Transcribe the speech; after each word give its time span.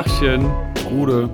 Tachchen, 0.00 0.46
Rude. 0.90 1.28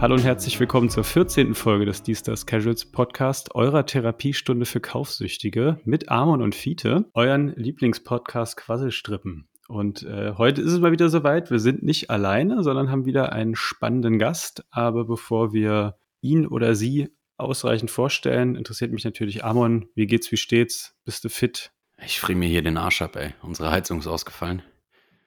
Hallo 0.00 0.16
und 0.16 0.24
herzlich 0.24 0.58
willkommen 0.58 0.90
zur 0.90 1.04
14. 1.04 1.54
Folge 1.54 1.84
des 1.84 2.02
Diesters 2.02 2.46
Casuals 2.46 2.84
Podcast, 2.84 3.54
eurer 3.54 3.86
Therapiestunde 3.86 4.66
für 4.66 4.80
Kaufsüchtige 4.80 5.78
mit 5.84 6.08
Amon 6.08 6.42
und 6.42 6.56
Fiete, 6.56 7.08
euren 7.14 7.54
Lieblingspodcast 7.54 8.56
Quasselstrippen. 8.56 9.46
Und 9.68 10.02
äh, 10.02 10.32
heute 10.36 10.62
ist 10.62 10.72
es 10.72 10.80
mal 10.80 10.90
wieder 10.90 11.10
soweit. 11.10 11.52
Wir 11.52 11.60
sind 11.60 11.84
nicht 11.84 12.10
alleine, 12.10 12.64
sondern 12.64 12.90
haben 12.90 13.04
wieder 13.04 13.30
einen 13.32 13.54
spannenden 13.54 14.18
Gast. 14.18 14.64
Aber 14.72 15.04
bevor 15.04 15.52
wir 15.52 15.96
ihn 16.20 16.48
oder 16.48 16.74
sie 16.74 17.10
ausreichend 17.36 17.92
vorstellen, 17.92 18.56
interessiert 18.56 18.90
mich 18.90 19.04
natürlich 19.04 19.44
Amon. 19.44 19.86
Wie 19.94 20.08
geht's, 20.08 20.32
wie 20.32 20.38
steht's? 20.38 20.96
Bist 21.04 21.22
du 21.22 21.28
fit? 21.28 21.70
Ich 22.04 22.18
friere 22.18 22.36
mir 22.36 22.48
hier 22.48 22.62
den 22.62 22.78
Arsch 22.78 23.00
ab, 23.00 23.14
ey. 23.14 23.34
Unsere 23.42 23.70
Heizung 23.70 24.00
ist 24.00 24.08
ausgefallen. 24.08 24.62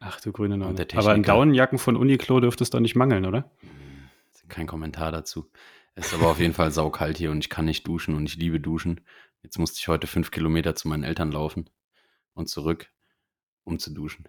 Ach 0.07 0.21
du 0.21 0.31
grüne 0.31 0.57
Neune. 0.57 0.85
Aber 0.93 1.13
an 1.13 1.23
Daunenjacken 1.23 1.79
von 1.79 1.95
Uniqlo 1.95 2.39
dürfte 2.39 2.63
es 2.63 2.69
doch 2.69 2.79
nicht 2.79 2.95
mangeln, 2.95 3.25
oder? 3.25 3.51
Kein 4.47 4.67
Kommentar 4.67 5.11
dazu. 5.11 5.49
Es 5.95 6.07
ist 6.07 6.13
aber 6.13 6.29
auf 6.29 6.39
jeden 6.39 6.53
Fall 6.53 6.71
saukalt 6.71 7.17
hier 7.17 7.31
und 7.31 7.39
ich 7.39 7.49
kann 7.49 7.65
nicht 7.65 7.87
duschen 7.87 8.15
und 8.15 8.27
ich 8.27 8.35
liebe 8.35 8.59
Duschen. 8.59 9.01
Jetzt 9.41 9.57
musste 9.57 9.79
ich 9.79 9.87
heute 9.87 10.05
fünf 10.05 10.29
Kilometer 10.29 10.75
zu 10.75 10.87
meinen 10.87 11.03
Eltern 11.03 11.31
laufen 11.31 11.69
und 12.33 12.49
zurück, 12.49 12.91
um 13.63 13.79
zu 13.79 13.91
duschen. 13.91 14.27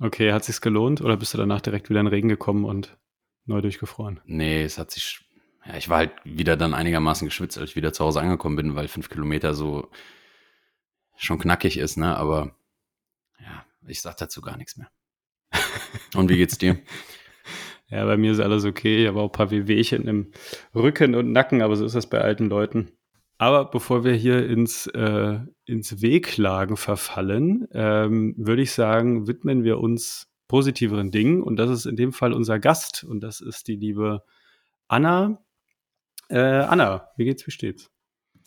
Okay, 0.00 0.32
hat 0.32 0.44
sich's 0.44 0.60
gelohnt 0.62 1.02
oder 1.02 1.16
bist 1.16 1.34
du 1.34 1.38
danach 1.38 1.60
direkt 1.60 1.90
wieder 1.90 2.00
in 2.00 2.06
den 2.06 2.14
Regen 2.14 2.28
gekommen 2.28 2.64
und 2.64 2.96
neu 3.44 3.60
durchgefroren? 3.60 4.20
Nee, 4.24 4.62
es 4.62 4.78
hat 4.78 4.90
sich. 4.90 5.28
Ja, 5.66 5.76
ich 5.76 5.90
war 5.90 5.98
halt 5.98 6.12
wieder 6.24 6.56
dann 6.56 6.72
einigermaßen 6.72 7.26
geschwitzt, 7.26 7.58
als 7.58 7.70
ich 7.70 7.76
wieder 7.76 7.92
zu 7.92 8.04
Hause 8.04 8.20
angekommen 8.20 8.56
bin, 8.56 8.74
weil 8.74 8.88
fünf 8.88 9.10
Kilometer 9.10 9.54
so 9.54 9.90
schon 11.16 11.38
knackig 11.38 11.76
ist, 11.76 11.96
ne? 11.96 12.16
Aber 12.16 12.54
ja, 13.40 13.66
ich 13.86 14.00
sag 14.00 14.16
dazu 14.16 14.40
gar 14.40 14.56
nichts 14.56 14.76
mehr. 14.76 14.88
Und 16.14 16.28
wie 16.28 16.36
geht's 16.36 16.58
dir? 16.58 16.78
Ja, 17.90 18.04
bei 18.04 18.18
mir 18.18 18.32
ist 18.32 18.40
alles 18.40 18.66
okay. 18.66 19.04
Ich 19.04 19.08
habe 19.08 19.18
auch 19.18 19.30
ein 19.30 19.32
paar 19.32 19.50
Wehwehchen 19.50 20.06
im 20.08 20.32
Rücken 20.74 21.14
und 21.14 21.32
Nacken, 21.32 21.62
aber 21.62 21.74
so 21.74 21.86
ist 21.86 21.94
das 21.94 22.06
bei 22.06 22.20
alten 22.20 22.50
Leuten. 22.50 22.92
Aber 23.38 23.64
bevor 23.64 24.04
wir 24.04 24.12
hier 24.12 24.46
ins, 24.46 24.88
äh, 24.88 25.38
ins 25.64 26.02
Wehklagen 26.02 26.76
verfallen, 26.76 27.66
ähm, 27.72 28.34
würde 28.36 28.60
ich 28.60 28.72
sagen, 28.72 29.26
widmen 29.26 29.64
wir 29.64 29.78
uns 29.78 30.28
positiveren 30.48 31.10
Dingen. 31.12 31.42
Und 31.42 31.56
das 31.56 31.70
ist 31.70 31.86
in 31.86 31.96
dem 31.96 32.12
Fall 32.12 32.32
unser 32.32 32.58
Gast. 32.58 33.04
Und 33.04 33.20
das 33.20 33.40
ist 33.40 33.68
die 33.68 33.76
liebe 33.76 34.22
Anna. 34.88 35.40
Äh, 36.28 36.38
Anna, 36.38 37.08
wie 37.16 37.24
geht's, 37.24 37.46
wie 37.46 37.52
steht's? 37.52 37.90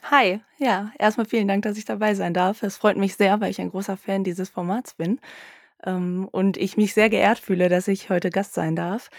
Hi, 0.04 0.42
ja, 0.58 0.92
erstmal 0.98 1.28
vielen 1.28 1.48
Dank, 1.48 1.64
dass 1.64 1.78
ich 1.78 1.86
dabei 1.86 2.16
sein 2.16 2.34
darf. 2.34 2.64
Es 2.64 2.78
freut 2.78 2.98
mich 2.98 3.16
sehr, 3.16 3.40
weil 3.40 3.52
ich 3.52 3.62
ein 3.62 3.70
großer 3.70 3.98
Fan 3.98 4.23
dieses 4.23 4.50
Formats 4.50 4.95
bin. 4.95 5.20
Ähm, 5.84 6.28
und 6.32 6.58
ich 6.58 6.78
mich 6.78 6.94
sehr 6.94 7.10
geehrt 7.10 7.40
fühle, 7.40 7.70
dass 7.70 7.88
ich 7.88 8.10
heute 8.10 8.30
Gast 8.30 8.54
sein 8.54 8.76
darf. 8.76 9.10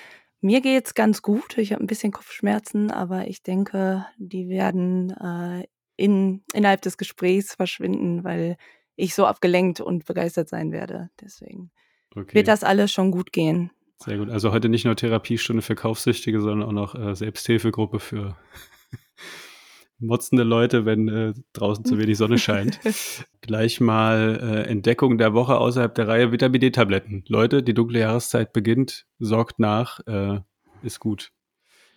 Mir 0.41 0.61
geht's 0.61 0.95
ganz 0.95 1.23
gut. 1.23 1.57
Ich 1.59 1.73
habe 1.73 1.83
ein 1.83 1.87
bisschen 1.87 2.13
Kopfschmerzen, 2.13 2.91
aber 2.91 3.29
ich 3.29 3.43
denke, 3.43 4.07
die 4.19 4.49
werden 4.49 5.11
äh, 5.11 5.67
in, 5.97 6.43
innerhalb 6.53 6.83
des 6.83 6.97
Gesprächs 6.97 7.55
verschwinden, 7.55 8.25
weil 8.25 8.57
ich 8.97 9.15
so 9.15 9.27
abgelenkt 9.27 9.81
und 9.81 10.05
begeistert 10.05 10.49
sein 10.49 10.73
werde. 10.73 11.11
Deswegen 11.21 11.71
okay. 12.15 12.35
wird 12.35 12.49
das 12.49 12.65
alles 12.65 12.91
schon 12.91 13.11
gut 13.11 13.33
gehen. 13.33 13.71
Sehr 13.99 14.19
gut. 14.19 14.31
Also 14.31 14.53
heute 14.53 14.69
nicht 14.69 14.85
nur 14.85 14.97
Therapiestunde 14.97 15.63
für 15.63 15.77
Kaufsüchtige, 15.77 16.41
sondern 16.41 16.69
auch 16.69 16.73
noch 16.73 16.95
äh, 16.95 17.15
Selbsthilfegruppe 17.15 18.01
für 18.01 18.37
motzende 20.03 20.43
Leute, 20.43 20.85
wenn 20.85 21.09
äh, 21.09 21.33
draußen 21.53 21.85
zu 21.85 21.99
wenig 21.99 22.19
Sonne 22.19 22.39
scheint. 22.39 22.81
Gleich 23.41 23.81
mal 23.81 24.39
äh, 24.43 24.69
Entdeckung 24.71 25.19
der 25.19 25.35
Woche 25.35 25.57
außerhalb 25.57 25.95
der 25.95 26.09
Reihe 26.09 26.33
Vitamin 26.33 26.61
D-Tabletten. 26.61 27.25
Leute, 27.29 27.63
die 27.63 27.75
dunkle 27.75 28.01
Jahreszeit 28.01 28.53
beginnt, 28.53 29.07
sorgt 29.19 29.59
nach, 29.59 30.01
äh, 30.07 30.41
ist 30.83 31.01
gut. 31.01 31.31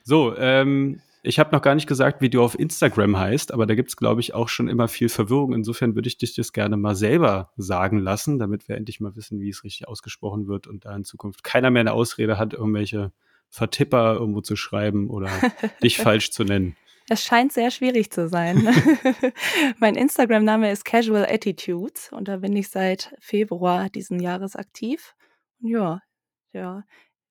So, 0.03 0.35
ähm, 0.37 1.01
ich 1.23 1.39
habe 1.39 1.55
noch 1.55 1.63
gar 1.63 1.73
nicht 1.73 1.87
gesagt, 1.87 2.21
wie 2.21 2.29
du 2.29 2.43
auf 2.43 2.57
Instagram 2.57 3.17
heißt, 3.17 3.51
aber 3.51 3.65
da 3.65 3.73
gibt's 3.73 3.97
glaube 3.97 4.21
ich, 4.21 4.35
auch 4.35 4.47
schon 4.47 4.67
immer 4.67 4.87
viel 4.87 5.09
Verwirrung. 5.09 5.53
Insofern 5.53 5.95
würde 5.95 6.07
ich 6.07 6.19
dich 6.19 6.35
das 6.35 6.53
gerne 6.53 6.77
mal 6.77 6.95
selber 6.95 7.51
sagen 7.57 7.97
lassen, 7.97 8.37
damit 8.37 8.69
wir 8.69 8.77
endlich 8.77 8.99
mal 8.99 9.15
wissen, 9.15 9.39
wie 9.39 9.49
es 9.49 9.63
richtig 9.63 9.87
ausgesprochen 9.87 10.47
wird 10.47 10.67
und 10.67 10.85
da 10.85 10.95
in 10.95 11.03
Zukunft 11.03 11.43
keiner 11.43 11.71
mehr 11.71 11.79
eine 11.79 11.93
Ausrede 11.93 12.37
hat, 12.37 12.53
irgendwelche 12.53 13.11
Vertipper 13.49 14.13
irgendwo 14.13 14.41
zu 14.41 14.55
schreiben 14.55 15.09
oder 15.09 15.29
dich 15.83 15.97
falsch 15.97 16.29
zu 16.29 16.43
nennen. 16.43 16.75
Es 17.07 17.23
scheint 17.23 17.53
sehr 17.53 17.69
schwierig 17.69 18.11
zu 18.11 18.27
sein. 18.27 18.67
mein 19.79 19.95
Instagram-Name 19.95 20.71
ist 20.71 20.85
Casual 20.85 21.25
Attitudes 21.25 22.11
und 22.11 22.27
da 22.27 22.37
bin 22.37 22.55
ich 22.55 22.69
seit 22.69 23.15
Februar 23.19 23.89
diesen 23.89 24.19
Jahres 24.19 24.55
aktiv. 24.55 25.15
ja, 25.59 26.01
ja, 26.51 26.83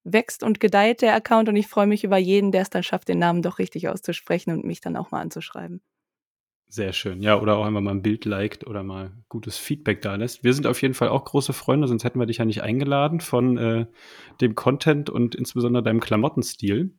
wächst 0.05 0.43
und 0.43 0.61
gedeiht 0.61 1.03
der 1.03 1.15
Account 1.15 1.49
und 1.49 1.57
ich 1.57 1.67
freue 1.67 1.87
mich 1.87 2.05
über 2.05 2.19
jeden, 2.19 2.53
der 2.53 2.63
es 2.63 2.71
dann 2.71 2.83
schafft, 2.83 3.09
den 3.09 3.19
Namen 3.19 3.43
doch 3.43 3.59
richtig 3.59 3.89
auszusprechen 3.89 4.53
und 4.53 4.65
mich 4.65 4.81
dann 4.81 4.97
auch 4.97 5.11
mal 5.11 5.21
anzuschreiben. 5.21 5.83
Sehr 6.69 6.93
schön. 6.93 7.23
Ja, 7.23 7.41
oder 7.41 7.57
auch 7.57 7.65
einfach 7.65 7.81
mal 7.81 7.93
ein 7.93 8.03
Bild 8.03 8.25
liked 8.25 8.67
oder 8.67 8.83
mal 8.83 9.13
gutes 9.29 9.59
Feedback 9.59 10.03
da 10.03 10.17
lässt. 10.17 10.45
Wir 10.45 10.53
sind 10.55 10.67
auf 10.67 10.83
jeden 10.83 10.95
Fall 10.95 11.09
auch 11.09 11.25
große 11.25 11.53
Freunde, 11.53 11.89
sonst 11.89 12.05
hätten 12.05 12.19
wir 12.19 12.27
dich 12.27 12.39
ja 12.39 12.45
nicht 12.45 12.63
eingeladen 12.63 13.21
von 13.21 13.57
äh, 13.57 13.87
dem 14.41 14.55
Content 14.55 15.09
und 15.09 15.35
insbesondere 15.35 15.83
deinem 15.83 16.01
Klamottenstil. 16.01 16.99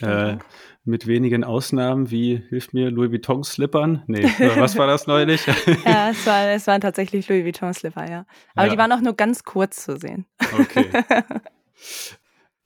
Äh, 0.00 0.38
mit 0.84 1.06
wenigen 1.06 1.42
Ausnahmen 1.42 2.10
wie, 2.10 2.42
hilft 2.48 2.74
mir, 2.74 2.90
Louis 2.90 3.10
Vuitton 3.10 3.42
Slippern? 3.42 4.02
Nee, 4.06 4.24
was 4.56 4.76
war 4.76 4.86
das 4.86 5.06
neulich? 5.06 5.44
ja, 5.84 6.10
es, 6.10 6.26
war, 6.26 6.48
es 6.50 6.66
waren 6.66 6.80
tatsächlich 6.80 7.28
Louis 7.28 7.44
Vuitton 7.44 7.74
Slipper, 7.74 8.08
ja. 8.08 8.26
Aber 8.54 8.66
ja. 8.66 8.72
die 8.72 8.78
waren 8.78 8.92
auch 8.92 9.00
nur 9.00 9.14
ganz 9.14 9.42
kurz 9.44 9.84
zu 9.84 9.96
sehen. 9.96 10.26
Okay. 10.58 10.86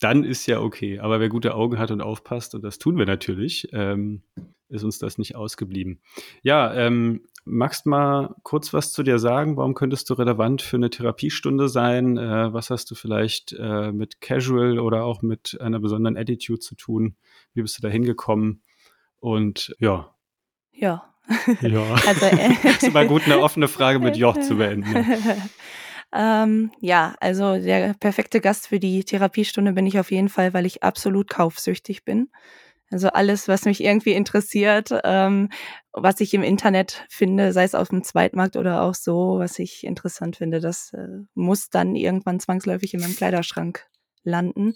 Dann 0.00 0.24
ist 0.24 0.46
ja 0.46 0.60
okay. 0.60 0.98
Aber 0.98 1.20
wer 1.20 1.28
gute 1.28 1.54
Augen 1.54 1.78
hat 1.78 1.90
und 1.90 2.00
aufpasst, 2.00 2.54
und 2.54 2.62
das 2.62 2.78
tun 2.78 2.98
wir 2.98 3.06
natürlich, 3.06 3.68
ähm, 3.72 4.22
ist 4.68 4.84
uns 4.84 4.98
das 4.98 5.18
nicht 5.18 5.36
ausgeblieben. 5.36 6.00
Ja, 6.42 6.72
ähm, 6.74 7.22
magst 7.50 7.86
mal 7.86 8.34
kurz 8.42 8.72
was 8.72 8.92
zu 8.92 9.02
dir 9.02 9.18
sagen? 9.18 9.56
Warum 9.56 9.74
könntest 9.74 10.08
du 10.08 10.14
relevant 10.14 10.62
für 10.62 10.76
eine 10.76 10.90
Therapiestunde 10.90 11.68
sein? 11.68 12.16
Äh, 12.16 12.52
was 12.52 12.70
hast 12.70 12.90
du 12.90 12.94
vielleicht 12.94 13.52
äh, 13.52 13.92
mit 13.92 14.20
Casual 14.20 14.78
oder 14.78 15.04
auch 15.04 15.22
mit 15.22 15.58
einer 15.60 15.80
besonderen 15.80 16.16
Attitude 16.16 16.60
zu 16.60 16.74
tun? 16.74 17.16
Wie 17.52 17.62
bist 17.62 17.76
du 17.78 17.82
da 17.82 17.88
hingekommen? 17.88 18.62
Und 19.18 19.74
ja. 19.78 20.14
Ja. 20.72 21.04
Ja. 21.60 21.84
Also, 22.06 22.26
äh, 22.26 22.54
ist 22.68 22.82
immer 22.82 23.04
gut, 23.04 23.22
eine 23.26 23.38
offene 23.38 23.68
Frage 23.68 24.00
mit 24.00 24.16
Joch 24.16 24.38
zu 24.40 24.56
beenden. 24.56 25.06
Ähm, 26.12 26.72
ja, 26.80 27.14
also 27.20 27.56
der 27.56 27.94
perfekte 27.94 28.40
Gast 28.40 28.66
für 28.66 28.80
die 28.80 29.04
Therapiestunde 29.04 29.72
bin 29.72 29.86
ich 29.86 29.98
auf 30.00 30.10
jeden 30.10 30.28
Fall, 30.28 30.52
weil 30.52 30.66
ich 30.66 30.82
absolut 30.82 31.30
kaufsüchtig 31.30 32.04
bin. 32.04 32.30
Also 32.90 33.08
alles, 33.08 33.46
was 33.46 33.66
mich 33.66 33.82
irgendwie 33.82 34.12
interessiert, 34.12 34.90
ähm, 35.04 35.48
was 35.92 36.20
ich 36.20 36.34
im 36.34 36.42
Internet 36.42 37.06
finde, 37.08 37.52
sei 37.52 37.62
es 37.62 37.76
auf 37.76 37.90
dem 37.90 38.02
Zweitmarkt 38.02 38.56
oder 38.56 38.82
auch 38.82 38.94
so, 38.94 39.38
was 39.38 39.58
ich 39.60 39.84
interessant 39.84 40.36
finde, 40.36 40.60
das 40.60 40.92
äh, 40.92 41.06
muss 41.34 41.70
dann 41.70 41.94
irgendwann 41.94 42.40
zwangsläufig 42.40 42.92
in 42.94 43.00
meinem 43.00 43.14
Kleiderschrank 43.14 43.86
landen. 44.24 44.74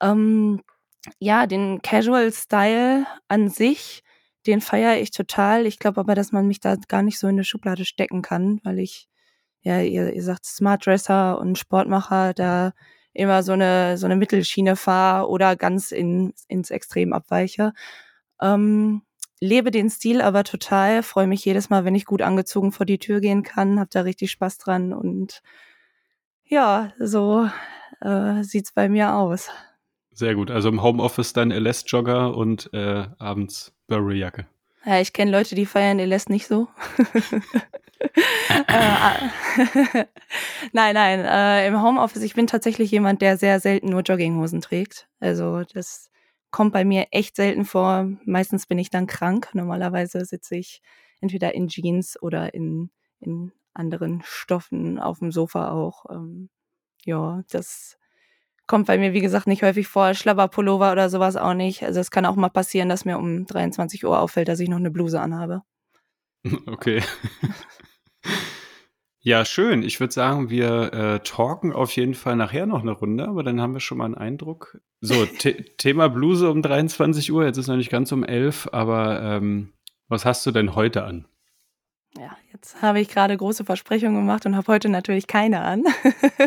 Ähm, 0.00 0.62
ja, 1.18 1.46
den 1.46 1.82
Casual 1.82 2.32
Style 2.32 3.06
an 3.26 3.48
sich, 3.48 4.04
den 4.46 4.60
feiere 4.60 5.00
ich 5.00 5.10
total. 5.10 5.66
Ich 5.66 5.80
glaube 5.80 6.00
aber, 6.00 6.14
dass 6.14 6.30
man 6.30 6.46
mich 6.46 6.60
da 6.60 6.76
gar 6.88 7.02
nicht 7.02 7.18
so 7.18 7.26
in 7.26 7.34
eine 7.34 7.44
Schublade 7.44 7.84
stecken 7.84 8.22
kann, 8.22 8.60
weil 8.62 8.78
ich, 8.78 9.08
ja, 9.62 9.80
ihr, 9.80 10.12
ihr 10.12 10.22
sagt 10.22 10.44
Smart 10.44 10.86
Dresser 10.86 11.38
und 11.38 11.58
Sportmacher, 11.58 12.34
da 12.34 12.72
immer 13.12 13.42
so 13.42 13.52
eine, 13.52 13.98
so 13.98 14.06
eine 14.06 14.16
Mittelschiene 14.16 14.76
fahre 14.76 15.28
oder 15.28 15.56
ganz 15.56 15.92
in, 15.92 16.32
ins 16.48 16.70
Extrem 16.70 17.12
abweiche. 17.12 17.72
Ähm, 18.40 19.02
lebe 19.40 19.70
den 19.70 19.90
Stil 19.90 20.20
aber 20.20 20.44
total, 20.44 21.02
freue 21.02 21.26
mich 21.26 21.44
jedes 21.44 21.70
Mal, 21.70 21.84
wenn 21.84 21.94
ich 21.94 22.04
gut 22.04 22.22
angezogen 22.22 22.72
vor 22.72 22.86
die 22.86 22.98
Tür 22.98 23.20
gehen 23.20 23.42
kann, 23.42 23.80
habe 23.80 23.90
da 23.92 24.02
richtig 24.02 24.30
Spaß 24.30 24.58
dran 24.58 24.92
und 24.92 25.42
ja, 26.44 26.92
so 26.98 27.48
äh, 28.00 28.42
sieht's 28.42 28.72
bei 28.72 28.88
mir 28.88 29.14
aus. 29.14 29.48
Sehr 30.10 30.34
gut. 30.34 30.50
Also 30.50 30.68
im 30.68 30.82
Homeoffice 30.82 31.32
dann 31.32 31.50
LS-Jogger 31.50 32.36
und 32.36 32.72
äh, 32.74 33.06
abends 33.18 33.74
Burberry-Jacke. 33.86 34.46
Ja, 34.84 35.00
ich 35.00 35.12
kenne 35.12 35.30
Leute, 35.30 35.54
die 35.54 35.66
feiern 35.66 35.98
LS 35.98 36.28
nicht 36.28 36.46
so. 36.46 36.68
Äh, 38.68 39.28
nein, 40.72 40.94
nein. 40.94 41.20
Äh, 41.20 41.68
Im 41.68 41.80
Homeoffice, 41.82 42.22
ich 42.22 42.34
bin 42.34 42.48
tatsächlich 42.48 42.90
jemand, 42.90 43.22
der 43.22 43.36
sehr 43.36 43.60
selten 43.60 43.90
nur 43.90 44.02
Jogginghosen 44.02 44.60
trägt. 44.60 45.08
Also 45.20 45.62
das 45.72 46.10
kommt 46.50 46.72
bei 46.72 46.84
mir 46.84 47.06
echt 47.12 47.36
selten 47.36 47.64
vor. 47.64 48.08
Meistens 48.24 48.66
bin 48.66 48.78
ich 48.78 48.90
dann 48.90 49.06
krank. 49.06 49.50
Normalerweise 49.54 50.24
sitze 50.24 50.56
ich 50.56 50.82
entweder 51.20 51.54
in 51.54 51.68
Jeans 51.68 52.20
oder 52.20 52.54
in, 52.54 52.90
in 53.20 53.52
anderen 53.72 54.22
Stoffen 54.24 54.98
auf 54.98 55.20
dem 55.20 55.30
Sofa 55.30 55.70
auch. 55.70 56.04
Ähm, 56.10 56.50
ja, 57.04 57.42
das 57.50 57.98
kommt 58.72 58.86
bei 58.86 58.96
mir, 58.96 59.12
wie 59.12 59.20
gesagt, 59.20 59.46
nicht 59.46 59.62
häufig 59.62 59.86
vor. 59.86 60.14
Schlabberpullover 60.14 60.92
oder 60.92 61.10
sowas 61.10 61.36
auch 61.36 61.52
nicht. 61.52 61.82
Also 61.82 62.00
es 62.00 62.10
kann 62.10 62.24
auch 62.24 62.36
mal 62.36 62.48
passieren, 62.48 62.88
dass 62.88 63.04
mir 63.04 63.18
um 63.18 63.44
23 63.44 64.02
Uhr 64.06 64.18
auffällt, 64.18 64.48
dass 64.48 64.60
ich 64.60 64.70
noch 64.70 64.78
eine 64.78 64.90
Bluse 64.90 65.20
anhabe. 65.20 65.62
Okay. 66.66 67.02
Ja, 69.20 69.44
schön. 69.44 69.82
Ich 69.82 70.00
würde 70.00 70.12
sagen, 70.12 70.48
wir 70.48 70.92
äh, 70.92 71.20
talken 71.20 71.72
auf 71.72 71.94
jeden 71.94 72.14
Fall 72.14 72.34
nachher 72.34 72.64
noch 72.64 72.80
eine 72.80 72.92
Runde, 72.92 73.28
aber 73.28 73.42
dann 73.42 73.60
haben 73.60 73.74
wir 73.74 73.80
schon 73.80 73.98
mal 73.98 74.06
einen 74.06 74.16
Eindruck. 74.16 74.80
So, 75.02 75.26
The 75.40 75.52
Thema 75.76 76.08
Bluse 76.08 76.50
um 76.50 76.62
23 76.62 77.30
Uhr, 77.30 77.44
jetzt 77.44 77.58
ist 77.58 77.68
noch 77.68 77.76
nicht 77.76 77.90
ganz 77.90 78.10
um 78.10 78.24
11, 78.24 78.70
aber 78.72 79.22
ähm, 79.22 79.74
was 80.08 80.24
hast 80.24 80.46
du 80.46 80.50
denn 80.50 80.74
heute 80.74 81.04
an? 81.04 81.26
Ja, 82.18 82.36
jetzt 82.52 82.82
habe 82.82 83.00
ich 83.00 83.08
gerade 83.08 83.36
große 83.36 83.64
Versprechungen 83.64 84.16
gemacht 84.16 84.44
und 84.44 84.56
habe 84.56 84.72
heute 84.72 84.88
natürlich 84.88 85.26
keine 85.26 85.60
an. 85.60 85.84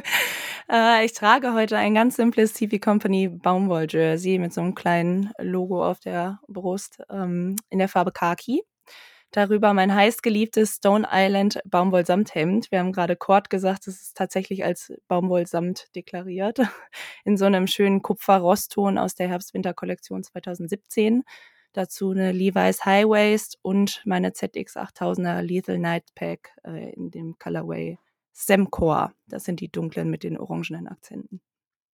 äh, 0.72 1.06
ich 1.06 1.14
trage 1.14 1.54
heute 1.54 1.78
ein 1.78 1.94
ganz 1.94 2.16
simples 2.16 2.54
TV 2.54 2.78
Company 2.78 3.28
Baumwoll-Jersey 3.30 4.40
mit 4.40 4.54
so 4.54 4.62
einem 4.62 4.76
kleinen 4.76 5.32
Logo 5.40 5.86
auf 5.86 6.00
der 6.00 6.40
Brust 6.48 7.02
ähm, 7.10 7.56
in 7.70 7.80
der 7.80 7.90
Farbe 7.90 8.12
Khaki. 8.12 8.64
Darüber 9.32 9.74
mein 9.74 9.94
heißgeliebtes 9.94 10.76
Stone 10.76 11.08
Island 11.12 11.60
Baumwollsamthemd. 11.66 12.72
Wir 12.72 12.80
haben 12.80 12.94
gerade 12.94 13.18
Cord 13.18 13.50
gesagt, 13.50 13.86
es 13.88 14.02
ist 14.02 14.16
tatsächlich 14.16 14.64
als 14.64 14.94
Baumwollsamt 15.10 15.94
deklariert. 15.94 16.60
In 17.26 17.36
so 17.36 17.44
einem 17.44 17.68
schönen 17.68 18.02
Kupfer-Rostton 18.02 18.98
aus 18.98 19.14
der 19.14 19.28
Herbst-Winter-Kollektion 19.28 20.24
2017. 20.24 21.24
Dazu 21.74 22.12
eine 22.12 22.32
Levi's 22.32 22.86
High 22.86 23.08
Waist 23.08 23.60
und 23.62 24.02
meine 24.06 24.32
ZX 24.32 24.78
8000er 24.78 25.42
Lethal 25.42 25.80
Night 25.80 26.06
Pack 26.16 26.52
äh, 26.64 26.94
in 26.94 27.12
dem 27.12 27.36
Colorway 27.38 27.98
Semcore. 28.38 29.14
Das 29.28 29.46
sind 29.46 29.62
die 29.62 29.72
dunklen 29.72 30.10
mit 30.10 30.24
den 30.24 30.38
orangenen 30.38 30.88
Akzenten. 30.88 31.40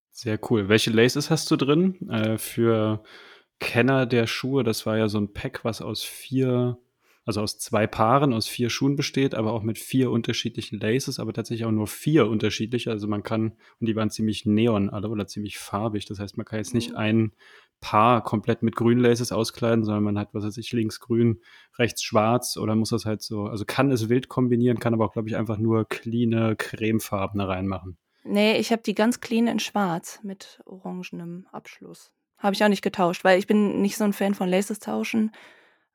Sehr 0.10 0.40
cool. 0.50 0.70
Welche 0.70 0.90
Laces 0.90 1.30
hast 1.30 1.50
du 1.52 1.56
drin? 1.56 2.10
Äh, 2.10 2.38
für 2.40 3.04
Kenner 3.60 4.08
der 4.08 4.26
Schuhe, 4.26 4.64
das 4.64 4.88
war 4.88 4.98
ja 4.98 5.08
so 5.08 5.20
ein 5.20 5.34
Pack, 5.34 5.64
was 5.64 5.82
aus 5.82 6.04
vier 6.04 6.80
also 7.24 7.42
aus 7.42 7.60
zwei 7.60 7.86
Paaren, 7.86 8.34
aus 8.34 8.48
vier 8.48 8.70
Schuhen 8.70 8.96
besteht, 8.96 9.36
aber 9.36 9.54
auch 9.54 9.62
mit 9.62 9.78
vier 9.78 10.10
unterschiedlichen 10.10 10.80
Laces, 10.80 11.20
aber 11.20 11.34
tatsächlich 11.34 11.66
auch 11.66 11.72
nur 11.72 11.88
vier 11.88 12.28
unterschiedliche. 12.28 12.90
Also 12.90 13.08
man 13.08 13.22
kann, 13.22 13.54
und 13.80 13.88
die 13.88 13.96
waren 13.96 14.10
ziemlich 14.10 14.46
neon 14.46 14.90
alle 14.90 15.08
oder 15.10 15.28
ziemlich 15.28 15.60
farbig. 15.60 16.06
Das 16.06 16.20
heißt, 16.20 16.38
man 16.38 16.46
kann 16.46 16.58
jetzt 16.58 16.74
nicht 16.74 16.92
mhm. 16.92 16.98
Paar 17.82 18.24
komplett 18.24 18.64
mit 18.64 18.76
grünen 18.76 19.02
Laces 19.02 19.32
auskleiden, 19.32 19.84
sondern 19.84 20.04
man 20.04 20.20
hat, 20.20 20.30
was 20.34 20.46
weiß 20.46 20.58
ich, 20.58 20.72
links 20.72 21.00
grün, 21.00 21.42
rechts 21.78 22.04
schwarz 22.04 22.56
oder 22.58 22.76
muss 22.76 22.90
das 22.90 23.06
halt 23.06 23.22
so, 23.22 23.46
also 23.46 23.66
kann 23.66 23.92
es 23.92 24.08
wild 24.08 24.30
kombinieren, 24.30 24.80
kann 24.80 24.94
aber 24.94 25.06
auch, 25.06 25.14
glaube 25.14 25.28
ich, 25.28 25.36
einfach 25.36 25.58
nur 25.58 25.86
cleane, 25.86 26.56
cremefarbene 26.56 27.48
reinmachen. 27.48 27.98
Nee, 28.24 28.58
ich 28.58 28.72
habe 28.72 28.84
die 28.84 28.94
ganz 28.94 29.20
clean 29.20 29.48
in 29.48 29.60
schwarz 29.60 30.20
mit 30.24 30.62
orangenem 30.66 31.48
Abschluss. 31.52 32.12
Habe 32.38 32.54
ich 32.54 32.64
auch 32.64 32.70
nicht 32.70 32.84
getauscht, 32.84 33.24
weil 33.24 33.40
ich 33.40 33.48
bin 33.48 33.82
nicht 33.82 33.98
so 33.98 34.04
ein 34.04 34.14
Fan 34.14 34.36
von 34.36 34.50
Laces 34.50 34.80
tauschen. 34.80 35.32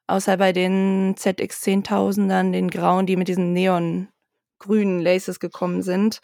Außer 0.08 0.36
bei 0.36 0.52
den 0.52 1.14
ZX10000ern, 1.16 2.52
den 2.52 2.68
grauen, 2.68 3.06
die 3.06 3.16
mit 3.16 3.28
diesen 3.28 3.52
neongrünen 3.52 5.00
Laces 5.00 5.40
gekommen 5.40 5.82
sind. 5.82 6.20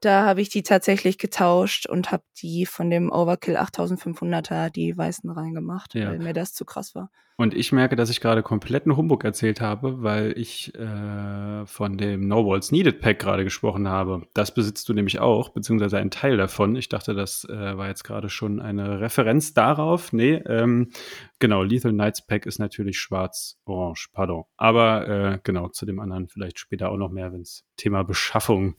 Da 0.00 0.24
habe 0.24 0.40
ich 0.40 0.48
die 0.48 0.62
tatsächlich 0.62 1.18
getauscht 1.18 1.86
und 1.86 2.10
habe 2.10 2.22
die 2.38 2.66
von 2.66 2.90
dem 2.90 3.12
Overkill 3.12 3.56
8500er, 3.56 4.70
die 4.70 4.96
weißen 4.96 5.30
reingemacht, 5.30 5.94
ja. 5.94 6.08
weil 6.08 6.18
mir 6.18 6.32
das 6.32 6.54
zu 6.54 6.64
krass 6.64 6.94
war. 6.94 7.10
Und 7.40 7.54
ich 7.54 7.72
merke, 7.72 7.96
dass 7.96 8.10
ich 8.10 8.20
gerade 8.20 8.42
kompletten 8.42 8.98
Humbug 8.98 9.24
erzählt 9.24 9.62
habe, 9.62 10.02
weil 10.02 10.36
ich 10.36 10.74
äh, 10.74 11.64
von 11.64 11.96
dem 11.96 12.28
No 12.28 12.46
Walls 12.46 12.70
Needed 12.70 13.00
Pack 13.00 13.18
gerade 13.18 13.44
gesprochen 13.44 13.88
habe. 13.88 14.26
Das 14.34 14.52
besitzt 14.52 14.90
du 14.90 14.92
nämlich 14.92 15.20
auch, 15.20 15.48
beziehungsweise 15.48 15.96
ein 15.96 16.10
Teil 16.10 16.36
davon. 16.36 16.76
Ich 16.76 16.90
dachte, 16.90 17.14
das 17.14 17.46
äh, 17.46 17.78
war 17.78 17.88
jetzt 17.88 18.04
gerade 18.04 18.28
schon 18.28 18.60
eine 18.60 19.00
Referenz 19.00 19.54
darauf. 19.54 20.12
Nee, 20.12 20.34
ähm, 20.44 20.90
genau, 21.38 21.62
Lethal 21.62 21.92
Knights 21.92 22.26
Pack 22.26 22.44
ist 22.44 22.58
natürlich 22.58 22.98
schwarz-orange, 22.98 24.10
pardon. 24.12 24.44
Aber 24.58 25.08
äh, 25.08 25.38
genau, 25.42 25.68
zu 25.68 25.86
dem 25.86 25.98
anderen 25.98 26.28
vielleicht 26.28 26.58
später 26.58 26.90
auch 26.90 26.98
noch 26.98 27.10
mehr, 27.10 27.32
wenn 27.32 27.40
es 27.40 27.64
Thema 27.78 28.02
Beschaffung 28.02 28.74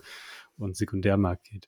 und 0.62 0.76
Sekundärmarkt 0.76 1.46
geht. 1.46 1.68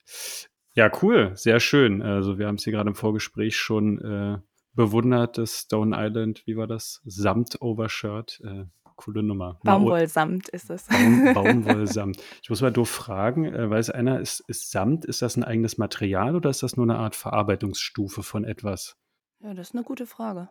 Ja, 0.74 0.90
cool, 1.02 1.32
sehr 1.34 1.60
schön. 1.60 2.02
Also 2.02 2.38
wir 2.38 2.46
haben 2.46 2.56
es 2.56 2.64
hier 2.64 2.72
gerade 2.72 2.88
im 2.88 2.96
Vorgespräch 2.96 3.56
schon 3.56 3.98
äh, 4.00 4.38
bewundert, 4.72 5.38
das 5.38 5.60
Stone 5.60 5.96
Island, 5.98 6.42
wie 6.46 6.56
war 6.56 6.66
das? 6.66 7.00
Samt-Overshirt. 7.04 8.40
Äh, 8.44 8.64
coole 8.96 9.22
Nummer. 9.22 9.58
Baumwollsamt 9.64 10.48
ist 10.48 10.70
es. 10.70 10.86
Baum, 10.86 11.32
Baumwollsamt. 11.34 12.22
Ich 12.42 12.50
muss 12.50 12.60
mal 12.60 12.72
doof 12.72 12.88
fragen, 12.88 13.46
äh, 13.46 13.68
weiß 13.70 13.90
einer, 13.90 14.20
ist, 14.20 14.40
ist 14.48 14.70
Samt, 14.70 15.04
ist 15.04 15.22
das 15.22 15.36
ein 15.36 15.44
eigenes 15.44 15.78
Material 15.78 16.36
oder 16.36 16.50
ist 16.50 16.62
das 16.62 16.76
nur 16.76 16.86
eine 16.86 16.98
Art 16.98 17.16
Verarbeitungsstufe 17.16 18.22
von 18.22 18.44
etwas? 18.44 18.96
Ja, 19.40 19.54
das 19.54 19.68
ist 19.68 19.74
eine 19.74 19.84
gute 19.84 20.06
Frage. 20.06 20.48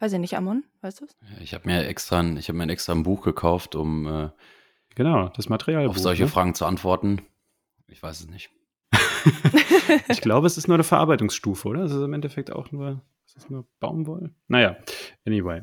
Weiß 0.00 0.12
ich 0.12 0.18
nicht, 0.18 0.36
Amon, 0.36 0.64
weißt 0.82 1.00
du 1.00 1.04
es? 1.06 1.16
Ich 1.40 1.54
habe 1.54 1.66
mir 1.66 1.86
extra, 1.86 2.22
ich 2.36 2.48
habe 2.48 2.58
mir 2.58 2.68
extra 2.68 2.92
ein 2.92 3.04
Buch 3.04 3.22
gekauft, 3.22 3.74
um 3.74 4.06
äh, 4.06 4.30
genau 4.94 5.28
das 5.28 5.48
Material 5.48 5.86
auf 5.86 5.98
solche 5.98 6.24
ne? 6.24 6.28
Fragen 6.28 6.54
zu 6.54 6.66
antworten. 6.66 7.22
Ich 7.88 8.02
weiß 8.02 8.20
es 8.20 8.28
nicht. 8.28 8.50
ich 10.08 10.20
glaube, 10.20 10.46
es 10.46 10.56
ist 10.56 10.68
nur 10.68 10.76
eine 10.76 10.84
Verarbeitungsstufe, 10.84 11.68
oder? 11.68 11.82
Es 11.82 11.92
ist 11.92 12.02
im 12.02 12.12
Endeffekt 12.12 12.52
auch 12.52 12.72
nur, 12.72 13.02
ist 13.26 13.36
das 13.36 13.50
nur 13.50 13.66
Baumwolle? 13.80 14.34
Naja, 14.48 14.76
anyway. 15.26 15.62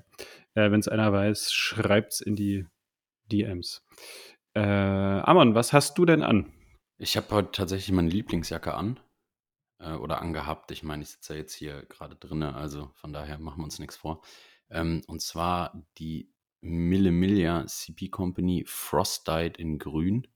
Äh, 0.53 0.71
Wenn 0.71 0.79
es 0.79 0.87
einer 0.87 1.11
weiß, 1.13 1.51
schreibt 1.53 2.13
es 2.13 2.21
in 2.21 2.35
die 2.35 2.65
DMs. 3.31 3.85
Äh, 4.53 4.61
Amon, 4.61 5.55
was 5.55 5.73
hast 5.73 5.97
du 5.97 6.05
denn 6.05 6.23
an? 6.23 6.51
Ich 6.97 7.17
habe 7.17 7.29
heute 7.31 7.51
tatsächlich 7.51 7.91
meine 7.91 8.09
Lieblingsjacke 8.09 8.73
an. 8.73 8.99
Äh, 9.81 9.93
oder 9.93 10.21
angehabt. 10.21 10.71
Ich 10.71 10.83
meine, 10.83 11.03
ich 11.03 11.09
sitze 11.09 11.33
ja 11.33 11.39
jetzt 11.39 11.53
hier 11.53 11.85
gerade 11.87 12.15
drinne, 12.15 12.55
also 12.55 12.91
von 12.95 13.13
daher 13.13 13.39
machen 13.39 13.59
wir 13.59 13.65
uns 13.65 13.79
nichts 13.79 13.97
vor. 13.97 14.21
Ähm, 14.69 15.01
und 15.07 15.21
zwar 15.21 15.83
die 15.97 16.31
Mille 16.61 17.11
Miglia 17.11 17.65
CP 17.65 18.09
Company 18.09 18.63
Frostite 18.67 19.59
in 19.59 19.79
Grün. 19.79 20.27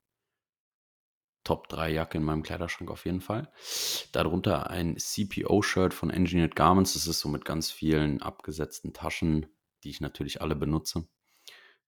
Top 1.45 1.69
3 1.69 1.91
Jacke 1.91 2.17
in 2.17 2.25
meinem 2.25 2.43
Kleiderschrank 2.43 2.91
auf 2.91 3.05
jeden 3.05 3.21
Fall. 3.21 3.49
Darunter 4.11 4.69
ein 4.69 4.97
CPO-Shirt 4.97 5.93
von 5.93 6.09
Engineered 6.09 6.55
Garments. 6.55 6.93
Das 6.93 7.07
ist 7.07 7.21
so 7.21 7.29
mit 7.29 7.45
ganz 7.45 7.71
vielen 7.71 8.21
abgesetzten 8.21 8.91
Taschen, 8.91 9.45
die 9.83 9.91
ich 9.91 10.01
natürlich 10.01 10.41
alle 10.41 10.55
benutze. 10.55 11.07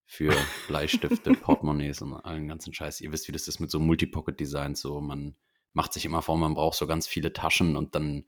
Für 0.05 0.31
Bleistifte, 0.69 1.33
Portemonnaies 1.33 2.01
und 2.01 2.13
allen 2.13 2.47
ganzen 2.47 2.73
Scheiß. 2.73 3.01
Ihr 3.01 3.11
wisst, 3.11 3.27
wie 3.27 3.33
das 3.33 3.49
ist 3.49 3.59
mit 3.59 3.69
so 3.69 3.79
Multipocket-Designs. 3.79 4.79
So, 4.79 5.01
man 5.01 5.35
macht 5.73 5.91
sich 5.91 6.05
immer 6.05 6.21
vor, 6.21 6.37
man 6.37 6.53
braucht 6.53 6.77
so 6.77 6.87
ganz 6.87 7.07
viele 7.07 7.33
Taschen 7.33 7.75
und 7.75 7.95
dann 7.95 8.25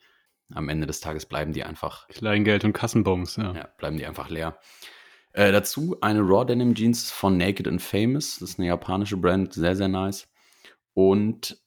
am 0.52 0.68
Ende 0.68 0.88
des 0.88 1.00
Tages 1.00 1.28
bleiben 1.28 1.54
die 1.54 1.64
einfach. 1.64 2.08
Kleingeld 2.08 2.66
und 2.66 2.74
Kassenbons, 2.74 3.36
ja. 3.36 3.54
Ja, 3.54 3.70
bleiben 3.78 3.98
die 3.98 4.06
einfach 4.06 4.30
leer. 4.30 4.60
Äh, 5.32 5.52
dazu 5.52 5.96
eine 6.02 6.22
Raw 6.22 6.44
Denim 6.44 6.74
Jeans 6.74 7.12
von 7.12 7.38
Naked 7.38 7.68
and 7.68 7.82
Famous. 7.82 8.40
Das 8.40 8.50
ist 8.50 8.60
eine 8.60 8.68
japanische 8.68 9.18
Brand, 9.18 9.54
sehr, 9.54 9.76
sehr 9.76 9.88
nice. 9.88 10.28
Und 10.94 11.62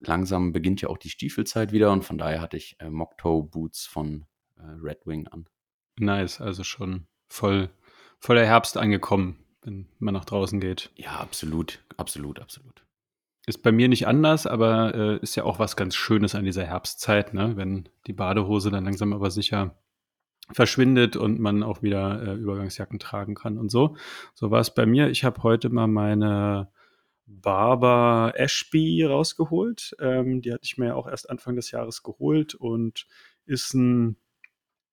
langsam 0.00 0.52
beginnt 0.52 0.80
ja 0.80 0.88
auch 0.88 0.98
die 0.98 1.10
Stiefelzeit 1.10 1.72
wieder 1.72 1.92
und 1.92 2.04
von 2.04 2.18
daher 2.18 2.40
hatte 2.40 2.56
ich 2.56 2.76
äh, 2.80 2.90
Mocktoe 2.90 3.42
Boots 3.42 3.86
von 3.86 4.26
äh, 4.56 4.62
Red 4.82 5.06
Wing 5.06 5.26
an. 5.28 5.48
Nice, 5.98 6.40
also 6.40 6.64
schon 6.64 7.06
voll, 7.28 7.70
voll 8.20 8.36
der 8.36 8.46
Herbst 8.46 8.76
angekommen, 8.76 9.44
wenn 9.62 9.88
man 9.98 10.14
nach 10.14 10.24
draußen 10.24 10.60
geht. 10.60 10.90
Ja, 10.94 11.18
absolut, 11.18 11.84
absolut, 11.96 12.40
absolut. 12.40 12.84
Ist 13.46 13.62
bei 13.62 13.72
mir 13.72 13.88
nicht 13.88 14.06
anders, 14.06 14.46
aber 14.46 14.94
äh, 14.94 15.18
ist 15.22 15.34
ja 15.34 15.44
auch 15.44 15.58
was 15.58 15.74
ganz 15.74 15.96
Schönes 15.96 16.34
an 16.34 16.44
dieser 16.44 16.64
Herbstzeit, 16.64 17.34
ne? 17.34 17.56
wenn 17.56 17.88
die 18.06 18.12
Badehose 18.12 18.70
dann 18.70 18.84
langsam 18.84 19.12
aber 19.12 19.30
sicher 19.30 19.74
verschwindet 20.52 21.16
und 21.16 21.40
man 21.40 21.62
auch 21.62 21.82
wieder 21.82 22.22
äh, 22.22 22.34
Übergangsjacken 22.34 22.98
tragen 22.98 23.34
kann 23.34 23.58
und 23.58 23.70
so. 23.70 23.96
So 24.34 24.50
war 24.50 24.60
es 24.60 24.74
bei 24.74 24.86
mir. 24.86 25.08
Ich 25.08 25.24
habe 25.24 25.42
heute 25.42 25.68
mal 25.70 25.86
meine 25.86 26.70
Barber 27.28 28.32
Ashby 28.36 29.04
rausgeholt. 29.04 29.94
Ähm, 30.00 30.40
die 30.40 30.52
hatte 30.52 30.64
ich 30.64 30.78
mir 30.78 30.96
auch 30.96 31.06
erst 31.06 31.30
Anfang 31.30 31.56
des 31.56 31.70
Jahres 31.70 32.02
geholt 32.02 32.54
und 32.54 33.06
ist 33.44 33.74
ein, 33.74 34.16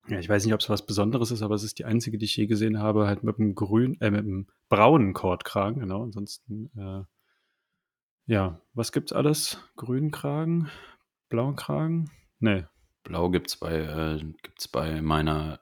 ja, 0.07 0.19
ich 0.19 0.29
weiß 0.29 0.45
nicht, 0.45 0.53
ob 0.53 0.59
es 0.59 0.69
was 0.69 0.85
Besonderes 0.85 1.31
ist, 1.31 1.41
aber 1.41 1.55
es 1.55 1.63
ist 1.63 1.79
die 1.79 1.85
einzige, 1.85 2.17
die 2.17 2.25
ich 2.25 2.35
je 2.35 2.45
gesehen 2.45 2.79
habe, 2.79 3.07
halt 3.07 3.23
mit 3.23 3.39
einem 3.39 3.55
grünen, 3.55 3.99
äh, 4.01 4.11
mit 4.11 4.21
einem 4.21 4.47
braunen 4.69 5.13
Kordkragen, 5.13 5.79
genau. 5.79 6.03
Ansonsten, 6.03 6.69
äh, 6.77 7.03
ja, 8.27 8.61
was 8.73 8.91
gibt's 8.91 9.13
alles? 9.13 9.57
Grünen 9.75 10.11
Kragen? 10.11 10.69
Blauen 11.29 11.55
Kragen? 11.55 12.11
Nee. 12.39 12.65
Blau 13.03 13.29
gibt's 13.29 13.55
bei, 13.55 13.75
äh, 13.75 14.19
gibt's 14.41 14.67
bei 14.67 15.01
meiner 15.01 15.59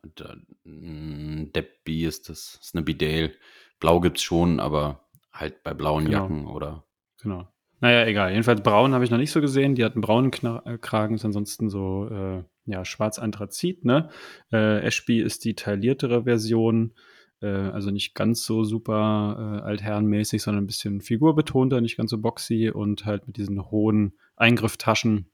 Debbie 0.64 2.06
ist 2.06 2.30
das, 2.30 2.58
ist 2.62 2.74
eine 2.74 2.84
Bidale. 2.84 3.34
Blau 3.80 4.00
gibt's 4.00 4.24
schon, 4.24 4.62
aber 4.62 5.04
Halt 5.34 5.64
bei 5.64 5.74
blauen 5.74 6.06
genau. 6.06 6.22
Jacken 6.24 6.48
oder. 6.48 6.86
Genau. 7.22 7.48
Naja, 7.80 8.06
egal. 8.06 8.32
Jedenfalls 8.32 8.62
braun 8.62 8.94
habe 8.94 9.04
ich 9.04 9.12
noch 9.12 9.18
nicht 9.18 9.32
so 9.32 9.42
gesehen. 9.42 9.76
Die 9.76 9.84
hatten 9.84 10.02
braunen 10.02 10.32
Kna 10.32 10.62
äh, 10.66 10.78
Kragen, 10.78 11.16
ist 11.16 11.26
ansonsten 11.26 11.70
so 11.70 12.08
äh, 12.10 12.44
ja, 12.66 12.86
schwarz-anthrazit. 12.86 13.84
Ne? 13.84 14.10
Äh, 14.52 14.80
Ashby 14.80 15.20
ist 15.20 15.44
die 15.44 15.56
tailliertere 15.56 16.24
Version. 16.24 16.94
Äh, 17.42 17.48
also 17.48 17.92
nicht 17.92 18.16
ganz 18.16 18.46
so 18.46 18.64
super 18.64 19.60
äh, 19.62 19.66
altherrenmäßig, 19.66 20.42
sondern 20.42 20.64
ein 20.64 20.68
bisschen 20.68 21.02
figurbetonter, 21.02 21.82
nicht 21.82 21.98
ganz 21.98 22.12
so 22.12 22.20
boxy 22.20 22.70
und 22.70 23.06
halt 23.06 23.28
mit 23.28 23.36
diesen 23.36 23.70
hohen 23.70 24.14
Eingrifftaschen 24.38 25.30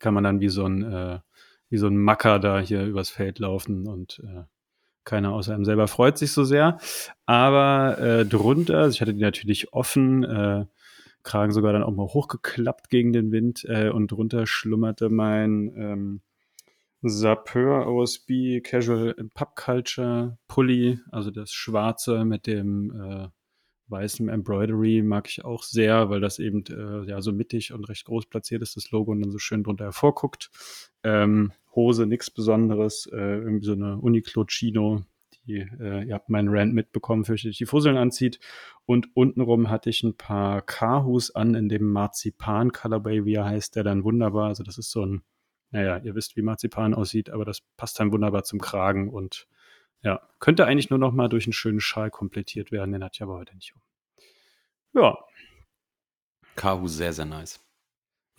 kann 0.00 0.14
man 0.14 0.24
dann 0.24 0.40
wie 0.40 0.48
so 0.48 0.64
ein, 0.64 0.82
äh, 0.82 1.20
wie 1.68 1.76
so 1.76 1.86
ein 1.86 1.96
Macker 1.96 2.40
da 2.40 2.58
hier 2.58 2.84
übers 2.84 3.10
Feld 3.10 3.38
laufen 3.38 3.86
und 3.86 4.20
äh, 4.24 4.42
keiner 5.04 5.32
außer 5.32 5.54
einem 5.54 5.64
selber 5.64 5.88
freut 5.88 6.18
sich 6.18 6.32
so 6.32 6.44
sehr. 6.44 6.78
Aber 7.26 7.98
äh, 7.98 8.26
drunter, 8.26 8.78
also 8.78 8.94
ich 8.94 9.00
hatte 9.00 9.14
die 9.14 9.22
natürlich 9.22 9.72
offen, 9.72 10.24
äh, 10.24 10.66
Kragen 11.22 11.52
sogar 11.52 11.72
dann 11.72 11.82
auch 11.82 11.94
mal 11.94 12.06
hochgeklappt 12.06 12.88
gegen 12.88 13.12
den 13.12 13.30
Wind 13.30 13.64
äh, 13.68 13.90
und 13.90 14.10
drunter 14.10 14.46
schlummerte 14.46 15.10
mein 15.10 15.72
ähm, 15.76 16.20
Sapeur 17.02 17.86
OSB 17.86 18.60
Casual 18.62 19.14
Pub 19.34 19.56
Culture 19.56 20.38
Pulli, 20.48 20.98
also 21.10 21.30
das 21.30 21.52
schwarze 21.52 22.24
mit 22.24 22.46
dem 22.46 22.90
äh, 22.90 23.28
weißen 23.90 24.28
Embroidery 24.28 25.02
mag 25.02 25.28
ich 25.28 25.44
auch 25.44 25.62
sehr, 25.62 26.10
weil 26.10 26.20
das 26.20 26.38
eben 26.38 26.64
äh, 26.68 27.08
ja 27.08 27.20
so 27.20 27.32
mittig 27.32 27.72
und 27.72 27.84
recht 27.84 28.04
groß 28.04 28.26
platziert 28.26 28.62
ist, 28.62 28.76
das 28.76 28.90
Logo 28.90 29.12
und 29.12 29.20
dann 29.22 29.30
so 29.30 29.38
schön 29.38 29.62
drunter 29.62 29.84
hervorguckt. 29.84 30.50
Ähm, 31.02 31.52
Hose 31.74 32.06
nichts 32.06 32.30
Besonderes, 32.30 33.06
äh, 33.12 33.16
irgendwie 33.16 33.66
so 33.66 33.72
eine 33.72 33.98
Uniqlo 33.98 34.44
Chino, 34.46 35.04
die, 35.46 35.58
äh, 35.80 36.04
ihr 36.04 36.14
habt 36.14 36.28
meinen 36.28 36.48
Rand 36.50 36.74
mitbekommen, 36.74 37.24
fürchte 37.24 37.48
ich, 37.48 37.58
die 37.58 37.66
Fusseln 37.66 37.96
anzieht. 37.96 38.40
Und 38.86 39.08
untenrum 39.14 39.70
hatte 39.70 39.90
ich 39.90 40.02
ein 40.02 40.16
paar 40.16 40.62
Kahus 40.62 41.34
an 41.34 41.54
in 41.54 41.68
dem 41.68 41.90
Marzipan 41.90 42.72
Colorway, 42.72 43.24
wie 43.24 43.34
er 43.34 43.46
heißt, 43.46 43.76
der 43.76 43.84
dann 43.84 44.04
wunderbar, 44.04 44.48
also 44.48 44.64
das 44.64 44.78
ist 44.78 44.90
so 44.90 45.04
ein 45.04 45.22
naja, 45.70 45.98
ihr 45.98 46.14
wisst, 46.14 46.36
wie 46.36 46.42
Marzipan 46.42 46.94
aussieht, 46.94 47.30
aber 47.30 47.44
das 47.44 47.60
passt 47.76 47.98
dann 48.00 48.12
wunderbar 48.12 48.44
zum 48.44 48.60
Kragen 48.60 49.08
und 49.08 49.46
ja, 50.02 50.20
könnte 50.38 50.66
eigentlich 50.66 50.90
nur 50.90 50.98
noch 50.98 51.12
mal 51.12 51.28
durch 51.28 51.46
einen 51.46 51.52
schönen 51.52 51.80
Schal 51.80 52.10
komplettiert 52.10 52.72
werden, 52.72 52.92
den 52.92 53.04
hat 53.04 53.14
ich 53.14 53.22
aber 53.22 53.34
heute 53.34 53.54
nicht 53.54 53.74
um. 53.74 53.82
Ja. 55.00 55.18
Kahu 56.56 56.88
sehr, 56.88 57.12
sehr 57.12 57.26
nice. 57.26 57.60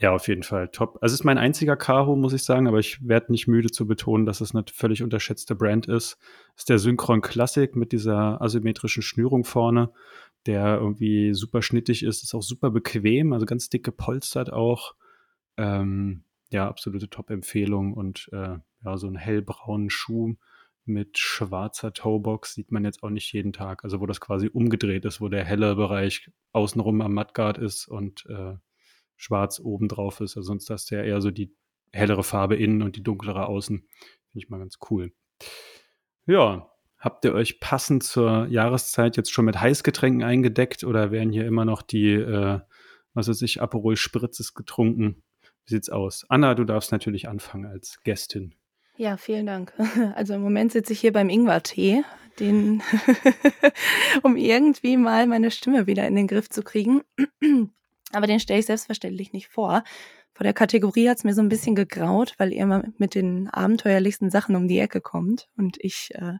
Ja, 0.01 0.13
auf 0.15 0.27
jeden 0.27 0.41
Fall 0.41 0.70
top. 0.70 0.98
Also 1.01 1.13
es 1.13 1.20
ist 1.20 1.25
mein 1.25 1.38
einziger 1.38 1.75
Kahu, 1.75 2.15
muss 2.15 2.34
ich 2.34 2.43
sagen, 2.43 2.67
aber 2.67 2.79
ich 2.79 3.08
werde 3.08 3.31
nicht 3.31 3.48
müde 3.48 3.70
zu 3.70 3.86
betonen, 3.86 4.25
dass 4.25 4.41
es 4.41 4.55
eine 4.55 4.65
völlig 4.74 5.03
unterschätzte 5.03 5.53
Brand 5.53 5.88
ist. 5.88 6.17
Das 6.55 6.63
ist 6.63 6.70
der 6.70 6.79
Synchron 6.79 7.22
Classic 7.22 7.75
mit 7.75 7.91
dieser 7.91 8.41
asymmetrischen 8.41 9.03
Schnürung 9.03 9.43
vorne, 9.43 9.91
der 10.48 10.79
irgendwie 10.79 11.36
super 11.36 11.62
schnittig 11.62 12.01
ist, 12.01 12.24
ist 12.24 12.34
auch 12.34 12.41
super 12.41 12.72
bequem, 12.72 13.31
also 13.31 13.46
ganz 13.46 13.70
dick 13.70 13.84
gepolstert 13.84 14.51
auch. 14.51 14.96
Ähm, 15.58 16.24
ja, 16.50 16.67
absolute 16.67 17.08
Top-Empfehlung 17.08 17.93
und 17.93 18.27
äh, 18.31 18.58
ja, 18.84 18.98
so 18.98 19.05
einen 19.05 19.17
hellbraunen 19.17 19.91
Schuh 19.91 20.34
mit 20.84 21.20
schwarzer 21.20 21.93
Toebox 21.93 22.55
sieht 22.55 22.72
man 22.72 22.86
jetzt 22.86 23.03
auch 23.03 23.12
nicht 23.12 23.31
jeden 23.34 23.53
Tag. 23.53 23.84
Also 23.84 24.00
wo 24.01 24.08
das 24.08 24.20
quasi 24.20 24.48
umgedreht 24.48 25.05
ist, 25.05 25.22
wo 25.22 25.29
der 25.29 25.46
helle 25.46 25.75
Bereich 25.75 26.31
außenrum 26.53 27.01
am 27.01 27.13
Mudguard 27.13 27.60
ist 27.60 27.88
und 27.88 28.25
äh, 28.27 28.55
schwarz 29.22 29.60
oben 29.60 29.88
drauf 29.88 30.20
ist. 30.20 30.36
Also 30.36 30.48
sonst 30.48 30.70
hast 30.70 30.90
du 30.90 30.96
ja 30.96 31.04
eher 31.04 31.22
so 31.22 31.30
die 31.30 31.56
hellere 31.94 32.24
Farbe 32.24 32.56
innen 32.56 32.82
und 32.82 32.96
die 32.96 33.04
dunklere 33.04 33.46
außen. 33.46 33.78
Finde 33.78 33.90
ich 34.34 34.50
mal 34.50 34.58
ganz 34.58 34.80
cool. 34.90 35.13
Ja, 36.25 36.72
habt 36.98 37.24
ihr 37.25 37.34
euch 37.34 37.60
passend 37.60 38.04
zur 38.04 38.48
Jahreszeit 38.48 39.18
jetzt 39.18 39.32
schon 39.32 39.46
mit 39.46 39.62
Heißgetränken 39.62 40.24
eingedeckt 40.24 40.84
oder 40.84 41.12
werden 41.12 41.32
hier 41.32 41.46
immer 41.46 41.66
noch 41.66 41.84
die, 41.84 42.13
äh, 42.13 42.60
was 43.13 43.28
weiß 43.28 43.44
ich, 43.44 43.62
Aperol 43.62 43.96
Spritzes 43.96 44.56
getrunken? 44.56 45.24
Wie 45.66 45.74
sieht's 45.75 45.90
aus? 45.90 46.25
Anna, 46.30 46.56
du 46.56 46.63
darfst 46.63 46.92
natürlich 46.92 47.28
anfangen 47.28 47.66
als 47.66 48.01
Gästin. 48.04 48.56
Ja, 48.98 49.18
vielen 49.18 49.46
Dank. 49.46 49.74
Also 50.16 50.34
im 50.34 50.42
Moment 50.42 50.72
sitze 50.72 50.94
ich 50.94 51.00
hier 51.00 51.13
beim 51.13 51.30
Ingwer-Tee, 51.30 52.04
den, 52.40 52.82
um 54.24 54.36
irgendwie 54.36 54.98
mal 54.98 55.28
meine 55.28 55.51
Stimme 55.51 55.86
wieder 55.86 56.08
in 56.08 56.16
den 56.16 56.28
Griff 56.28 56.50
zu 56.50 56.63
kriegen. 56.63 57.01
Aber 58.13 58.27
den 58.27 58.39
stelle 58.39 58.60
ich 58.60 58.65
selbstverständlich 58.65 59.34
nicht 59.34 59.48
vor. 59.48 59.84
Vor 60.34 60.44
der 60.46 60.53
Kategorie 60.53 61.10
hat 61.10 61.18
es 61.18 61.24
mir 61.24 61.34
so 61.34 61.41
ein 61.41 61.50
bisschen 61.50 61.75
gegraut, 61.75 62.36
weil 62.38 62.53
ihr 62.53 62.63
immer 62.63 62.84
mit 62.98 63.15
den 63.15 63.50
abenteuerlichsten 63.50 64.30
Sachen 64.30 64.56
um 64.56 64.68
die 64.68 64.80
Ecke 64.80 65.01
kommt. 65.01 65.50
Und 65.58 65.77
ich 65.80 66.10
äh, 66.15 66.38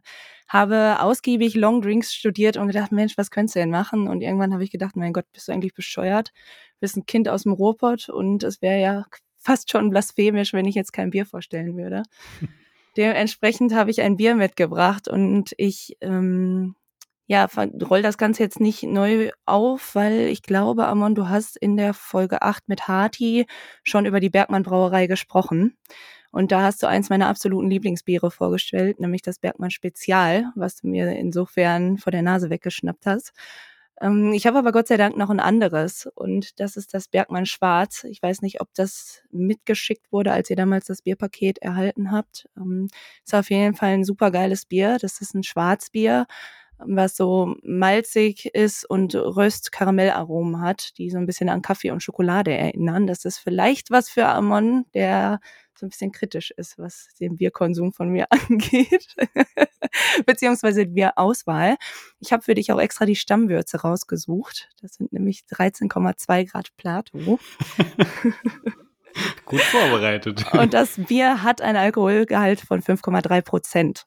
habe 0.48 1.00
ausgiebig 1.00 1.54
Long 1.54 1.82
Drinks 1.82 2.14
studiert 2.14 2.56
und 2.56 2.68
gedacht, 2.68 2.90
Mensch, 2.90 3.18
was 3.18 3.30
könntest 3.30 3.56
du 3.56 3.60
denn 3.60 3.70
machen? 3.70 4.08
Und 4.08 4.22
irgendwann 4.22 4.52
habe 4.54 4.64
ich 4.64 4.70
gedacht, 4.70 4.96
mein 4.96 5.12
Gott, 5.12 5.26
bist 5.32 5.48
du 5.48 5.52
eigentlich 5.52 5.74
bescheuert? 5.74 6.28
Du 6.28 6.80
bist 6.80 6.96
ein 6.96 7.06
Kind 7.06 7.28
aus 7.28 7.42
dem 7.42 7.52
Ruhrpott 7.52 8.08
und 8.08 8.42
es 8.42 8.62
wäre 8.62 8.80
ja 8.80 9.04
fast 9.38 9.70
schon 9.70 9.90
blasphemisch, 9.90 10.52
wenn 10.52 10.66
ich 10.66 10.74
jetzt 10.74 10.92
kein 10.92 11.10
Bier 11.10 11.26
vorstellen 11.26 11.76
würde. 11.76 12.02
Dementsprechend 12.96 13.74
habe 13.74 13.90
ich 13.90 14.00
ein 14.00 14.16
Bier 14.16 14.34
mitgebracht 14.34 15.08
und 15.08 15.52
ich 15.56 15.96
ähm, 16.00 16.76
ja, 17.26 17.48
roll 17.88 18.02
das 18.02 18.18
Ganze 18.18 18.42
jetzt 18.42 18.60
nicht 18.60 18.82
neu 18.82 19.30
auf, 19.46 19.94
weil 19.94 20.28
ich 20.28 20.42
glaube, 20.42 20.86
Amon, 20.86 21.14
du 21.14 21.28
hast 21.28 21.56
in 21.56 21.76
der 21.76 21.94
Folge 21.94 22.42
8 22.42 22.68
mit 22.68 22.88
Harti 22.88 23.46
schon 23.84 24.06
über 24.06 24.20
die 24.20 24.30
Bergmann 24.30 24.64
Brauerei 24.64 25.06
gesprochen. 25.06 25.76
Und 26.32 26.50
da 26.50 26.62
hast 26.62 26.82
du 26.82 26.86
eins 26.88 27.10
meiner 27.10 27.28
absoluten 27.28 27.70
Lieblingsbiere 27.70 28.30
vorgestellt, 28.30 29.00
nämlich 29.00 29.22
das 29.22 29.38
Bergmann 29.38 29.70
Spezial, 29.70 30.46
was 30.56 30.76
du 30.76 30.88
mir 30.88 31.10
insofern 31.12 31.98
vor 31.98 32.10
der 32.10 32.22
Nase 32.22 32.50
weggeschnappt 32.50 33.06
hast. 33.06 33.32
Ähm, 34.00 34.32
ich 34.32 34.46
habe 34.46 34.58
aber 34.58 34.72
Gott 34.72 34.88
sei 34.88 34.96
Dank 34.96 35.16
noch 35.16 35.30
ein 35.30 35.40
anderes 35.40 36.08
und 36.14 36.58
das 36.60 36.76
ist 36.76 36.94
das 36.94 37.08
Bergmann 37.08 37.46
Schwarz. 37.46 38.04
Ich 38.04 38.22
weiß 38.22 38.42
nicht, 38.42 38.60
ob 38.60 38.68
das 38.74 39.22
mitgeschickt 39.30 40.10
wurde, 40.12 40.32
als 40.32 40.50
ihr 40.50 40.56
damals 40.56 40.86
das 40.86 41.02
Bierpaket 41.02 41.58
erhalten 41.58 42.10
habt. 42.12 42.48
Ähm, 42.56 42.88
ist 43.24 43.34
auf 43.34 43.50
jeden 43.50 43.74
Fall 43.74 43.90
ein 43.90 44.04
super 44.04 44.30
geiles 44.30 44.66
Bier. 44.66 44.98
Das 45.00 45.20
ist 45.20 45.34
ein 45.34 45.44
Schwarzbier 45.44 46.26
was 46.86 47.16
so 47.16 47.56
malzig 47.62 48.46
ist 48.46 48.88
und 48.88 49.14
Röst-Karamellaromen 49.14 50.60
hat, 50.60 50.96
die 50.98 51.10
so 51.10 51.18
ein 51.18 51.26
bisschen 51.26 51.48
an 51.48 51.62
Kaffee 51.62 51.90
und 51.90 52.02
Schokolade 52.02 52.52
erinnern. 52.52 53.06
Das 53.06 53.24
ist 53.24 53.38
vielleicht 53.38 53.90
was 53.90 54.08
für 54.08 54.26
Amon, 54.26 54.84
der 54.94 55.40
so 55.82 55.86
ein 55.86 55.90
bisschen 55.90 56.12
kritisch 56.12 56.52
ist, 56.52 56.78
was 56.78 57.08
den 57.18 57.36
Bierkonsum 57.36 57.92
von 57.92 58.08
mir 58.08 58.26
angeht, 58.30 59.14
beziehungsweise 60.26 60.86
die 60.86 60.92
Bierauswahl. 60.92 61.76
Ich 62.20 62.32
habe 62.32 62.42
für 62.42 62.54
dich 62.54 62.72
auch 62.72 62.80
extra 62.80 63.04
die 63.04 63.16
Stammwürze 63.16 63.80
rausgesucht. 63.80 64.68
Das 64.80 64.94
sind 64.94 65.12
nämlich 65.12 65.42
13,2 65.50 66.50
Grad 66.50 66.68
Plato. 66.76 67.38
Gut 69.44 69.60
vorbereitet. 69.60 70.44
Und 70.54 70.72
das 70.72 70.96
Bier 70.96 71.42
hat 71.42 71.60
ein 71.60 71.76
Alkoholgehalt 71.76 72.60
von 72.60 72.80
5,3 72.80 73.42
Prozent. 73.42 74.06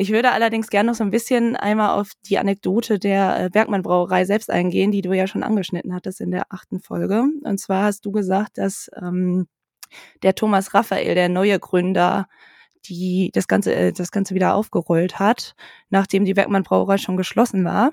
Ich 0.00 0.12
würde 0.12 0.30
allerdings 0.30 0.70
gerne 0.70 0.90
noch 0.90 0.94
so 0.94 1.02
ein 1.02 1.10
bisschen 1.10 1.56
einmal 1.56 1.98
auf 1.98 2.12
die 2.28 2.38
Anekdote 2.38 3.00
der 3.00 3.46
äh, 3.46 3.50
Bergmann 3.50 3.82
Brauerei 3.82 4.24
selbst 4.24 4.48
eingehen, 4.48 4.92
die 4.92 5.02
du 5.02 5.12
ja 5.12 5.26
schon 5.26 5.42
angeschnitten 5.42 5.92
hattest 5.92 6.20
in 6.20 6.30
der 6.30 6.44
achten 6.50 6.78
Folge. 6.78 7.24
Und 7.42 7.58
zwar 7.58 7.82
hast 7.82 8.06
du 8.06 8.12
gesagt, 8.12 8.58
dass 8.58 8.88
ähm, 8.94 9.48
der 10.22 10.36
Thomas 10.36 10.72
Raphael, 10.72 11.16
der 11.16 11.28
neue 11.28 11.58
Gründer, 11.58 12.28
die 12.84 13.32
das 13.34 13.48
Ganze, 13.48 13.74
äh, 13.74 13.92
das 13.92 14.12
Ganze 14.12 14.36
wieder 14.36 14.54
aufgerollt 14.54 15.18
hat, 15.18 15.56
nachdem 15.90 16.24
die 16.24 16.34
Bergmann 16.34 16.62
Brauerei 16.62 16.98
schon 16.98 17.16
geschlossen 17.16 17.64
war. 17.64 17.90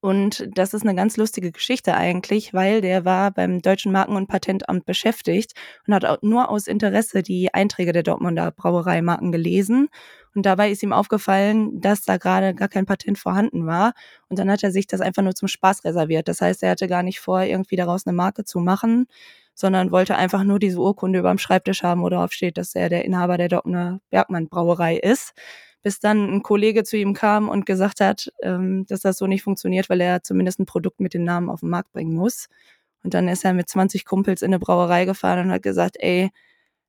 Und 0.00 0.48
das 0.54 0.74
ist 0.74 0.82
eine 0.82 0.94
ganz 0.94 1.16
lustige 1.16 1.50
Geschichte 1.50 1.94
eigentlich, 1.94 2.54
weil 2.54 2.80
der 2.80 3.04
war 3.04 3.32
beim 3.32 3.60
Deutschen 3.60 3.90
Marken- 3.90 4.14
und 4.14 4.28
Patentamt 4.28 4.84
beschäftigt 4.84 5.54
und 5.86 5.94
hat 5.94 6.22
nur 6.22 6.48
aus 6.50 6.68
Interesse 6.68 7.24
die 7.24 7.52
Einträge 7.52 7.92
der 7.92 8.04
Dortmunder 8.04 8.52
Brauereimarken 8.52 9.32
gelesen. 9.32 9.88
Und 10.38 10.46
dabei 10.46 10.70
ist 10.70 10.84
ihm 10.84 10.92
aufgefallen, 10.92 11.80
dass 11.80 12.02
da 12.02 12.16
gerade 12.16 12.54
gar 12.54 12.68
kein 12.68 12.86
Patent 12.86 13.18
vorhanden 13.18 13.66
war. 13.66 13.92
Und 14.28 14.38
dann 14.38 14.48
hat 14.48 14.62
er 14.62 14.70
sich 14.70 14.86
das 14.86 15.00
einfach 15.00 15.24
nur 15.24 15.34
zum 15.34 15.48
Spaß 15.48 15.84
reserviert. 15.84 16.28
Das 16.28 16.40
heißt, 16.40 16.62
er 16.62 16.70
hatte 16.70 16.86
gar 16.86 17.02
nicht 17.02 17.18
vor, 17.18 17.42
irgendwie 17.42 17.74
daraus 17.74 18.06
eine 18.06 18.14
Marke 18.14 18.44
zu 18.44 18.60
machen, 18.60 19.08
sondern 19.52 19.90
wollte 19.90 20.14
einfach 20.14 20.44
nur 20.44 20.60
diese 20.60 20.78
Urkunde 20.78 21.18
über 21.18 21.30
dem 21.30 21.38
Schreibtisch 21.38 21.82
haben, 21.82 22.02
wo 22.02 22.08
darauf 22.08 22.30
steht, 22.30 22.56
dass 22.56 22.76
er 22.76 22.88
der 22.88 23.04
Inhaber 23.04 23.36
der 23.36 23.48
Dortmunder 23.48 23.98
Bergmann 24.10 24.46
Brauerei 24.46 24.96
ist 24.98 25.34
bis 25.82 25.98
dann 25.98 26.32
ein 26.32 26.42
Kollege 26.44 26.84
zu 26.84 26.96
ihm 26.96 27.14
kam 27.14 27.48
und 27.48 27.66
gesagt 27.66 28.00
hat, 28.00 28.32
ähm, 28.42 28.84
dass 28.86 29.00
das 29.00 29.18
so 29.18 29.26
nicht 29.26 29.42
funktioniert, 29.42 29.88
weil 29.88 30.00
er 30.00 30.22
zumindest 30.22 30.60
ein 30.60 30.66
Produkt 30.66 31.00
mit 31.00 31.14
dem 31.14 31.24
Namen 31.24 31.50
auf 31.50 31.60
den 31.60 31.70
Markt 31.70 31.92
bringen 31.92 32.14
muss. 32.14 32.48
Und 33.02 33.14
dann 33.14 33.26
ist 33.26 33.44
er 33.44 33.54
mit 33.54 33.68
20 33.68 34.04
Kumpels 34.04 34.42
in 34.42 34.48
eine 34.48 34.60
Brauerei 34.60 35.04
gefahren 35.04 35.46
und 35.46 35.52
hat 35.52 35.62
gesagt, 35.62 35.96
ey, 35.98 36.30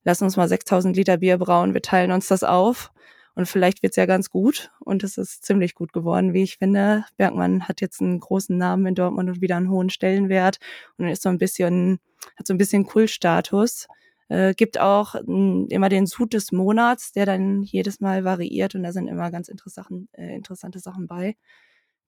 lass 0.04 0.22
uns 0.22 0.38
mal 0.38 0.48
6000 0.48 0.96
Liter 0.96 1.18
Bier 1.18 1.38
brauen, 1.38 1.74
wir 1.74 1.82
teilen 1.82 2.12
uns 2.12 2.28
das 2.28 2.44
auf. 2.44 2.92
Und 3.36 3.48
vielleicht 3.48 3.84
wird's 3.84 3.96
ja 3.96 4.06
ganz 4.06 4.30
gut. 4.30 4.72
Und 4.80 5.04
es 5.04 5.18
ist 5.18 5.46
ziemlich 5.46 5.76
gut 5.76 5.94
geworden, 5.94 6.34
wie 6.34 6.44
ich 6.44 6.58
finde. 6.58 7.06
Bergmann 7.18 7.68
hat 7.68 7.82
jetzt 7.82 8.02
einen 8.02 8.20
großen 8.20 8.58
Namen 8.58 8.86
in 8.88 8.96
Dortmund 8.96 9.30
und 9.30 9.42
wieder 9.42 9.58
einen 9.58 9.70
hohen 9.70 9.90
Stellenwert 9.90 10.58
und 10.98 11.08
ist 11.08 11.24
so 11.24 11.30
ein 11.30 11.38
bisschen, 11.38 12.00
hat 12.38 12.48
so 12.48 12.54
ein 12.54 12.58
bisschen 12.58 12.86
Kultstatus. 12.86 13.88
Äh, 14.30 14.54
gibt 14.54 14.80
auch 14.80 15.16
mh, 15.16 15.22
hm, 15.26 15.68
immer 15.70 15.90
den 15.90 16.06
Sud 16.06 16.34
des 16.34 16.52
Monats, 16.52 17.12
der 17.12 17.26
dann 17.26 17.64
jedes 17.64 18.00
Mal 18.00 18.24
variiert 18.24 18.76
und 18.76 18.84
da 18.84 18.92
sind 18.92 19.08
immer 19.08 19.32
ganz 19.32 19.50
interessante, 19.50 20.08
äh, 20.14 20.36
interessante 20.36 20.80
Sachen 20.80 21.08
bei. 21.08 21.36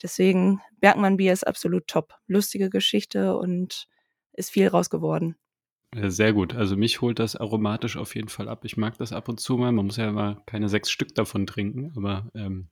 Deswegen, 0.04 0.62
Bergmann 0.80 1.18
Bier 1.18 1.34
ist 1.34 1.46
absolut 1.46 1.88
top. 1.88 2.16
Lustige 2.28 2.70
Geschichte 2.70 3.38
und 3.38 3.88
ist 4.34 4.52
viel 4.52 4.68
raus 4.68 4.90
geworden. 4.90 5.36
Sehr 5.94 6.32
gut. 6.32 6.56
Also 6.56 6.78
mich 6.78 7.02
holt 7.02 7.20
das 7.20 7.36
aromatisch 7.36 7.98
auf 7.98 8.16
jeden 8.16 8.30
Fall 8.30 8.48
ab. 8.48 8.64
Ich 8.64 8.78
mag 8.78 8.98
das 8.98 9.12
ab 9.12 9.28
und 9.28 9.40
zu 9.42 9.58
mal. 9.58 9.74
Man 9.74 9.86
muss 9.86 9.98
ja 9.98 10.08
immer 10.08 10.42
keine 10.46 10.70
sechs 10.70 10.90
Stück 10.90 11.14
davon 11.16 11.46
trinken, 11.46 11.92
aber 11.98 12.30
ähm, 12.34 12.70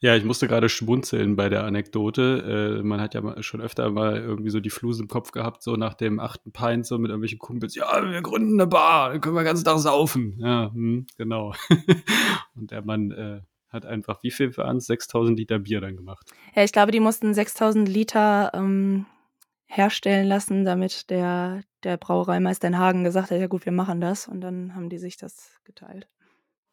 ja, 0.00 0.14
ich 0.14 0.24
musste 0.24 0.46
gerade 0.46 0.68
schmunzeln 0.68 1.34
bei 1.34 1.48
der 1.48 1.64
Anekdote. 1.64 2.78
Äh, 2.80 2.82
man 2.84 3.00
hat 3.00 3.14
ja 3.14 3.42
schon 3.42 3.60
öfter 3.60 3.90
mal 3.90 4.16
irgendwie 4.16 4.50
so 4.50 4.60
die 4.60 4.70
Flus 4.70 5.00
im 5.00 5.08
Kopf 5.08 5.32
gehabt, 5.32 5.62
so 5.62 5.74
nach 5.74 5.94
dem 5.94 6.20
achten 6.20 6.52
Pint, 6.52 6.86
so 6.86 6.98
mit 6.98 7.10
irgendwelchen 7.10 7.40
Kumpels. 7.40 7.74
Ja, 7.74 8.08
wir 8.08 8.22
gründen 8.22 8.60
eine 8.60 8.68
Bar, 8.68 9.10
dann 9.10 9.20
können 9.20 9.34
wir 9.34 9.42
den 9.42 9.46
ganzen 9.46 9.64
Tag 9.64 9.78
saufen. 9.78 10.38
Ja, 10.40 10.70
hm, 10.72 11.06
genau. 11.16 11.52
Und 12.54 12.70
der 12.70 12.84
Mann 12.84 13.10
äh, 13.10 13.40
hat 13.68 13.86
einfach, 13.86 14.22
wie 14.22 14.30
viel 14.30 14.56
waren 14.56 14.76
es? 14.76 14.86
6000 14.86 15.36
Liter 15.36 15.58
Bier 15.58 15.80
dann 15.80 15.96
gemacht. 15.96 16.30
Ja, 16.54 16.62
ich 16.62 16.72
glaube, 16.72 16.92
die 16.92 17.00
mussten 17.00 17.34
6000 17.34 17.88
Liter 17.88 18.52
ähm, 18.54 19.06
herstellen 19.68 20.26
lassen, 20.26 20.64
damit 20.64 21.10
der, 21.10 21.62
der 21.84 21.96
Brauereimeister 21.96 22.68
in 22.68 22.78
Hagen 22.78 23.04
gesagt 23.04 23.30
hat, 23.30 23.38
ja 23.38 23.46
gut, 23.46 23.64
wir 23.66 23.72
machen 23.72 24.00
das. 24.00 24.26
Und 24.26 24.40
dann 24.40 24.74
haben 24.74 24.88
die 24.88 24.98
sich 24.98 25.16
das 25.16 25.60
geteilt. 25.64 26.08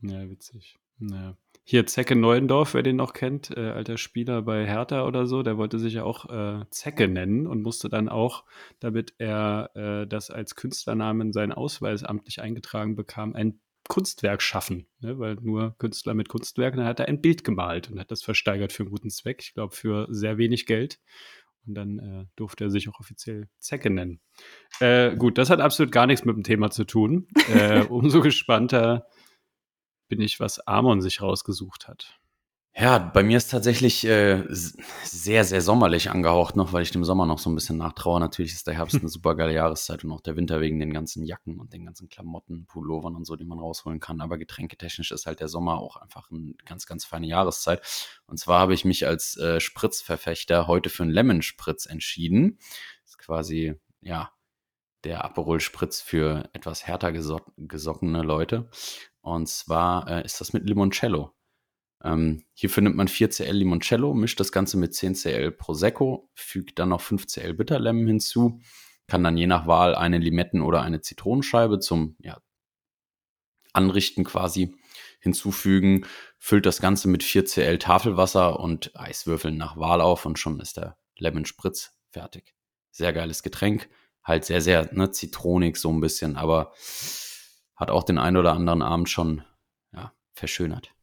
Ja, 0.01 0.27
witzig. 0.29 0.77
Ja. 0.99 1.35
Hier 1.67 1.87
Zecke 1.87 2.15
Neuendorf, 2.15 2.75
wer 2.75 2.83
den 2.83 2.95
noch 2.95 3.13
kennt, 3.13 3.49
äh, 3.49 3.71
alter 3.71 3.97
Spieler 3.97 4.43
bei 4.43 4.67
Hertha 4.67 5.05
oder 5.07 5.25
so, 5.25 5.41
der 5.41 5.57
wollte 5.57 5.79
sich 5.79 5.95
ja 5.95 6.03
auch 6.03 6.29
äh, 6.29 6.63
Zecke 6.69 7.07
nennen 7.07 7.47
und 7.47 7.63
musste 7.63 7.89
dann 7.89 8.07
auch, 8.07 8.45
damit 8.79 9.15
er 9.17 9.71
äh, 9.73 10.07
das 10.07 10.29
als 10.29 10.55
Künstlernamen 10.55 11.21
in 11.21 11.33
seinen 11.33 11.51
Ausweis 11.51 12.03
amtlich 12.03 12.39
eingetragen 12.39 12.95
bekam, 12.95 13.33
ein 13.33 13.59
Kunstwerk 13.87 14.41
schaffen, 14.41 14.87
ne? 14.99 15.17
weil 15.17 15.35
nur 15.35 15.75
Künstler 15.79 16.13
mit 16.13 16.29
Kunstwerken, 16.29 16.79
dann 16.79 16.87
hat 16.87 16.99
er 16.99 17.07
ein 17.07 17.21
Bild 17.21 17.43
gemalt 17.43 17.89
und 17.89 17.99
hat 17.99 18.11
das 18.11 18.23
versteigert 18.23 18.71
für 18.71 18.83
einen 18.83 18.91
guten 18.91 19.09
Zweck, 19.09 19.41
ich 19.41 19.53
glaube 19.53 19.75
für 19.75 20.07
sehr 20.09 20.37
wenig 20.37 20.67
Geld. 20.67 20.99
Und 21.67 21.75
dann 21.75 21.99
äh, 21.99 22.25
durfte 22.35 22.65
er 22.65 22.69
sich 22.69 22.89
auch 22.89 22.99
offiziell 22.99 23.47
Zecke 23.59 23.89
nennen. 23.89 24.19
Äh, 24.79 25.15
gut, 25.15 25.37
das 25.37 25.49
hat 25.49 25.59
absolut 25.59 25.91
gar 25.91 26.05
nichts 26.05 26.25
mit 26.25 26.35
dem 26.35 26.43
Thema 26.43 26.69
zu 26.69 26.85
tun. 26.85 27.27
Äh, 27.53 27.85
umso 27.89 28.21
gespannter 28.21 29.07
bin 30.07 30.21
ich, 30.21 30.39
was 30.39 30.59
Amon 30.59 31.01
sich 31.01 31.21
rausgesucht 31.21 31.87
hat. 31.87 32.19
Ja, 32.77 32.97
bei 32.99 33.23
mir 33.23 33.37
ist 33.37 33.51
tatsächlich 33.51 34.05
äh, 34.05 34.43
sehr, 34.49 35.45
sehr 35.45 35.61
sommerlich 35.61 36.09
angehaucht 36.11 36.57
noch, 36.57 36.73
weil 36.73 36.83
ich 36.83 36.91
dem 36.91 37.05
Sommer 37.05 37.25
noch 37.25 37.39
so 37.39 37.49
ein 37.49 37.55
bisschen 37.55 37.77
nachtraue. 37.77 38.19
Natürlich 38.19 38.51
ist 38.51 38.67
der 38.67 38.73
Herbst 38.73 38.95
eine 38.99 39.07
super 39.07 39.33
geile 39.35 39.53
Jahreszeit 39.53 40.03
und 40.03 40.11
auch 40.11 40.19
der 40.19 40.35
Winter 40.35 40.59
wegen 40.59 40.77
den 40.77 40.91
ganzen 40.91 41.23
Jacken 41.23 41.57
und 41.57 41.71
den 41.71 41.85
ganzen 41.85 42.09
Klamotten, 42.09 42.65
Pullovern 42.65 43.15
und 43.15 43.23
so, 43.23 43.37
die 43.37 43.45
man 43.45 43.59
rausholen 43.59 44.01
kann. 44.01 44.19
Aber 44.19 44.37
getränketechnisch 44.37 45.11
ist 45.11 45.25
halt 45.25 45.39
der 45.39 45.47
Sommer 45.47 45.79
auch 45.79 45.95
einfach 45.95 46.29
eine 46.29 46.53
ganz, 46.65 46.85
ganz 46.85 47.05
feine 47.05 47.27
Jahreszeit. 47.27 47.81
Und 48.27 48.39
zwar 48.39 48.59
habe 48.59 48.73
ich 48.73 48.83
mich 48.83 49.07
als 49.07 49.37
äh, 49.37 49.61
Spritzverfechter 49.61 50.67
heute 50.67 50.89
für 50.89 51.03
einen 51.03 51.13
Lemon-Spritz 51.13 51.85
entschieden. 51.85 52.57
Das 53.03 53.11
ist 53.11 53.19
quasi, 53.19 53.75
ja, 54.01 54.31
der 55.05 55.23
Aperol-Spritz 55.23 56.01
für 56.01 56.49
etwas 56.51 56.85
härter 56.85 57.13
geso 57.13 57.39
gesockene 57.55 58.21
Leute. 58.21 58.69
Und 59.21 59.47
zwar 59.47 60.09
äh, 60.09 60.25
ist 60.25 60.41
das 60.41 60.51
mit 60.51 60.67
Limoncello. 60.67 61.34
Ähm, 62.03 62.43
hierfür 62.53 62.83
nimmt 62.83 62.95
man 62.95 63.07
4cl 63.07 63.51
Limoncello, 63.51 64.13
mischt 64.13 64.39
das 64.39 64.51
Ganze 64.51 64.77
mit 64.77 64.93
10cl 64.93 65.51
Prosecco, 65.51 66.29
fügt 66.33 66.79
dann 66.79 66.89
noch 66.89 67.01
5cl 67.01 67.53
Bitterlemon 67.53 68.07
hinzu, 68.07 68.59
kann 69.07 69.23
dann 69.23 69.37
je 69.37 69.47
nach 69.47 69.67
Wahl 69.67 69.95
eine 69.95 70.17
Limetten- 70.17 70.61
oder 70.61 70.81
eine 70.81 71.01
Zitronenscheibe 71.01 71.79
zum 71.79 72.15
ja, 72.19 72.39
Anrichten 73.73 74.23
quasi 74.23 74.75
hinzufügen, 75.19 76.05
füllt 76.37 76.65
das 76.65 76.81
Ganze 76.81 77.07
mit 77.07 77.23
4cl 77.23 77.79
Tafelwasser 77.79 78.59
und 78.59 78.95
Eiswürfeln 78.95 79.57
nach 79.57 79.77
Wahl 79.77 80.01
auf 80.01 80.25
und 80.25 80.37
schon 80.39 80.59
ist 80.59 80.77
der 80.77 80.97
Lemon 81.17 81.45
Spritz 81.45 81.97
fertig. 82.09 82.55
Sehr 82.91 83.13
geiles 83.13 83.43
Getränk, 83.43 83.89
halt 84.23 84.45
sehr, 84.45 84.61
sehr 84.61 84.93
ne, 84.93 85.11
zitronig 85.11 85.77
so 85.77 85.89
ein 85.91 86.01
bisschen, 86.01 86.37
aber 86.37 86.73
hat 87.75 87.91
auch 87.91 88.03
den 88.03 88.17
ein 88.17 88.37
oder 88.37 88.53
anderen 88.53 88.81
Abend 88.81 89.09
schon 89.09 89.43
ja, 89.91 90.13
verschönert. 90.33 90.94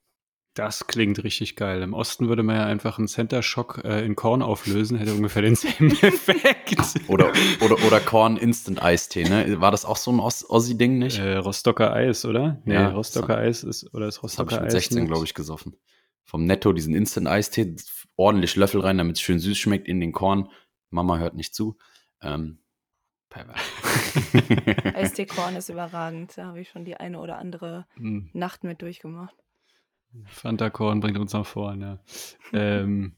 Das 0.55 0.87
klingt 0.87 1.25
richtig 1.25 1.57
geil. 1.57 1.81
Im 1.81 1.95
Osten 1.95 2.29
würde 2.29 2.43
man 2.43 2.57
ja 2.57 2.67
einfach 2.67 2.99
einen 2.99 3.09
Center 3.09 3.43
Shock 3.43 3.81
äh, 3.85 4.05
in 4.05 4.17
Korn 4.17 4.43
auflösen, 4.43 4.99
hätte 4.99 5.15
ungefähr 5.15 5.41
denselben 5.41 5.91
Effekt. 6.03 6.77
Oder, 7.09 7.33
oder, 7.63 7.83
oder 7.87 8.01
Korn 8.01 8.37
Instant 8.37 8.83
Eistee, 8.83 9.25
ne? 9.25 9.61
War 9.63 9.71
das 9.71 9.87
auch 9.87 9.97
so 9.97 10.13
ein 10.13 10.21
Ossi-Ding 10.21 10.99
nicht? 10.99 11.19
Äh, 11.19 11.37
Rostocker 11.37 11.95
Eis, 11.95 12.27
oder? 12.27 12.61
Nee, 12.67 12.75
ja, 12.75 12.91
Rostocker 12.91 13.39
Eis 13.39 13.65
ist, 13.65 13.95
oder 13.95 14.09
ist 14.09 14.23
Rostocker 14.23 14.51
das 14.51 14.59
hab 14.59 14.67
ich 14.67 14.75
mit 14.75 14.83
16, 14.83 15.07
glaube 15.07 15.25
ich, 15.25 15.33
gesoffen. 15.33 15.75
Vom 16.23 16.45
Netto 16.45 16.75
diesen 16.75 16.95
Instant 16.95 17.29
Eistee, 17.29 17.75
ordentlich 18.17 18.55
Löffel 18.55 18.83
rein, 18.83 18.99
damit 18.99 19.17
es 19.17 19.23
schön 19.23 19.39
süß 19.39 19.57
schmeckt 19.57 19.89
in 19.89 20.01
den 20.01 20.13
Korn. 20.13 20.51
Mama 20.91 21.17
hört 21.17 21.35
nicht 21.35 21.55
zu. 21.55 21.79
Ähm, 22.21 22.59
Eistee-Korn 24.95 25.57
ist 25.57 25.69
überragend. 25.71 26.37
Da 26.37 26.47
habe 26.47 26.61
ich 26.61 26.69
schon 26.69 26.85
die 26.85 26.97
eine 26.97 27.19
oder 27.19 27.39
andere 27.39 27.87
hm. 27.95 28.29
Nacht 28.35 28.65
mit 28.65 28.83
durchgemacht. 28.83 29.42
Fanta 30.27 30.71
Korn 30.71 31.01
bringt 31.01 31.19
uns 31.19 31.33
nach 31.33 31.47
vorne. 31.47 32.01
ähm, 32.53 33.17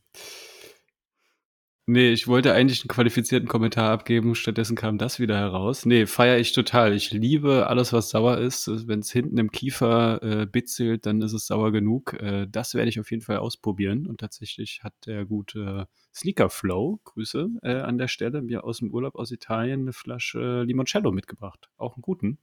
nee, 1.86 2.12
ich 2.12 2.28
wollte 2.28 2.54
eigentlich 2.54 2.82
einen 2.82 2.88
qualifizierten 2.88 3.48
Kommentar 3.48 3.90
abgeben, 3.90 4.34
stattdessen 4.34 4.76
kam 4.76 4.98
das 4.98 5.18
wieder 5.18 5.36
heraus. 5.36 5.86
Nee, 5.86 6.06
feiere 6.06 6.38
ich 6.38 6.52
total. 6.52 6.94
Ich 6.94 7.10
liebe 7.10 7.66
alles, 7.66 7.92
was 7.92 8.10
sauer 8.10 8.38
ist. 8.38 8.68
Wenn 8.86 9.00
es 9.00 9.10
hinten 9.10 9.38
im 9.38 9.50
Kiefer 9.50 10.22
äh, 10.22 10.46
bitzelt, 10.46 11.06
dann 11.06 11.20
ist 11.22 11.32
es 11.32 11.46
sauer 11.46 11.72
genug. 11.72 12.14
Äh, 12.14 12.46
das 12.48 12.74
werde 12.74 12.88
ich 12.88 13.00
auf 13.00 13.10
jeden 13.10 13.22
Fall 13.22 13.38
ausprobieren. 13.38 14.06
Und 14.06 14.20
tatsächlich 14.20 14.82
hat 14.82 14.94
der 15.06 15.24
gute 15.26 15.88
Sneaker 16.14 16.48
Flow, 16.48 17.00
Grüße 17.04 17.48
äh, 17.62 17.80
an 17.80 17.98
der 17.98 18.08
Stelle, 18.08 18.42
mir 18.42 18.64
aus 18.64 18.78
dem 18.78 18.90
Urlaub 18.90 19.16
aus 19.16 19.30
Italien 19.30 19.82
eine 19.82 19.92
Flasche 19.92 20.62
Limoncello 20.62 21.10
mitgebracht. 21.12 21.70
Auch 21.76 21.96
einen 21.96 22.02
guten. 22.02 22.38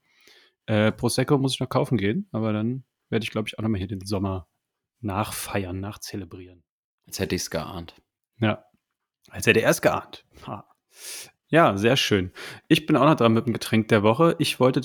Äh, 0.65 0.91
Prosecco 0.91 1.37
muss 1.37 1.53
ich 1.53 1.59
noch 1.59 1.69
kaufen 1.69 1.97
gehen, 1.97 2.27
aber 2.31 2.53
dann 2.53 2.83
werde 3.11 3.23
ich, 3.23 3.31
glaube 3.31 3.47
ich, 3.47 3.59
auch 3.59 3.63
nochmal 3.63 3.79
hier 3.79 3.87
den 3.87 4.05
Sommer 4.05 4.47
nachfeiern, 5.01 5.79
nachzelebrieren. 5.79 6.63
Als 7.05 7.19
hätte 7.19 7.35
ich 7.35 7.41
es 7.41 7.49
geahnt. 7.49 8.01
Ja, 8.39 8.65
als 9.29 9.45
hätte 9.45 9.61
er 9.61 9.69
es 9.69 9.81
geahnt. 9.81 10.25
Ha. 10.47 10.67
Ja, 11.47 11.77
sehr 11.77 11.97
schön. 11.97 12.31
Ich 12.69 12.85
bin 12.85 12.95
auch 12.95 13.05
noch 13.05 13.15
dran 13.15 13.33
mit 13.33 13.45
dem 13.45 13.53
Getränk 13.53 13.89
der 13.89 14.03
Woche. 14.03 14.35
Ich 14.39 14.59
wollte 14.59 14.81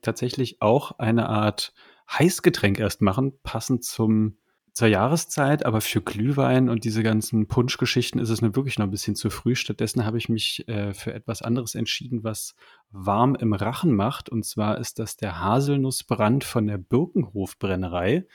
tatsächlich 0.00 0.62
auch 0.62 0.98
eine 0.98 1.28
Art 1.28 1.74
Heißgetränk 2.10 2.78
erst 2.78 3.02
machen, 3.02 3.38
passend 3.42 3.84
zum 3.84 4.38
zur 4.76 4.88
Jahreszeit, 4.88 5.64
aber 5.64 5.80
für 5.80 6.02
Glühwein 6.02 6.68
und 6.68 6.84
diese 6.84 7.02
ganzen 7.02 7.48
Punschgeschichten 7.48 8.20
ist 8.20 8.28
es 8.28 8.42
mir 8.42 8.54
wirklich 8.54 8.78
noch 8.78 8.84
ein 8.84 8.90
bisschen 8.90 9.16
zu 9.16 9.30
früh. 9.30 9.54
Stattdessen 9.54 10.04
habe 10.04 10.18
ich 10.18 10.28
mich 10.28 10.68
äh, 10.68 10.92
für 10.92 11.14
etwas 11.14 11.40
anderes 11.40 11.74
entschieden, 11.74 12.24
was 12.24 12.54
warm 12.90 13.34
im 13.36 13.54
Rachen 13.54 13.96
macht. 13.96 14.28
Und 14.28 14.44
zwar 14.44 14.76
ist 14.76 14.98
das 14.98 15.16
der 15.16 15.40
Haselnussbrand 15.40 16.44
von 16.44 16.66
der 16.66 16.76
Birkenhofbrennerei. 16.76 18.26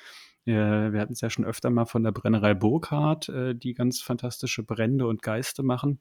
Äh, 0.46 0.92
wir 0.92 1.00
hatten 1.00 1.14
es 1.14 1.22
ja 1.22 1.30
schon 1.30 1.46
öfter 1.46 1.70
mal 1.70 1.86
von 1.86 2.04
der 2.04 2.12
Brennerei 2.12 2.54
Burkhardt, 2.54 3.30
äh, 3.30 3.56
die 3.56 3.74
ganz 3.74 4.02
fantastische 4.02 4.64
Brände 4.64 5.08
und 5.08 5.22
Geiste 5.22 5.64
machen. 5.64 6.00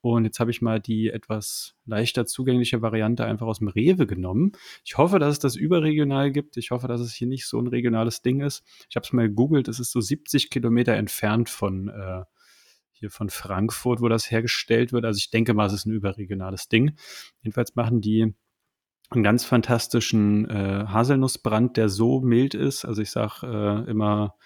Und 0.00 0.24
jetzt 0.24 0.40
habe 0.40 0.50
ich 0.50 0.62
mal 0.62 0.80
die 0.80 1.08
etwas 1.08 1.74
leichter 1.84 2.26
zugängliche 2.26 2.82
Variante 2.82 3.24
einfach 3.24 3.46
aus 3.46 3.58
dem 3.58 3.68
Rewe 3.68 4.06
genommen. 4.06 4.52
Ich 4.84 4.98
hoffe, 4.98 5.18
dass 5.18 5.34
es 5.34 5.38
das 5.38 5.56
überregional 5.56 6.32
gibt. 6.32 6.56
Ich 6.56 6.70
hoffe, 6.70 6.88
dass 6.88 7.00
es 7.00 7.12
hier 7.12 7.28
nicht 7.28 7.46
so 7.46 7.58
ein 7.58 7.66
regionales 7.66 8.22
Ding 8.22 8.40
ist. 8.40 8.64
Ich 8.88 8.96
habe 8.96 9.04
es 9.04 9.12
mal 9.12 9.28
gegoogelt. 9.28 9.68
Es 9.68 9.78
ist 9.78 9.92
so 9.92 10.00
70 10.00 10.50
Kilometer 10.50 10.94
entfernt 10.94 11.48
von 11.48 11.88
äh, 11.88 12.24
hier 12.92 13.10
von 13.10 13.30
Frankfurt, 13.30 14.00
wo 14.00 14.08
das 14.08 14.30
hergestellt 14.30 14.92
wird. 14.92 15.04
Also 15.04 15.18
ich 15.18 15.30
denke 15.30 15.54
mal, 15.54 15.66
es 15.66 15.72
ist 15.72 15.86
ein 15.86 15.92
überregionales 15.92 16.68
Ding. 16.68 16.96
Jedenfalls 17.42 17.74
machen 17.74 18.00
die 18.00 18.34
einen 19.14 19.24
ganz 19.24 19.44
fantastischen 19.44 20.48
äh, 20.48 20.86
Haselnussbrand, 20.86 21.76
der 21.76 21.88
so 21.88 22.20
mild 22.20 22.54
ist. 22.54 22.84
Also 22.84 23.02
ich 23.02 23.10
sage 23.10 23.46
äh, 23.86 23.90
immer 23.90 24.36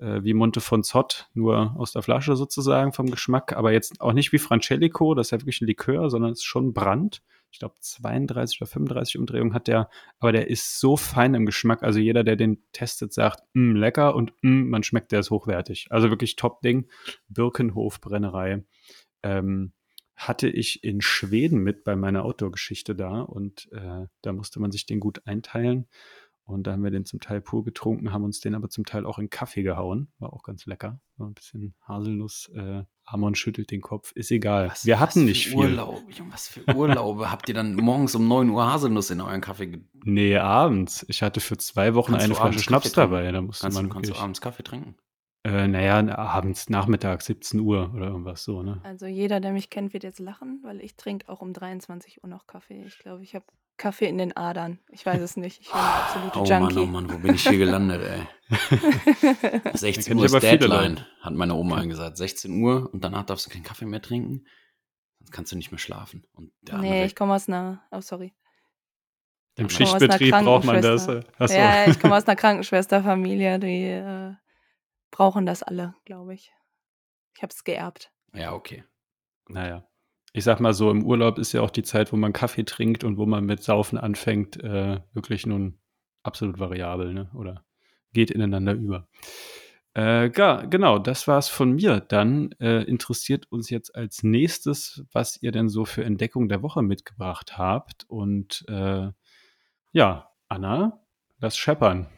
äh, 0.00 0.22
wie 0.22 0.34
Monte 0.34 0.60
von 0.60 0.82
Zott, 0.82 1.28
nur 1.34 1.76
aus 1.78 1.92
der 1.92 2.02
Flasche 2.02 2.36
sozusagen 2.36 2.92
vom 2.92 3.10
Geschmack, 3.10 3.52
aber 3.52 3.72
jetzt 3.72 4.00
auch 4.00 4.12
nicht 4.12 4.32
wie 4.32 4.38
Francelico, 4.38 5.14
das 5.14 5.28
ist 5.28 5.30
ja 5.32 5.40
wirklich 5.40 5.60
ein 5.60 5.66
Likör, 5.66 6.10
sondern 6.10 6.32
es 6.32 6.40
ist 6.40 6.44
schon 6.44 6.72
Brand. 6.72 7.22
Ich 7.52 7.58
glaube 7.58 7.74
32 7.80 8.60
oder 8.60 8.68
35 8.68 9.18
Umdrehungen 9.18 9.54
hat 9.54 9.66
der, 9.66 9.90
aber 10.20 10.32
der 10.32 10.48
ist 10.48 10.78
so 10.78 10.96
fein 10.96 11.34
im 11.34 11.46
Geschmack. 11.46 11.82
Also 11.82 11.98
jeder, 11.98 12.22
der 12.22 12.36
den 12.36 12.62
testet, 12.72 13.12
sagt, 13.12 13.42
mm, 13.54 13.74
lecker 13.74 14.14
und 14.14 14.32
mm, 14.42 14.68
man 14.68 14.84
schmeckt, 14.84 15.10
der 15.10 15.20
ist 15.20 15.30
hochwertig. 15.30 15.88
Also 15.90 16.10
wirklich 16.10 16.36
Top-Ding. 16.36 16.88
Birkenhof 17.28 18.00
Brennerei. 18.00 18.64
Ähm, 19.24 19.72
hatte 20.20 20.48
ich 20.48 20.84
in 20.84 21.00
Schweden 21.00 21.62
mit 21.62 21.82
bei 21.82 21.96
meiner 21.96 22.24
Outdoor-Geschichte 22.24 22.94
da 22.94 23.22
und 23.22 23.70
äh, 23.72 24.06
da 24.20 24.32
musste 24.32 24.60
man 24.60 24.70
sich 24.70 24.84
den 24.84 25.00
gut 25.00 25.26
einteilen. 25.26 25.88
Und 26.44 26.66
da 26.66 26.72
haben 26.72 26.82
wir 26.82 26.90
den 26.90 27.04
zum 27.04 27.20
Teil 27.20 27.40
pur 27.40 27.64
getrunken, 27.64 28.12
haben 28.12 28.24
uns 28.24 28.40
den 28.40 28.54
aber 28.56 28.68
zum 28.68 28.84
Teil 28.84 29.06
auch 29.06 29.18
in 29.18 29.30
Kaffee 29.30 29.62
gehauen. 29.62 30.08
War 30.18 30.32
auch 30.32 30.42
ganz 30.42 30.66
lecker. 30.66 31.00
War 31.16 31.28
ein 31.28 31.34
bisschen 31.34 31.74
Haselnuss. 31.86 32.50
Äh, 32.54 32.82
Amon 33.04 33.34
schüttelt 33.34 33.70
den 33.70 33.80
Kopf. 33.80 34.12
Ist 34.12 34.30
egal. 34.32 34.68
Was, 34.68 34.84
wir 34.84 34.98
hatten 34.98 35.24
nicht 35.24 35.48
viel. 35.48 35.56
Urlaub, 35.56 36.02
was 36.30 36.48
für 36.48 36.74
Urlaube 36.74 37.30
habt 37.30 37.48
ihr 37.48 37.54
dann 37.54 37.76
morgens 37.76 38.14
um 38.16 38.26
9 38.26 38.50
Uhr 38.50 38.70
Haselnuss 38.70 39.10
in 39.10 39.20
euren 39.20 39.40
Kaffee? 39.40 39.80
Nee, 40.04 40.36
abends. 40.36 41.06
Ich 41.08 41.22
hatte 41.22 41.40
für 41.40 41.56
zwei 41.56 41.94
Wochen 41.94 42.12
kannst 42.12 42.24
eine 42.24 42.34
Flasche 42.34 42.58
Schnaps 42.58 42.92
dabei. 42.92 43.30
Da 43.30 43.40
musste 43.40 43.62
kannst, 43.62 43.76
man 43.76 43.88
du, 43.88 43.94
kannst 43.94 44.10
du 44.10 44.16
abends 44.16 44.40
Kaffee 44.40 44.64
trinken? 44.64 44.96
Äh, 45.42 45.68
naja, 45.68 46.16
abends, 46.16 46.68
Nachmittag, 46.68 47.22
17 47.22 47.60
Uhr 47.60 47.92
oder 47.94 48.08
irgendwas 48.08 48.44
so, 48.44 48.62
ne? 48.62 48.80
Also 48.84 49.06
jeder, 49.06 49.40
der 49.40 49.52
mich 49.52 49.70
kennt, 49.70 49.94
wird 49.94 50.04
jetzt 50.04 50.18
lachen, 50.18 50.60
weil 50.62 50.80
ich 50.82 50.96
trinke 50.96 51.28
auch 51.30 51.40
um 51.40 51.54
23 51.54 52.22
Uhr 52.22 52.28
noch 52.28 52.46
Kaffee. 52.46 52.84
Ich 52.86 52.98
glaube, 52.98 53.22
ich 53.22 53.34
habe 53.34 53.46
Kaffee 53.78 54.06
in 54.06 54.18
den 54.18 54.36
Adern. 54.36 54.78
Ich 54.90 55.06
weiß 55.06 55.22
es 55.22 55.38
nicht. 55.38 55.62
Ich 55.62 55.68
bin 55.68 55.80
eine 55.80 55.90
absolute 55.90 56.38
oh, 56.38 56.44
Junkie. 56.44 56.74
Mann, 56.74 56.78
oh 56.78 56.86
Mann, 56.86 57.12
wo 57.12 57.18
bin 57.18 57.34
ich 57.34 57.48
hier 57.48 57.58
gelandet, 57.64 58.02
ey? 58.02 59.70
16 59.72 60.18
Uhr 60.18 60.26
ist 60.26 60.42
Deadline, 60.42 61.06
hat 61.22 61.32
meine 61.32 61.54
Oma 61.54 61.82
gesagt. 61.84 62.18
16 62.18 62.62
Uhr 62.62 62.92
und 62.92 63.02
danach 63.02 63.24
darfst 63.24 63.46
du 63.46 63.50
keinen 63.50 63.62
Kaffee 63.62 63.86
mehr 63.86 64.02
trinken. 64.02 64.44
Sonst 65.20 65.32
kannst 65.32 65.52
du 65.52 65.56
nicht 65.56 65.70
mehr 65.70 65.78
schlafen. 65.78 66.26
Und 66.34 66.52
nee, 66.80 67.06
ich 67.06 67.16
komme 67.16 67.34
aus 67.34 67.48
einer, 67.48 67.82
oh 67.90 68.02
sorry. 68.02 68.34
Im 69.56 69.70
Schichtbetrieb 69.70 70.32
braucht 70.32 70.66
man 70.66 70.82
das. 70.82 71.08
Achso. 71.08 71.54
Ja, 71.54 71.86
ich 71.88 71.98
komme 71.98 72.14
aus 72.16 72.26
einer 72.26 72.36
Krankenschwesterfamilie, 72.36 73.58
die 73.58 73.84
äh, 73.84 74.34
brauchen 75.10 75.46
das 75.46 75.62
alle, 75.62 75.94
glaube 76.04 76.34
ich. 76.34 76.52
Ich 77.36 77.42
habe 77.42 77.52
es 77.52 77.64
geerbt. 77.64 78.12
Ja, 78.34 78.52
okay. 78.52 78.84
Naja. 79.48 79.86
ich 80.32 80.44
sag 80.44 80.60
mal 80.60 80.74
so, 80.74 80.90
im 80.90 81.04
Urlaub 81.04 81.38
ist 81.38 81.52
ja 81.52 81.60
auch 81.60 81.70
die 81.70 81.82
Zeit, 81.82 82.12
wo 82.12 82.16
man 82.16 82.32
Kaffee 82.32 82.64
trinkt 82.64 83.02
und 83.04 83.16
wo 83.16 83.26
man 83.26 83.44
mit 83.44 83.62
Saufen 83.62 83.98
anfängt, 83.98 84.62
äh, 84.62 85.00
wirklich 85.12 85.46
nun 85.46 85.78
absolut 86.22 86.58
variabel, 86.58 87.12
ne? 87.12 87.30
Oder 87.34 87.64
geht 88.12 88.30
ineinander 88.30 88.74
über. 88.74 89.08
Äh, 89.96 90.30
ja, 90.32 90.62
genau, 90.66 90.98
das 90.98 91.26
war's 91.26 91.48
von 91.48 91.72
mir. 91.72 92.00
Dann 92.00 92.52
äh, 92.60 92.84
interessiert 92.84 93.50
uns 93.50 93.70
jetzt 93.70 93.94
als 93.96 94.22
nächstes, 94.22 95.04
was 95.12 95.42
ihr 95.42 95.50
denn 95.50 95.68
so 95.68 95.84
für 95.84 96.04
Entdeckung 96.04 96.48
der 96.48 96.62
Woche 96.62 96.82
mitgebracht 96.82 97.58
habt. 97.58 98.04
Und 98.08 98.64
äh, 98.68 99.08
ja, 99.92 100.30
Anna, 100.48 101.00
das 101.40 101.56
Scheppern. 101.56 102.08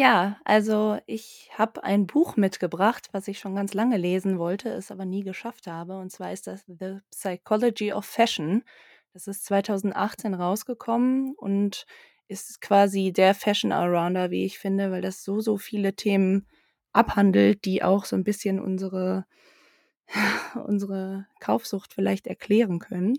Ja, 0.00 0.38
also 0.46 0.98
ich 1.06 1.50
habe 1.58 1.84
ein 1.84 2.06
Buch 2.06 2.36
mitgebracht, 2.38 3.10
was 3.12 3.28
ich 3.28 3.38
schon 3.38 3.54
ganz 3.54 3.74
lange 3.74 3.98
lesen 3.98 4.38
wollte, 4.38 4.70
es 4.70 4.90
aber 4.90 5.04
nie 5.04 5.22
geschafft 5.24 5.66
habe. 5.66 5.98
Und 5.98 6.10
zwar 6.10 6.32
ist 6.32 6.46
das 6.46 6.64
The 6.66 7.00
Psychology 7.10 7.92
of 7.92 8.06
Fashion. 8.06 8.64
Das 9.12 9.26
ist 9.26 9.44
2018 9.44 10.32
rausgekommen 10.32 11.34
und 11.36 11.84
ist 12.28 12.62
quasi 12.62 13.12
der 13.12 13.34
Fashion 13.34 13.72
Allrounder, 13.72 14.30
wie 14.30 14.46
ich 14.46 14.58
finde, 14.58 14.90
weil 14.90 15.02
das 15.02 15.22
so, 15.22 15.40
so 15.42 15.58
viele 15.58 15.94
Themen 15.94 16.46
abhandelt, 16.94 17.66
die 17.66 17.82
auch 17.82 18.06
so 18.06 18.16
ein 18.16 18.24
bisschen 18.24 18.58
unsere, 18.58 19.26
unsere 20.66 21.26
Kaufsucht 21.40 21.92
vielleicht 21.92 22.26
erklären 22.26 22.78
können. 22.78 23.18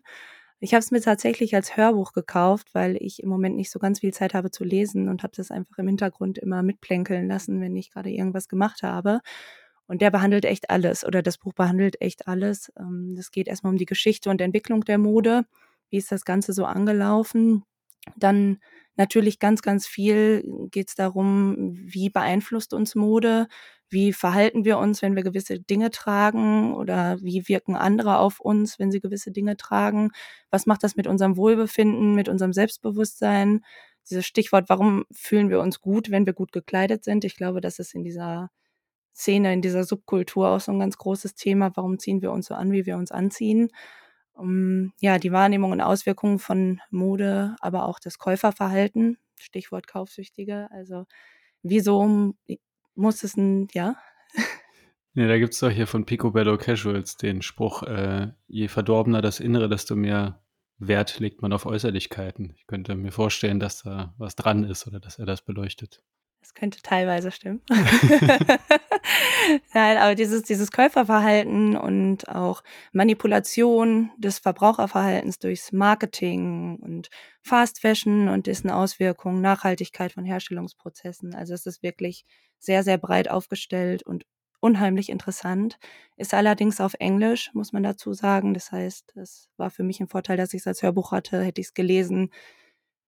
Ich 0.63 0.75
habe 0.75 0.81
es 0.81 0.91
mir 0.91 1.01
tatsächlich 1.01 1.55
als 1.55 1.75
Hörbuch 1.75 2.13
gekauft, 2.13 2.75
weil 2.75 2.95
ich 2.97 3.23
im 3.23 3.29
Moment 3.29 3.55
nicht 3.55 3.71
so 3.71 3.79
ganz 3.79 4.01
viel 4.01 4.13
Zeit 4.13 4.35
habe 4.35 4.51
zu 4.51 4.63
lesen 4.63 5.09
und 5.09 5.23
habe 5.23 5.33
das 5.35 5.49
einfach 5.49 5.79
im 5.79 5.87
Hintergrund 5.87 6.37
immer 6.37 6.61
mitplänkeln 6.61 7.27
lassen, 7.27 7.59
wenn 7.61 7.75
ich 7.75 7.89
gerade 7.89 8.11
irgendwas 8.11 8.47
gemacht 8.47 8.83
habe. 8.83 9.21
Und 9.87 10.03
der 10.03 10.11
behandelt 10.11 10.45
echt 10.45 10.69
alles 10.69 11.03
oder 11.03 11.23
das 11.23 11.39
Buch 11.39 11.53
behandelt 11.53 11.99
echt 11.99 12.27
alles. 12.27 12.69
Es 12.69 12.75
ähm, 12.79 13.19
geht 13.31 13.47
erstmal 13.47 13.73
um 13.73 13.79
die 13.79 13.87
Geschichte 13.87 14.29
und 14.29 14.39
Entwicklung 14.39 14.85
der 14.85 14.99
Mode. 14.99 15.45
Wie 15.89 15.97
ist 15.97 16.11
das 16.11 16.25
Ganze 16.25 16.53
so 16.53 16.65
angelaufen? 16.65 17.63
Dann 18.15 18.59
natürlich 18.95 19.39
ganz, 19.39 19.61
ganz 19.61 19.87
viel 19.87 20.43
geht 20.71 20.89
es 20.89 20.95
darum, 20.95 21.73
wie 21.75 22.09
beeinflusst 22.09 22.73
uns 22.73 22.95
Mode, 22.95 23.47
wie 23.89 24.13
verhalten 24.13 24.63
wir 24.65 24.77
uns, 24.77 25.01
wenn 25.01 25.15
wir 25.15 25.23
gewisse 25.23 25.59
Dinge 25.59 25.91
tragen 25.91 26.73
oder 26.73 27.19
wie 27.21 27.47
wirken 27.47 27.75
andere 27.75 28.17
auf 28.19 28.39
uns, 28.39 28.79
wenn 28.79 28.91
sie 28.91 29.01
gewisse 29.01 29.31
Dinge 29.31 29.57
tragen, 29.57 30.11
was 30.49 30.65
macht 30.65 30.83
das 30.83 30.95
mit 30.95 31.07
unserem 31.07 31.35
Wohlbefinden, 31.37 32.15
mit 32.15 32.29
unserem 32.29 32.53
Selbstbewusstsein. 32.53 33.61
Dieses 34.09 34.25
Stichwort, 34.25 34.69
warum 34.69 35.05
fühlen 35.11 35.49
wir 35.49 35.59
uns 35.59 35.81
gut, 35.81 36.09
wenn 36.09 36.25
wir 36.25 36.33
gut 36.33 36.51
gekleidet 36.53 37.03
sind. 37.03 37.25
Ich 37.25 37.35
glaube, 37.35 37.61
das 37.61 37.79
ist 37.79 37.93
in 37.93 38.03
dieser 38.03 38.49
Szene, 39.13 39.53
in 39.53 39.61
dieser 39.61 39.83
Subkultur 39.83 40.49
auch 40.49 40.61
so 40.61 40.71
ein 40.71 40.79
ganz 40.79 40.97
großes 40.97 41.35
Thema. 41.35 41.71
Warum 41.75 41.99
ziehen 41.99 42.21
wir 42.21 42.31
uns 42.31 42.47
so 42.47 42.55
an, 42.55 42.71
wie 42.71 42.85
wir 42.85 42.97
uns 42.97 43.11
anziehen? 43.11 43.69
Um 44.33 44.93
ja 44.99 45.19
die 45.19 45.31
Wahrnehmung 45.31 45.71
und 45.71 45.81
Auswirkungen 45.81 46.39
von 46.39 46.79
Mode, 46.89 47.55
aber 47.59 47.85
auch 47.87 47.99
das 47.99 48.17
Käuferverhalten, 48.17 49.17
Stichwort 49.39 49.87
Kaufsüchtige. 49.87 50.69
Also 50.71 51.05
wieso 51.63 52.33
muss 52.95 53.23
es 53.23 53.37
ein, 53.37 53.67
ja? 53.73 53.95
Ja, 55.13 55.27
da 55.27 55.37
gibt 55.37 55.53
es 55.53 55.59
doch 55.59 55.69
hier 55.69 55.87
von 55.87 56.05
Picobello 56.05 56.57
Casuals 56.57 57.17
den 57.17 57.41
Spruch, 57.41 57.83
äh, 57.83 58.29
je 58.47 58.69
verdorbener 58.69 59.21
das 59.21 59.41
Innere, 59.41 59.67
desto 59.67 59.97
mehr 59.97 60.41
Wert 60.77 61.19
legt 61.19 61.41
man 61.41 61.51
auf 61.51 61.65
Äußerlichkeiten. 61.65 62.53
Ich 62.55 62.65
könnte 62.65 62.95
mir 62.95 63.11
vorstellen, 63.11 63.59
dass 63.59 63.83
da 63.83 64.15
was 64.17 64.35
dran 64.35 64.63
ist 64.63 64.87
oder 64.87 64.99
dass 65.01 65.19
er 65.19 65.25
das 65.25 65.43
beleuchtet. 65.43 66.01
Das 66.41 66.55
könnte 66.55 66.81
teilweise 66.81 67.31
stimmen. 67.31 67.61
Nein, 69.73 69.97
aber 69.97 70.15
dieses, 70.15 70.41
dieses 70.41 70.71
Käuferverhalten 70.71 71.77
und 71.77 72.27
auch 72.29 72.63
Manipulation 72.91 74.09
des 74.17 74.39
Verbraucherverhaltens 74.39 75.37
durchs 75.37 75.71
Marketing 75.71 76.77
und 76.81 77.09
Fast 77.43 77.79
Fashion 77.79 78.27
und 78.27 78.47
dessen 78.47 78.71
Auswirkungen, 78.71 79.41
Nachhaltigkeit 79.41 80.11
von 80.13 80.25
Herstellungsprozessen. 80.25 81.35
Also 81.35 81.53
es 81.53 81.67
ist 81.67 81.83
wirklich 81.83 82.25
sehr, 82.57 82.83
sehr 82.83 82.97
breit 82.97 83.29
aufgestellt 83.29 84.01
und 84.03 84.25
unheimlich 84.59 85.09
interessant. 85.09 85.77
Ist 86.17 86.33
allerdings 86.33 86.81
auf 86.81 86.95
Englisch, 86.99 87.51
muss 87.53 87.71
man 87.71 87.83
dazu 87.83 88.13
sagen. 88.13 88.55
Das 88.55 88.71
heißt, 88.71 89.15
es 89.17 89.49
war 89.57 89.69
für 89.69 89.83
mich 89.83 89.99
ein 89.99 90.07
Vorteil, 90.07 90.37
dass 90.37 90.53
ich 90.53 90.61
es 90.61 90.67
als 90.67 90.81
Hörbuch 90.81 91.11
hatte. 91.11 91.43
Hätte 91.43 91.61
ich 91.61 91.67
es 91.67 91.73
gelesen, 91.73 92.31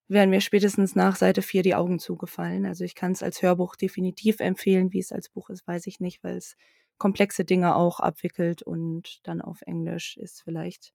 wären 0.08 0.30
mir 0.30 0.42
spätestens 0.42 0.96
nach 0.96 1.16
Seite 1.16 1.42
4 1.42 1.63
die 1.63 1.76
Augen 1.76 2.00
zugefallen. 2.00 2.66
Also 2.66 2.84
ich 2.84 2.96
kann 2.96 3.13
es 3.13 3.24
als 3.24 3.42
Hörbuch 3.42 3.76
definitiv 3.76 4.39
empfehlen. 4.39 4.94
Wie 4.94 5.00
es 5.00 5.12
als 5.12 5.30
Buch 5.30 5.50
ist, 5.50 5.68
weiß 5.68 5.88
ich 5.88 6.00
nicht, 6.00 6.24
weil 6.24 6.38
es 6.38 6.56
komplexe 6.98 7.46
Dinge 7.46 7.76
auch 7.76 8.00
abwickelt 8.00 8.62
und 8.62 9.20
dann 9.28 9.42
auf 9.42 9.62
Englisch 9.63 10.18
ist 10.18 10.44
vielleicht 10.44 10.94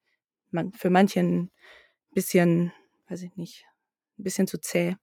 man, 0.51 0.73
für 0.73 0.91
manchen 0.91 1.45
ein 1.45 1.51
bisschen, 2.15 2.73
weiß 3.09 3.23
ich 3.23 3.37
nicht, 3.37 3.67
ein 4.19 4.25
bisschen 4.25 4.47
zu 4.47 4.61
zäh. 4.61 4.97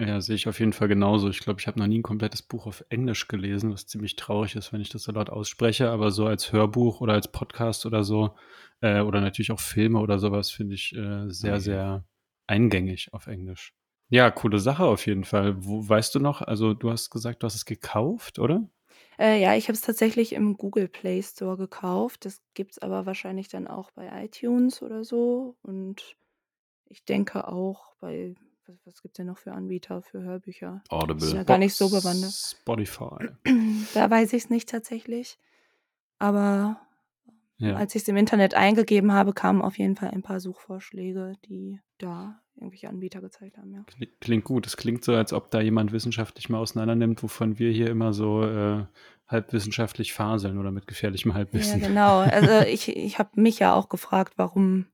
Ja, 0.00 0.20
sehe 0.20 0.36
ich 0.36 0.46
auf 0.46 0.60
jeden 0.60 0.72
Fall 0.72 0.86
genauso. 0.86 1.28
Ich 1.28 1.40
glaube, 1.40 1.60
ich 1.60 1.66
habe 1.66 1.78
noch 1.80 1.88
nie 1.88 1.98
ein 1.98 2.04
komplettes 2.04 2.42
Buch 2.42 2.66
auf 2.66 2.84
Englisch 2.88 3.26
gelesen, 3.26 3.72
was 3.72 3.86
ziemlich 3.86 4.14
traurig 4.14 4.54
ist, 4.54 4.72
wenn 4.72 4.80
ich 4.80 4.90
das 4.90 5.02
so 5.02 5.12
laut 5.12 5.28
ausspreche. 5.28 5.90
Aber 5.90 6.12
so 6.12 6.26
als 6.26 6.52
Hörbuch 6.52 7.00
oder 7.00 7.14
als 7.14 7.32
Podcast 7.32 7.84
oder 7.84 8.04
so, 8.04 8.36
äh, 8.80 9.00
oder 9.00 9.20
natürlich 9.20 9.50
auch 9.50 9.58
Filme 9.58 9.98
oder 9.98 10.20
sowas, 10.20 10.50
finde 10.50 10.76
ich 10.76 10.94
äh, 10.94 11.28
sehr, 11.28 11.54
okay. 11.54 11.60
sehr 11.60 12.04
eingängig 12.48 13.12
auf 13.12 13.26
Englisch. 13.26 13.72
Ja, 14.10 14.30
coole 14.30 14.58
Sache 14.58 14.84
auf 14.84 15.06
jeden 15.06 15.24
Fall. 15.24 15.64
Wo, 15.64 15.86
weißt 15.86 16.14
du 16.14 16.20
noch, 16.20 16.40
also 16.40 16.74
du 16.74 16.90
hast 16.90 17.10
gesagt, 17.10 17.42
du 17.42 17.46
hast 17.46 17.54
es 17.54 17.64
gekauft, 17.66 18.38
oder? 18.38 18.68
Äh, 19.18 19.40
ja, 19.40 19.54
ich 19.54 19.64
habe 19.64 19.74
es 19.74 19.82
tatsächlich 19.82 20.32
im 20.32 20.56
Google 20.56 20.88
Play 20.88 21.22
Store 21.22 21.56
gekauft. 21.56 22.24
Das 22.24 22.40
gibt 22.54 22.72
es 22.72 22.78
aber 22.78 23.04
wahrscheinlich 23.04 23.48
dann 23.48 23.66
auch 23.66 23.90
bei 23.90 24.08
iTunes 24.24 24.80
oder 24.80 25.04
so. 25.04 25.56
Und 25.62 26.16
ich 26.86 27.04
denke 27.04 27.48
auch 27.48 27.94
bei, 28.00 28.34
was, 28.66 28.76
was 28.84 29.02
gibt 29.02 29.14
es 29.14 29.16
denn 29.18 29.26
noch 29.26 29.38
für 29.38 29.52
Anbieter 29.52 30.02
für 30.02 30.22
Hörbücher? 30.22 30.82
Audible. 30.88 31.26
Ist 31.26 31.34
ja 31.34 31.42
gar 31.42 31.58
nicht 31.58 31.74
so 31.74 31.90
bewandert. 31.90 32.32
Spotify. 32.32 33.28
da 33.94 34.10
weiß 34.10 34.32
ich 34.32 34.44
es 34.44 34.50
nicht 34.50 34.68
tatsächlich. 34.70 35.38
Aber 36.18 36.80
ja. 37.58 37.74
Als 37.74 37.94
ich 37.94 38.02
es 38.02 38.08
im 38.08 38.16
Internet 38.16 38.54
eingegeben 38.54 39.12
habe, 39.12 39.32
kamen 39.32 39.62
auf 39.62 39.78
jeden 39.78 39.96
Fall 39.96 40.10
ein 40.10 40.22
paar 40.22 40.38
Suchvorschläge, 40.38 41.34
die 41.46 41.80
da 41.98 42.40
irgendwelche 42.56 42.88
Anbieter 42.88 43.20
gezeigt 43.20 43.56
haben. 43.56 43.72
Ja. 43.72 43.84
Klingt 44.20 44.44
gut. 44.44 44.66
Es 44.66 44.76
klingt 44.76 45.04
so, 45.04 45.14
als 45.14 45.32
ob 45.32 45.50
da 45.50 45.60
jemand 45.60 45.92
wissenschaftlich 45.92 46.48
mal 46.48 46.58
auseinander 46.58 46.94
nimmt, 46.94 47.22
wovon 47.22 47.58
wir 47.58 47.70
hier 47.70 47.88
immer 47.88 48.12
so 48.12 48.42
äh, 48.42 48.84
halbwissenschaftlich 49.28 50.12
faseln 50.12 50.58
oder 50.58 50.70
mit 50.70 50.86
gefährlichem 50.86 51.34
Halbwissen. 51.34 51.80
Ja, 51.80 51.88
genau. 51.88 52.18
Also 52.18 52.60
ich, 52.68 52.88
ich 52.88 53.18
habe 53.18 53.40
mich 53.40 53.58
ja 53.60 53.74
auch 53.74 53.88
gefragt, 53.88 54.34
warum 54.36 54.86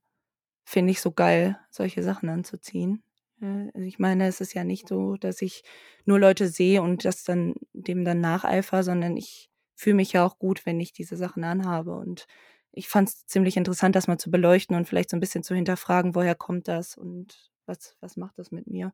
finde 0.64 0.90
ich 0.90 1.00
so 1.00 1.12
geil, 1.12 1.58
solche 1.70 2.02
Sachen 2.02 2.28
anzuziehen. 2.28 3.02
Also 3.40 3.86
ich 3.86 3.98
meine, 3.98 4.26
es 4.26 4.40
ist 4.40 4.54
ja 4.54 4.64
nicht 4.64 4.88
so, 4.88 5.16
dass 5.16 5.42
ich 5.42 5.64
nur 6.06 6.18
Leute 6.18 6.48
sehe 6.48 6.80
und 6.80 7.04
das 7.04 7.24
dann 7.24 7.54
dem 7.72 8.04
dann 8.04 8.20
nacheifer, 8.20 8.82
sondern 8.82 9.16
ich 9.16 9.50
fühle 9.74 9.96
mich 9.96 10.12
ja 10.12 10.24
auch 10.24 10.38
gut, 10.38 10.64
wenn 10.66 10.80
ich 10.80 10.92
diese 10.92 11.16
Sachen 11.16 11.44
anhabe 11.44 11.94
und 11.94 12.26
ich 12.76 12.88
fand 12.88 13.08
es 13.08 13.26
ziemlich 13.26 13.56
interessant, 13.56 13.96
das 13.96 14.08
mal 14.08 14.18
zu 14.18 14.30
beleuchten 14.30 14.76
und 14.76 14.86
vielleicht 14.86 15.10
so 15.10 15.16
ein 15.16 15.20
bisschen 15.20 15.44
zu 15.44 15.54
hinterfragen, 15.54 16.14
woher 16.14 16.34
kommt 16.34 16.68
das 16.68 16.96
und 16.96 17.50
was, 17.66 17.96
was 18.00 18.16
macht 18.16 18.38
das 18.38 18.50
mit 18.50 18.66
mir. 18.66 18.92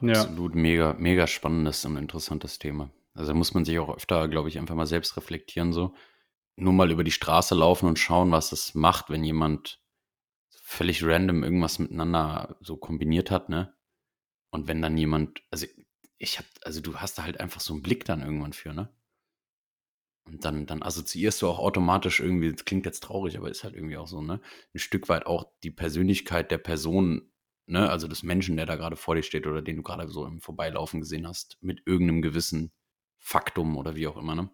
Ja. 0.00 0.20
Absolut 0.20 0.54
mega, 0.54 0.94
mega 0.94 1.26
spannendes 1.26 1.84
und 1.84 1.96
interessantes 1.96 2.58
Thema. 2.58 2.90
Also 3.14 3.32
da 3.32 3.38
muss 3.38 3.54
man 3.54 3.64
sich 3.64 3.78
auch 3.78 3.94
öfter, 3.94 4.28
glaube 4.28 4.48
ich, 4.48 4.58
einfach 4.58 4.74
mal 4.74 4.86
selbst 4.86 5.16
reflektieren, 5.16 5.72
so. 5.72 5.94
Nur 6.56 6.72
mal 6.72 6.90
über 6.90 7.04
die 7.04 7.10
Straße 7.10 7.54
laufen 7.54 7.88
und 7.88 7.98
schauen, 7.98 8.30
was 8.30 8.52
es 8.52 8.74
macht, 8.74 9.10
wenn 9.10 9.24
jemand 9.24 9.80
völlig 10.62 11.04
random 11.04 11.42
irgendwas 11.42 11.78
miteinander 11.78 12.56
so 12.60 12.76
kombiniert 12.76 13.30
hat, 13.30 13.48
ne? 13.48 13.74
Und 14.50 14.68
wenn 14.68 14.82
dann 14.82 14.96
jemand, 14.96 15.42
also 15.50 15.66
ich 16.18 16.38
hab, 16.38 16.46
also 16.62 16.80
du 16.80 16.96
hast 16.96 17.18
da 17.18 17.24
halt 17.24 17.40
einfach 17.40 17.60
so 17.60 17.72
einen 17.74 17.82
Blick 17.82 18.04
dann 18.04 18.22
irgendwann 18.22 18.52
für, 18.52 18.72
ne? 18.72 18.88
Und 20.26 20.44
dann, 20.44 20.66
dann 20.66 20.82
assoziierst 20.82 21.42
du 21.42 21.48
auch 21.48 21.58
automatisch 21.58 22.20
irgendwie, 22.20 22.50
das 22.50 22.64
klingt 22.64 22.86
jetzt 22.86 23.02
traurig, 23.02 23.36
aber 23.36 23.50
ist 23.50 23.62
halt 23.64 23.74
irgendwie 23.74 23.98
auch 23.98 24.06
so, 24.06 24.22
ne? 24.22 24.40
Ein 24.74 24.78
Stück 24.78 25.08
weit 25.08 25.26
auch 25.26 25.44
die 25.62 25.70
Persönlichkeit 25.70 26.50
der 26.50 26.58
Person, 26.58 27.30
ne? 27.66 27.90
Also 27.90 28.08
des 28.08 28.22
Menschen, 28.22 28.56
der 28.56 28.64
da 28.66 28.76
gerade 28.76 28.96
vor 28.96 29.14
dir 29.14 29.22
steht 29.22 29.46
oder 29.46 29.60
den 29.60 29.76
du 29.76 29.82
gerade 29.82 30.08
so 30.08 30.24
im 30.26 30.40
Vorbeilaufen 30.40 31.00
gesehen 31.00 31.26
hast, 31.28 31.58
mit 31.60 31.82
irgendeinem 31.86 32.22
gewissen 32.22 32.72
Faktum 33.18 33.76
oder 33.76 33.96
wie 33.96 34.06
auch 34.06 34.16
immer, 34.16 34.34
ne? 34.34 34.50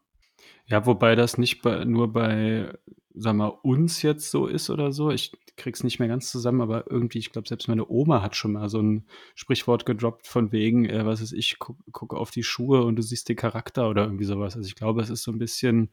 Ja, 0.67 0.87
wobei 0.87 1.15
das 1.17 1.39
nicht 1.39 1.63
bei, 1.63 1.85
nur 1.85 2.13
bei, 2.13 2.73
sag 3.15 3.35
mal, 3.37 3.49
uns 3.49 4.03
jetzt 4.03 4.31
so 4.31 4.47
ist 4.47 4.71
oder 4.71 4.93
so. 4.93 5.11
Ich 5.11 5.33
krieg's 5.57 5.85
nicht 5.85 5.99
mehr 5.99 6.09
ganz 6.09 6.31
zusammen, 6.31 6.61
aber 6.61 6.91
irgendwie, 6.91 7.19
ich 7.19 7.33
glaube, 7.33 7.49
selbst 7.49 7.69
meine 7.69 7.89
Oma 7.89 8.23
hat 8.23 8.37
schon 8.37 8.53
mal 8.53 8.69
so 8.69 8.81
ein 8.81 9.07
Sprichwort 9.35 9.85
gedroppt 9.87 10.27
von 10.27 10.53
wegen, 10.53 10.87
äh, 10.89 11.05
was 11.07 11.21
ist 11.21 11.33
ich, 11.33 11.59
gucke 11.59 11.83
guck 11.93 12.15
auf 12.15 12.31
die 12.31 12.43
Schuhe 12.43 12.85
und 12.85 12.97
du 12.97 13.03
siehst 13.03 13.29
den 13.29 13.37
Charakter 13.37 13.89
oder 13.91 14.05
irgendwie 14.05 14.25
sowas. 14.25 14.57
Also 14.57 14.67
ich 14.67 14.75
glaube, 14.75 15.03
es 15.03 15.11
ist 15.11 15.23
so 15.23 15.33
ein 15.33 15.39
bisschen, 15.39 15.91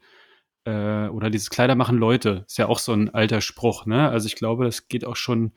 äh, 0.64 1.08
oder 1.08 1.30
dieses 1.30 1.50
Kleider 1.50 1.74
machen 1.74 1.98
Leute, 1.98 2.44
ist 2.46 2.58
ja 2.58 2.68
auch 2.68 2.78
so 2.78 2.92
ein 2.92 3.10
alter 3.14 3.40
Spruch, 3.40 3.86
ne? 3.86 4.08
Also 4.10 4.26
ich 4.26 4.36
glaube, 4.36 4.64
das 4.64 4.88
geht 4.88 5.04
auch 5.04 5.16
schon 5.16 5.52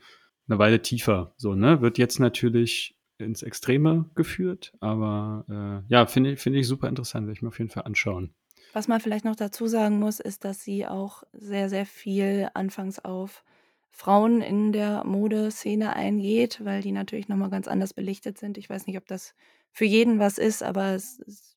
eine 0.48 0.58
Weile 0.58 0.82
tiefer, 0.82 1.34
so, 1.36 1.54
ne? 1.54 1.80
Wird 1.82 1.98
jetzt 1.98 2.18
natürlich 2.20 2.96
ins 3.18 3.42
Extreme 3.42 4.10
geführt, 4.14 4.72
aber 4.80 5.44
äh, 5.88 5.92
ja, 5.92 6.06
finde 6.06 6.36
finde 6.36 6.58
ich 6.60 6.66
super 6.66 6.88
interessant, 6.88 7.26
werde 7.26 7.36
ich 7.38 7.42
mir 7.42 7.48
auf 7.48 7.58
jeden 7.58 7.70
Fall 7.70 7.84
anschauen. 7.84 8.34
Was 8.72 8.88
man 8.88 9.00
vielleicht 9.00 9.24
noch 9.24 9.36
dazu 9.36 9.66
sagen 9.66 9.98
muss, 9.98 10.18
ist, 10.20 10.44
dass 10.44 10.62
sie 10.64 10.86
auch 10.86 11.22
sehr, 11.32 11.68
sehr 11.68 11.84
viel 11.86 12.48
anfangs 12.54 12.98
auf 12.98 13.44
Frauen 13.90 14.40
in 14.40 14.72
der 14.72 15.04
Modeszene 15.04 15.94
eingeht, 15.94 16.64
weil 16.64 16.80
die 16.80 16.92
natürlich 16.92 17.28
nochmal 17.28 17.50
ganz 17.50 17.68
anders 17.68 17.92
belichtet 17.92 18.38
sind. 18.38 18.56
Ich 18.56 18.70
weiß 18.70 18.86
nicht, 18.86 18.96
ob 18.96 19.06
das 19.06 19.34
für 19.72 19.84
jeden 19.84 20.18
was 20.18 20.38
ist, 20.38 20.62
aber 20.62 20.94
es, 20.94 21.20
es 21.26 21.56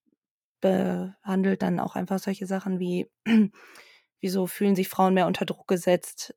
behandelt 0.62 1.62
dann 1.62 1.80
auch 1.80 1.96
einfach 1.96 2.20
solche 2.20 2.48
Sachen 2.48 2.80
wie, 2.80 3.08
wieso 4.22 4.48
fühlen 4.48 4.76
sich 4.76 4.90
Frauen 4.90 5.14
mehr 5.14 5.28
unter 5.28 5.46
Druck 5.46 5.68
gesetzt, 5.68 6.36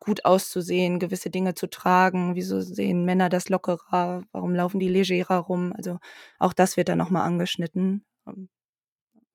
gut 0.00 0.24
auszusehen, 0.26 0.98
gewisse 0.98 1.30
Dinge 1.30 1.54
zu 1.54 1.68
tragen, 1.68 2.34
wieso 2.34 2.60
sehen 2.60 3.04
Männer 3.04 3.28
das 3.30 3.48
lockerer, 3.48 4.24
warum 4.32 4.54
laufen 4.54 4.80
die 4.80 4.88
legerer 4.88 5.38
rum. 5.38 5.72
Also 5.76 5.98
auch 6.38 6.52
das 6.52 6.76
wird 6.76 6.88
dann 6.90 6.98
nochmal 6.98 7.22
angeschnitten. 7.26 8.04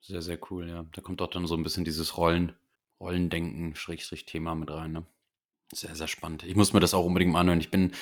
Sehr, 0.08 0.22
sehr 0.22 0.40
cool, 0.50 0.70
ja. 0.70 0.86
Da 0.94 1.02
kommt 1.02 1.22
auch 1.22 1.30
dann 1.30 1.48
so 1.48 1.56
ein 1.56 1.64
bisschen 1.64 1.84
dieses 1.84 2.18
Rollen, 2.18 2.54
Rollendenken, 3.00 3.76
Schrägstrich 3.76 4.26
Thema 4.26 4.56
mit 4.56 4.72
rein, 4.72 4.94
ne? 4.94 5.06
Sehr, 5.74 5.96
sehr 5.96 6.08
spannend. 6.08 6.44
Ich 6.44 6.56
muss 6.56 6.74
mir 6.74 6.80
das 6.80 6.94
auch 6.94 7.06
unbedingt 7.06 7.34
mal 7.34 7.42
anhören. 7.42 7.60
Ich 7.60 7.72
bin, 7.72 7.94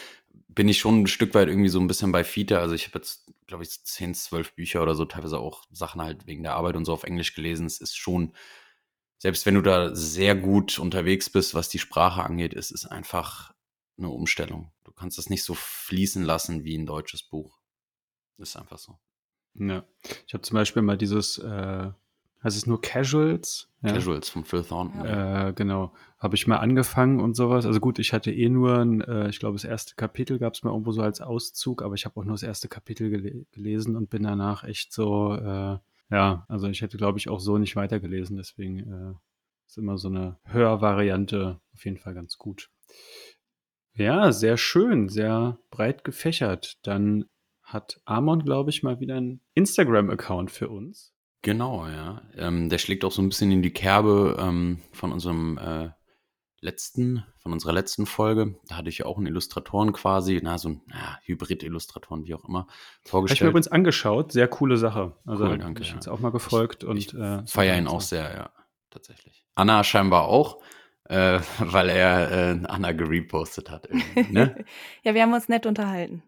bin 0.49 0.69
ich 0.69 0.77
schon 0.79 1.01
ein 1.01 1.07
Stück 1.07 1.33
weit 1.33 1.47
irgendwie 1.47 1.69
so 1.69 1.79
ein 1.79 1.87
bisschen 1.87 2.11
bei 2.11 2.23
Fita. 2.23 2.59
Also 2.59 2.75
ich 2.75 2.87
habe 2.87 2.99
jetzt, 2.99 3.33
glaube 3.47 3.63
ich, 3.63 3.83
10, 3.83 4.13
12 4.13 4.53
Bücher 4.55 4.83
oder 4.83 4.93
so, 4.95 5.05
teilweise 5.05 5.39
auch 5.39 5.65
Sachen 5.71 6.01
halt 6.01 6.27
wegen 6.27 6.43
der 6.43 6.55
Arbeit 6.55 6.75
und 6.75 6.85
so 6.85 6.93
auf 6.93 7.03
Englisch 7.03 7.33
gelesen. 7.33 7.65
Es 7.65 7.79
ist 7.81 7.97
schon, 7.97 8.33
selbst 9.19 9.45
wenn 9.47 9.55
du 9.55 9.61
da 9.63 9.95
sehr 9.95 10.35
gut 10.35 10.79
unterwegs 10.79 11.29
bist, 11.29 11.55
was 11.55 11.69
die 11.69 11.79
Sprache 11.79 12.23
angeht, 12.23 12.53
ist 12.53 12.71
es 12.71 12.85
einfach 12.85 13.53
eine 13.97 14.09
Umstellung. 14.09 14.71
Du 14.83 14.91
kannst 14.91 15.17
das 15.17 15.29
nicht 15.29 15.43
so 15.43 15.55
fließen 15.55 16.23
lassen 16.23 16.63
wie 16.65 16.77
ein 16.77 16.85
deutsches 16.85 17.23
Buch. 17.23 17.59
Ist 18.37 18.57
einfach 18.57 18.79
so. 18.79 18.99
Ja. 19.57 19.83
Ich 20.27 20.33
habe 20.33 20.41
zum 20.41 20.55
Beispiel 20.55 20.81
mal 20.81 20.97
dieses 20.97 21.37
äh, 21.37 21.91
heißt 22.45 22.55
es 22.55 22.67
nur 22.67 22.79
Casuals? 22.79 23.67
Ja. 23.81 23.91
Casuals 23.91 24.29
von 24.29 24.45
Phil 24.45 24.63
Thornton. 24.63 25.03
Äh, 25.03 25.53
genau. 25.55 25.93
Habe 26.19 26.35
ich 26.35 26.47
mal 26.47 26.57
angefangen 26.57 27.19
und 27.19 27.35
sowas. 27.35 27.65
Also 27.65 27.79
gut, 27.79 27.97
ich 27.97 28.13
hatte 28.13 28.31
eh 28.31 28.49
nur, 28.49 28.77
ein, 28.77 29.01
äh, 29.01 29.27
ich 29.29 29.39
glaube, 29.39 29.55
das 29.55 29.63
erste 29.63 29.95
Kapitel 29.95 30.37
gab 30.37 30.53
es 30.53 30.63
mal 30.63 30.69
irgendwo 30.71 30.91
so 30.91 31.01
als 31.01 31.21
Auszug, 31.21 31.81
aber 31.81 31.95
ich 31.95 32.05
habe 32.05 32.19
auch 32.19 32.23
nur 32.23 32.35
das 32.35 32.43
erste 32.43 32.67
Kapitel 32.67 33.09
gele 33.09 33.45
gelesen 33.51 33.95
und 33.95 34.11
bin 34.11 34.23
danach 34.23 34.63
echt 34.63 34.93
so, 34.93 35.33
äh, 35.33 35.77
ja, 36.11 36.45
also 36.47 36.67
ich 36.67 36.81
hätte, 36.81 36.97
glaube 36.97 37.17
ich, 37.17 37.29
auch 37.29 37.39
so 37.39 37.57
nicht 37.57 37.75
weitergelesen. 37.75 38.37
Deswegen 38.37 38.79
äh, 38.79 39.13
ist 39.67 39.79
immer 39.79 39.97
so 39.97 40.07
eine 40.07 40.37
Hörvariante 40.43 41.59
auf 41.73 41.83
jeden 41.83 41.97
Fall 41.97 42.13
ganz 42.13 42.37
gut. 42.37 42.69
Ja, 43.93 44.31
sehr 44.31 44.57
schön, 44.57 45.09
sehr 45.09 45.57
breit 45.71 46.03
gefächert. 46.03 46.77
Dann 46.83 47.25
hat 47.65 47.99
Amon, 48.05 48.43
glaube 48.43 48.69
ich, 48.69 48.83
mal 48.83 48.99
wieder 48.99 49.15
einen 49.15 49.41
Instagram-Account 49.55 50.51
für 50.51 50.69
uns. 50.69 51.13
Genau, 51.41 51.87
ja. 51.87 52.21
Ähm, 52.37 52.69
der 52.69 52.77
schlägt 52.77 53.03
auch 53.03 53.11
so 53.11 53.21
ein 53.21 53.29
bisschen 53.29 53.51
in 53.51 53.61
die 53.61 53.73
Kerbe 53.73 54.37
ähm, 54.39 54.79
von 54.91 55.11
unserem 55.11 55.57
äh, 55.57 55.89
letzten, 56.59 57.23
von 57.37 57.53
unserer 57.53 57.73
letzten 57.73 58.05
Folge. 58.05 58.55
Da 58.67 58.77
hatte 58.77 58.89
ich 58.89 58.99
ja 58.99 59.05
auch 59.05 59.17
einen 59.17 59.27
Illustratoren 59.27 59.93
quasi, 59.93 60.39
na, 60.41 60.57
so 60.57 60.69
ein 60.69 60.81
Hybrid-Illustratoren, 61.25 62.25
wie 62.25 62.33
auch 62.33 62.45
immer, 62.45 62.67
vorgestellt. 63.03 63.13
Habe 63.13 63.33
ich 63.33 63.41
mir 63.41 63.49
übrigens 63.49 63.67
angeschaut, 63.67 64.31
sehr 64.31 64.47
coole 64.47 64.77
Sache. 64.77 65.15
Also 65.25 65.45
cool, 65.45 65.57
danke. 65.57 65.83
Ich 65.83 65.89
ja. 65.89 65.95
jetzt 65.95 66.07
auch 66.07 66.19
mal 66.19 66.31
gefolgt 66.31 66.83
ich, 66.83 66.89
und 66.89 66.97
ich 66.97 67.13
äh, 67.13 67.45
feiere 67.45 67.77
ihn 67.77 67.87
auch 67.87 68.01
sehr, 68.01 68.33
ja, 68.33 68.49
tatsächlich. 68.89 69.45
Anna 69.55 69.83
scheinbar 69.83 70.25
auch. 70.25 70.61
Äh, 71.07 71.39
weil 71.59 71.89
er 71.89 72.31
äh, 72.31 72.59
Anna 72.65 72.91
gerepostet 72.91 73.69
hat. 73.69 73.87
Ne? 74.31 74.65
ja, 75.03 75.13
wir 75.13 75.21
haben 75.21 75.33
uns 75.33 75.47
nett 75.47 75.67
unterhalten. 75.67 76.23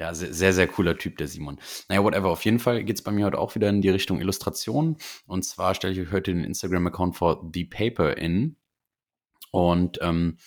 Ja, 0.00 0.14
sehr, 0.14 0.32
sehr, 0.32 0.54
sehr 0.54 0.66
cooler 0.66 0.96
Typ, 0.96 1.18
der 1.18 1.28
Simon. 1.28 1.60
Naja, 1.90 2.02
whatever. 2.02 2.30
Auf 2.30 2.46
jeden 2.46 2.58
Fall 2.58 2.84
geht 2.84 2.96
es 2.96 3.02
bei 3.02 3.12
mir 3.12 3.26
heute 3.26 3.38
auch 3.38 3.54
wieder 3.54 3.68
in 3.68 3.82
die 3.82 3.90
Richtung 3.90 4.18
Illustration. 4.18 4.96
Und 5.26 5.44
zwar 5.44 5.74
stelle 5.74 5.92
ich 5.92 6.00
euch 6.00 6.10
heute 6.10 6.32
den 6.32 6.42
Instagram-Account 6.42 7.16
vor 7.16 7.46
The 7.52 7.66
Paper 7.66 8.16
in. 8.16 8.56
Und 9.50 9.98
ähm, 10.00 10.38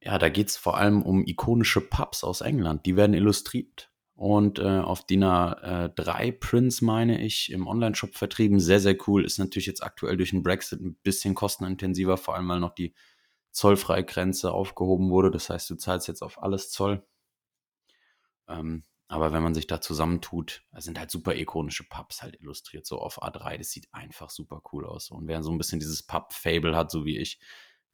ja, 0.00 0.16
da 0.16 0.30
geht 0.30 0.48
es 0.48 0.56
vor 0.56 0.78
allem 0.78 1.02
um 1.02 1.26
ikonische 1.26 1.82
Pubs 1.82 2.24
aus 2.24 2.40
England. 2.40 2.86
Die 2.86 2.96
werden 2.96 3.12
illustriert 3.12 3.90
und 4.14 4.58
äh, 4.60 4.78
auf 4.78 5.04
DIN 5.04 5.24
A3 5.24 6.18
äh, 6.18 6.32
Prints, 6.32 6.80
meine 6.80 7.20
ich, 7.20 7.52
im 7.52 7.66
Online-Shop 7.66 8.14
vertrieben. 8.14 8.60
Sehr, 8.60 8.80
sehr 8.80 8.96
cool. 9.06 9.26
Ist 9.26 9.36
natürlich 9.36 9.66
jetzt 9.66 9.82
aktuell 9.82 10.16
durch 10.16 10.30
den 10.30 10.42
Brexit 10.42 10.80
ein 10.80 10.96
bisschen 11.02 11.34
kostenintensiver, 11.34 12.16
vor 12.16 12.34
allem 12.34 12.48
weil 12.48 12.60
noch 12.60 12.74
die 12.74 12.94
Zollfreigrenze 13.50 14.52
aufgehoben 14.52 15.10
wurde. 15.10 15.30
Das 15.30 15.50
heißt, 15.50 15.68
du 15.68 15.74
zahlst 15.74 16.08
jetzt 16.08 16.22
auf 16.22 16.42
alles 16.42 16.70
Zoll. 16.70 17.04
Ähm, 18.48 18.84
aber 19.08 19.32
wenn 19.32 19.42
man 19.42 19.54
sich 19.54 19.66
da 19.66 19.80
zusammentut, 19.80 20.62
da 20.70 20.82
sind 20.82 20.98
halt 20.98 21.10
super 21.10 21.34
ikonische 21.34 21.84
Pubs 21.88 22.22
halt 22.22 22.38
illustriert, 22.40 22.86
so 22.86 22.98
auf 22.98 23.22
A3. 23.22 23.56
Das 23.56 23.70
sieht 23.70 23.88
einfach 23.92 24.28
super 24.28 24.62
cool 24.72 24.84
aus. 24.84 25.10
Und 25.10 25.26
wer 25.26 25.42
so 25.42 25.50
ein 25.50 25.58
bisschen 25.58 25.80
dieses 25.80 26.02
Pub-Fable 26.02 26.76
hat, 26.76 26.90
so 26.90 27.06
wie 27.06 27.18
ich, 27.18 27.40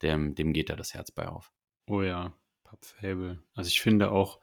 dem, 0.01 0.35
dem 0.35 0.51
geht 0.51 0.69
da 0.69 0.75
das 0.75 0.93
Herz 0.93 1.11
bei 1.11 1.27
auf. 1.29 1.53
Oh 1.87 2.01
ja, 2.01 2.33
Pub-Fable. 2.65 3.41
Also 3.53 3.69
ich 3.69 3.79
finde 3.79 4.11
auch, 4.11 4.41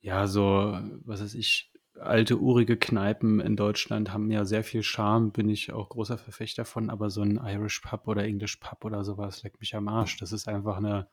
ja, 0.00 0.26
so, 0.26 0.78
was 1.04 1.22
weiß 1.22 1.34
ich, 1.34 1.72
alte, 1.98 2.38
urige 2.38 2.76
Kneipen 2.76 3.40
in 3.40 3.56
Deutschland 3.56 4.12
haben 4.12 4.30
ja 4.30 4.44
sehr 4.44 4.64
viel 4.64 4.82
Charme, 4.82 5.30
bin 5.30 5.48
ich 5.48 5.72
auch 5.72 5.88
großer 5.88 6.18
Verfechter 6.18 6.64
von, 6.64 6.90
aber 6.90 7.08
so 7.08 7.22
ein 7.22 7.40
Irish 7.42 7.80
Pub 7.80 8.06
oder 8.08 8.24
English 8.24 8.56
Pub 8.56 8.84
oder 8.84 9.04
sowas 9.04 9.42
leckt 9.42 9.60
mich 9.60 9.74
am 9.74 9.88
Arsch. 9.88 10.18
Das 10.18 10.32
ist 10.32 10.48
einfach 10.48 10.76
eine, 10.76 11.08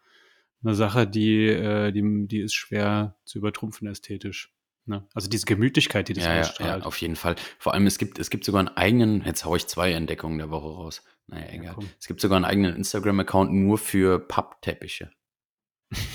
eine 0.63 0.75
Sache, 0.75 1.07
die, 1.07 1.47
äh, 1.47 1.91
die, 1.91 2.27
die 2.27 2.39
ist 2.39 2.53
schwer 2.53 3.17
zu 3.25 3.37
übertrumpfen 3.37 3.87
ästhetisch. 3.87 4.53
Ne? 4.85 5.07
Also 5.13 5.29
diese 5.29 5.45
Gemütlichkeit, 5.45 6.07
die 6.09 6.13
das 6.13 6.25
ja, 6.25 6.41
ausstrahlt. 6.41 6.81
Ja, 6.81 6.87
auf 6.87 6.97
jeden 6.97 7.15
Fall. 7.15 7.35
Vor 7.59 7.73
allem, 7.73 7.85
es 7.85 7.97
gibt, 7.97 8.17
es 8.19 8.29
gibt 8.29 8.43
sogar 8.43 8.59
einen 8.59 8.69
eigenen, 8.69 9.23
jetzt 9.23 9.45
haue 9.45 9.57
ich 9.57 9.67
zwei 9.67 9.93
Entdeckungen 9.93 10.39
der 10.39 10.49
Woche 10.49 10.67
raus. 10.67 11.03
Naja, 11.27 11.45
egal. 11.51 11.75
Ja, 11.79 11.87
es 11.99 12.07
gibt 12.07 12.21
sogar 12.21 12.37
einen 12.37 12.45
eigenen 12.45 12.75
Instagram-Account 12.75 13.53
nur 13.53 13.77
für 13.77 14.19
Pappteppiche. 14.19 15.11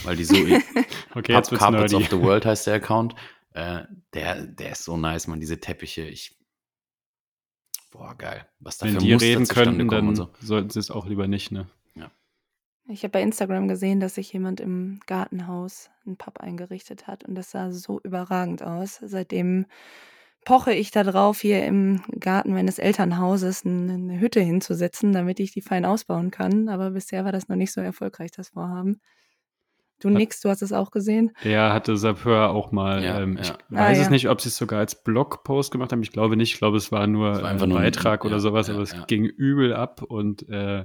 Weil 0.02 0.16
die 0.16 0.24
so. 0.24 0.34
okay, 1.14 1.34
Pub 1.34 1.58
Carpets 1.58 1.92
nerdy. 1.92 1.96
of 1.96 2.10
the 2.10 2.20
World 2.20 2.44
heißt 2.46 2.66
der 2.66 2.74
Account. 2.74 3.14
Äh, 3.52 3.84
der, 4.12 4.46
der 4.46 4.72
ist 4.72 4.84
so 4.84 4.96
nice, 4.96 5.28
man, 5.28 5.40
diese 5.40 5.60
Teppiche. 5.60 6.02
Ich. 6.02 6.36
Boah, 7.92 8.16
geil. 8.16 8.48
Was 8.58 8.78
da 8.78 8.86
Wenn 8.86 8.94
für 8.94 8.98
die 8.98 9.12
Muster 9.12 9.26
reden 9.26 9.46
könnten, 9.46 9.88
dann 9.88 10.16
so. 10.16 10.30
sollten 10.40 10.70
sie 10.70 10.80
es 10.80 10.90
auch 10.90 11.06
lieber 11.06 11.28
nicht, 11.28 11.52
ne? 11.52 11.68
Ich 12.86 13.02
habe 13.02 13.12
bei 13.12 13.22
Instagram 13.22 13.66
gesehen, 13.66 13.98
dass 14.00 14.16
sich 14.16 14.32
jemand 14.32 14.60
im 14.60 15.00
Gartenhaus 15.06 15.90
einen 16.04 16.16
Pub 16.16 16.38
eingerichtet 16.40 17.06
hat 17.06 17.24
und 17.24 17.34
das 17.34 17.50
sah 17.50 17.72
so 17.72 17.98
überragend 18.02 18.62
aus. 18.62 19.00
Seitdem 19.02 19.66
poche 20.44 20.74
ich 20.74 20.90
da 20.90 21.02
drauf, 21.02 21.40
hier 21.40 21.64
im 21.64 22.02
Garten 22.20 22.52
meines 22.52 22.78
Elternhauses 22.78 23.64
eine 23.64 24.20
Hütte 24.20 24.40
hinzusetzen, 24.40 25.12
damit 25.12 25.40
ich 25.40 25.52
die 25.52 25.62
fein 25.62 25.86
ausbauen 25.86 26.30
kann. 26.30 26.68
Aber 26.68 26.90
bisher 26.90 27.24
war 27.24 27.32
das 27.32 27.48
noch 27.48 27.56
nicht 27.56 27.72
so 27.72 27.80
erfolgreich, 27.80 28.30
das 28.30 28.50
Vorhaben. 28.50 29.00
Du 30.00 30.10
nix, 30.10 30.40
du 30.40 30.50
hast 30.50 30.60
es 30.60 30.72
auch 30.72 30.90
gesehen. 30.90 31.30
Ja, 31.44 31.72
hatte 31.72 31.96
Sapeur 31.96 32.50
auch 32.50 32.72
mal. 32.72 33.02
Ja, 33.02 33.20
ähm, 33.20 33.38
ich 33.40 33.48
ja. 33.48 33.56
weiß 33.70 33.98
ah, 33.98 34.00
es 34.02 34.06
ja. 34.06 34.10
nicht, 34.10 34.28
ob 34.28 34.40
sie 34.40 34.48
es 34.48 34.56
sogar 34.56 34.80
als 34.80 35.02
Blogpost 35.02 35.70
gemacht 35.70 35.92
haben. 35.92 36.02
Ich 36.02 36.12
glaube 36.12 36.36
nicht. 36.36 36.52
Ich 36.52 36.58
glaube, 36.58 36.76
es 36.76 36.92
war 36.92 37.06
nur 37.06 37.42
war 37.42 37.50
ein 37.50 37.70
Beitrag 37.70 38.22
ein, 38.22 38.26
oder 38.26 38.40
sowas, 38.40 38.68
aber 38.68 38.82
es 38.82 38.94
ging 39.06 39.24
übel 39.24 39.72
ab 39.72 40.02
und 40.02 40.46
äh, 40.50 40.84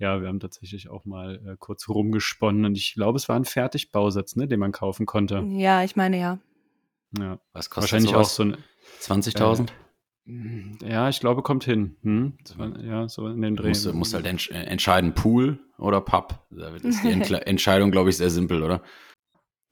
ja, 0.00 0.20
wir 0.20 0.28
haben 0.28 0.40
tatsächlich 0.40 0.88
auch 0.88 1.04
mal 1.04 1.40
äh, 1.46 1.56
kurz 1.58 1.88
rumgesponnen 1.88 2.64
und 2.64 2.76
ich 2.76 2.94
glaube, 2.94 3.16
es 3.16 3.28
war 3.28 3.36
ein 3.36 3.44
Fertigbausatz, 3.44 4.34
ne, 4.34 4.48
den 4.48 4.58
man 4.58 4.72
kaufen 4.72 5.06
konnte. 5.06 5.44
Ja, 5.50 5.84
ich 5.84 5.94
meine 5.94 6.18
ja. 6.18 6.38
Ja, 7.18 7.38
was 7.52 7.68
kostet 7.68 7.92
Wahrscheinlich 7.92 8.10
sowas? 8.10 8.28
auch 8.28 8.30
so 8.30 8.42
ein 8.44 8.56
20.000? 9.00 9.68
Äh, 10.26 10.90
ja, 10.90 11.08
ich 11.08 11.20
glaube, 11.20 11.42
kommt 11.42 11.64
hin. 11.64 11.96
Hm? 12.02 12.38
Ja, 12.82 13.08
so 13.08 13.26
in 13.28 13.42
den 13.42 13.56
Dreh. 13.56 13.68
Musst, 13.68 13.92
musst 13.92 14.14
halt 14.14 14.26
entsch 14.26 14.50
äh, 14.50 14.54
entscheiden, 14.64 15.14
Pool 15.14 15.58
oder 15.76 16.00
Pub. 16.00 16.46
Da 16.50 16.74
ist 16.76 17.04
die 17.04 17.10
Entscheidung, 17.46 17.90
glaube 17.90 18.10
ich, 18.10 18.16
sehr 18.16 18.30
simpel, 18.30 18.62
oder? 18.62 18.82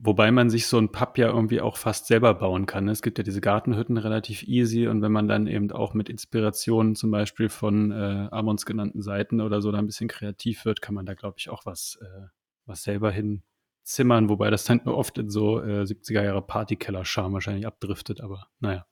Wobei 0.01 0.31
man 0.31 0.49
sich 0.49 0.67
so 0.67 0.77
ein 0.77 0.93
Pub 0.93 1.17
ja 1.17 1.27
irgendwie 1.27 1.59
auch 1.59 1.75
fast 1.75 2.07
selber 2.07 2.33
bauen 2.33 2.65
kann. 2.65 2.85
Ne? 2.85 2.91
Es 2.91 3.01
gibt 3.01 3.17
ja 3.17 3.23
diese 3.23 3.41
Gartenhütten 3.41 3.97
relativ 3.97 4.43
easy 4.43 4.87
und 4.87 5.01
wenn 5.01 5.11
man 5.11 5.27
dann 5.27 5.45
eben 5.45 5.69
auch 5.73 5.93
mit 5.93 6.07
Inspirationen 6.07 6.95
zum 6.95 7.11
Beispiel 7.11 7.49
von 7.49 7.91
äh, 7.91 8.29
Amons 8.31 8.65
genannten 8.65 9.01
Seiten 9.01 9.41
oder 9.41 9.61
so 9.61 9.73
da 9.73 9.77
ein 9.77 9.87
bisschen 9.87 10.07
kreativ 10.07 10.63
wird, 10.63 10.81
kann 10.81 10.95
man 10.95 11.05
da, 11.05 11.15
glaube 11.15 11.35
ich, 11.37 11.49
auch 11.49 11.65
was, 11.65 11.99
äh, 12.01 12.27
was 12.65 12.83
selber 12.83 13.11
hinzimmern, 13.11 14.29
wobei 14.29 14.49
das 14.49 14.63
dann 14.63 14.79
oft 14.87 15.17
in 15.17 15.29
so 15.29 15.61
äh, 15.61 15.83
70er 15.83 16.23
Jahre 16.23 16.43
Partykeller-Charme 16.43 17.33
wahrscheinlich 17.33 17.67
abdriftet, 17.67 18.21
aber 18.21 18.47
naja. 18.61 18.85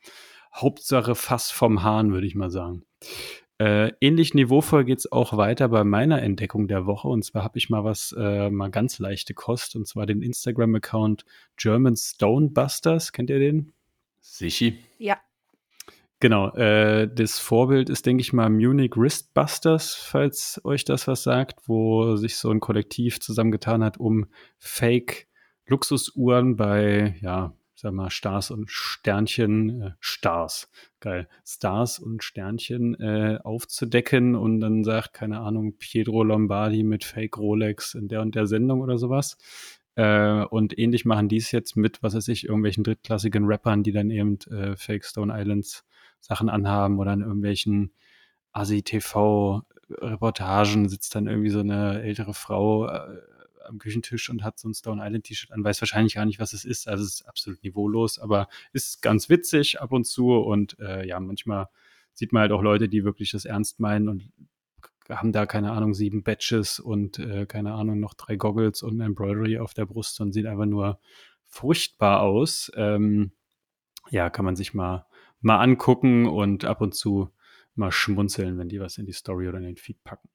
Hauptsache 0.54 1.16
Fass 1.16 1.52
vom 1.52 1.84
Hahn, 1.84 2.12
würde 2.12 2.28
ich 2.28 2.36
mal 2.36 2.50
sagen. 2.50 2.84
Äh, 3.60 3.94
ähnlich 4.02 4.36
niveauvoll 4.36 4.86
geht 4.86 5.00
es 5.00 5.12
auch 5.12 5.36
weiter 5.36 5.70
bei 5.70 5.84
meiner 5.84 6.22
Entdeckung 6.22 6.68
der 6.68 6.86
Woche. 6.86 7.08
Und 7.08 7.24
zwar 7.24 7.44
habe 7.44 7.58
ich 7.58 7.70
mal 7.70 7.84
was, 7.84 8.16
äh, 8.18 8.52
mal 8.52 8.70
ganz 8.70 9.00
leichte 9.00 9.34
Kost, 9.34 9.76
und 9.76 9.88
zwar 9.88 10.06
den 10.06 10.22
Instagram-Account 10.22 11.26
German 11.56 11.96
Stonebusters. 11.96 13.12
Kennt 13.12 13.32
ihr 13.32 13.40
den? 13.40 13.74
Sichi. 14.20 14.78
Ja. 15.00 15.18
Genau, 16.20 16.50
äh, 16.56 17.08
das 17.08 17.40
Vorbild 17.40 17.90
ist, 17.90 18.06
denke 18.06 18.22
ich 18.22 18.34
mal, 18.34 18.50
Munich 18.50 18.94
Wristbusters, 18.96 19.94
falls 19.94 20.60
euch 20.64 20.84
das 20.84 21.08
was 21.08 21.24
sagt, 21.24 21.68
wo 21.68 22.16
sich 22.16 22.38
so 22.38 22.50
ein 22.50 22.60
Kollektiv 22.60 23.20
zusammengetan 23.20 23.84
hat, 23.84 24.00
um 24.00 24.26
Fake-Luxusuhren 24.58 26.56
bei 26.56 27.16
ja, 27.22 27.54
sag 27.80 27.94
mal, 27.94 28.10
Stars 28.10 28.50
und 28.50 28.72
Sternchen, 28.72 29.82
äh, 29.82 29.92
Stars, 30.00 30.68
geil, 31.00 31.28
Stars 31.46 32.00
und 32.00 32.24
Sternchen 32.24 33.00
äh, 33.00 33.38
aufzudecken 33.44 34.34
und 34.36 34.60
dann 34.60 34.84
sagt, 34.84 35.14
keine 35.14 35.42
Ahnung, 35.42 35.78
Pietro 35.78 36.24
Lombardi 36.24 36.82
mit 36.84 37.04
Fake 37.04 37.38
Rolex 37.38 37.94
in 37.94 38.08
der 38.08 38.22
und 38.22 38.34
der 38.34 38.48
Sendung 38.48 38.82
oder 38.82 38.98
sowas. 38.98 39.38
Äh, 39.96 40.44
und 40.46 40.76
ähnlich 40.78 41.06
machen 41.06 41.30
die 41.30 41.38
es 41.38 41.52
jetzt 41.52 41.78
mit, 41.78 42.02
was 42.02 42.16
weiß 42.16 42.30
ich, 42.30 42.46
irgendwelchen 42.46 42.84
drittklassigen 42.84 43.46
Rappern, 43.46 43.84
die 43.84 43.92
dann 43.92 44.10
eben 44.10 44.40
äh, 44.50 44.76
Fake 44.76 45.06
Stone 45.06 45.32
Islands 45.40 45.86
Sachen 46.20 46.50
anhaben 46.50 46.98
oder 46.98 47.14
in 47.14 47.22
irgendwelchen 47.22 47.92
ASI-TV-Reportagen 48.54 50.90
sitzt 50.90 51.14
dann 51.14 51.28
irgendwie 51.28 51.52
so 51.52 51.60
eine 51.60 52.02
ältere 52.02 52.34
Frau 52.34 52.88
äh, 52.88 53.20
am 53.68 53.80
Küchentisch 53.80 54.30
und 54.30 54.44
hat 54.44 54.60
so 54.60 54.68
ein 54.68 54.74
Stone 54.74 55.06
Island 55.06 55.26
T-Shirt 55.26 55.52
an, 55.52 55.64
weiß 55.64 55.82
wahrscheinlich 55.82 56.16
gar 56.16 56.26
nicht, 56.26 56.40
was 56.40 56.54
es 56.54 56.66
ist. 56.66 56.88
Also 56.88 57.04
es 57.04 57.16
ist 57.16 57.28
absolut 57.28 57.64
niveaulos, 57.64 58.20
aber 58.20 58.48
ist 58.74 59.02
ganz 59.02 59.30
witzig 59.30 59.82
ab 59.82 59.92
und 59.92 60.06
zu 60.06 60.32
und 60.34 60.80
äh, 60.80 61.08
ja, 61.08 61.20
manchmal 61.20 61.68
sieht 62.14 62.34
man 62.34 62.42
halt 62.42 62.52
auch 62.52 62.62
Leute, 62.62 62.90
die 62.90 63.04
wirklich 63.04 63.32
das 63.32 63.46
ernst 63.46 63.80
meinen 63.80 64.10
und 64.10 64.32
haben 65.10 65.32
da, 65.32 65.46
keine 65.46 65.72
Ahnung, 65.72 65.94
sieben 65.94 66.24
Badges 66.24 66.80
und 66.80 67.20
äh, 67.20 67.46
keine 67.46 67.74
Ahnung, 67.74 68.00
noch 68.00 68.14
drei 68.14 68.36
Goggles 68.36 68.84
und 68.84 68.98
ein 68.98 69.02
Embroidery 69.02 69.60
auf 69.60 69.74
der 69.74 69.86
Brust 69.86 70.20
und 70.20 70.34
sieht 70.34 70.46
einfach 70.46 70.66
nur 70.66 71.00
furchtbar 71.44 72.22
aus. 72.22 72.72
Ähm, 72.76 73.32
ja, 74.10 74.30
kann 74.30 74.46
man 74.46 74.56
sich 74.56 74.74
mal, 74.74 75.06
mal 75.40 75.60
angucken 75.60 76.26
und 76.26 76.66
ab 76.66 76.82
und 76.82 76.94
zu 76.94 77.30
mal 77.76 77.92
schmunzeln, 77.92 78.58
wenn 78.58 78.70
die 78.70 78.80
was 78.80 78.98
in 78.98 79.06
die 79.06 79.14
Story 79.14 79.48
oder 79.48 79.60
in 79.60 79.64
den 79.64 79.78
Feed 79.78 80.04
packen. 80.04 80.30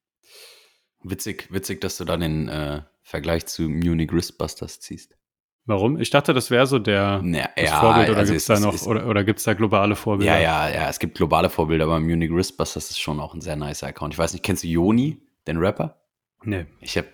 Witzig, 1.03 1.49
witzig, 1.51 1.81
dass 1.81 1.97
du 1.97 2.05
da 2.05 2.17
den 2.17 2.49
äh, 2.49 2.83
Vergleich 3.03 3.47
zu 3.47 3.63
Munich 3.63 4.13
Wristbusters 4.13 4.81
ziehst. 4.81 5.17
Warum? 5.65 6.01
Ich 6.01 6.11
dachte, 6.11 6.35
das 6.35 6.51
wäre 6.51 6.67
so 6.67 6.79
der 6.81 7.23
ja, 7.25 7.49
ja, 7.57 7.81
Vorbild 7.81 8.11
oder 8.11 8.19
also 8.19 8.33
gibt 8.33 8.41
es 8.41 8.47
da 8.47 8.59
noch 8.59 8.75
ist, 8.75 8.87
oder, 8.87 9.07
oder 9.07 9.23
gibt 9.23 9.39
es 9.39 9.45
da 9.45 9.55
globale 9.55 9.95
Vorbilder? 9.95 10.41
Ja, 10.41 10.69
ja, 10.69 10.75
ja, 10.75 10.89
es 10.89 10.99
gibt 10.99 11.17
globale 11.17 11.51
Vorbilder, 11.51 11.85
aber 11.85 12.01
Munich 12.01 12.33
Wristbusters 12.33 12.91
ist 12.91 13.01
schon 13.01 13.21
auch 13.21 13.33
ein 13.33 13.41
sehr 13.41 13.55
nicer 13.55 13.87
Account. 13.87 14.15
Ich 14.15 14.19
weiß 14.19 14.33
nicht, 14.33 14.45
kennst 14.45 14.65
du 14.65 14.69
Joni, 14.69 15.19
den 15.47 15.59
Rapper? 15.59 16.01
Nee. 16.43 16.67
Ich 16.81 16.99
hab, 16.99 17.07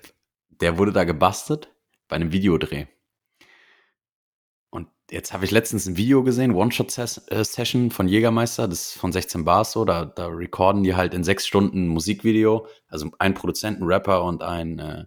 der 0.61 0.79
wurde 0.79 0.93
da 0.93 1.05
gebastelt 1.05 1.69
bei 2.09 2.17
einem 2.17 2.33
Videodreh. 2.33 2.87
Jetzt 5.11 5.33
habe 5.33 5.47
ich 5.47 5.51
letztens 5.51 5.87
ein 5.87 5.97
Video 5.97 6.23
gesehen, 6.23 6.55
One-Shot-Session 6.55 7.91
von 7.91 8.09
Jägermeister, 8.09 8.69
das 8.69 8.89
ist 8.89 8.99
von 8.99 9.11
16 9.11 9.43
Bars 9.43 9.73
so, 9.73 9.87
da, 9.87 10.05
da 10.05 10.27
recorden 10.27 10.83
die 10.83 10.97
halt 10.97 11.15
in 11.15 11.25
sechs 11.25 11.47
Stunden 11.47 11.89
Musikvideo, 11.89 12.67
also 12.89 13.11
ein 13.19 13.33
Produzent, 13.33 13.81
ein 13.81 13.87
Rapper 13.87 14.23
und 14.23 14.43
ein 14.43 14.79
äh, 14.79 15.05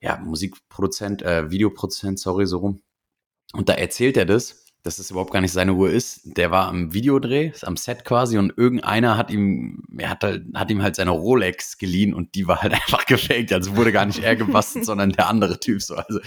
ja, 0.00 0.18
Musikproduzent, 0.18 1.22
äh, 1.22 1.50
Videoproduzent, 1.50 2.18
sorry, 2.18 2.46
so 2.46 2.58
rum. 2.58 2.82
Und 3.54 3.70
da 3.70 3.72
erzählt 3.72 4.18
er 4.18 4.26
das, 4.26 4.66
dass 4.82 4.98
das 4.98 5.10
überhaupt 5.10 5.32
gar 5.32 5.40
nicht 5.40 5.52
seine 5.52 5.72
Uhr 5.72 5.90
ist. 5.90 6.36
Der 6.36 6.50
war 6.50 6.68
am 6.68 6.92
Videodreh, 6.92 7.52
am 7.62 7.78
Set 7.78 8.04
quasi, 8.04 8.36
und 8.36 8.56
irgendeiner 8.56 9.16
hat 9.16 9.30
ihm, 9.30 9.82
er 9.96 10.10
hat, 10.10 10.22
halt, 10.22 10.44
hat 10.54 10.70
ihm 10.70 10.82
halt 10.82 10.96
seine 10.96 11.10
Rolex 11.12 11.78
geliehen 11.78 12.12
und 12.12 12.34
die 12.34 12.46
war 12.46 12.60
halt 12.60 12.72
einfach 12.74 13.06
gefaked. 13.06 13.52
Also 13.52 13.76
wurde 13.76 13.92
gar 13.92 14.04
nicht 14.04 14.22
er 14.22 14.36
gebastelt, 14.36 14.84
sondern 14.84 15.10
der 15.10 15.28
andere 15.28 15.58
Typ 15.58 15.80
so. 15.80 15.96
Also 15.96 16.20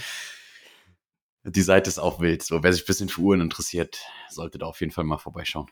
die 1.44 1.62
Seite 1.62 1.88
ist 1.88 1.98
auch 1.98 2.20
wild. 2.20 2.42
So, 2.42 2.62
wer 2.62 2.72
sich 2.72 2.82
ein 2.82 2.86
bisschen 2.86 3.08
für 3.08 3.20
Uhren 3.20 3.40
interessiert, 3.40 4.00
sollte 4.30 4.58
da 4.58 4.66
auf 4.66 4.80
jeden 4.80 4.92
Fall 4.92 5.04
mal 5.04 5.18
vorbeischauen. 5.18 5.66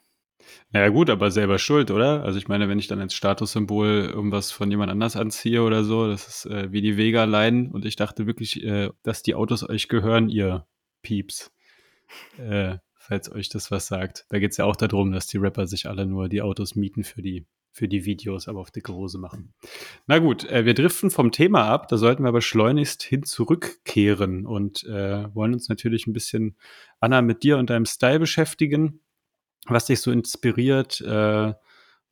Naja 0.71 0.89
gut, 0.89 1.11
aber 1.11 1.31
selber 1.31 1.59
schuld, 1.59 1.91
oder? 1.91 2.25
Also 2.25 2.39
ich 2.39 2.49
meine, 2.49 2.69
wenn 2.69 2.79
ich 2.79 2.89
dann 2.89 3.01
als 3.01 3.15
Statussymbol 3.15 4.11
irgendwas 4.13 4.51
von 4.51 4.71
jemand 4.71 4.91
anders 4.91 5.17
anziehe 5.17 5.63
oder 5.63 5.85
so, 5.85 6.09
das 6.09 6.27
ist 6.27 6.47
äh, 6.47 6.73
wie 6.73 6.81
die 6.81 6.97
Vega-Line 6.97 7.71
und 7.73 7.85
ich 7.85 7.97
dachte 7.97 8.27
wirklich, 8.27 8.63
äh, 8.65 8.91
dass 9.03 9.23
die 9.23 9.35
Autos 9.35 9.69
euch 9.69 9.89
gehören, 9.89 10.29
ihr 10.29 10.67
Pieps. 11.03 11.53
Äh, 12.39 12.79
falls 13.11 13.33
euch 13.33 13.49
das 13.49 13.71
was 13.71 13.87
sagt. 13.87 14.27
Da 14.29 14.39
geht 14.39 14.53
es 14.53 14.57
ja 14.57 14.65
auch 14.67 14.77
darum, 14.77 15.11
dass 15.11 15.27
die 15.27 15.39
Rapper 15.39 15.67
sich 15.67 15.89
alle 15.89 16.07
nur 16.07 16.29
die 16.29 16.43
Autos 16.43 16.77
mieten 16.77 17.03
für 17.03 17.23
die, 17.23 17.47
für 17.73 17.89
die 17.89 18.05
Videos, 18.05 18.49
aber 18.49 18.61
auf 18.61 18.71
dicke 18.71 18.93
Hose 18.93 19.19
machen. 19.19 19.55
Na 20.07 20.19
gut, 20.19 20.45
äh, 20.45 20.65
wir 20.65 20.75
driften 20.75 21.11
vom 21.11 21.33
Thema 21.33 21.65
ab, 21.65 21.89
da 21.89 21.97
sollten 21.97 22.25
wir 22.25 22.29
aber 22.29 22.43
schleunigst 22.43 23.03
hin 23.03 23.23
zurückkehren 23.23 24.47
und 24.47 24.85
äh, 24.85 25.35
wollen 25.35 25.55
uns 25.55 25.69
natürlich 25.69 26.07
ein 26.07 26.13
bisschen, 26.13 26.57
Anna, 26.99 27.23
mit 27.23 27.43
dir 27.43 27.59
und 27.59 27.71
deinem 27.71 27.87
Style 27.87 28.19
beschäftigen 28.19 29.01
was 29.67 29.87
dich 29.87 30.01
so 30.01 30.11
inspiriert, 30.11 31.01
äh, 31.01 31.55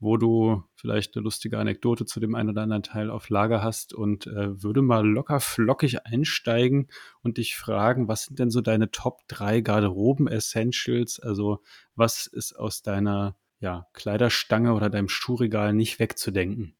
wo 0.00 0.16
du 0.16 0.62
vielleicht 0.74 1.16
eine 1.16 1.24
lustige 1.24 1.58
Anekdote 1.58 2.06
zu 2.06 2.20
dem 2.20 2.36
einen 2.36 2.50
oder 2.50 2.62
anderen 2.62 2.84
Teil 2.84 3.10
auf 3.10 3.30
Lager 3.30 3.62
hast 3.62 3.92
und 3.92 4.28
äh, 4.28 4.62
würde 4.62 4.80
mal 4.80 5.04
locker 5.04 5.40
flockig 5.40 6.06
einsteigen 6.06 6.88
und 7.20 7.38
dich 7.38 7.56
fragen, 7.56 8.06
was 8.06 8.24
sind 8.24 8.38
denn 8.38 8.50
so 8.50 8.60
deine 8.60 8.92
Top 8.92 9.26
3 9.26 9.60
Garderoben-Essentials? 9.60 11.18
Also 11.18 11.62
was 11.96 12.28
ist 12.28 12.52
aus 12.52 12.82
deiner 12.82 13.36
ja, 13.60 13.86
Kleiderstange 13.92 14.74
oder 14.74 14.90
deinem 14.90 15.08
Schuhregal 15.08 15.72
nicht 15.72 15.98
wegzudenken? 15.98 16.76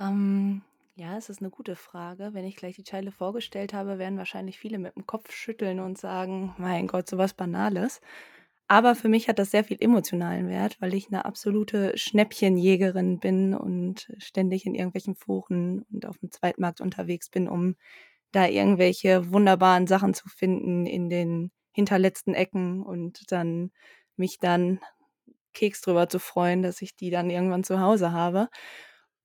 Ähm, 0.00 0.62
ja, 0.94 1.16
es 1.16 1.28
ist 1.28 1.40
eine 1.40 1.50
gute 1.50 1.76
Frage. 1.76 2.30
Wenn 2.32 2.44
ich 2.44 2.56
gleich 2.56 2.76
die 2.76 2.82
Teile 2.82 3.12
vorgestellt 3.12 3.74
habe, 3.74 3.98
werden 3.98 4.18
wahrscheinlich 4.18 4.58
viele 4.58 4.78
mit 4.78 4.96
dem 4.96 5.06
Kopf 5.06 5.32
schütteln 5.32 5.80
und 5.80 5.98
sagen, 5.98 6.54
mein 6.58 6.86
Gott, 6.86 7.08
sowas 7.08 7.34
Banales. 7.34 8.00
Aber 8.68 8.96
für 8.96 9.08
mich 9.08 9.28
hat 9.28 9.38
das 9.38 9.52
sehr 9.52 9.64
viel 9.64 9.76
emotionalen 9.80 10.48
Wert, 10.48 10.76
weil 10.80 10.94
ich 10.94 11.08
eine 11.08 11.24
absolute 11.24 11.96
Schnäppchenjägerin 11.96 13.20
bin 13.20 13.54
und 13.54 14.12
ständig 14.18 14.66
in 14.66 14.74
irgendwelchen 14.74 15.14
Foren 15.14 15.84
und 15.92 16.06
auf 16.06 16.18
dem 16.18 16.32
Zweitmarkt 16.32 16.80
unterwegs 16.80 17.30
bin, 17.30 17.48
um 17.48 17.76
da 18.32 18.46
irgendwelche 18.48 19.30
wunderbaren 19.32 19.86
Sachen 19.86 20.14
zu 20.14 20.28
finden 20.28 20.86
in 20.86 21.08
den 21.10 21.52
hinterletzten 21.72 22.34
Ecken 22.34 22.82
und 22.82 23.30
dann 23.30 23.70
mich 24.16 24.38
dann 24.40 24.80
Keks 25.56 25.80
drüber 25.80 26.08
zu 26.08 26.20
freuen, 26.20 26.62
dass 26.62 26.82
ich 26.82 26.94
die 26.94 27.10
dann 27.10 27.30
irgendwann 27.30 27.64
zu 27.64 27.80
Hause 27.80 28.12
habe. 28.12 28.48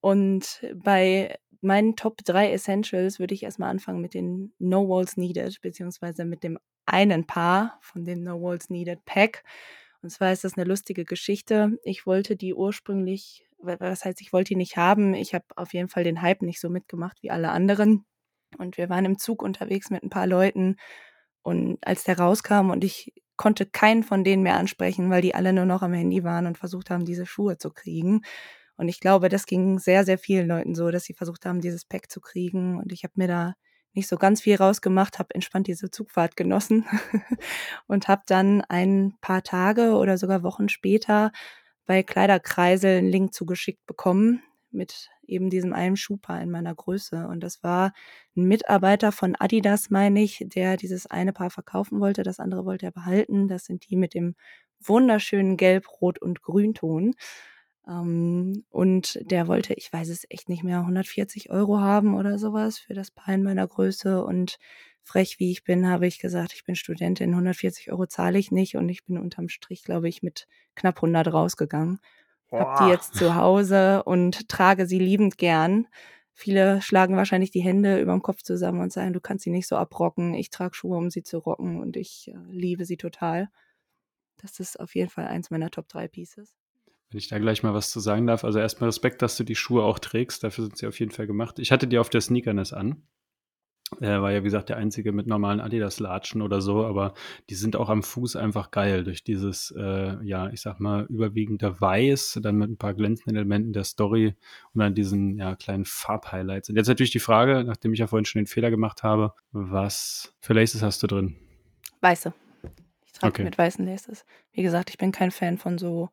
Und 0.01 0.65
bei 0.73 1.37
meinen 1.61 1.95
Top 1.95 2.17
3 2.25 2.51
Essentials 2.51 3.19
würde 3.19 3.35
ich 3.35 3.43
erstmal 3.43 3.69
anfangen 3.69 4.01
mit 4.01 4.15
den 4.15 4.53
No 4.57 4.87
Walls 4.89 5.17
Needed, 5.17 5.61
beziehungsweise 5.61 6.25
mit 6.25 6.43
dem 6.43 6.57
einen 6.85 7.27
Paar 7.27 7.77
von 7.81 8.03
dem 8.03 8.23
No 8.23 8.41
Walls 8.41 8.69
Needed 8.69 9.05
Pack. 9.05 9.43
Und 10.01 10.09
zwar 10.09 10.31
ist 10.31 10.43
das 10.43 10.57
eine 10.57 10.65
lustige 10.65 11.05
Geschichte. 11.05 11.77
Ich 11.83 12.07
wollte 12.07 12.35
die 12.35 12.55
ursprünglich, 12.55 13.47
was 13.59 14.03
heißt, 14.03 14.21
ich 14.21 14.33
wollte 14.33 14.49
die 14.49 14.55
nicht 14.55 14.77
haben. 14.77 15.13
Ich 15.13 15.35
habe 15.35 15.45
auf 15.55 15.73
jeden 15.73 15.89
Fall 15.89 16.03
den 16.03 16.23
Hype 16.23 16.41
nicht 16.41 16.59
so 16.59 16.69
mitgemacht 16.69 17.21
wie 17.21 17.29
alle 17.29 17.51
anderen. 17.51 18.05
Und 18.57 18.77
wir 18.77 18.89
waren 18.89 19.05
im 19.05 19.19
Zug 19.19 19.43
unterwegs 19.43 19.91
mit 19.91 20.03
ein 20.03 20.09
paar 20.09 20.27
Leuten. 20.27 20.77
Und 21.43 21.77
als 21.81 22.03
der 22.03 22.17
rauskam 22.17 22.71
und 22.71 22.83
ich 22.83 23.13
konnte 23.37 23.65
keinen 23.65 24.03
von 24.03 24.23
denen 24.23 24.43
mehr 24.43 24.57
ansprechen, 24.57 25.09
weil 25.09 25.21
die 25.21 25.35
alle 25.35 25.53
nur 25.53 25.65
noch 25.65 25.81
am 25.81 25.93
Handy 25.93 26.23
waren 26.23 26.47
und 26.47 26.57
versucht 26.57 26.89
haben, 26.89 27.05
diese 27.05 27.25
Schuhe 27.25 27.57
zu 27.57 27.71
kriegen. 27.71 28.21
Und 28.77 28.87
ich 28.87 28.99
glaube, 28.99 29.29
das 29.29 29.45
ging 29.45 29.79
sehr, 29.79 30.05
sehr 30.05 30.17
vielen 30.17 30.47
Leuten 30.47 30.75
so, 30.75 30.91
dass 30.91 31.03
sie 31.03 31.13
versucht 31.13 31.45
haben, 31.45 31.61
dieses 31.61 31.85
Pack 31.85 32.11
zu 32.11 32.21
kriegen. 32.21 32.79
Und 32.79 32.91
ich 32.91 33.03
habe 33.03 33.13
mir 33.15 33.27
da 33.27 33.53
nicht 33.93 34.07
so 34.07 34.17
ganz 34.17 34.41
viel 34.41 34.55
rausgemacht, 34.55 35.19
habe 35.19 35.35
entspannt 35.35 35.67
diese 35.67 35.91
Zugfahrt 35.91 36.35
genossen 36.35 36.85
und 37.87 38.07
habe 38.07 38.23
dann 38.25 38.61
ein 38.61 39.13
paar 39.21 39.43
Tage 39.43 39.95
oder 39.95 40.17
sogar 40.17 40.43
Wochen 40.43 40.69
später 40.69 41.31
bei 41.85 42.03
Kleiderkreisel 42.03 42.99
einen 42.99 43.09
Link 43.09 43.33
zugeschickt 43.33 43.85
bekommen 43.85 44.41
mit 44.73 45.09
eben 45.25 45.49
diesem 45.49 45.73
einen 45.73 45.97
Schuhpaar 45.97 46.41
in 46.41 46.51
meiner 46.51 46.73
Größe. 46.75 47.27
Und 47.27 47.41
das 47.41 47.63
war 47.63 47.93
ein 48.35 48.45
Mitarbeiter 48.45 49.11
von 49.11 49.35
Adidas, 49.35 49.89
meine 49.89 50.21
ich, 50.21 50.43
der 50.47 50.77
dieses 50.77 51.07
eine 51.07 51.33
Paar 51.33 51.49
verkaufen 51.49 51.99
wollte. 51.99 52.23
Das 52.23 52.39
andere 52.39 52.65
wollte 52.65 52.87
er 52.87 52.91
behalten. 52.91 53.47
Das 53.47 53.65
sind 53.65 53.89
die 53.89 53.95
mit 53.95 54.13
dem 54.13 54.35
wunderschönen 54.79 55.57
Gelb, 55.57 55.87
Rot 56.01 56.19
und 56.19 56.41
Grünton. 56.41 57.13
Ähm, 57.87 58.63
und 58.69 59.19
der 59.21 59.47
wollte, 59.47 59.73
ich 59.73 59.91
weiß 59.91 60.09
es 60.09 60.25
echt 60.29 60.49
nicht 60.49 60.63
mehr, 60.63 60.79
140 60.79 61.49
Euro 61.51 61.79
haben 61.79 62.15
oder 62.15 62.37
sowas 62.37 62.79
für 62.79 62.93
das 62.93 63.11
Paar 63.11 63.33
in 63.33 63.43
meiner 63.43 63.67
Größe. 63.67 64.23
Und 64.23 64.57
frech 65.03 65.39
wie 65.39 65.51
ich 65.51 65.63
bin, 65.63 65.87
habe 65.87 66.07
ich 66.07 66.19
gesagt, 66.19 66.53
ich 66.53 66.63
bin 66.63 66.75
Studentin, 66.75 67.31
140 67.31 67.91
Euro 67.91 68.05
zahle 68.05 68.39
ich 68.39 68.51
nicht. 68.51 68.75
Und 68.75 68.89
ich 68.89 69.05
bin 69.05 69.17
unterm 69.17 69.49
Strich, 69.49 69.83
glaube 69.83 70.09
ich, 70.09 70.21
mit 70.23 70.47
knapp 70.75 70.97
100 70.97 71.33
rausgegangen. 71.33 71.99
Habe 72.59 72.85
die 72.85 72.91
jetzt 72.91 73.15
zu 73.15 73.35
Hause 73.35 74.03
und 74.03 74.49
trage 74.49 74.85
sie 74.85 74.99
liebend 74.99 75.37
gern. 75.37 75.87
Viele 76.33 76.81
schlagen 76.81 77.15
wahrscheinlich 77.15 77.51
die 77.51 77.61
Hände 77.61 77.99
über 77.99 78.13
dem 78.13 78.21
Kopf 78.21 78.41
zusammen 78.41 78.81
und 78.81 78.91
sagen, 78.91 79.13
du 79.13 79.21
kannst 79.21 79.43
sie 79.43 79.51
nicht 79.51 79.67
so 79.67 79.75
abrocken. 79.75 80.33
Ich 80.33 80.49
trage 80.49 80.75
Schuhe, 80.75 80.97
um 80.97 81.09
sie 81.09 81.23
zu 81.23 81.37
rocken 81.37 81.79
und 81.79 81.97
ich 81.97 82.29
äh, 82.33 82.37
liebe 82.49 82.85
sie 82.85 82.97
total. 82.97 83.49
Das 84.37 84.59
ist 84.59 84.79
auf 84.79 84.95
jeden 84.95 85.09
Fall 85.09 85.27
eins 85.27 85.51
meiner 85.51 85.69
Top 85.69 85.87
3 85.87 86.07
Pieces. 86.07 86.55
Wenn 87.09 87.19
ich 87.19 87.27
da 87.27 87.39
gleich 87.39 87.61
mal 87.61 87.73
was 87.73 87.91
zu 87.91 87.99
sagen 87.99 88.25
darf. 88.25 88.43
Also 88.43 88.59
erstmal 88.59 88.87
Respekt, 88.87 89.21
dass 89.21 89.37
du 89.37 89.43
die 89.43 89.55
Schuhe 89.55 89.83
auch 89.83 89.99
trägst. 89.99 90.43
Dafür 90.43 90.63
sind 90.63 90.77
sie 90.77 90.87
auf 90.87 90.99
jeden 90.99 91.11
Fall 91.11 91.27
gemacht. 91.27 91.59
Ich 91.59 91.71
hatte 91.71 91.87
die 91.87 91.99
auf 91.99 92.09
der 92.09 92.21
Sneakerness 92.21 92.73
an. 92.73 93.03
Er 93.99 94.21
war 94.21 94.31
ja, 94.31 94.39
wie 94.39 94.45
gesagt, 94.45 94.69
der 94.69 94.77
einzige 94.77 95.11
mit 95.11 95.27
normalen 95.27 95.59
Adidas-Latschen 95.59 96.41
oder 96.41 96.61
so, 96.61 96.85
aber 96.85 97.13
die 97.49 97.55
sind 97.55 97.75
auch 97.75 97.89
am 97.89 98.03
Fuß 98.03 98.35
einfach 98.35 98.71
geil 98.71 99.03
durch 99.03 99.23
dieses, 99.23 99.71
äh, 99.77 100.23
ja, 100.23 100.49
ich 100.49 100.61
sag 100.61 100.79
mal, 100.79 101.05
überwiegende 101.09 101.79
Weiß, 101.81 102.39
dann 102.41 102.55
mit 102.55 102.69
ein 102.69 102.77
paar 102.77 102.93
glänzenden 102.93 103.35
Elementen 103.35 103.73
der 103.73 103.83
Story 103.83 104.35
und 104.73 104.79
dann 104.79 104.95
diesen, 104.95 105.37
ja, 105.37 105.55
kleinen 105.55 105.85
Farbhighlights. 105.85 106.69
Und 106.69 106.77
jetzt 106.77 106.87
natürlich 106.87 107.11
die 107.11 107.19
Frage, 107.19 107.63
nachdem 107.65 107.93
ich 107.93 107.99
ja 107.99 108.07
vorhin 108.07 108.25
schon 108.25 108.39
den 108.39 108.47
Fehler 108.47 108.71
gemacht 108.71 109.03
habe, 109.03 109.33
was 109.51 110.33
für 110.39 110.53
Laces 110.53 110.81
hast 110.81 111.03
du 111.03 111.07
drin? 111.07 111.35
Weiße. 111.99 112.33
Ich 113.05 113.11
trage 113.11 113.33
Okay. 113.33 113.43
mit 113.43 113.57
weißen 113.57 113.85
Laces. 113.85 114.25
Wie 114.53 114.63
gesagt, 114.63 114.89
ich 114.89 114.97
bin 114.97 115.11
kein 115.11 115.31
Fan 115.31 115.57
von 115.57 115.77
so 115.77 116.09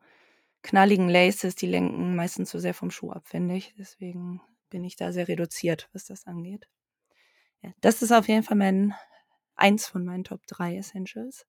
knalligen 0.63 1.09
Laces, 1.09 1.55
die 1.55 1.67
lenken 1.67 2.15
meistens 2.15 2.49
zu 2.49 2.59
sehr 2.59 2.73
vom 2.73 2.91
Schuh 2.91 3.11
ab, 3.11 3.27
finde 3.27 3.55
ich. 3.55 3.73
Deswegen 3.77 4.41
bin 4.69 4.83
ich 4.83 4.95
da 4.97 5.11
sehr 5.11 5.27
reduziert, 5.27 5.89
was 5.93 6.05
das 6.05 6.27
angeht. 6.27 6.67
Ja, 7.61 7.71
das 7.81 8.01
ist 8.01 8.11
auf 8.11 8.27
jeden 8.27 8.43
Fall 8.43 8.57
mein 8.57 8.93
eins 9.55 9.87
von 9.87 10.05
meinen 10.05 10.23
Top 10.23 10.45
3 10.47 10.77
Essentials. 10.77 11.45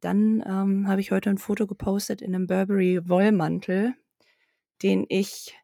Dann 0.00 0.42
ähm, 0.46 0.88
habe 0.88 1.00
ich 1.00 1.10
heute 1.10 1.30
ein 1.30 1.38
Foto 1.38 1.66
gepostet 1.66 2.22
in 2.22 2.34
einem 2.34 2.46
Burberry 2.46 3.00
Wollmantel, 3.08 3.94
den 4.82 5.04
ich 5.08 5.56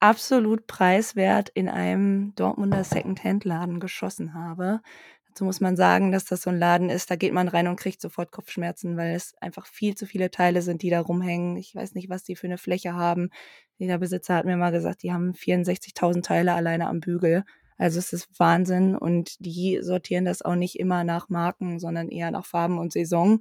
absolut 0.00 0.66
preiswert 0.66 1.48
in 1.50 1.68
einem 1.68 2.34
Dortmunder 2.34 2.84
Secondhand-Laden 2.84 3.80
geschossen 3.80 4.34
habe. 4.34 4.80
Dazu 5.28 5.44
muss 5.44 5.60
man 5.60 5.76
sagen, 5.76 6.12
dass 6.12 6.26
das 6.26 6.42
so 6.42 6.50
ein 6.50 6.58
Laden 6.58 6.90
ist, 6.90 7.10
da 7.10 7.16
geht 7.16 7.32
man 7.32 7.48
rein 7.48 7.66
und 7.66 7.76
kriegt 7.76 8.00
sofort 8.00 8.30
Kopfschmerzen, 8.30 8.96
weil 8.96 9.14
es 9.14 9.34
einfach 9.40 9.66
viel 9.66 9.94
zu 9.94 10.06
viele 10.06 10.30
Teile 10.30 10.62
sind, 10.62 10.82
die 10.82 10.90
da 10.90 11.00
rumhängen. 11.00 11.56
Ich 11.56 11.74
weiß 11.74 11.94
nicht, 11.94 12.08
was 12.08 12.22
die 12.22 12.36
für 12.36 12.46
eine 12.46 12.58
Fläche 12.58 12.94
haben. 12.94 13.30
Der 13.78 13.98
Besitzer 13.98 14.36
hat 14.36 14.44
mir 14.44 14.56
mal 14.56 14.70
gesagt, 14.70 15.02
die 15.02 15.12
haben 15.12 15.32
64.000 15.32 16.22
Teile 16.22 16.54
alleine 16.54 16.86
am 16.86 17.00
Bügel. 17.00 17.44
Also 17.76 17.98
es 17.98 18.12
ist 18.12 18.28
Wahnsinn 18.38 18.96
und 18.96 19.36
die 19.44 19.80
sortieren 19.82 20.24
das 20.24 20.42
auch 20.42 20.54
nicht 20.54 20.78
immer 20.78 21.04
nach 21.04 21.28
Marken, 21.28 21.78
sondern 21.78 22.08
eher 22.08 22.30
nach 22.30 22.46
Farben 22.46 22.78
und 22.78 22.92
Saison. 22.92 23.40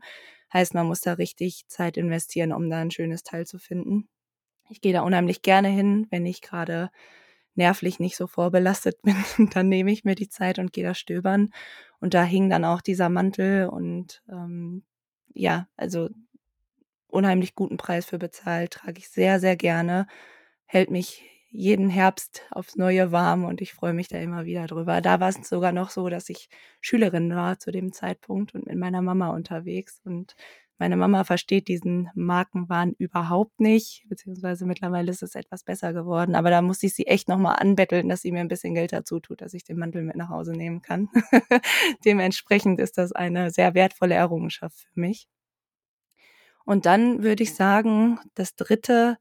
Heißt, 0.52 0.74
man 0.74 0.88
muss 0.88 1.02
da 1.02 1.14
richtig 1.14 1.66
Zeit 1.68 1.98
investieren, 1.98 2.52
um 2.52 2.70
da 2.70 2.80
ein 2.80 2.92
schönes 2.92 3.24
Teil 3.24 3.46
zu 3.46 3.60
finden. 3.60 4.08
Ich 4.70 4.82
gehe 4.82 4.94
da 4.94 5.02
unheimlich 5.02 5.42
gerne 5.42 5.68
hin, 5.70 6.08
wenn 6.10 6.26
ich 6.26 6.42
gerade 6.42 6.90
nervlich 7.56 8.00
nicht 8.00 8.18
so 8.18 8.28
vorbelastet 8.28 9.02
bin. 9.04 9.16
dann 9.52 9.70
nehme 9.70 9.92
ich 9.92 10.04
mir 10.04 10.16
die 10.16 10.30
Zeit 10.30 10.60
und 10.60 10.74
gehe 10.74 10.84
da 10.84 10.94
stöbern. 10.96 11.52
Und 12.00 12.14
da 12.14 12.24
hing 12.24 12.50
dann 12.50 12.66
auch 12.66 12.82
dieser 12.82 13.10
Mantel 13.10 13.68
und 13.68 14.24
ähm, 14.30 14.84
ja, 15.34 15.68
also 15.78 16.10
unheimlich 17.08 17.56
guten 17.56 17.78
Preis 17.78 18.06
für 18.06 18.18
bezahlt, 18.18 18.72
trage 18.74 19.00
ich 19.00 19.10
sehr, 19.10 19.40
sehr 19.40 19.56
gerne, 19.56 20.08
hält 20.66 20.92
mich 20.92 21.24
jeden 21.54 21.88
Herbst 21.89 22.41
aufs 22.49 22.76
Neue 22.78 23.12
warm 23.12 23.45
und 23.45 23.62
ich 23.62 23.74
freue 23.74 23.93
mich 23.93 24.08
da 24.08 24.18
immer 24.18 24.45
wieder 24.45 24.66
drüber. 24.66 25.01
Da 25.01 25.20
war 25.20 25.30
es 25.30 25.47
sogar 25.47 25.72
noch 25.72 25.91
so, 25.91 26.10
dass 26.10 26.28
ich 26.30 26.49
Schülerin 26.82 27.36
war 27.36 27.60
zu 27.60 27.72
dem 27.72 27.93
Zeitpunkt 27.93 28.56
und 28.56 28.66
mit 28.66 28.76
meiner 28.76 29.04
Mama 29.04 29.30
unterwegs 29.30 30.01
und 30.04 30.36
meine 30.80 30.97
Mama 30.97 31.24
versteht 31.24 31.68
diesen 31.68 32.10
Markenwahn 32.16 32.93
überhaupt 32.97 33.60
nicht, 33.60 34.04
beziehungsweise 34.10 34.66
mittlerweile 34.66 35.12
ist 35.12 35.22
es 35.22 35.36
etwas 35.36 35.64
besser 35.64 35.93
geworden. 35.93 36.34
Aber 36.34 36.49
da 36.49 36.64
musste 36.64 36.88
ich 36.88 36.95
sie 36.95 37.06
echt 37.06 37.30
nochmal 37.30 37.58
anbetteln, 37.60 38.10
dass 38.10 38.22
sie 38.24 38.32
mir 38.32 38.39
ein 38.41 38.47
bisschen 38.47 38.74
Geld 38.74 38.91
dazu 38.91 39.20
tut, 39.20 39.41
dass 39.41 39.54
ich 39.54 39.64
den 39.64 39.78
Mantel 39.78 40.01
mit 40.01 40.16
nach 40.16 40.30
Hause 40.30 40.54
nehmen 40.54 40.82
kann. 40.82 41.10
Dementsprechend 42.06 42.80
ist 42.80 42.97
das 42.97 43.12
eine 43.12 43.51
sehr 43.51 43.76
wertvolle 43.76 44.16
Errungenschaft 44.16 44.80
für 44.80 44.99
mich. 44.99 45.28
Und 46.66 46.88
dann 46.88 47.22
würde 47.22 47.43
ich 47.43 47.54
sagen, 47.54 48.20
das 48.34 48.56
dritte 48.56 49.18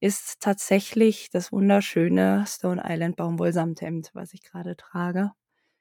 ist 0.00 0.40
tatsächlich 0.40 1.30
das 1.30 1.52
wunderschöne 1.52 2.44
Stone 2.46 2.82
Island 2.84 3.16
Baumwollsamthemd, 3.16 4.10
was 4.12 4.34
ich 4.34 4.42
gerade 4.42 4.76
trage. 4.76 5.32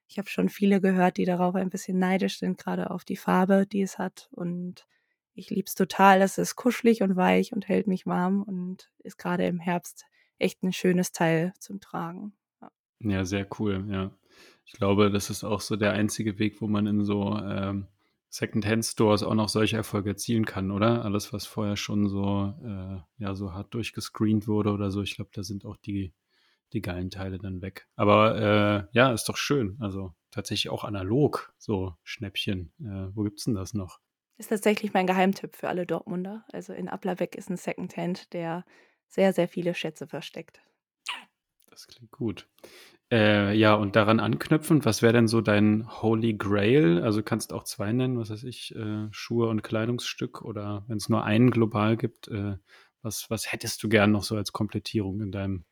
Ich 0.08 0.18
habe 0.18 0.30
schon 0.30 0.50
viele 0.50 0.82
gehört, 0.82 1.18
die 1.18 1.26
darauf 1.26 1.56
ein 1.56 1.70
bisschen 1.70 2.00
neidisch 2.00 2.40
sind, 2.40 2.58
gerade 2.58 2.92
auf 2.92 3.04
die 3.04 3.18
Farbe, 3.18 3.66
die 3.66 3.82
es 3.82 3.98
hat. 3.98 4.30
Und 4.32 4.88
ich 5.34 5.50
liebe 5.50 5.66
es 5.68 5.76
total. 5.76 6.22
Es 6.22 6.38
ist 6.38 6.56
kuschelig 6.56 7.02
und 7.02 7.16
weich 7.16 7.54
und 7.54 7.68
hält 7.68 7.88
mich 7.88 8.06
warm 8.06 8.44
und 8.44 8.92
ist 9.00 9.18
gerade 9.18 9.46
im 9.48 9.60
Herbst 9.60 10.06
echt 10.38 10.64
ein 10.64 10.74
schönes 10.74 11.12
Teil 11.12 11.54
zum 11.60 11.80
Tragen. 11.80 12.34
Ja. 12.62 12.72
Ja, 13.00 13.26
sehr 13.26 13.48
cool, 13.60 13.86
ja. 13.90 14.12
Ich 14.66 14.74
glaube, 14.74 15.12
das 15.12 15.30
ist 15.30 15.44
auch 15.44 15.62
so 15.62 15.76
der 15.76 15.94
einzige 15.94 16.40
Weg, 16.40 16.62
wo 16.62 16.68
man 16.68 16.88
in 16.88 17.04
so 17.04 17.38
ähm, 17.38 17.88
Secondhand-Stores 18.36 19.24
auch 19.24 19.34
noch 19.34 19.48
solche 19.48 19.78
Erfolge 19.78 20.10
erzielen 20.10 20.44
kann, 20.44 20.70
oder? 20.70 21.06
Alles, 21.06 21.32
was 21.32 21.46
vorher 21.46 21.78
schon 21.78 22.10
so, 22.10 22.54
äh, 22.66 23.24
ja, 23.24 23.34
so 23.34 23.54
hart 23.54 23.74
durchgescreent 23.74 24.46
wurde 24.46 24.72
oder 24.72 24.92
so, 24.92 25.02
ich 25.02 25.16
glaube, 25.16 25.32
da 25.34 25.42
sind 25.42 25.64
auch 25.64 25.78
die, 25.78 26.14
die 26.74 26.82
geilen 26.82 27.10
Teile 27.10 27.38
dann 27.38 27.62
weg. 27.62 27.88
Aber 27.96 28.88
äh, 28.92 28.98
ja, 28.98 29.14
ist 29.14 29.30
doch 29.30 29.38
schön. 29.38 29.78
Also 29.80 30.14
tatsächlich 30.32 30.70
auch 30.70 30.84
analog, 30.84 31.54
so 31.58 31.96
Schnäppchen. 32.04 32.74
Äh, 32.82 33.16
wo 33.16 33.24
gibt's 33.24 33.46
denn 33.46 33.56
das 33.56 33.74
noch? 33.74 34.02
Ist 34.38 34.50
tatsächlich 34.50 34.94
mein 34.94 35.08
Geheimtipp 35.08 35.56
für 35.56 35.70
alle 35.70 35.86
Dortmunder. 35.86 36.44
Also 36.52 36.74
in 36.74 36.90
Applerbeck 36.90 37.36
ist 37.36 37.50
ein 37.50 37.56
Secondhand, 37.56 38.34
der 38.34 38.66
sehr, 39.08 39.32
sehr 39.32 39.48
viele 39.48 39.74
Schätze 39.74 40.08
versteckt. 40.08 40.60
Das 41.68 41.88
klingt 41.88 42.12
gut. 42.12 42.50
Äh, 43.12 43.54
ja, 43.56 43.76
und 43.76 43.96
daran 43.96 44.20
anknüpfend, 44.20 44.86
was 44.86 45.02
wäre 45.02 45.14
denn 45.14 45.28
so 45.28 45.42
dein 45.42 45.88
Holy 46.02 46.34
Grail? 46.34 47.04
Also 47.04 47.22
kannst 47.22 47.54
auch 47.54 47.64
zwei 47.64 47.92
nennen, 47.92 48.18
was 48.18 48.32
weiß 48.32 48.44
ich, 48.44 48.76
äh, 48.76 49.08
Schuhe 49.12 49.48
und 49.48 49.62
Kleidungsstück 49.62 50.42
oder 50.42 50.84
wenn 50.88 50.98
es 50.98 51.08
nur 51.08 51.24
einen 51.24 51.52
global 51.52 51.98
gibt, 51.98 52.28
äh, 52.30 52.56
was, 53.04 53.30
was 53.30 53.52
hättest 53.52 53.84
du 53.84 53.90
gern 53.90 54.12
noch 54.12 54.24
so 54.24 54.36
als 54.36 54.52
Komplettierung 54.54 55.22
in 55.22 55.32
deinem, 55.32 55.66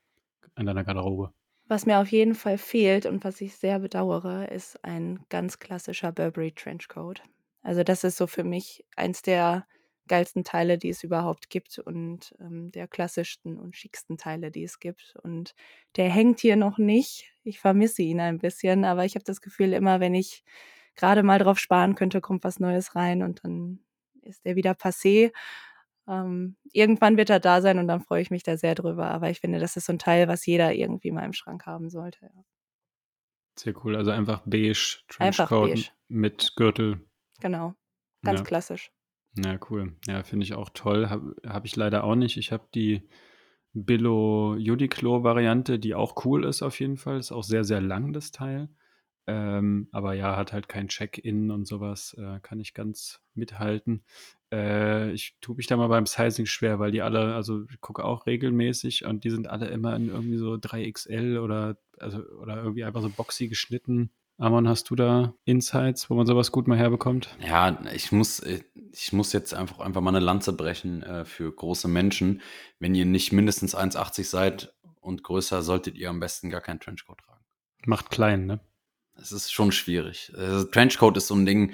in 0.55 0.67
deiner 0.67 0.83
Garderobe? 0.83 1.33
Was 1.67 1.87
mir 1.87 1.99
auf 1.99 2.11
jeden 2.11 2.35
Fall 2.35 2.59
fehlt 2.59 3.07
und 3.07 3.23
was 3.23 3.41
ich 3.41 3.55
sehr 3.55 3.79
bedauere, 3.79 4.51
ist 4.51 4.83
ein 4.83 5.25
ganz 5.29 5.57
klassischer 5.57 6.11
Burberry 6.11 6.51
Trenchcoat. 6.51 7.23
Also 7.63 7.83
das 7.83 8.03
ist 8.03 8.17
so 8.17 8.27
für 8.27 8.43
mich 8.43 8.85
eins 8.95 9.23
der 9.23 9.65
geilsten 10.07 10.43
Teile, 10.43 10.77
die 10.77 10.89
es 10.89 11.03
überhaupt 11.03 11.49
gibt 11.49 11.79
und 11.79 12.35
ähm, 12.39 12.71
der 12.71 12.87
klassischsten 12.87 13.57
und 13.59 13.75
schicksten 13.75 14.17
Teile, 14.17 14.51
die 14.51 14.63
es 14.63 14.79
gibt. 14.79 15.15
Und 15.23 15.55
der 15.95 16.09
hängt 16.09 16.39
hier 16.41 16.55
noch 16.55 16.77
nicht. 16.77 17.31
Ich 17.43 17.59
vermisse 17.59 18.01
ihn 18.01 18.19
ein 18.19 18.39
bisschen, 18.39 18.85
aber 18.85 19.05
ich 19.05 19.15
habe 19.15 19.23
das 19.25 19.41
Gefühl, 19.41 19.73
immer 19.73 19.99
wenn 19.99 20.13
ich 20.15 20.43
gerade 20.95 21.23
mal 21.23 21.39
drauf 21.39 21.59
sparen 21.59 21.95
könnte, 21.95 22.21
kommt 22.21 22.43
was 22.43 22.59
Neues 22.59 22.95
rein 22.95 23.23
und 23.23 23.43
dann 23.43 23.79
ist 24.21 24.45
der 24.45 24.55
wieder 24.55 24.71
passé. 24.73 25.31
Ähm, 26.07 26.57
irgendwann 26.73 27.17
wird 27.17 27.29
er 27.29 27.39
da 27.39 27.61
sein 27.61 27.79
und 27.79 27.87
dann 27.87 28.01
freue 28.01 28.21
ich 28.21 28.31
mich 28.31 28.43
da 28.43 28.57
sehr 28.57 28.75
drüber. 28.75 29.07
Aber 29.11 29.29
ich 29.29 29.39
finde, 29.39 29.59
das 29.59 29.77
ist 29.77 29.85
so 29.85 29.93
ein 29.93 29.99
Teil, 29.99 30.27
was 30.27 30.45
jeder 30.45 30.73
irgendwie 30.73 31.11
mal 31.11 31.25
im 31.25 31.33
Schrank 31.33 31.65
haben 31.65 31.89
sollte. 31.89 32.25
Ja. 32.25 32.43
Sehr 33.57 33.73
cool. 33.85 33.95
Also 33.95 34.11
einfach 34.11 34.41
beige, 34.45 34.99
Einfach 35.19 35.47
Trenchcoat 35.47 35.69
beige. 35.69 35.89
mit 36.07 36.55
Gürtel. 36.55 37.01
Genau. 37.39 37.75
Ganz 38.23 38.39
Ja. 38.39 38.45
klassisch. 38.45 38.91
Ja, 39.35 39.57
cool. 39.69 39.93
Ja, 40.07 40.23
finde 40.23 40.45
ich 40.45 40.53
auch 40.53 40.69
toll. 40.73 41.09
Habe 41.09 41.35
hab 41.45 41.65
ich 41.65 41.75
leider 41.75 42.03
auch 42.03 42.15
nicht. 42.15 42.37
Ich 42.37 42.51
habe 42.51 42.67
die 42.75 43.01
Billo 43.73 44.51
Uniqlo-Variante, 44.53 45.79
die 45.79 45.95
auch 45.95 46.25
cool 46.25 46.45
ist 46.45 46.61
auf 46.61 46.79
jeden 46.79 46.97
Fall. 46.97 47.17
Ist 47.17 47.31
auch 47.31 47.43
sehr, 47.43 47.63
sehr 47.63 47.81
lang, 47.81 48.13
das 48.13 48.31
Teil. 48.31 48.69
Ähm, 49.25 49.87
aber 49.91 50.13
ja, 50.13 50.35
hat 50.35 50.53
halt 50.53 50.67
kein 50.69 50.87
Check-in 50.89 51.49
und 51.49 51.65
sowas. 51.65 52.15
Äh, 52.19 52.39
kann 52.41 52.59
ich 52.59 52.73
ganz 52.75 53.21
mithalten. 53.33 54.03
Äh, 54.51 55.11
ich 55.13 55.37
tue 55.41 55.55
mich 55.55 55.65
da 55.65 55.77
mal 55.77 55.87
beim 55.87 56.05
Sizing 56.05 56.45
schwer, 56.45 56.77
weil 56.79 56.91
die 56.91 57.01
alle, 57.01 57.33
also 57.33 57.63
ich 57.71 57.81
gucke 57.81 58.03
auch 58.05 58.27
regelmäßig 58.27 59.05
und 59.05 59.23
die 59.23 59.29
sind 59.31 59.47
alle 59.47 59.67
immer 59.67 59.95
in 59.95 60.09
irgendwie 60.09 60.37
so 60.37 60.57
3XL 60.57 61.39
oder, 61.39 61.77
also, 61.99 62.19
oder 62.41 62.57
irgendwie 62.57 62.83
einfach 62.83 63.01
so 63.01 63.09
boxy 63.09 63.47
geschnitten. 63.47 64.11
Amon, 64.37 64.67
hast 64.67 64.89
du 64.89 64.95
da 64.95 65.35
Insights, 65.45 66.09
wo 66.09 66.15
man 66.15 66.25
sowas 66.25 66.51
gut 66.51 66.67
mal 66.67 66.77
herbekommt? 66.77 67.29
Ja, 67.39 67.79
ich 67.93 68.11
muss, 68.11 68.41
ich 68.41 69.13
muss 69.13 69.31
jetzt 69.31 69.53
einfach, 69.53 69.79
einfach 69.79 70.01
mal 70.01 70.09
eine 70.15 70.19
Lanze 70.25 70.53
brechen 70.53 71.03
äh, 71.03 71.23
für 71.23 71.51
große 71.53 71.87
Menschen. 71.87 72.41
Wenn 72.79 72.95
ihr 72.95 73.05
nicht 73.05 73.31
mindestens 73.31 73.75
1,80 73.75 74.23
seid 74.25 74.73
und 75.01 75.23
größer, 75.23 75.61
solltet 75.61 75.95
ihr 75.97 76.09
am 76.09 76.19
besten 76.19 76.49
gar 76.49 76.61
keinen 76.61 76.79
Trenchcoat 76.79 77.19
tragen. 77.19 77.43
Macht 77.85 78.09
klein, 78.09 78.45
ne? 78.45 78.59
Es 79.15 79.31
ist 79.31 79.51
schon 79.53 79.71
schwierig. 79.71 80.33
Also, 80.35 80.63
Trenchcoat 80.65 81.15
ist 81.17 81.27
so 81.27 81.35
ein 81.35 81.45
Ding, 81.45 81.73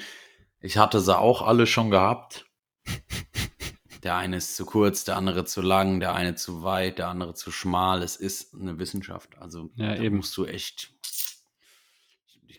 ich 0.60 0.78
hatte 0.78 1.00
sie 1.00 1.18
auch 1.18 1.42
alle 1.42 1.66
schon 1.66 1.90
gehabt. 1.90 2.46
Der 4.04 4.16
eine 4.16 4.38
ist 4.38 4.56
zu 4.56 4.66
kurz, 4.66 5.04
der 5.04 5.18
andere 5.18 5.44
zu 5.44 5.62
lang, 5.62 6.00
der 6.00 6.16
eine 6.16 6.34
zu 6.36 6.64
weit, 6.64 7.00
der 7.00 7.10
andere 7.10 7.34
zu 7.34 7.52
schmal. 7.52 8.02
Es 8.02 8.16
ist 8.16 8.56
eine 8.56 8.80
Wissenschaft. 8.80 9.38
Also 9.38 9.72
Ja, 9.76 9.96
da 9.96 10.02
eben. 10.02 10.16
musst 10.18 10.38
du 10.38 10.46
echt. 10.46 10.94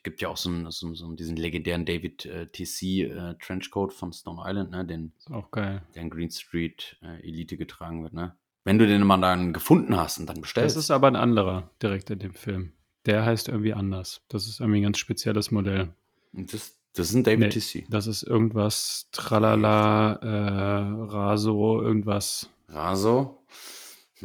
Gibt 0.03 0.20
ja 0.22 0.28
auch 0.28 0.36
so, 0.36 0.48
einen, 0.48 0.70
so, 0.70 0.94
so 0.94 1.12
diesen 1.12 1.36
legendären 1.36 1.84
David 1.84 2.24
äh, 2.24 2.46
TC 2.46 2.82
äh, 2.82 3.34
Trenchcoat 3.40 3.92
von 3.92 4.12
Stone 4.12 4.40
Island, 4.44 4.70
ne, 4.70 4.84
den, 4.86 5.12
Ist 5.18 5.30
auch 5.30 5.51
geil. 5.51 5.82
der 5.94 6.03
in 6.03 6.11
Green 6.11 6.30
Street 6.30 6.96
äh, 7.03 7.20
Elite 7.26 7.57
getragen 7.59 8.03
wird. 8.03 8.14
Ne? 8.14 8.34
Wenn 8.64 8.78
du 8.78 8.86
den 8.86 9.07
mal 9.07 9.18
dann 9.20 9.53
gefunden 9.53 9.96
hast 9.96 10.18
und 10.18 10.26
dann 10.26 10.40
bestellst. 10.40 10.76
Das 10.76 10.84
ist 10.84 10.90
aber 10.90 11.09
ein 11.09 11.16
anderer 11.16 11.70
direkt 11.82 12.09
in 12.11 12.18
dem 12.18 12.32
Film. 12.34 12.72
Der 13.07 13.24
heißt 13.24 13.48
irgendwie 13.48 13.72
anders. 13.74 14.22
Das 14.28 14.46
ist 14.46 14.61
irgendwie 14.61 14.80
ein 14.80 14.84
ganz 14.84 14.98
spezielles 14.98 15.51
Modell. 15.51 15.90
das, 16.32 16.76
das 16.94 17.09
ist 17.11 17.14
ein 17.14 17.24
David 17.24 17.55
Nee, 17.55 17.61
TC. 17.82 17.86
Das 17.90 18.07
ist 18.07 18.22
irgendwas 18.22 19.09
Tralala, 19.12 20.14
äh, 20.14 21.11
Raso, 21.11 21.80
irgendwas. 21.82 22.51
Raso. 22.68 23.42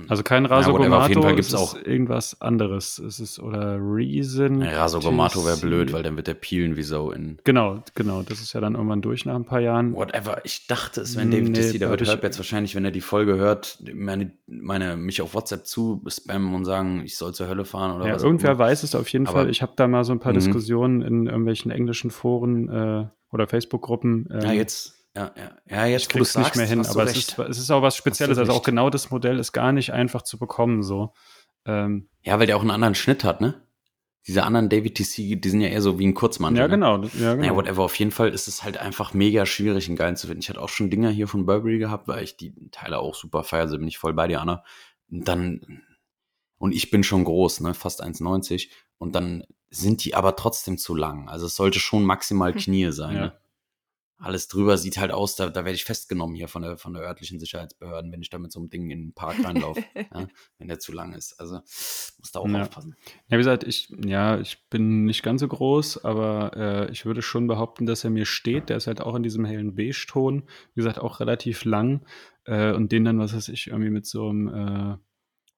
Also 0.07 0.23
kein 0.23 0.45
Raso 0.45 0.71
whatever, 0.73 0.85
Gomato, 0.85 1.03
auf 1.03 1.09
jeden 1.09 1.21
Fall 1.23 1.39
es 1.39 1.47
ist 1.47 1.55
auch- 1.55 1.75
irgendwas 1.83 2.41
anderes. 2.41 2.99
Es 2.99 3.19
ist 3.19 3.39
oder 3.39 3.77
Reason. 3.79 4.61
Ja, 4.61 4.71
Raso 4.81 4.99
Gomato 4.99 5.45
wäre 5.45 5.57
blöd, 5.57 5.93
weil 5.93 6.03
dann 6.03 6.15
wird 6.17 6.27
der 6.27 6.33
peelen 6.33 6.75
wie 6.75 6.83
so 6.83 7.11
in. 7.11 7.37
Genau, 7.43 7.83
genau. 7.95 8.21
Das 8.23 8.39
ist 8.41 8.53
ja 8.53 8.61
dann 8.61 8.75
irgendwann 8.75 9.01
durch 9.01 9.25
nach 9.25 9.35
ein 9.35 9.45
paar 9.45 9.59
Jahren. 9.61 9.93
Whatever. 9.93 10.39
Ich 10.43 10.67
dachte, 10.67 11.01
es 11.01 11.17
ein 11.17 11.31
David 11.31 11.49
Nee, 11.49 11.57
wird 11.79 12.01
ich- 12.01 12.07
hört 12.09 12.23
jetzt 12.23 12.37
wahrscheinlich, 12.39 12.75
wenn 12.75 12.85
er 12.85 12.91
die 12.91 13.01
Folge 13.01 13.35
hört, 13.37 13.79
meine, 13.93 14.31
meine, 14.47 14.97
mich 14.97 15.21
auf 15.21 15.33
WhatsApp 15.33 15.65
zu 15.65 16.03
spammen 16.07 16.53
und 16.53 16.65
sagen, 16.65 17.01
ich 17.05 17.17
soll 17.17 17.33
zur 17.33 17.47
Hölle 17.47 17.65
fahren 17.65 17.95
oder 17.95 18.07
Ja, 18.07 18.15
was. 18.15 18.23
irgendwer 18.23 18.57
weiß 18.59 18.83
es 18.83 18.95
auf 18.95 19.07
jeden 19.09 19.27
Aber- 19.27 19.39
Fall. 19.41 19.49
Ich 19.49 19.61
habe 19.61 19.73
da 19.75 19.87
mal 19.87 20.03
so 20.03 20.11
ein 20.11 20.19
paar 20.19 20.31
Mhm. 20.33 20.37
Diskussionen 20.37 21.01
in 21.01 21.27
irgendwelchen 21.27 21.71
englischen 21.71 22.11
Foren 22.11 22.69
äh, 22.69 23.05
oder 23.31 23.47
Facebook-Gruppen. 23.47 24.27
Ähm, 24.31 24.41
ja, 24.41 24.51
jetzt. 24.53 24.93
Ja, 25.15 25.31
ja, 25.37 25.51
ja, 25.69 25.85
jetzt 25.85 26.03
ich 26.03 26.09
krieg's 26.09 26.37
nicht 26.37 26.55
mehr 26.57 26.65
hin, 26.65 26.85
aber 26.85 27.03
es 27.03 27.15
ist, 27.15 27.39
es 27.39 27.57
ist 27.57 27.71
auch 27.71 27.81
was 27.81 27.95
Spezielles. 27.95 28.37
Also 28.37 28.51
auch 28.51 28.63
genau 28.63 28.89
das 28.89 29.11
Modell 29.11 29.39
ist 29.39 29.53
gar 29.53 29.71
nicht 29.71 29.93
einfach 29.93 30.23
zu 30.23 30.37
bekommen. 30.37 30.83
So. 30.83 31.13
Ähm, 31.65 32.09
ja, 32.21 32.37
weil 32.37 32.47
der 32.47 32.57
auch 32.57 32.61
einen 32.61 32.71
anderen 32.71 32.95
Schnitt 32.95 33.23
hat, 33.23 33.39
ne? 33.39 33.61
Diese 34.27 34.43
anderen 34.43 34.69
David 34.69 34.95
TC, 34.95 35.39
die 35.39 35.49
sind 35.49 35.61
ja 35.61 35.69
eher 35.69 35.81
so 35.83 35.99
wie 35.99 36.07
ein 36.07 36.15
Kurzmantel. 36.15 36.59
Ja, 36.59 36.67
ne? 36.67 36.71
genau. 36.71 36.97
Ja, 36.97 37.33
genau. 37.33 37.35
Naja, 37.35 37.55
whatever. 37.55 37.83
Auf 37.83 37.97
jeden 37.97 38.11
Fall 38.11 38.29
ist 38.29 38.47
es 38.47 38.63
halt 38.63 38.77
einfach 38.77 39.13
mega 39.13 39.45
schwierig, 39.45 39.87
einen 39.87 39.95
geilen 39.95 40.15
zu 40.17 40.27
finden. 40.27 40.41
Ich 40.41 40.49
hatte 40.49 40.61
auch 40.61 40.69
schon 40.69 40.89
Dinger 40.89 41.11
hier 41.11 41.27
von 41.27 41.45
Burberry 41.45 41.77
gehabt, 41.77 42.07
weil 42.07 42.23
ich 42.23 42.35
die 42.35 42.53
Teile 42.71 42.97
auch 42.97 43.15
super 43.15 43.43
feiere. 43.43 43.61
Also 43.63 43.77
bin 43.77 43.87
ich 43.87 43.99
voll 43.99 44.13
bei 44.13 44.27
dir, 44.27 44.41
Anna. 44.41 44.63
Und 45.11 45.27
dann, 45.27 45.83
und 46.57 46.73
ich 46.73 46.89
bin 46.89 47.03
schon 47.03 47.23
groß, 47.23 47.61
ne? 47.61 47.73
Fast 47.75 48.03
1,90. 48.03 48.69
Und 48.97 49.15
dann 49.15 49.45
sind 49.69 50.03
die 50.03 50.15
aber 50.15 50.35
trotzdem 50.35 50.77
zu 50.77 50.95
lang. 50.95 51.29
Also 51.29 51.45
es 51.45 51.55
sollte 51.55 51.79
schon 51.79 52.03
maximal 52.03 52.51
Knie 52.51 52.89
sein. 52.91 53.15
Ja. 53.15 53.21
Ne? 53.21 53.39
Alles 54.25 54.47
drüber 54.47 54.79
sieht 54.79 54.97
halt 54.97 55.11
aus, 55.11 55.35
da, 55.35 55.51
da 55.51 55.65
werde 55.65 55.75
ich 55.75 55.85
festgenommen 55.85 56.35
hier 56.35 56.47
von 56.47 56.63
der, 56.63 56.77
von 56.77 56.93
der 56.93 57.03
örtlichen 57.03 57.39
Sicherheitsbehörden, 57.39 58.11
wenn 58.11 58.23
ich 58.23 58.31
da 58.31 58.39
mit 58.39 58.51
so 58.51 58.59
einem 58.59 58.71
Ding 58.71 58.89
in 58.89 58.99
den 58.99 59.13
Park 59.13 59.35
reinlaufe, 59.43 59.83
ja, 59.95 60.27
wenn 60.57 60.67
der 60.67 60.79
zu 60.79 60.91
lang 60.93 61.13
ist. 61.13 61.39
Also 61.39 61.57
muss 62.17 62.31
da 62.33 62.39
auch 62.39 62.47
ja. 62.47 62.63
aufpassen. 62.63 62.95
Ja, 63.27 63.37
wie 63.37 63.41
gesagt, 63.41 63.63
ich, 63.63 63.93
ja, 64.03 64.39
ich 64.39 64.67
bin 64.69 65.05
nicht 65.05 65.21
ganz 65.21 65.41
so 65.41 65.47
groß, 65.47 66.03
aber 66.03 66.57
äh, 66.57 66.91
ich 66.91 67.05
würde 67.05 67.21
schon 67.21 67.45
behaupten, 67.45 67.85
dass 67.85 68.03
er 68.03 68.09
mir 68.09 68.25
steht. 68.25 68.69
Der 68.69 68.77
ist 68.77 68.87
halt 68.87 68.99
auch 68.99 69.13
in 69.13 69.21
diesem 69.21 69.45
hellen 69.45 69.75
Beige-Ton, 69.75 70.49
wie 70.73 70.81
gesagt, 70.81 70.97
auch 70.97 71.19
relativ 71.19 71.63
lang 71.63 72.03
äh, 72.45 72.73
und 72.73 72.91
den 72.91 73.05
dann, 73.05 73.19
was 73.19 73.35
weiß 73.35 73.49
ich, 73.49 73.67
irgendwie 73.67 73.91
mit 73.91 74.07
so 74.07 74.27
einem, 74.29 74.47
äh, 74.47 74.97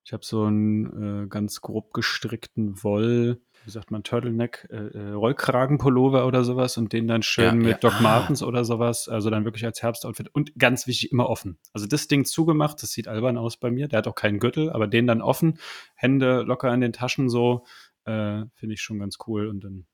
ich 0.03 0.11
habe 0.11 0.26
so 0.26 0.43
einen 0.43 1.24
äh, 1.24 1.28
ganz 1.28 1.61
grob 1.61 1.93
gestrickten 1.93 2.84
Woll, 2.84 3.41
wie 3.68 3.72
sagt 3.72 3.91
man, 3.91 4.01
Turtleneck, 4.01 4.65
äh, 4.72 4.78
äh, 4.78 5.11
Rollkragenpullover 5.11 6.26
oder 6.26 6.45
sowas 6.45 6.78
und 6.78 6.93
den 6.93 7.05
dann 7.05 7.22
schön 7.22 7.45
ja, 7.45 7.53
mit 7.53 7.68
ja. 7.68 7.78
Doc 7.78 7.95
ah. 7.97 8.01
Martens 8.01 8.41
oder 8.41 8.63
sowas, 8.63 9.09
also 9.09 9.30
dann 9.30 9.43
wirklich 9.43 9.65
als 9.65 9.84
Herbstoutfit 9.84 10.34
und 10.34 10.57
ganz 10.57 10.88
wichtig, 10.88 11.11
immer 11.11 11.30
offen. 11.30 11.59
Also 11.74 11.86
das 11.86 12.07
Ding 12.07 12.24
zugemacht, 12.24 12.82
das 12.82 12.91
sieht 12.91 13.09
albern 13.09 13.38
aus 13.38 13.57
bei 13.57 13.70
mir, 13.70 13.89
der 13.89 13.97
hat 13.97 14.07
auch 14.07 14.15
keinen 14.15 14.39
Gürtel, 14.39 14.72
aber 14.72 14.88
den 14.88 15.05
dann 15.05 15.22
offen, 15.22 15.59
Hände 15.95 16.43
locker 16.43 16.74
in 16.74 16.80
den 16.80 16.93
Taschen 16.93 17.30
so, 17.30 17.65
äh, 18.05 18.45
finde 18.55 18.74
ich 18.74 18.82
schon 18.82 18.99
ganz 18.99 19.18
cool 19.28 19.47
und 19.47 19.65
dann 19.65 19.86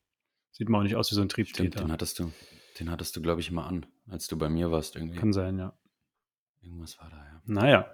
sieht 0.51 0.69
man 0.69 0.81
auch 0.81 0.83
nicht 0.83 0.95
aus 0.95 1.09
wie 1.09 1.15
so 1.15 1.21
ein 1.21 1.29
Triebtäter. 1.29 1.63
Stimmt, 1.63 1.79
den 1.79 1.91
hattest 1.91 2.19
du, 2.19 2.31
den 2.79 2.91
hattest 2.91 3.15
du, 3.15 3.21
glaube 3.23 3.41
ich, 3.41 3.51
mal 3.51 3.65
an, 3.65 3.87
als 4.07 4.27
du 4.27 4.37
bei 4.37 4.49
mir 4.49 4.71
warst 4.71 4.95
irgendwie. 4.95 5.17
Kann 5.17 5.33
sein, 5.33 5.57
ja. 5.57 5.73
Irgendwas 6.61 6.99
war 6.99 7.09
da, 7.09 7.17
ja. 7.17 7.41
Naja. 7.45 7.91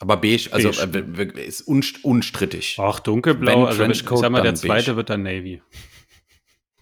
Aber 0.00 0.16
beige, 0.16 0.48
also 0.52 0.70
beige. 0.88 1.38
Äh, 1.38 1.46
ist 1.46 1.60
unstrittig. 1.62 2.76
Ach, 2.80 3.00
dunkelblau. 3.00 3.66
also 3.66 3.80
wenn, 3.80 3.90
ich 3.90 4.02
sag 4.02 4.30
mal, 4.30 4.42
der 4.42 4.54
zweite 4.54 4.86
beige. 4.86 4.96
wird 4.96 5.10
dann 5.10 5.22
Navy. 5.22 5.62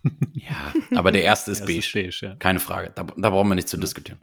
ja, 0.33 0.73
aber 0.95 1.11
der 1.11 1.25
erste 1.25 1.51
ist, 1.51 1.61
der 1.61 1.67
beige. 1.67 1.79
ist 1.79 1.93
beige. 1.93 2.19
ja. 2.23 2.37
Keine 2.37 2.61
Frage. 2.61 2.93
Da, 2.95 3.03
da, 3.05 3.31
brauchen 3.31 3.49
wir 3.49 3.57
nicht 3.57 3.69
zu 3.69 3.77
ja, 3.77 3.81
diskutieren. 3.81 4.21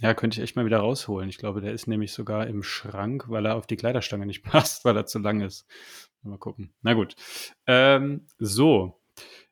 Ja, 0.00 0.14
könnte 0.14 0.38
ich 0.38 0.42
echt 0.42 0.56
mal 0.56 0.66
wieder 0.66 0.78
rausholen. 0.78 1.28
Ich 1.28 1.38
glaube, 1.38 1.60
der 1.60 1.72
ist 1.72 1.88
nämlich 1.88 2.12
sogar 2.12 2.46
im 2.46 2.62
Schrank, 2.62 3.24
weil 3.28 3.46
er 3.46 3.56
auf 3.56 3.66
die 3.66 3.76
Kleiderstange 3.76 4.26
nicht 4.26 4.42
passt, 4.44 4.84
weil 4.84 4.96
er 4.96 5.06
zu 5.06 5.18
lang 5.18 5.40
ist. 5.40 5.66
Mal 6.22 6.38
gucken. 6.38 6.72
Na 6.82 6.92
gut. 6.94 7.14
Ähm, 7.66 8.26
so. 8.38 9.00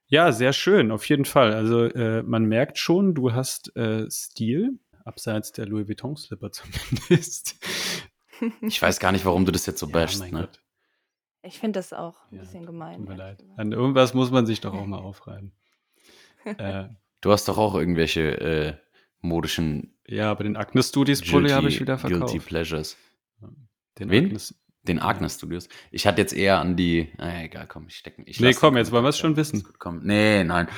Ja, 0.08 0.30
sehr 0.30 0.52
schön, 0.52 0.92
auf 0.92 1.08
jeden 1.08 1.24
Fall. 1.24 1.52
Also 1.52 1.84
äh, 1.84 2.22
man 2.22 2.44
merkt 2.44 2.78
schon, 2.78 3.14
du 3.14 3.32
hast 3.32 3.74
äh, 3.74 4.08
Stil, 4.08 4.78
abseits 5.04 5.50
der 5.50 5.66
Louis 5.66 5.88
Vuitton-Slipper 5.88 6.52
zumindest. 6.52 7.56
Ich 8.60 8.80
weiß 8.80 8.98
gar 8.98 9.12
nicht, 9.12 9.24
warum 9.24 9.44
du 9.44 9.52
das 9.52 9.66
jetzt 9.66 9.78
so 9.78 9.86
ja, 9.86 9.92
bashst. 9.92 10.20
Ne? 10.20 10.40
Gott. 10.40 10.60
Ich 11.42 11.58
finde 11.58 11.78
das 11.78 11.92
auch 11.92 12.16
ein 12.30 12.36
ja, 12.36 12.40
bisschen 12.40 12.66
gemein. 12.66 12.98
Tut 12.98 13.08
mir 13.08 13.16
leid. 13.16 13.44
An 13.56 13.72
irgendwas 13.72 14.14
muss 14.14 14.30
man 14.30 14.46
sich 14.46 14.60
doch 14.60 14.74
auch 14.74 14.86
mal 14.86 14.98
aufreiben. 15.02 15.52
äh, 16.44 16.88
du 17.20 17.32
hast 17.32 17.48
doch 17.48 17.58
auch 17.58 17.74
irgendwelche 17.74 18.40
äh, 18.40 18.74
modischen. 19.20 19.96
Ja, 20.06 20.30
aber 20.30 20.44
den 20.44 20.56
Agnes 20.56 20.88
Studios 20.88 21.22
Pulli 21.22 21.50
habe 21.50 21.68
ich 21.68 21.80
wieder 21.80 21.98
verkauft. 21.98 22.32
Guilty 22.32 22.38
Pleasures. 22.40 22.96
Den 23.98 24.10
Wen? 24.10 24.26
Agnes, 24.26 24.54
den 24.82 24.98
Agnes 25.00 25.36
Studios. 25.36 25.68
Ich 25.90 26.06
hatte 26.06 26.20
jetzt 26.20 26.32
eher 26.34 26.60
an 26.60 26.76
die. 26.76 27.12
Naja, 27.16 27.44
egal, 27.44 27.66
komm, 27.66 27.86
ich 27.88 27.96
stecke 27.96 28.22
mich. 28.22 28.40
Nee, 28.40 28.52
komm, 28.52 28.76
jetzt 28.76 28.92
wollen 28.92 29.04
wir 29.04 29.10
es 29.10 29.18
schon 29.18 29.36
wissen. 29.36 29.66
Nee, 30.02 30.44
nein. 30.44 30.68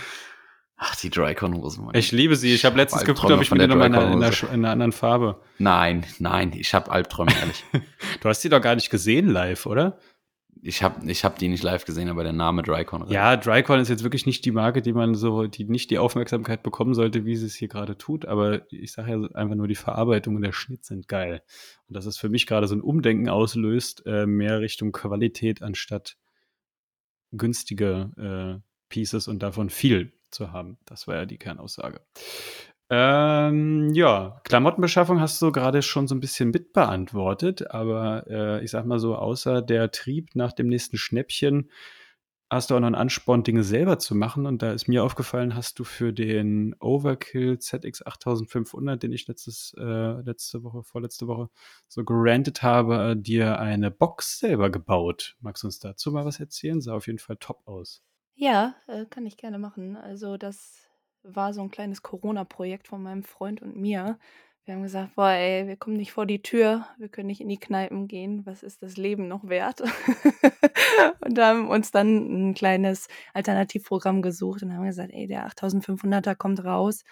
Ach, 0.80 0.94
die 0.94 1.10
Drycon-Hosen. 1.10 1.88
Ich 1.94 2.12
liebe 2.12 2.36
sie. 2.36 2.54
Ich 2.54 2.64
habe 2.64 2.76
letztens 2.76 3.04
geguckt, 3.04 3.32
ob 3.32 3.42
ich 3.42 3.50
mir 3.50 3.58
die 3.58 3.66
nochmal 3.66 3.88
in, 3.88 4.22
in, 4.22 4.22
in, 4.22 4.48
einer 4.64 4.70
anderen 4.70 4.92
Farbe. 4.92 5.40
Nein, 5.58 6.06
nein, 6.20 6.52
ich 6.56 6.72
habe 6.72 6.92
Albträume, 6.92 7.32
ehrlich. 7.40 7.64
du 8.20 8.28
hast 8.28 8.44
die 8.44 8.48
doch 8.48 8.60
gar 8.60 8.76
nicht 8.76 8.88
gesehen 8.88 9.28
live, 9.28 9.66
oder? 9.66 9.98
Ich 10.62 10.82
habe 10.84 11.10
ich 11.10 11.24
hab 11.24 11.38
die 11.38 11.48
nicht 11.48 11.64
live 11.64 11.84
gesehen, 11.84 12.08
aber 12.08 12.22
der 12.22 12.32
Name 12.32 12.62
Drycon. 12.62 13.08
Ja, 13.08 13.36
Drycon 13.36 13.80
ist 13.80 13.88
jetzt 13.88 14.04
wirklich 14.04 14.24
nicht 14.24 14.44
die 14.44 14.52
Marke, 14.52 14.80
die 14.80 14.92
man 14.92 15.16
so, 15.16 15.46
die 15.46 15.64
nicht 15.64 15.90
die 15.90 15.98
Aufmerksamkeit 15.98 16.62
bekommen 16.62 16.94
sollte, 16.94 17.24
wie 17.24 17.34
sie 17.34 17.46
es 17.46 17.56
hier 17.56 17.68
gerade 17.68 17.98
tut. 17.98 18.26
Aber 18.26 18.62
ich 18.72 18.92
sage 18.92 19.10
ja 19.10 19.28
einfach 19.34 19.56
nur, 19.56 19.68
die 19.68 19.74
Verarbeitung 19.74 20.36
und 20.36 20.42
der 20.42 20.52
Schnitt 20.52 20.84
sind 20.84 21.08
geil. 21.08 21.42
Und 21.88 21.96
dass 21.96 22.06
es 22.06 22.18
für 22.18 22.28
mich 22.28 22.46
gerade 22.46 22.68
so 22.68 22.76
ein 22.76 22.82
Umdenken 22.82 23.28
auslöst, 23.28 24.04
äh, 24.06 24.26
mehr 24.26 24.60
Richtung 24.60 24.92
Qualität 24.92 25.60
anstatt 25.60 26.16
günstige 27.32 28.60
äh, 28.62 28.68
Pieces 28.88 29.28
und 29.28 29.42
davon 29.42 29.70
viel 29.70 30.12
zu 30.30 30.52
haben. 30.52 30.78
Das 30.84 31.06
war 31.06 31.16
ja 31.16 31.26
die 31.26 31.38
Kernaussage. 31.38 32.00
Ähm, 32.90 33.92
ja, 33.92 34.40
Klamottenbeschaffung 34.44 35.20
hast 35.20 35.42
du 35.42 35.52
gerade 35.52 35.82
schon 35.82 36.08
so 36.08 36.14
ein 36.14 36.20
bisschen 36.20 36.50
mitbeantwortet, 36.50 37.70
aber 37.70 38.24
äh, 38.28 38.64
ich 38.64 38.70
sag 38.70 38.86
mal 38.86 38.98
so, 38.98 39.14
außer 39.14 39.60
der 39.60 39.90
Trieb 39.90 40.34
nach 40.34 40.52
dem 40.52 40.68
nächsten 40.68 40.96
Schnäppchen 40.96 41.70
hast 42.50 42.70
du 42.70 42.74
auch 42.74 42.80
noch 42.80 42.86
einen 42.86 42.94
Ansporn, 42.94 43.42
Dinge 43.42 43.62
selber 43.62 43.98
zu 43.98 44.14
machen. 44.14 44.46
Und 44.46 44.62
da 44.62 44.72
ist 44.72 44.88
mir 44.88 45.04
aufgefallen, 45.04 45.54
hast 45.54 45.78
du 45.78 45.84
für 45.84 46.12
den 46.12 46.74
Overkill 46.80 47.58
ZX 47.58 48.06
8500, 48.06 49.02
den 49.02 49.12
ich 49.12 49.26
letztes, 49.28 49.74
äh, 49.78 50.20
letzte 50.22 50.62
Woche, 50.64 50.82
vorletzte 50.82 51.26
Woche 51.26 51.50
so 51.88 52.04
gerantet 52.04 52.62
habe, 52.62 53.10
äh, 53.12 53.16
dir 53.16 53.58
eine 53.58 53.90
Box 53.90 54.38
selber 54.38 54.70
gebaut. 54.70 55.36
Magst 55.40 55.62
du 55.62 55.66
uns 55.66 55.78
dazu 55.78 56.10
mal 56.12 56.24
was 56.24 56.40
erzählen? 56.40 56.80
Sah 56.80 56.94
auf 56.94 57.06
jeden 57.06 57.18
Fall 57.18 57.36
top 57.36 57.66
aus. 57.66 58.02
Ja, 58.40 58.76
äh, 58.86 59.04
kann 59.06 59.26
ich 59.26 59.36
gerne 59.36 59.58
machen. 59.58 59.96
Also 59.96 60.36
das 60.36 60.88
war 61.24 61.52
so 61.52 61.60
ein 61.60 61.72
kleines 61.72 62.02
Corona-Projekt 62.02 62.86
von 62.86 63.02
meinem 63.02 63.24
Freund 63.24 63.60
und 63.62 63.76
mir. 63.76 64.16
Wir 64.64 64.74
haben 64.74 64.82
gesagt, 64.82 65.16
boah, 65.16 65.30
ey, 65.30 65.66
wir 65.66 65.76
kommen 65.76 65.96
nicht 65.96 66.12
vor 66.12 66.24
die 66.24 66.40
Tür, 66.40 66.86
wir 66.98 67.08
können 67.08 67.26
nicht 67.26 67.40
in 67.40 67.48
die 67.48 67.58
Kneipen 67.58 68.06
gehen, 68.06 68.46
was 68.46 68.62
ist 68.62 68.80
das 68.82 68.96
Leben 68.96 69.26
noch 69.26 69.48
wert? 69.48 69.80
und 71.20 71.36
haben 71.38 71.68
uns 71.68 71.90
dann 71.90 72.50
ein 72.50 72.54
kleines 72.54 73.08
Alternativprogramm 73.34 74.22
gesucht 74.22 74.62
und 74.62 74.72
haben 74.72 74.84
gesagt, 74.86 75.10
ey, 75.12 75.26
der 75.26 75.48
8500er 75.48 76.36
kommt 76.36 76.64
raus 76.64 77.02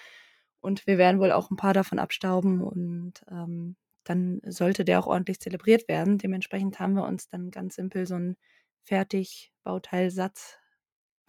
und 0.61 0.87
wir 0.87 0.97
werden 0.97 1.21
wohl 1.21 1.33
auch 1.33 1.51
ein 1.51 1.57
paar 1.57 1.75
davon 1.75 1.99
abstauben 1.99 2.61
und 2.63 3.25
ähm, 3.29 3.75
dann 4.05 4.41
sollte 4.47 4.85
der 4.85 5.01
auch 5.01 5.09
ordentlich 5.09 5.41
zelebriert 5.41 5.89
werden. 5.89 6.19
Dementsprechend 6.19 6.79
haben 6.79 6.95
wir 6.95 7.05
uns 7.05 7.29
dann 7.29 7.51
ganz 7.51 7.75
simpel 7.75 8.07
so 8.07 8.15
einen 8.15 8.37
Fertigbauteilsatz 8.85 10.59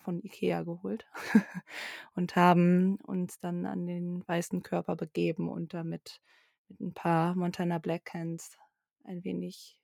von 0.08 0.24
Ikea 0.24 0.64
geholt 0.64 1.06
und 2.16 2.38
haben 2.38 2.96
uns 3.04 3.42
dann 3.42 3.66
an 3.66 3.86
den 3.86 4.26
weißen 4.26 4.64
Körper 4.64 4.96
begeben 4.96 5.50
und 5.50 5.74
damit 5.74 6.22
mit 6.70 6.80
ein 6.80 6.94
paar 6.94 7.36
Montana 7.36 7.78
Black 7.78 8.14
Hands 8.14 8.58
ein 9.04 9.26
wenig 9.26 9.78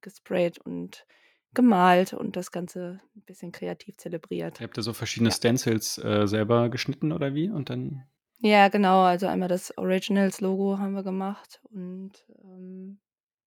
gesprayt 0.00 0.58
und 0.58 1.06
gemalt 1.54 2.12
und 2.12 2.36
das 2.36 2.52
Ganze 2.52 3.00
ein 3.16 3.22
bisschen 3.22 3.50
kreativ 3.50 3.96
zelebriert. 3.96 4.60
Ihr 4.60 4.68
habt 4.68 4.78
ihr 4.78 4.84
so 4.84 4.92
verschiedene 4.92 5.30
ja. 5.30 5.34
Stencils 5.34 5.98
äh, 5.98 6.28
selber 6.28 6.68
geschnitten 6.68 7.10
oder 7.10 7.34
wie? 7.34 7.50
Und 7.50 7.68
dann. 7.68 8.04
Ja, 8.38 8.68
genau. 8.68 9.02
Also 9.02 9.26
einmal 9.26 9.48
das 9.48 9.76
Originals-Logo 9.76 10.78
haben 10.78 10.92
wir 10.92 11.02
gemacht 11.02 11.60
und 11.64 12.12
ähm, 12.44 13.00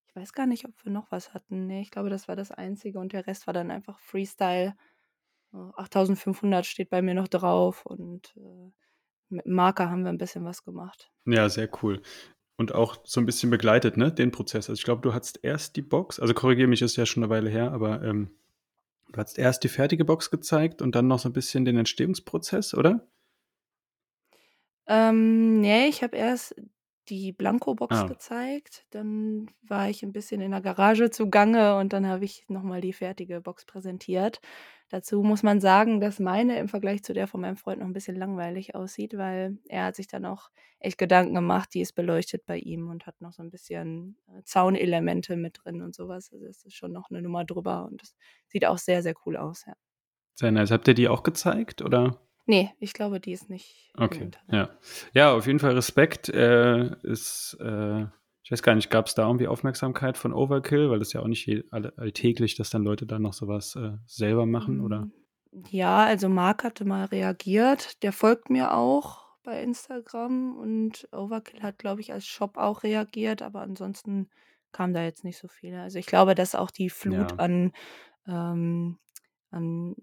ich 0.08 0.14
weiß 0.14 0.34
gar 0.34 0.46
nicht, 0.46 0.66
ob 0.66 0.74
wir 0.84 0.92
noch 0.92 1.10
was 1.10 1.34
hatten. 1.34 1.68
Nee, 1.68 1.84
ich 1.84 1.92
glaube, 1.92 2.10
das 2.10 2.28
war 2.28 2.36
das 2.36 2.52
Einzige 2.52 3.00
und 3.00 3.14
der 3.14 3.28
Rest 3.28 3.48
war 3.48 3.54
dann 3.54 3.72
einfach 3.72 3.98
Freestyle 4.00 4.76
8500 5.54 6.66
steht 6.66 6.90
bei 6.90 7.02
mir 7.02 7.14
noch 7.14 7.28
drauf 7.28 7.86
und 7.86 8.34
äh, 8.38 8.72
mit 9.30 9.46
Marker 9.46 9.90
haben 9.90 10.04
wir 10.04 10.10
ein 10.10 10.18
bisschen 10.18 10.46
was 10.46 10.64
gemacht. 10.64 11.12
Ja, 11.26 11.50
sehr 11.50 11.70
cool. 11.84 12.02
Und 12.56 12.74
auch 12.74 12.98
so 13.04 13.20
ein 13.20 13.26
bisschen 13.26 13.50
begleitet, 13.50 13.98
ne, 13.98 14.12
den 14.12 14.32
Prozess. 14.32 14.70
Also 14.70 14.80
ich 14.80 14.84
glaube, 14.86 15.02
du 15.02 15.14
hattest 15.14 15.40
erst 15.44 15.76
die 15.76 15.82
Box, 15.82 16.20
also 16.20 16.34
korrigiere 16.34 16.68
mich, 16.68 16.82
ist 16.82 16.96
ja 16.96 17.06
schon 17.06 17.24
eine 17.24 17.30
Weile 17.30 17.50
her, 17.50 17.72
aber 17.72 18.02
ähm, 18.04 18.32
du 19.12 19.20
hast 19.20 19.38
erst 19.38 19.64
die 19.64 19.70
fertige 19.70 20.06
Box 20.06 20.32
gezeigt 20.32 20.82
und 20.82 20.96
dann 20.96 21.08
noch 21.08 21.20
so 21.20 21.30
ein 21.30 21.34
bisschen 21.34 21.66
den 21.66 21.78
Entstehungsprozess, 21.78 22.74
oder? 22.74 23.08
Ähm, 24.88 25.60
nee, 25.60 25.88
ich 25.88 26.02
habe 26.04 26.16
erst 26.16 26.56
die 27.10 27.32
Blanko-Box 27.32 27.96
Ah. 27.96 28.08
gezeigt. 28.08 28.86
Dann 28.90 29.50
war 29.62 29.90
ich 29.90 30.04
ein 30.04 30.12
bisschen 30.12 30.42
in 30.42 30.52
der 30.52 30.62
Garage 30.62 31.10
zugange 31.10 31.78
und 31.78 31.94
dann 31.94 32.06
habe 32.08 32.26
ich 32.26 32.46
nochmal 32.48 32.82
die 32.82 32.94
fertige 32.94 33.42
Box 33.42 33.66
präsentiert. 33.66 34.42
Dazu 34.90 35.22
muss 35.22 35.44
man 35.44 35.60
sagen, 35.60 36.00
dass 36.00 36.20
meine 36.20 36.58
im 36.60 36.70
Vergleich 36.70 37.04
zu 37.04 37.14
der 37.14 37.28
von 37.28 37.42
meinem 37.42 37.58
Freund 37.58 37.80
noch 37.80 37.88
ein 37.88 37.94
bisschen 37.94 38.16
langweilig 38.16 38.74
aussieht, 38.74 39.18
weil 39.18 39.58
er 39.68 39.86
hat 39.86 39.96
sich 39.96 40.08
dann 40.08 40.26
auch 40.26 40.50
echt 40.80 40.98
Gedanken 40.98 41.36
gemacht, 41.36 41.74
die 41.74 41.82
ist 41.82 41.94
beleuchtet 41.94 42.46
bei 42.46 42.58
ihm 42.58 42.90
und 42.90 43.06
hat 43.06 43.20
noch 43.20 43.34
so 43.34 43.44
ein 43.44 43.50
bisschen 43.50 44.18
äh, 44.28 44.44
Zaunelemente 44.44 45.36
mit 45.36 45.60
drin 45.64 45.82
und 45.82 45.94
sowas. 45.94 46.32
Also 46.32 46.46
es 46.46 46.64
ist 46.64 46.76
schon 46.76 46.94
noch 46.94 47.10
eine 47.10 47.22
Nummer 47.22 47.44
drüber 47.44 47.86
und 47.86 48.02
es 48.02 48.16
sieht 48.48 48.66
auch 48.66 48.78
sehr, 48.78 49.02
sehr 49.02 49.16
cool 49.26 49.36
aus, 49.36 49.66
ja. 49.66 49.74
Sehr 50.36 50.52
nice. 50.52 50.72
Habt 50.72 50.88
ihr 50.88 50.94
die 50.94 51.10
auch 51.10 51.24
gezeigt, 51.24 51.82
oder? 51.82 52.22
Nee, 52.46 52.72
ich 52.80 52.94
glaube, 52.94 53.20
die 53.20 53.34
ist 53.34 53.50
nicht. 53.50 53.92
Okay, 53.98 54.30
ja. 54.52 54.70
Ja, 55.14 55.34
auf 55.34 55.48
jeden 55.48 55.60
Fall 55.60 55.74
Respekt. 55.74 56.30
Äh, 56.30 56.96
ist, 57.04 57.58
äh, 57.60 58.06
ich 58.48 58.52
weiß 58.52 58.64
gar 58.64 58.76
nicht, 58.76 58.90
gab 58.90 59.08
es 59.08 59.14
da 59.14 59.26
irgendwie 59.26 59.48
Aufmerksamkeit 59.50 60.18
von 60.18 60.32
Overkill, 60.32 60.90
weil 60.90 61.00
das 61.00 61.12
ja 61.12 61.20
auch 61.22 61.28
nicht 61.28 61.50
alltäglich, 61.72 62.56
dass 62.56 62.70
dann 62.70 62.84
Leute 62.84 63.06
dann 63.06 63.22
noch 63.24 63.34
sowas 63.34 63.76
äh, 63.76 63.98
selber 64.06 64.46
machen, 64.46 64.80
oder? 64.80 65.10
Mm, 65.52 65.64
ja, 65.70 66.06
also 66.06 66.30
Marc 66.30 66.64
hatte 66.64 66.86
mal 66.86 67.06
reagiert. 67.06 68.02
Der 68.04 68.14
folgt 68.14 68.50
mir 68.50 68.74
auch 68.74 69.26
bei 69.44 69.62
Instagram 69.64 70.58
und 70.58 71.08
Overkill 71.14 71.62
hat, 71.64 71.78
glaube 71.80 72.02
ich, 72.02 72.12
als 72.14 72.26
Shop 72.28 72.58
auch 72.58 72.84
reagiert, 72.84 73.42
aber 73.42 73.62
ansonsten 73.62 74.30
kam 74.72 74.94
da 74.94 75.04
jetzt 75.04 75.24
nicht 75.24 75.38
so 75.38 75.48
viel. 75.48 75.76
Also 75.76 76.00
ich 76.00 76.06
glaube, 76.06 76.36
dass 76.36 76.56
auch 76.56 76.72
die 76.72 76.90
Flut 76.90 77.34
Ja. 77.34 77.38
an, 77.40 77.72
ähm, 78.28 79.00
an 79.52 79.96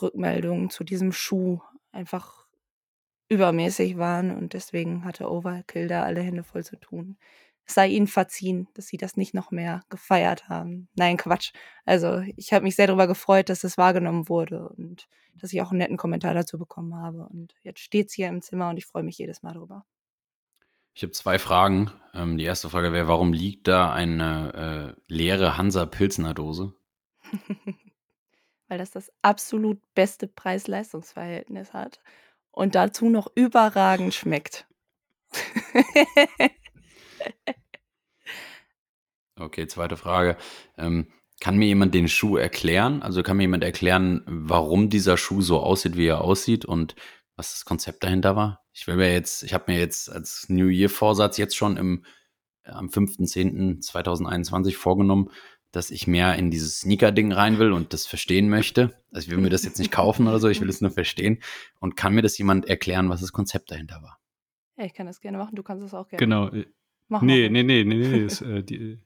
Rückmeldungen 0.00 0.70
zu 0.70 0.84
diesem 0.84 1.12
Schuh 1.12 1.60
einfach 1.92 2.46
übermäßig 3.28 3.98
waren 3.98 4.30
und 4.36 4.52
deswegen 4.54 5.04
hatte 5.04 5.30
Overkill 5.30 5.88
da 5.88 6.02
alle 6.04 6.20
Hände 6.22 6.44
voll 6.44 6.64
zu 6.64 6.76
tun. 6.78 7.18
Es 7.66 7.74
sei 7.74 7.88
ihnen 7.88 8.06
verziehen, 8.06 8.68
dass 8.74 8.86
sie 8.86 8.98
das 8.98 9.16
nicht 9.16 9.32
noch 9.34 9.50
mehr 9.50 9.82
gefeiert 9.88 10.48
haben. 10.48 10.88
Nein, 10.94 11.16
Quatsch. 11.16 11.52
Also 11.84 12.22
ich 12.36 12.52
habe 12.52 12.64
mich 12.64 12.76
sehr 12.76 12.86
darüber 12.86 13.06
gefreut, 13.06 13.48
dass 13.48 13.64
es 13.64 13.78
wahrgenommen 13.78 14.28
wurde 14.28 14.68
und 14.68 15.08
dass 15.36 15.52
ich 15.52 15.62
auch 15.62 15.70
einen 15.70 15.78
netten 15.78 15.96
Kommentar 15.96 16.34
dazu 16.34 16.58
bekommen 16.58 16.94
habe. 16.94 17.26
Und 17.26 17.54
jetzt 17.62 17.80
steht's 17.80 18.12
hier 18.14 18.28
im 18.28 18.42
Zimmer 18.42 18.68
und 18.68 18.76
ich 18.76 18.86
freue 18.86 19.02
mich 19.02 19.18
jedes 19.18 19.42
Mal 19.42 19.54
drüber. 19.54 19.84
Ich 20.94 21.02
habe 21.02 21.12
zwei 21.12 21.38
Fragen. 21.38 21.90
Ähm, 22.12 22.38
die 22.38 22.44
erste 22.44 22.70
Frage 22.70 22.92
wäre, 22.92 23.08
warum 23.08 23.32
liegt 23.32 23.66
da 23.66 23.92
eine 23.92 24.94
äh, 24.96 25.02
leere 25.12 25.56
Hansa 25.56 25.86
Pilsner 25.86 26.34
Dose? 26.34 26.74
Weil 28.68 28.78
das 28.78 28.90
das 28.90 29.10
absolut 29.22 29.80
beste 29.94 30.28
Preis-Leistungs-Verhältnis 30.28 31.72
hat 31.72 32.00
und 32.50 32.74
dazu 32.74 33.08
noch 33.08 33.28
überragend 33.34 34.14
schmeckt. 34.14 34.66
Okay, 39.36 39.66
zweite 39.66 39.96
Frage. 39.96 40.36
Ähm, 40.78 41.08
kann 41.40 41.56
mir 41.56 41.66
jemand 41.66 41.92
den 41.94 42.08
Schuh 42.08 42.36
erklären? 42.36 43.02
Also 43.02 43.22
kann 43.22 43.36
mir 43.36 43.42
jemand 43.42 43.64
erklären, 43.64 44.22
warum 44.26 44.90
dieser 44.90 45.16
Schuh 45.16 45.40
so 45.40 45.60
aussieht, 45.60 45.96
wie 45.96 46.06
er 46.06 46.20
aussieht 46.20 46.64
und 46.64 46.94
was 47.36 47.52
das 47.52 47.64
Konzept 47.64 48.04
dahinter 48.04 48.36
war? 48.36 48.64
Ich 48.72 48.86
will 48.86 48.96
mir 48.96 49.12
jetzt, 49.12 49.42
ich 49.42 49.52
habe 49.52 49.72
mir 49.72 49.78
jetzt 49.78 50.10
als 50.10 50.46
New 50.48 50.68
Year 50.68 50.88
Vorsatz 50.88 51.36
jetzt 51.36 51.56
schon 51.56 51.76
im 51.76 52.04
am 52.64 52.88
5.10.2021 52.88 54.74
vorgenommen, 54.74 55.30
dass 55.70 55.90
ich 55.90 56.06
mehr 56.06 56.36
in 56.36 56.50
dieses 56.50 56.80
Sneaker-Ding 56.80 57.32
rein 57.32 57.58
will 57.58 57.72
und 57.72 57.92
das 57.92 58.06
verstehen 58.06 58.48
möchte. 58.48 58.94
Also 59.12 59.26
ich 59.26 59.30
will 59.30 59.42
mir 59.42 59.50
das 59.50 59.64
jetzt 59.64 59.78
nicht 59.78 59.90
kaufen 59.90 60.26
oder 60.28 60.38
so, 60.38 60.48
ich 60.48 60.60
will 60.60 60.68
es 60.68 60.80
nur 60.80 60.92
verstehen. 60.92 61.42
Und 61.80 61.96
kann 61.96 62.14
mir 62.14 62.22
das 62.22 62.38
jemand 62.38 62.66
erklären, 62.68 63.10
was 63.10 63.20
das 63.20 63.32
Konzept 63.32 63.70
dahinter 63.70 64.00
war? 64.02 64.18
Ja, 64.76 64.84
ich 64.84 64.94
kann 64.94 65.06
das 65.06 65.20
gerne 65.20 65.38
machen, 65.38 65.56
du 65.56 65.62
kannst 65.62 65.84
es 65.84 65.94
auch 65.94 66.08
gerne 66.08 66.18
Genau. 66.18 66.50
Machen. 67.08 67.28
äh, 67.28 67.48
Mach 67.48 67.48
Nee, 67.50 67.62
nee, 67.62 67.62
nee, 67.62 67.84
nee, 67.84 68.08
nee. 68.08 68.24
Das, 68.24 68.40
äh, 68.42 68.62
die, 68.62 68.98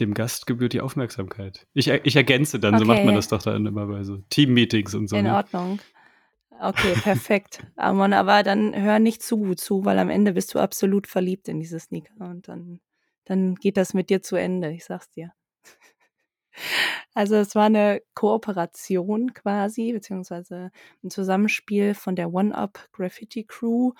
dem 0.00 0.14
Gast 0.14 0.46
gebührt 0.46 0.72
die 0.72 0.80
Aufmerksamkeit. 0.80 1.66
Ich, 1.74 1.88
ich 1.88 2.16
ergänze 2.16 2.58
dann, 2.58 2.78
so 2.78 2.84
macht 2.84 2.98
man 2.98 3.08
Okay. 3.08 3.16
das 3.16 3.28
doch 3.28 3.42
dann 3.42 3.66
immer 3.66 3.86
bei 3.86 4.02
so 4.04 4.18
Team-Meetings 4.30 4.94
und 4.94 5.08
so. 5.08 5.16
In 5.16 5.24
Ne? 5.24 5.34
Ordnung. 5.34 5.80
Okay, 6.60 6.94
perfekt. 7.02 7.60
Amon, 7.76 8.12
aber 8.12 8.42
dann 8.42 8.74
hör 8.80 8.98
nicht 8.98 9.22
zu 9.22 9.38
gut 9.38 9.60
zu, 9.60 9.84
weil 9.84 9.98
am 9.98 10.08
Ende 10.10 10.32
bist 10.32 10.54
du 10.54 10.58
absolut 10.60 11.06
verliebt 11.06 11.48
in 11.48 11.60
diese 11.60 11.80
Sneaker 11.80 12.14
und 12.30 12.48
dann, 12.48 12.80
dann 13.24 13.56
geht 13.56 13.76
das 13.76 13.92
mit 13.92 14.08
dir 14.08 14.22
zu 14.22 14.36
Ende, 14.36 14.70
ich 14.72 14.84
sag's 14.84 15.10
dir. 15.10 15.32
Also 17.14 17.34
es 17.36 17.54
war 17.56 17.64
eine 17.66 18.00
Kooperation 18.14 19.34
quasi, 19.34 19.92
beziehungsweise 19.92 20.70
ein 21.02 21.10
Zusammenspiel 21.10 21.94
von 21.94 22.14
der 22.16 22.32
One-Up 22.32 22.88
Graffiti 22.92 23.44
Crew 23.44 23.92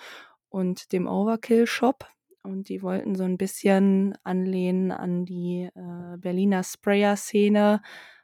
und 0.49 0.91
dem 0.93 1.07
Overkill 1.07 1.67
Shop. 1.67 2.07
Und 2.45 2.69
die 2.69 2.81
wollten 2.81 3.15
so 3.15 3.23
ein 3.23 3.37
bisschen 3.37 4.15
anlehnen 4.23 4.91
an 4.91 5.25
die 5.25 5.69
äh, 5.75 6.17
Berliner 6.17 6.63
Sprayer-Szene. 6.63 7.81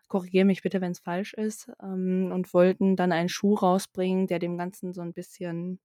Korrigiere 0.08 0.46
mich 0.46 0.62
bitte, 0.62 0.82
wenn 0.82 0.92
es 0.92 1.00
falsch 1.00 1.34
ist. 1.34 1.72
Ähm, 1.82 2.32
und 2.34 2.54
wollten 2.54 2.96
dann 2.96 3.12
einen 3.12 3.30
Schuh 3.30 3.56
rausbringen, 3.56 4.28
der 4.28 4.40
dem 4.40 4.58
Ganzen 4.58 4.94
so 4.94 5.02
ein 5.02 5.14
bisschen 5.14 5.80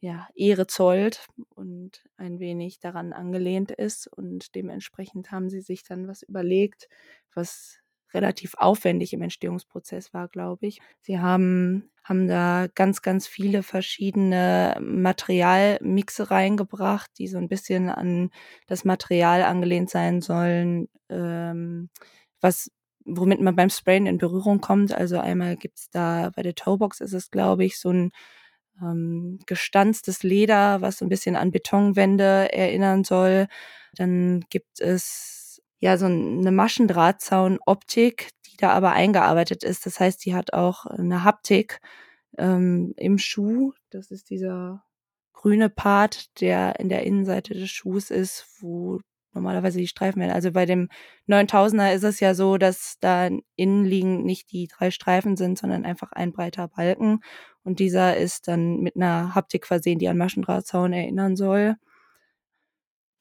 ja, 0.00 0.28
Ehre 0.34 0.66
zollt 0.66 1.26
und 1.50 2.04
ein 2.16 2.40
wenig 2.40 2.80
daran 2.80 3.12
angelehnt 3.12 3.70
ist. 3.70 4.06
Und 4.08 4.54
dementsprechend 4.54 5.30
haben 5.30 5.50
sie 5.50 5.60
sich 5.60 5.84
dann 5.84 6.08
was 6.08 6.22
überlegt, 6.22 6.88
was 7.34 7.79
relativ 8.14 8.54
aufwendig 8.56 9.12
im 9.12 9.22
Entstehungsprozess 9.22 10.12
war, 10.12 10.28
glaube 10.28 10.66
ich. 10.66 10.80
Sie 11.00 11.18
haben, 11.18 11.90
haben 12.02 12.28
da 12.28 12.66
ganz, 12.74 13.02
ganz 13.02 13.26
viele 13.26 13.62
verschiedene 13.62 14.76
Materialmixe 14.80 16.30
reingebracht, 16.30 17.10
die 17.18 17.28
so 17.28 17.38
ein 17.38 17.48
bisschen 17.48 17.88
an 17.88 18.30
das 18.66 18.84
Material 18.84 19.42
angelehnt 19.42 19.90
sein 19.90 20.20
sollen, 20.20 20.88
ähm, 21.08 21.90
was 22.40 22.70
womit 23.04 23.40
man 23.40 23.56
beim 23.56 23.70
Sprayen 23.70 24.06
in 24.06 24.18
Berührung 24.18 24.60
kommt. 24.60 24.92
Also 24.92 25.18
einmal 25.18 25.56
gibt's 25.56 25.90
da 25.90 26.30
bei 26.34 26.42
der 26.42 26.54
Toebox 26.54 27.00
ist 27.00 27.14
es, 27.14 27.30
glaube 27.30 27.64
ich, 27.64 27.78
so 27.78 27.90
ein 27.90 28.12
ähm, 28.80 29.38
gestanztes 29.46 30.22
Leder, 30.22 30.80
was 30.80 30.98
so 30.98 31.04
ein 31.04 31.08
bisschen 31.08 31.36
an 31.36 31.50
Betonwände 31.50 32.52
erinnern 32.52 33.04
soll. 33.04 33.46
Dann 33.94 34.44
gibt 34.50 34.80
es 34.80 35.39
ja 35.80 35.96
so 35.98 36.06
eine 36.06 36.52
Maschendrahtzaun-Optik, 36.52 38.30
die 38.46 38.56
da 38.56 38.70
aber 38.70 38.92
eingearbeitet 38.92 39.64
ist. 39.64 39.86
Das 39.86 39.98
heißt, 39.98 40.24
die 40.24 40.34
hat 40.34 40.52
auch 40.52 40.86
eine 40.86 41.24
Haptik 41.24 41.80
ähm, 42.38 42.94
im 42.96 43.18
Schuh. 43.18 43.72
Das 43.90 44.10
ist 44.10 44.30
dieser 44.30 44.84
grüne 45.32 45.70
Part, 45.70 46.40
der 46.40 46.78
in 46.78 46.88
der 46.90 47.04
Innenseite 47.04 47.54
des 47.54 47.70
Schuhs 47.70 48.10
ist, 48.10 48.46
wo 48.60 49.00
normalerweise 49.32 49.78
die 49.78 49.86
Streifen 49.86 50.20
werden. 50.20 50.32
Also 50.32 50.52
bei 50.52 50.66
dem 50.66 50.88
9000er 51.28 51.94
ist 51.94 52.02
es 52.04 52.20
ja 52.20 52.34
so, 52.34 52.58
dass 52.58 52.96
da 53.00 53.30
innen 53.56 53.84
liegen 53.84 54.24
nicht 54.24 54.52
die 54.52 54.68
drei 54.68 54.90
Streifen 54.90 55.36
sind, 55.36 55.58
sondern 55.58 55.84
einfach 55.84 56.12
ein 56.12 56.32
breiter 56.32 56.68
Balken. 56.68 57.20
Und 57.62 57.78
dieser 57.78 58.16
ist 58.16 58.48
dann 58.48 58.80
mit 58.80 58.96
einer 58.96 59.34
Haptik 59.34 59.66
versehen, 59.66 59.98
die 59.98 60.08
an 60.08 60.18
Maschendrahtzaun 60.18 60.92
erinnern 60.92 61.36
soll. 61.36 61.76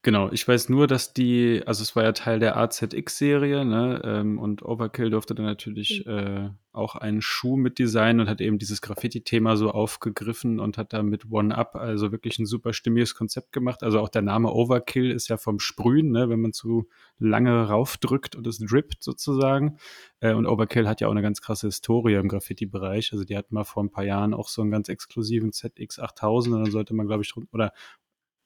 Genau, 0.02 0.32
ich 0.32 0.48
weiß 0.48 0.70
nur, 0.70 0.88
dass 0.88 1.12
die, 1.12 1.62
also 1.66 1.82
es 1.84 1.94
war 1.94 2.04
ja 2.04 2.14
Teil 2.14 2.40
der 2.40 2.56
AZX-Serie, 2.56 3.66
ne? 3.66 4.02
ähm, 4.06 4.40
und 4.40 4.64
Overkill 4.64 5.10
durfte 5.10 5.36
dann 5.36 5.46
natürlich 5.46 6.08
äh, 6.08 6.50
auch 6.72 6.96
einen 6.96 7.22
Schuh 7.22 7.58
mit 7.58 7.80
designen 7.80 8.22
und 8.22 8.30
hat 8.30 8.40
eben 8.40 8.60
dieses 8.60 8.82
Graffiti-Thema 8.82 9.58
so 9.58 9.72
aufgegriffen 9.72 10.62
und 10.62 10.78
hat 10.78 10.94
da 10.94 11.04
mit 11.04 11.30
One-Up 11.30 11.76
also 11.76 12.14
wirklich 12.14 12.40
ein 12.40 12.46
super 12.46 12.72
stimmiges 12.72 13.14
Konzept 13.14 13.52
gemacht. 13.52 13.84
Also 13.84 14.00
auch 14.00 14.08
der 14.08 14.22
Name 14.22 14.54
Overkill 14.54 15.12
ist 15.12 15.28
ja 15.28 15.36
vom 15.36 15.60
Sprühen, 15.60 16.12
ne? 16.12 16.30
wenn 16.30 16.40
man 16.40 16.54
zu 16.54 16.88
lange 17.18 17.68
raufdrückt 17.68 18.38
und 18.38 18.48
es 18.48 18.60
drippt 18.60 19.04
sozusagen. 19.04 19.80
Äh, 20.22 20.34
und 20.34 20.46
Overkill 20.46 20.88
hat 20.88 21.02
ja 21.02 21.10
auch 21.10 21.12
eine 21.12 21.22
ganz 21.22 21.42
krasse 21.42 21.68
Historie 21.68 22.14
im 22.14 22.30
Graffiti-Bereich. 22.30 23.12
Also 23.12 23.26
die 23.26 23.36
hatten 23.36 23.54
mal 23.54 23.66
vor 23.66 23.84
ein 23.84 23.92
paar 23.92 24.06
Jahren 24.06 24.34
auch 24.34 24.48
so 24.48 24.62
einen 24.62 24.72
ganz 24.72 24.88
exklusiven 24.88 25.52
ZX8000 25.52 26.54
und 26.54 26.64
dann 26.64 26.72
sollte 26.72 26.94
man, 26.94 27.08
glaube 27.08 27.24
ich, 27.24 27.34
oder 27.52 27.74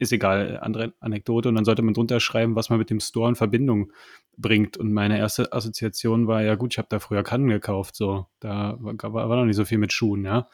ist 0.03 0.11
egal, 0.11 0.59
andere 0.61 0.93
Anekdote. 0.99 1.49
Und 1.49 1.55
dann 1.55 1.65
sollte 1.65 1.81
man 1.81 1.93
drunter 1.93 2.19
schreiben, 2.19 2.55
was 2.55 2.69
man 2.69 2.79
mit 2.79 2.89
dem 2.89 2.99
Store 2.99 3.29
in 3.29 3.35
Verbindung 3.35 3.91
bringt. 4.37 4.77
Und 4.77 4.93
meine 4.93 5.17
erste 5.17 5.51
Assoziation 5.51 6.27
war, 6.27 6.43
ja 6.43 6.55
gut, 6.55 6.73
ich 6.73 6.77
habe 6.77 6.87
da 6.89 6.99
früher 6.99 7.23
Kannen 7.23 7.47
gekauft, 7.47 7.95
so. 7.95 8.27
Da 8.39 8.77
war, 8.79 9.13
war 9.13 9.37
noch 9.37 9.45
nicht 9.45 9.55
so 9.55 9.65
viel 9.65 9.77
mit 9.77 9.93
Schuhen, 9.93 10.25
ja. 10.25 10.47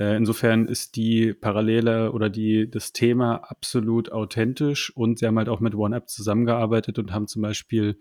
Äh, 0.00 0.16
insofern 0.16 0.66
ist 0.66 0.96
die 0.96 1.34
Parallele 1.34 2.12
oder 2.12 2.30
die, 2.30 2.70
das 2.70 2.92
Thema 2.92 3.36
absolut 3.50 4.10
authentisch 4.10 4.96
und 4.96 5.18
sie 5.18 5.26
haben 5.26 5.36
halt 5.36 5.50
auch 5.50 5.60
mit 5.60 5.74
OneUp 5.74 6.08
zusammengearbeitet 6.08 6.98
und 6.98 7.12
haben 7.12 7.28
zum 7.28 7.42
Beispiel, 7.42 8.00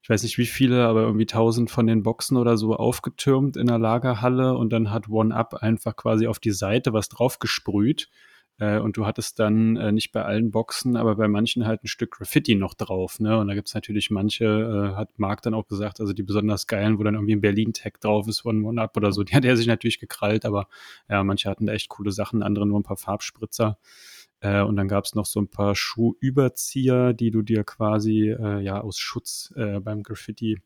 ich 0.00 0.08
weiß 0.08 0.22
nicht 0.22 0.38
wie 0.38 0.46
viele, 0.46 0.86
aber 0.86 1.02
irgendwie 1.02 1.26
tausend 1.26 1.70
von 1.70 1.88
den 1.88 2.04
Boxen 2.04 2.36
oder 2.36 2.56
so 2.56 2.76
aufgetürmt 2.76 3.56
in 3.56 3.66
der 3.66 3.78
Lagerhalle 3.78 4.56
und 4.56 4.72
dann 4.72 4.92
hat 4.92 5.08
OneUp 5.08 5.54
einfach 5.54 5.96
quasi 5.96 6.28
auf 6.28 6.38
die 6.38 6.52
Seite 6.52 6.92
was 6.92 7.08
draufgesprüht 7.08 8.08
und 8.60 8.96
du 8.96 9.06
hattest 9.06 9.38
dann 9.38 9.76
äh, 9.76 9.90
nicht 9.90 10.12
bei 10.12 10.22
allen 10.24 10.50
Boxen, 10.50 10.96
aber 10.96 11.16
bei 11.16 11.28
manchen 11.28 11.66
halt 11.66 11.82
ein 11.82 11.88
Stück 11.88 12.12
Graffiti 12.12 12.54
noch 12.54 12.74
drauf. 12.74 13.18
Ne? 13.18 13.38
Und 13.38 13.48
da 13.48 13.54
gibt's 13.54 13.74
natürlich 13.74 14.10
manche, 14.10 14.44
äh, 14.44 14.96
hat 14.96 15.18
Marc 15.18 15.42
dann 15.42 15.54
auch 15.54 15.66
gesagt, 15.66 16.00
also 16.00 16.12
die 16.12 16.22
besonders 16.22 16.66
geilen, 16.66 16.98
wo 16.98 17.02
dann 17.02 17.14
irgendwie 17.14 17.36
ein 17.36 17.40
Berlin-Tag 17.40 18.00
drauf 18.00 18.28
ist, 18.28 18.44
One 18.44 18.66
One 18.66 18.80
Up 18.80 18.96
oder 18.96 19.12
so, 19.12 19.22
die 19.24 19.34
hat 19.34 19.44
er 19.44 19.56
sich 19.56 19.66
natürlich 19.66 19.98
gekrallt, 19.98 20.44
aber 20.44 20.68
ja, 21.08 21.24
manche 21.24 21.48
hatten 21.48 21.66
da 21.66 21.72
echt 21.72 21.88
coole 21.88 22.12
Sachen, 22.12 22.42
andere 22.42 22.66
nur 22.66 22.78
ein 22.78 22.84
paar 22.84 22.96
Farbspritzer. 22.98 23.78
Äh, 24.40 24.62
und 24.62 24.76
dann 24.76 24.88
gab's 24.88 25.14
noch 25.14 25.26
so 25.26 25.40
ein 25.40 25.48
paar 25.48 25.74
Schuhüberzieher, 25.74 27.12
die 27.12 27.30
du 27.30 27.42
dir 27.42 27.64
quasi 27.64 28.30
äh, 28.30 28.60
ja 28.60 28.80
aus 28.80 28.98
Schutz 28.98 29.52
äh, 29.56 29.80
beim 29.80 30.02
Graffiti 30.02 30.58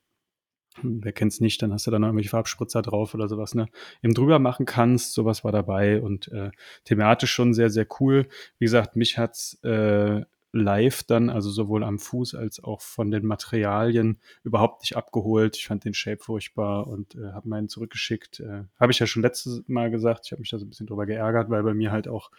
wer 0.83 1.13
kennt's 1.13 1.41
nicht, 1.41 1.63
dann 1.63 1.73
hast 1.73 1.87
du 1.87 1.91
da 1.91 1.99
noch 1.99 2.09
irgendwelche 2.09 2.31
Farbspritzer 2.31 2.83
drauf 2.83 3.15
oder 3.15 3.29
sowas, 3.29 3.55
ne, 3.55 3.67
eben 4.03 4.15
drüber 4.15 4.39
machen 4.39 4.67
kannst, 4.67 5.15
sowas 5.15 5.45
war 5.45 5.53
dabei 5.53 6.01
und 6.01 6.29
äh, 6.29 6.51
thematisch 6.85 7.33
schon 7.33 7.55
sehr, 7.55 7.71
sehr 7.71 7.87
cool. 8.01 8.29
Wie 8.59 8.65
gesagt, 8.65 8.97
mich 8.97 9.19
hat's 9.19 9.59
äh, 9.63 10.23
live 10.55 11.03
dann, 11.03 11.31
also 11.31 11.51
sowohl 11.51 11.83
am 11.83 11.99
Fuß 11.99 12.37
als 12.37 12.63
auch 12.63 12.81
von 12.81 13.11
den 13.11 13.27
Materialien 13.27 14.21
überhaupt 14.45 14.83
nicht 14.83 14.97
abgeholt. 14.97 15.57
Ich 15.57 15.67
fand 15.67 15.85
den 15.85 15.95
Shape 15.95 16.23
furchtbar 16.23 16.87
und 16.87 17.17
äh, 17.17 17.33
habe 17.33 17.49
meinen 17.49 17.69
zurückgeschickt. 17.69 18.41
Äh, 18.41 18.65
habe 18.79 18.93
ich 18.93 19.01
ja 19.01 19.07
schon 19.07 19.23
letztes 19.23 19.65
Mal 19.67 19.91
gesagt. 19.91 20.27
Ich 20.27 20.33
habe 20.33 20.41
mich 20.41 20.51
da 20.51 20.59
so 20.59 20.65
ein 20.65 20.71
bisschen 20.71 20.87
drüber 20.87 21.07
geärgert, 21.07 21.51
weil 21.51 21.65
bei 21.65 21.75
mir 21.75 21.91
halt 21.91 22.07
auch 22.07 22.31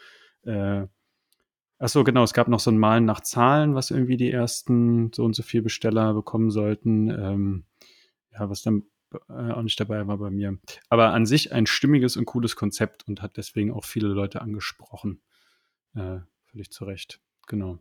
äh, 0.43 0.85
Ach 1.77 1.89
so, 1.89 2.05
genau. 2.05 2.23
Es 2.23 2.33
gab 2.33 2.47
noch 2.47 2.61
so 2.61 2.71
ein 2.71 2.77
Malen 2.77 3.03
nach 3.03 3.19
Zahlen, 3.19 3.75
was 3.75 3.91
irgendwie 3.91 4.15
die 4.15 4.31
ersten 4.31 5.11
so 5.13 5.25
und 5.25 5.35
so 5.35 5.43
viel 5.43 5.61
Besteller 5.61 6.13
bekommen 6.13 6.49
sollten. 6.49 7.09
Ähm, 7.09 7.65
ja, 8.37 8.49
was 8.49 8.61
dann 8.61 8.83
äh, 9.29 9.51
auch 9.51 9.61
nicht 9.61 9.79
dabei 9.79 10.05
war 10.07 10.17
bei 10.17 10.29
mir. 10.29 10.57
Aber 10.89 11.13
an 11.13 11.25
sich 11.25 11.51
ein 11.51 11.65
stimmiges 11.65 12.17
und 12.17 12.25
cooles 12.25 12.55
Konzept 12.55 13.07
und 13.07 13.21
hat 13.21 13.37
deswegen 13.37 13.71
auch 13.71 13.85
viele 13.85 14.07
Leute 14.07 14.41
angesprochen. 14.41 15.21
Äh, 15.95 16.19
völlig 16.45 16.71
zu 16.71 16.85
Recht. 16.85 17.21
Genau. 17.47 17.79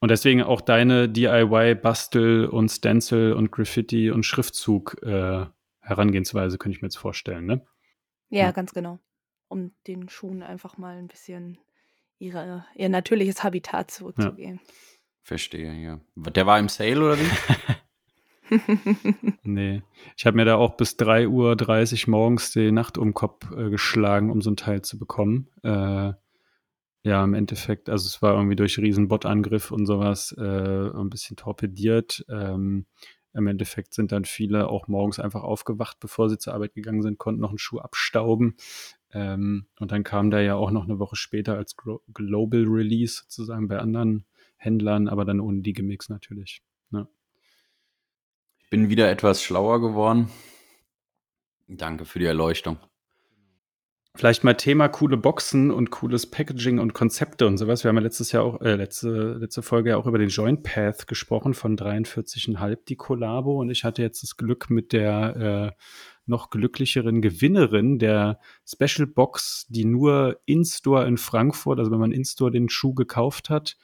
Und 0.00 0.10
deswegen 0.10 0.42
auch 0.42 0.60
deine 0.60 1.08
DIY-Bastel 1.08 2.46
und 2.46 2.68
Stencil 2.68 3.32
und 3.32 3.50
Graffiti 3.50 4.10
und 4.10 4.24
Schriftzug 4.24 5.02
äh, 5.02 5.46
Herangehensweise, 5.80 6.58
könnte 6.58 6.76
ich 6.76 6.82
mir 6.82 6.88
jetzt 6.88 6.98
vorstellen, 6.98 7.46
ne? 7.46 7.64
Ja, 8.28 8.46
ja, 8.46 8.50
ganz 8.50 8.72
genau. 8.72 8.98
Um 9.48 9.72
den 9.86 10.08
Schuhen 10.08 10.42
einfach 10.42 10.76
mal 10.78 10.96
ein 10.96 11.06
bisschen 11.06 11.58
ihre, 12.18 12.66
ihr 12.74 12.88
natürliches 12.88 13.44
Habitat 13.44 13.90
zurückzugeben. 13.90 14.60
Ja. 14.62 14.72
Verstehe, 15.22 15.72
ja. 15.74 16.00
Der 16.16 16.46
war 16.46 16.58
im 16.58 16.68
Sale 16.68 16.98
oder 16.98 17.18
wie? 17.18 17.30
nee. 19.42 19.82
Ich 20.16 20.26
habe 20.26 20.36
mir 20.36 20.44
da 20.44 20.56
auch 20.56 20.76
bis 20.76 20.96
3.30 20.98 22.06
Uhr 22.06 22.10
morgens 22.10 22.52
die 22.52 22.72
Nacht 22.72 22.98
um 22.98 23.08
den 23.08 23.14
Kopf 23.14 23.50
äh, 23.52 23.70
geschlagen, 23.70 24.30
um 24.30 24.40
so 24.40 24.50
ein 24.50 24.56
Teil 24.56 24.82
zu 24.82 24.98
bekommen. 24.98 25.48
Äh, 25.62 26.12
ja, 27.02 27.22
im 27.22 27.34
Endeffekt, 27.34 27.88
also 27.88 28.06
es 28.06 28.20
war 28.20 28.34
irgendwie 28.34 28.56
durch 28.56 28.78
Riesenbot-Angriff 28.78 29.70
und 29.70 29.86
sowas 29.86 30.34
äh, 30.36 30.42
ein 30.42 31.08
bisschen 31.08 31.36
torpediert. 31.36 32.24
Ähm, 32.28 32.86
Im 33.32 33.46
Endeffekt 33.46 33.94
sind 33.94 34.10
dann 34.10 34.24
viele 34.24 34.68
auch 34.68 34.88
morgens 34.88 35.20
einfach 35.20 35.44
aufgewacht, 35.44 35.98
bevor 36.00 36.28
sie 36.28 36.38
zur 36.38 36.54
Arbeit 36.54 36.74
gegangen 36.74 37.02
sind, 37.02 37.18
konnten 37.18 37.40
noch 37.40 37.50
einen 37.50 37.58
Schuh 37.58 37.78
abstauben. 37.78 38.56
Ähm, 39.12 39.66
und 39.78 39.92
dann 39.92 40.02
kam 40.02 40.30
der 40.30 40.42
ja 40.42 40.56
auch 40.56 40.72
noch 40.72 40.84
eine 40.84 40.98
Woche 40.98 41.14
später 41.14 41.56
als 41.56 41.76
Global 41.76 42.64
Release 42.66 43.22
sozusagen 43.22 43.68
bei 43.68 43.78
anderen 43.78 44.26
Händlern, 44.56 45.06
aber 45.06 45.24
dann 45.24 45.38
ohne 45.38 45.62
die 45.62 45.74
Gimmicks 45.74 46.08
natürlich. 46.08 46.62
Ne? 46.90 47.06
Bin 48.70 48.88
wieder 48.88 49.10
etwas 49.10 49.42
schlauer 49.42 49.80
geworden. 49.80 50.30
Danke 51.68 52.04
für 52.04 52.18
die 52.18 52.26
Erleuchtung. 52.26 52.78
Vielleicht 54.16 54.44
mal 54.44 54.54
Thema 54.54 54.88
coole 54.88 55.18
Boxen 55.18 55.70
und 55.70 55.90
cooles 55.90 56.30
Packaging 56.30 56.78
und 56.78 56.94
Konzepte 56.94 57.46
und 57.46 57.58
sowas. 57.58 57.84
Wir 57.84 57.90
haben 57.90 57.96
ja 57.96 58.02
letztes 58.02 58.32
Jahr 58.32 58.44
auch, 58.44 58.62
äh, 58.62 58.74
letzte, 58.74 59.34
letzte 59.34 59.60
Folge 59.60 59.90
ja 59.90 59.98
auch 59.98 60.06
über 60.06 60.16
den 60.16 60.30
Joint 60.30 60.62
Path 60.62 61.06
gesprochen 61.06 61.52
von 61.52 61.76
43,5, 61.76 62.78
die 62.88 62.96
Kollabo. 62.96 63.60
Und 63.60 63.68
ich 63.68 63.84
hatte 63.84 64.00
jetzt 64.00 64.22
das 64.22 64.38
Glück 64.38 64.70
mit 64.70 64.94
der 64.94 65.74
äh, 65.76 65.82
noch 66.24 66.48
glücklicheren 66.48 67.20
Gewinnerin 67.20 67.98
der 67.98 68.40
Special 68.66 69.06
Box, 69.06 69.66
die 69.68 69.84
nur 69.84 70.40
in-store 70.46 71.06
in 71.06 71.18
Frankfurt, 71.18 71.78
also 71.78 71.90
wenn 71.90 72.00
man 72.00 72.12
in-store 72.12 72.50
den 72.50 72.70
Schuh 72.70 72.94
gekauft 72.94 73.50
hat, 73.50 73.76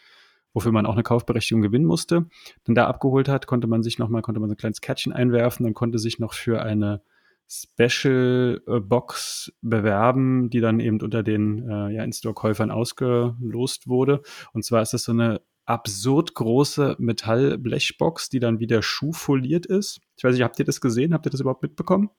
wofür 0.53 0.73
man 0.73 0.87
auch 0.87 0.95
eine 0.95 1.03
Kaufberechtigung 1.03 1.63
gewinnen 1.63 1.87
musste, 1.87 2.27
dann 2.65 2.75
da 2.75 2.87
abgeholt 2.87 3.29
hat, 3.29 3.47
konnte 3.47 3.67
man 3.67 3.83
sich 3.83 3.99
nochmal, 3.99 4.23
konnte 4.23 4.41
man 4.41 4.49
so 4.49 4.55
ein 4.55 4.59
kleines 4.59 4.81
Kärtchen 4.81 5.13
einwerfen 5.13 5.67
und 5.67 5.75
konnte 5.75 5.99
sich 5.99 6.19
noch 6.19 6.35
für 6.35 6.63
eine 6.63 7.03
Special 7.49 8.63
äh, 8.67 8.81
Box 8.81 9.53
bewerben, 9.61 10.49
die 10.49 10.61
dann 10.61 10.81
eben 10.81 11.01
unter 11.01 11.23
den 11.23 11.69
äh, 11.69 11.95
ja, 11.95 12.03
In-Store-Käufern 12.03 12.71
ausgelost 12.71 13.89
wurde. 13.89 14.23
Und 14.53 14.65
zwar 14.65 14.81
ist 14.81 14.95
das 14.95 15.05
so 15.05 15.13
eine 15.13 15.43
absurd 15.65 16.35
große 16.35 16.97
Metallblechbox, 16.99 18.31
die 18.31 18.41
dann 18.41 18.59
wie 18.59 18.67
der 18.67 18.83
Schuh 18.83 19.13
foliert 19.13 19.67
ist. 19.67 20.01
Ich 20.17 20.25
weiß 20.25 20.33
nicht, 20.35 20.43
habt 20.43 20.59
ihr 20.59 20.65
das 20.65 20.81
gesehen? 20.81 21.13
Habt 21.13 21.27
ihr 21.27 21.31
das 21.31 21.41
überhaupt 21.41 21.63
mitbekommen? 21.63 22.11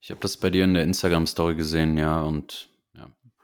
Ich 0.00 0.10
habe 0.10 0.20
das 0.20 0.36
bei 0.36 0.50
dir 0.50 0.64
in 0.64 0.74
der 0.74 0.84
Instagram-Story 0.84 1.56
gesehen, 1.56 1.98
ja, 1.98 2.22
und. 2.22 2.70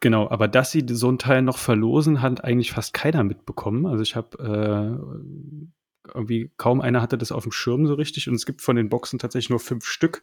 Genau, 0.05 0.29
aber 0.29 0.49
dass 0.49 0.71
sie 0.71 0.85
so 0.87 1.11
ein 1.11 1.19
Teil 1.19 1.41
noch 1.41 1.57
verlosen, 1.57 2.21
hat 2.21 2.45
eigentlich 2.45 2.73
fast 2.73 2.93
keiner 2.93 3.25
mitbekommen. 3.25 3.87
Also 3.87 4.03
ich 4.03 4.17
habe 4.17 4.37
äh, 4.39 6.11
irgendwie 6.13 6.53
kaum 6.59 6.83
einer 6.83 7.01
hatte 7.01 7.17
das 7.17 7.33
auf 7.33 7.45
dem 7.45 7.53
Schirm 7.53 7.87
so 7.87 7.95
richtig 7.95 8.29
und 8.29 8.35
es 8.35 8.45
gibt 8.45 8.61
von 8.61 8.77
den 8.77 8.91
Boxen 8.91 9.19
tatsächlich 9.19 9.49
nur 9.49 9.61
fünf 9.61 9.87
Stück. 9.87 10.23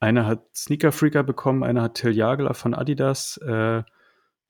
Einer 0.00 0.26
hat 0.26 0.54
Sneaker 0.54 0.92
Freaker 0.92 1.22
bekommen, 1.22 1.62
einer 1.62 1.80
hat 1.80 1.94
Till 1.94 2.14
Jagler 2.14 2.52
von 2.52 2.74
Adidas, 2.74 3.38
äh, 3.38 3.84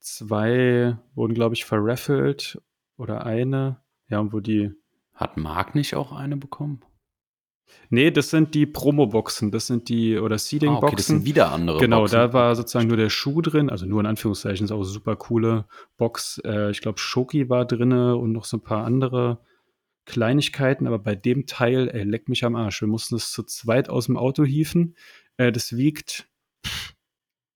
zwei 0.01 0.97
wurden, 1.15 1.33
glaube 1.33 1.55
ich, 1.55 1.63
verraffelt 1.63 2.61
oder 2.97 3.25
eine. 3.25 3.79
Ja, 4.09 4.19
und 4.19 4.33
wo 4.33 4.41
die. 4.41 4.73
Hat 5.13 5.37
Mark 5.37 5.75
nicht 5.75 5.95
auch 5.95 6.11
eine 6.11 6.35
bekommen? 6.35 6.81
Nee, 7.89 8.11
das 8.11 8.29
sind 8.29 8.53
die 8.53 8.65
Promo-Boxen, 8.65 9.51
das 9.51 9.67
sind 9.67 9.89
die, 9.89 10.17
oder 10.17 10.37
Seeding-Boxen. 10.37 10.83
Ah, 10.83 10.87
okay, 10.87 10.95
das 10.95 11.07
sind 11.07 11.25
wieder 11.25 11.51
andere 11.51 11.79
Genau, 11.79 12.01
Boxen. 12.01 12.15
da 12.15 12.33
war 12.33 12.55
sozusagen 12.55 12.87
nur 12.87 12.97
der 12.97 13.09
Schuh 13.09 13.41
drin, 13.41 13.69
also 13.69 13.85
nur 13.85 13.99
in 13.99 14.05
Anführungszeichen, 14.05 14.65
ist 14.65 14.71
auch 14.71 14.77
eine 14.77 14.85
super 14.85 15.15
coole 15.15 15.65
Box. 15.97 16.41
Äh, 16.45 16.71
ich 16.71 16.81
glaube, 16.81 16.99
Schoki 16.99 17.49
war 17.49 17.65
drin 17.65 17.91
und 17.91 18.31
noch 18.31 18.45
so 18.45 18.57
ein 18.57 18.63
paar 18.63 18.85
andere 18.85 19.39
Kleinigkeiten, 20.05 20.87
aber 20.87 20.99
bei 20.99 21.15
dem 21.15 21.45
Teil, 21.45 21.89
ey, 21.93 22.03
leck 22.03 22.29
mich 22.29 22.43
am 22.43 22.55
Arsch. 22.55 22.81
Wir 22.81 22.87
mussten 22.87 23.15
es 23.15 23.31
zu 23.31 23.43
zweit 23.43 23.89
aus 23.89 24.07
dem 24.07 24.17
Auto 24.17 24.43
hieven. 24.43 24.95
Äh, 25.37 25.51
das 25.51 25.77
wiegt, 25.77 26.27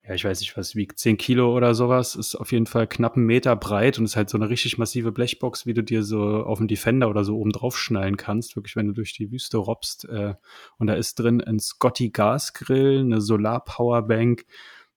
ja, 0.05 0.13
ich 0.15 0.25
weiß 0.25 0.41
nicht, 0.41 0.57
was 0.57 0.75
wiegt, 0.75 0.99
10 0.99 1.17
Kilo 1.17 1.55
oder 1.55 1.73
sowas. 1.73 2.15
Ist 2.15 2.35
auf 2.35 2.51
jeden 2.51 2.65
Fall 2.65 2.87
knapp 2.87 3.15
einen 3.15 3.25
Meter 3.25 3.55
breit 3.55 3.97
und 3.97 4.05
ist 4.05 4.17
halt 4.17 4.29
so 4.29 4.37
eine 4.37 4.49
richtig 4.49 4.77
massive 4.77 5.13
Blechbox, 5.13 5.65
wie 5.65 5.73
du 5.73 5.81
dir 5.81 6.03
so 6.03 6.43
auf 6.43 6.57
den 6.57 6.67
Defender 6.67 7.09
oder 7.09 7.23
so 7.23 7.37
oben 7.37 7.51
drauf 7.51 7.77
schnallen 7.77 8.17
kannst. 8.17 8.57
Wirklich, 8.57 8.75
wenn 8.75 8.87
du 8.87 8.93
durch 8.93 9.13
die 9.13 9.31
Wüste 9.31 9.57
robbst. 9.57 10.05
Äh, 10.09 10.35
und 10.77 10.87
da 10.87 10.95
ist 10.95 11.15
drin 11.19 11.41
ein 11.41 11.59
Scotty 11.59 12.09
Gasgrill, 12.09 12.99
eine 12.99 13.21
Solar 13.21 13.63
Powerbank, 13.63 14.45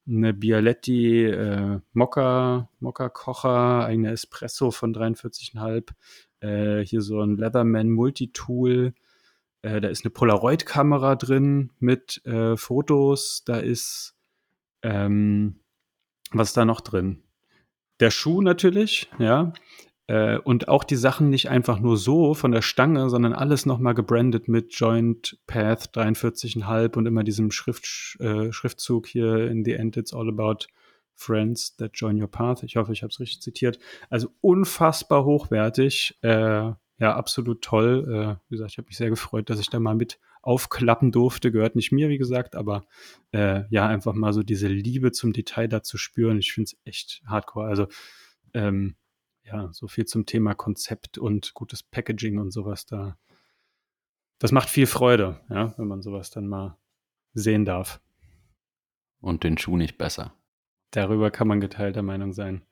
eine 0.09 0.35
Bialetti 0.35 1.25
äh, 1.27 1.79
Mokka, 1.93 2.69
Mokka 2.81 3.09
Kocher, 3.09 3.85
eine 3.85 4.11
Espresso 4.11 4.73
von 4.73 4.93
43,5, 4.93 5.91
äh, 6.41 6.85
hier 6.85 7.01
so 7.01 7.21
ein 7.21 7.37
Leatherman 7.37 7.91
Multitool, 7.91 8.93
äh, 9.63 9.81
da 9.81 9.89
ist 9.89 10.05
eine 10.05 10.11
Polaroid-Kamera 10.11 11.17
drin 11.17 11.71
mit 11.81 12.25
äh, 12.25 12.57
Fotos. 12.57 13.43
Da 13.45 13.57
ist, 13.57 14.16
ähm, 14.87 15.57
was 16.31 16.49
ist 16.49 16.57
da 16.57 16.65
noch 16.65 16.81
drin? 16.81 17.23
Der 18.01 18.11
Schuh 18.11 18.41
natürlich, 18.41 19.11
ja. 19.19 19.53
Äh, 20.07 20.39
und 20.39 20.69
auch 20.69 20.85
die 20.85 20.97
Sachen 20.97 21.31
nicht 21.31 21.51
einfach 21.51 21.81
nur 21.81 21.97
so 21.97 22.35
von 22.35 22.53
der 22.53 22.63
Stange, 22.63 23.11
sondern 23.11 23.33
alles 23.33 23.67
nochmal 23.67 23.95
gebrandet 23.95 24.47
mit 24.47 24.73
Joint 24.73 25.39
Path 25.49 25.91
43,5 25.97 26.97
und 26.97 27.07
immer 27.07 27.25
diesem 27.25 27.51
Schrift, 27.51 28.17
äh, 28.21 28.53
Schriftzug 28.53 29.09
hier 29.09 29.51
in 29.51 29.65
the 29.65 29.73
end 29.73 29.97
it's 29.97 30.15
all 30.15 30.29
about 30.29 30.67
friends 31.17 31.75
that 31.77 31.93
join 31.95 32.21
your 32.21 32.31
path. 32.31 32.63
Ich 32.63 32.77
hoffe, 32.77 32.93
ich 32.93 33.03
habe 33.03 33.11
es 33.11 33.19
richtig 33.19 33.41
zitiert. 33.43 33.81
Also 34.09 34.29
unfassbar 34.41 35.25
hochwertig. 35.25 36.17
Äh, 36.23 36.73
ja, 36.99 37.15
absolut 37.15 37.63
toll. 37.63 38.05
Äh, 38.09 38.43
wie 38.49 38.55
gesagt, 38.55 38.73
ich 38.73 38.79
habe 38.79 38.87
mich 38.87 38.97
sehr 38.97 39.11
gefreut, 39.11 39.51
dass 39.51 39.61
ich 39.61 39.69
da 39.69 39.79
mal 39.79 39.95
mit 39.95 40.19
aufklappen 40.43 41.13
durfte. 41.13 41.53
Gehört 41.53 41.77
nicht 41.77 41.93
mir, 41.93 42.09
wie 42.09 42.19
gesagt, 42.19 42.57
aber 42.57 42.87
äh, 43.33 43.65
ja, 43.71 43.87
einfach 43.87 44.15
mal 44.15 44.33
so 44.33 44.43
diese 44.43 44.69
Liebe 44.69 45.13
zum 45.13 45.33
Detail 45.33 45.69
da 45.69 45.83
zu 45.83 45.99
spüren. 45.99 46.39
Ich 46.39 46.53
finde 46.53 46.71
es 46.73 46.79
echt 46.85 47.23
hardcore. 47.27 47.69
Also 47.69 47.87
ähm, 48.55 48.97
ja, 49.45 49.69
so 49.73 49.89
viel 49.89 50.07
zum 50.07 50.27
Thema 50.27 50.55
Konzept 50.55 51.19
und 51.19 51.55
gutes 51.55 51.83
Packaging 51.83 52.39
und 52.39 52.51
sowas 52.51 52.87
da. 52.87 53.19
Das 54.39 54.53
macht 54.53 54.69
viel 54.69 54.87
Freude, 54.87 55.41
ja, 55.51 55.75
wenn 55.79 55.89
man 55.89 56.03
sowas 56.03 56.31
dann 56.31 56.47
mal 56.47 56.79
sehen 57.33 57.65
darf. 57.65 58.01
Und 59.21 59.45
den 59.45 59.59
Schuh 59.59 59.77
nicht 59.77 59.99
besser. 59.99 60.35
Darüber 60.91 61.31
kann 61.31 61.49
man 61.49 61.61
geteilter 61.61 62.03
Meinung 62.03 62.33
sein. 62.33 62.63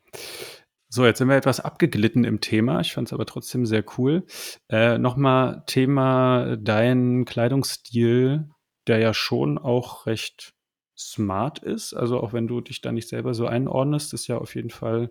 So, 0.95 1.05
jetzt 1.05 1.18
sind 1.18 1.26
wir 1.28 1.34
etwas 1.34 1.59
abgeglitten 1.59 2.22
im 2.22 2.40
Thema. 2.40 2.78
Ich 2.78 2.92
fand 2.92 3.09
es 3.09 3.12
aber 3.12 3.26
trotzdem 3.26 3.66
sehr 3.66 3.84
cool. 3.99 4.24
Äh, 4.68 4.97
Nochmal 4.97 5.64
Thema 5.66 6.57
dein 6.57 7.24
Kleidungsstil, 7.24 8.49
der 8.86 8.99
ja 8.99 9.12
schon 9.12 9.59
auch 9.59 10.07
recht 10.07 10.55
smart 10.97 11.59
ist. 11.59 11.95
Also 11.95 12.20
auch 12.20 12.32
wenn 12.32 12.47
du 12.47 12.61
dich 12.61 12.80
da 12.80 12.92
nicht 12.92 13.09
selber 13.09 13.34
so 13.34 13.49
einordnest, 13.49 14.14
ist 14.14 14.28
ja 14.28 14.38
auf 14.38 14.55
jeden 14.55 14.70
Fall 14.70 15.11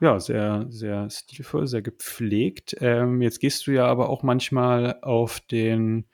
ja 0.00 0.18
sehr, 0.18 0.66
sehr 0.68 1.08
stilvoll, 1.10 1.68
sehr 1.68 1.82
gepflegt. 1.82 2.76
Ähm, 2.80 3.22
jetzt 3.22 3.38
gehst 3.38 3.68
du 3.68 3.70
ja 3.70 3.86
aber 3.86 4.08
auch 4.08 4.24
manchmal 4.24 4.98
auf 5.00 5.38
den 5.38 6.06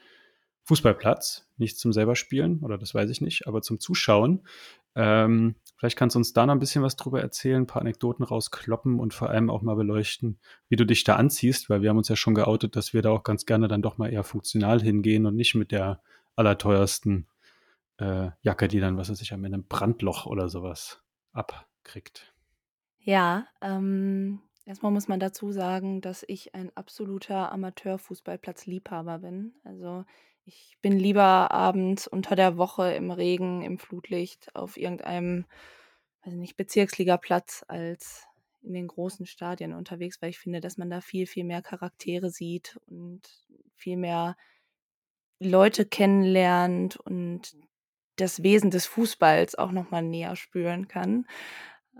Fußballplatz, 0.64 1.48
nicht 1.56 1.78
zum 1.78 1.94
selber 1.94 2.16
spielen, 2.16 2.60
oder 2.62 2.76
das 2.76 2.94
weiß 2.94 3.08
ich 3.08 3.22
nicht, 3.22 3.46
aber 3.46 3.62
zum 3.62 3.80
Zuschauen. 3.80 4.46
Ähm, 4.94 5.54
vielleicht 5.76 5.96
kannst 5.96 6.14
du 6.14 6.18
uns 6.18 6.32
da 6.32 6.46
noch 6.46 6.54
ein 6.54 6.58
bisschen 6.58 6.82
was 6.82 6.96
drüber 6.96 7.20
erzählen, 7.20 7.62
ein 7.62 7.66
paar 7.66 7.82
Anekdoten 7.82 8.24
rauskloppen 8.24 8.98
und 8.98 9.14
vor 9.14 9.30
allem 9.30 9.50
auch 9.50 9.62
mal 9.62 9.76
beleuchten, 9.76 10.38
wie 10.68 10.76
du 10.76 10.84
dich 10.84 11.04
da 11.04 11.16
anziehst, 11.16 11.70
weil 11.70 11.82
wir 11.82 11.90
haben 11.90 11.98
uns 11.98 12.08
ja 12.08 12.16
schon 12.16 12.34
geoutet, 12.34 12.76
dass 12.76 12.94
wir 12.94 13.02
da 13.02 13.10
auch 13.10 13.22
ganz 13.22 13.46
gerne 13.46 13.68
dann 13.68 13.82
doch 13.82 13.98
mal 13.98 14.12
eher 14.12 14.24
funktional 14.24 14.80
hingehen 14.80 15.26
und 15.26 15.36
nicht 15.36 15.54
mit 15.54 15.72
der 15.72 16.00
allerteuersten 16.34 17.26
äh, 17.98 18.30
Jacke, 18.42 18.68
die 18.68 18.80
dann, 18.80 18.96
was 18.96 19.10
weiß 19.10 19.20
ich, 19.20 19.32
am 19.32 19.44
Ende 19.44 19.58
ein 19.58 19.66
Brandloch 19.66 20.26
oder 20.26 20.48
sowas 20.48 21.02
abkriegt. 21.32 22.32
Ja, 22.98 23.46
ähm, 23.60 24.40
Erstmal 24.66 24.90
muss 24.90 25.06
man 25.06 25.20
dazu 25.20 25.52
sagen, 25.52 26.00
dass 26.00 26.24
ich 26.26 26.56
ein 26.56 26.76
absoluter 26.76 27.52
Amateurfußballplatzliebhaber 27.52 29.20
bin. 29.20 29.54
Also 29.62 30.04
ich 30.46 30.78
bin 30.80 30.98
lieber 30.98 31.50
abends 31.50 32.06
unter 32.06 32.36
der 32.36 32.56
Woche 32.56 32.92
im 32.92 33.10
Regen, 33.10 33.62
im 33.62 33.78
Flutlicht 33.78 34.54
auf 34.54 34.76
irgendeinem, 34.76 35.44
weiß 36.24 36.34
nicht, 36.34 36.56
Bezirksligaplatz 36.56 37.64
als 37.68 38.26
in 38.62 38.72
den 38.72 38.86
großen 38.86 39.26
Stadien 39.26 39.72
unterwegs, 39.74 40.22
weil 40.22 40.30
ich 40.30 40.38
finde, 40.38 40.60
dass 40.60 40.78
man 40.78 40.88
da 40.88 41.00
viel, 41.00 41.26
viel 41.26 41.44
mehr 41.44 41.62
Charaktere 41.62 42.30
sieht 42.30 42.78
und 42.86 43.22
viel 43.74 43.96
mehr 43.96 44.36
Leute 45.38 45.84
kennenlernt 45.84 46.96
und 46.96 47.56
das 48.16 48.42
Wesen 48.42 48.70
des 48.70 48.86
Fußballs 48.86 49.56
auch 49.56 49.72
nochmal 49.72 50.02
näher 50.02 50.36
spüren 50.36 50.88
kann. 50.88 51.26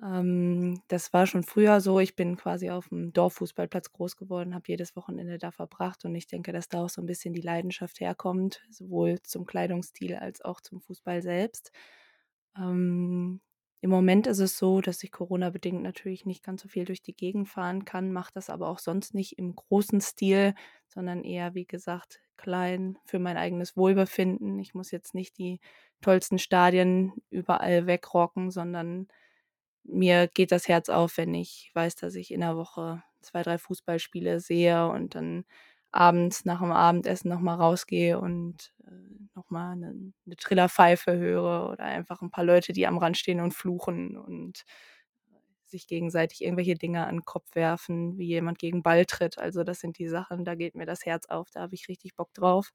Ähm, 0.03 0.83
das 0.89 1.13
war 1.13 1.27
schon 1.27 1.43
früher 1.43 1.81
so. 1.81 2.01
Ich 2.01 2.17
bin 2.17 2.37
quasi 2.37 2.71
auf 2.71 2.89
dem 2.89 3.13
Dorffußballplatz 3.13 3.93
groß 3.93 4.17
geworden, 4.17 4.55
habe 4.55 4.65
jedes 4.69 4.95
Wochenende 4.97 5.39
da 5.39 5.51
verbracht 5.51 6.05
und 6.05 6.15
ich 6.15 6.27
denke, 6.27 6.53
dass 6.53 6.69
da 6.69 6.85
auch 6.85 6.89
so 6.91 7.01
ein 7.03 7.07
bisschen 7.07 7.33
die 7.35 7.41
Leidenschaft 7.41 8.01
herkommt, 8.01 8.63
sowohl 8.71 9.21
zum 9.23 9.47
Kleidungsstil 9.47 10.17
als 10.17 10.43
auch 10.43 10.61
zum 10.61 10.81
Fußball 10.81 11.23
selbst. 11.23 11.73
Ähm, 12.57 13.41
Im 13.81 13.91
Moment 13.91 14.27
ist 14.27 14.41
es 14.41 14.59
so, 14.59 14.81
dass 14.81 15.03
ich 15.03 15.13
Corona-bedingt 15.13 15.83
natürlich 15.83 16.27
nicht 16.27 16.43
ganz 16.45 16.63
so 16.63 16.69
viel 16.69 16.85
durch 16.85 17.03
die 17.03 17.17
Gegend 17.17 17.49
fahren 17.49 17.85
kann, 17.85 18.13
mache 18.13 18.33
das 18.35 18.51
aber 18.51 18.69
auch 18.69 18.79
sonst 18.81 19.15
nicht 19.15 19.39
im 19.39 19.55
großen 19.55 20.01
Stil, 20.01 20.55
sondern 20.89 21.25
eher, 21.25 21.55
wie 21.55 21.67
gesagt, 21.67 22.21
klein 22.37 22.99
für 23.07 23.19
mein 23.19 23.37
eigenes 23.39 23.77
Wohlbefinden. 23.77 24.59
Ich 24.59 24.75
muss 24.75 24.91
jetzt 24.91 25.15
nicht 25.15 25.39
die 25.39 25.61
tollsten 26.03 26.39
Stadien 26.39 27.13
überall 27.31 27.87
wegrocken, 27.87 28.51
sondern 28.51 29.09
mir 29.89 30.29
geht 30.29 30.53
das 30.53 30.69
Herz 30.69 30.89
auf, 30.89 31.17
wenn 31.17 31.35
ich 31.35 31.71
weiß, 31.75 31.97
dass 31.97 32.15
ich 32.15 32.33
in 32.33 32.41
der 32.41 32.57
Woche 32.57 33.03
zwei, 33.21 33.43
drei 33.43 33.59
Fußballspiele 33.59 34.41
sehe 34.41 34.89
und 34.89 35.15
dann 35.15 35.45
abends 35.93 36.45
nach 36.45 36.61
dem 36.61 36.73
Abendessen 36.73 37.29
nochmal 37.31 37.57
rausgehe 37.57 38.19
und 38.21 38.73
äh, 38.87 38.91
nochmal 39.35 39.73
eine, 39.73 40.13
eine 40.27 40.37
Trillerpfeife 40.37 41.17
höre 41.17 41.71
oder 41.71 41.85
einfach 41.85 42.21
ein 42.23 42.31
paar 42.31 42.45
Leute, 42.45 42.73
die 42.73 42.87
am 42.87 42.99
Rand 42.99 43.17
stehen 43.17 43.41
und 43.41 43.55
fluchen 43.55 44.17
und 44.17 44.65
sich 45.65 45.87
gegenseitig 45.87 46.43
irgendwelche 46.43 46.75
Dinge 46.75 47.07
an 47.07 47.17
den 47.17 47.25
Kopf 47.25 47.55
werfen, 47.55 48.19
wie 48.19 48.27
jemand 48.27 48.59
gegen 48.59 48.83
Ball 48.83 49.05
tritt. 49.05 49.39
Also 49.39 49.65
das 49.65 49.81
sind 49.81 49.99
die 49.99 50.09
Sachen, 50.09 50.45
da 50.45 50.55
geht 50.55 50.75
mir 50.75 50.87
das 50.87 51.05
Herz 51.05 51.27
auf, 51.27 51.51
da 51.51 51.61
habe 51.63 51.75
ich 51.75 51.89
richtig 51.89 52.15
Bock 52.15 52.33
drauf. 52.35 52.71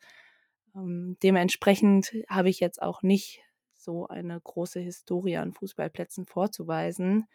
Ähm, 0.76 1.18
dementsprechend 1.24 2.12
habe 2.30 2.49
ich 2.49 2.59
jetzt 2.59 2.82
auch 2.82 3.01
nicht 3.01 3.41
so 3.84 4.08
eine 4.08 4.40
große 4.40 4.80
Historie 4.80 5.38
an 5.38 5.54
Fußballplätzen 5.54 6.26
vorzuweisen. 6.26 7.28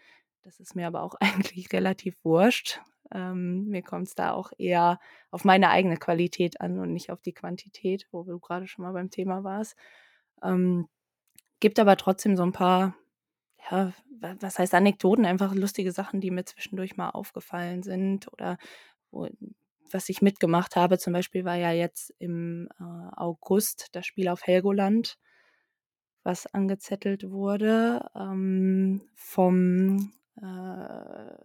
Das 0.43 0.61
ist 0.61 0.77
mir 0.77 0.87
aber 0.87 1.03
auch 1.03 1.15
eigentlich 1.21 1.73
relativ 1.73 2.17
wurscht. 2.25 2.81
Ähm, 3.13 3.67
mir 3.69 3.83
kommt 3.83 4.09
es 4.09 4.15
da 4.15 4.33
auch 4.33 4.53
eher 4.59 4.99
auf 5.31 5.45
meine 5.45 5.71
eigene 5.71 5.97
Qualität 5.97 6.61
an 6.61 6.79
und 6.79 6.93
nicht 6.93 7.11
auf 7.11 7.21
die 7.23 7.35
Quantität, 7.35 8.09
wo 8.11 8.25
du 8.25 8.39
gerade 8.41 8.67
schon 8.67 8.85
mal 8.85 8.93
beim 8.93 9.11
Thema 9.11 9.45
warst. 9.45 9.77
Ähm, 10.43 10.89
gibt 11.61 11.79
aber 11.79 11.97
trotzdem 11.97 12.37
so 12.37 12.43
ein 12.43 12.53
paar, 12.53 12.97
ja, 13.71 13.93
was 14.21 14.59
heißt 14.59 14.75
Anekdoten, 14.75 15.27
einfach 15.27 15.55
lustige 15.55 15.93
Sachen, 15.93 16.21
die 16.21 16.31
mir 16.31 16.45
zwischendurch 16.45 16.97
mal 16.97 17.11
aufgefallen 17.11 17.83
sind 17.83 18.33
oder 18.33 18.59
wo, 19.11 19.29
was 19.93 20.09
ich 20.09 20.23
mitgemacht 20.23 20.77
habe. 20.77 20.99
Zum 20.99 21.13
Beispiel 21.13 21.45
war 21.45 21.57
ja 21.57 21.73
jetzt 21.73 22.15
im 22.19 22.69
äh, 22.81 22.85
August 23.17 23.89
das 23.93 24.07
Spiel 24.07 24.29
auf 24.29 24.47
Helgoland 24.47 25.19
was 26.27 26.47
angezettelt 26.53 27.31
wurde 27.31 28.11
ähm, 28.17 29.01
vom 29.15 30.13
äh, 30.43 31.37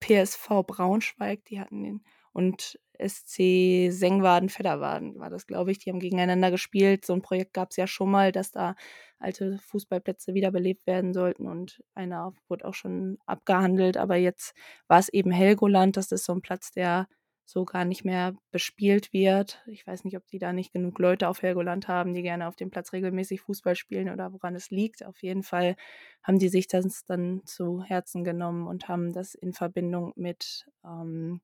PSV 0.00 0.64
Braunschweig, 0.66 1.44
die 1.44 1.60
hatten 1.60 1.82
den 1.82 2.04
und 2.32 2.78
SC 2.98 3.90
Sengwaden 3.90 4.48
Fedderwaden 4.48 5.18
war 5.18 5.28
das, 5.28 5.46
glaube 5.46 5.70
ich. 5.72 5.78
Die 5.78 5.90
haben 5.90 6.00
gegeneinander 6.00 6.50
gespielt. 6.50 7.04
So 7.04 7.12
ein 7.12 7.22
Projekt 7.22 7.52
gab 7.52 7.70
es 7.70 7.76
ja 7.76 7.86
schon 7.86 8.10
mal, 8.10 8.32
dass 8.32 8.52
da 8.52 8.74
alte 9.18 9.58
Fußballplätze 9.58 10.34
wiederbelebt 10.34 10.86
werden 10.86 11.12
sollten 11.12 11.46
und 11.46 11.82
einer 11.94 12.32
wurde 12.48 12.64
auch 12.64 12.74
schon 12.74 13.18
abgehandelt. 13.26 13.96
Aber 13.96 14.16
jetzt 14.16 14.54
war 14.88 14.98
es 14.98 15.08
eben 15.10 15.30
Helgoland. 15.30 15.96
Das 15.96 16.10
ist 16.12 16.24
so 16.24 16.32
ein 16.32 16.42
Platz, 16.42 16.70
der 16.72 17.06
so 17.52 17.66
gar 17.66 17.84
nicht 17.84 18.02
mehr 18.02 18.34
bespielt 18.50 19.12
wird. 19.12 19.62
Ich 19.66 19.86
weiß 19.86 20.04
nicht, 20.04 20.16
ob 20.16 20.26
die 20.26 20.38
da 20.38 20.54
nicht 20.54 20.72
genug 20.72 20.98
Leute 20.98 21.28
auf 21.28 21.42
Helgoland 21.42 21.86
haben, 21.86 22.14
die 22.14 22.22
gerne 22.22 22.48
auf 22.48 22.56
dem 22.56 22.70
Platz 22.70 22.94
regelmäßig 22.94 23.42
Fußball 23.42 23.76
spielen 23.76 24.08
oder 24.08 24.32
woran 24.32 24.54
es 24.54 24.70
liegt. 24.70 25.04
Auf 25.04 25.22
jeden 25.22 25.42
Fall 25.42 25.76
haben 26.22 26.38
die 26.38 26.48
sich 26.48 26.66
das 26.66 27.04
dann 27.04 27.42
zu 27.44 27.82
Herzen 27.82 28.24
genommen 28.24 28.66
und 28.66 28.88
haben 28.88 29.12
das 29.12 29.34
in 29.34 29.52
Verbindung 29.52 30.14
mit 30.16 30.66
ähm, 30.82 31.42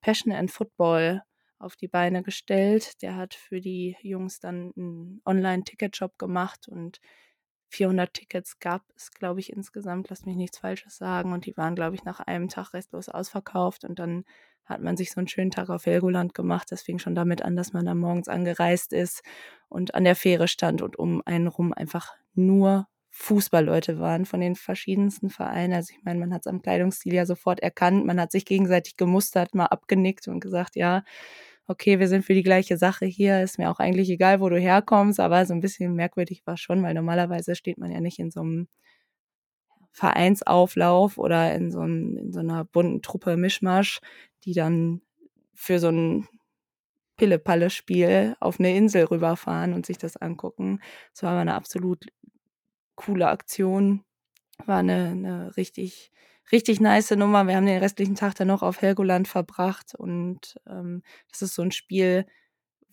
Passion 0.00 0.32
and 0.32 0.50
Football 0.50 1.22
auf 1.60 1.76
die 1.76 1.88
Beine 1.88 2.24
gestellt. 2.24 3.00
Der 3.00 3.14
hat 3.14 3.34
für 3.34 3.60
die 3.60 3.96
Jungs 4.02 4.40
dann 4.40 4.72
einen 4.76 5.22
Online-Ticket-Shop 5.24 6.18
gemacht 6.18 6.66
und 6.66 6.98
400 7.74 8.12
Tickets 8.14 8.58
gab 8.58 8.82
es, 8.96 9.10
glaube 9.10 9.40
ich, 9.40 9.52
insgesamt. 9.52 10.08
Lass 10.10 10.24
mich 10.24 10.36
nichts 10.36 10.58
Falsches 10.58 10.96
sagen. 10.96 11.32
Und 11.32 11.46
die 11.46 11.56
waren, 11.56 11.74
glaube 11.74 11.96
ich, 11.96 12.04
nach 12.04 12.20
einem 12.20 12.48
Tag 12.48 12.72
restlos 12.72 13.08
ausverkauft. 13.08 13.84
Und 13.84 13.98
dann 13.98 14.24
hat 14.64 14.80
man 14.80 14.96
sich 14.96 15.12
so 15.12 15.20
einen 15.20 15.28
schönen 15.28 15.50
Tag 15.50 15.68
auf 15.68 15.86
Helgoland 15.86 16.34
gemacht. 16.34 16.70
Das 16.70 16.82
fing 16.82 16.98
schon 16.98 17.14
damit 17.14 17.42
an, 17.42 17.56
dass 17.56 17.72
man 17.72 17.84
dann 17.84 17.98
morgens 17.98 18.28
angereist 18.28 18.92
ist 18.92 19.22
und 19.68 19.94
an 19.94 20.04
der 20.04 20.16
Fähre 20.16 20.48
stand 20.48 20.82
und 20.82 20.98
um 20.98 21.22
einen 21.26 21.48
rum 21.48 21.72
einfach 21.72 22.14
nur 22.34 22.86
Fußballleute 23.10 24.00
waren 24.00 24.24
von 24.24 24.40
den 24.40 24.56
verschiedensten 24.56 25.30
Vereinen. 25.30 25.74
Also 25.74 25.94
ich 25.96 26.02
meine, 26.02 26.18
man 26.18 26.34
hat 26.34 26.42
es 26.42 26.46
am 26.48 26.62
Kleidungsstil 26.62 27.14
ja 27.14 27.26
sofort 27.26 27.60
erkannt. 27.60 28.04
Man 28.06 28.20
hat 28.20 28.32
sich 28.32 28.44
gegenseitig 28.44 28.96
gemustert, 28.96 29.54
mal 29.54 29.66
abgenickt 29.66 30.26
und 30.26 30.40
gesagt, 30.40 30.74
ja, 30.74 31.04
okay, 31.66 31.98
wir 31.98 32.08
sind 32.08 32.24
für 32.24 32.34
die 32.34 32.42
gleiche 32.42 32.76
Sache 32.76 33.06
hier. 33.06 33.42
Ist 33.42 33.58
mir 33.58 33.70
auch 33.70 33.78
eigentlich 33.78 34.10
egal, 34.10 34.40
wo 34.40 34.48
du 34.48 34.58
herkommst, 34.58 35.20
aber 35.20 35.46
so 35.46 35.54
ein 35.54 35.60
bisschen 35.60 35.94
merkwürdig 35.94 36.42
war 36.46 36.56
schon, 36.56 36.82
weil 36.82 36.94
normalerweise 36.94 37.54
steht 37.56 37.78
man 37.78 37.90
ja 37.90 38.00
nicht 38.00 38.18
in 38.18 38.30
so 38.30 38.40
einem 38.40 38.68
Vereinsauflauf 39.92 41.18
oder 41.18 41.54
in 41.54 41.70
so, 41.70 41.80
einem, 41.80 42.16
in 42.16 42.32
so 42.32 42.40
einer 42.40 42.64
bunten 42.64 43.00
Truppe 43.00 43.36
Mischmasch, 43.36 44.00
die 44.44 44.52
dann 44.52 45.02
für 45.54 45.78
so 45.78 45.88
ein 45.88 46.28
Pille-Palle-Spiel 47.16 48.36
auf 48.40 48.58
eine 48.58 48.76
Insel 48.76 49.04
rüberfahren 49.04 49.72
und 49.72 49.86
sich 49.86 49.98
das 49.98 50.16
angucken. 50.16 50.80
Das 51.12 51.22
war 51.22 51.30
aber 51.30 51.40
eine 51.40 51.54
absolut 51.54 52.06
coole 52.96 53.28
Aktion. 53.28 54.04
War 54.66 54.78
eine, 54.78 55.10
eine 55.10 55.56
richtig, 55.56 56.10
richtig 56.52 56.80
nice 56.80 57.10
Nummer. 57.12 57.46
Wir 57.46 57.56
haben 57.56 57.66
den 57.66 57.78
restlichen 57.82 58.14
Tag 58.16 58.34
dann 58.36 58.48
noch 58.48 58.62
auf 58.62 58.80
Helgoland 58.82 59.28
verbracht 59.28 59.94
und 59.94 60.56
ähm, 60.68 61.02
das 61.30 61.42
ist 61.42 61.54
so 61.54 61.62
ein 61.62 61.72
Spiel, 61.72 62.26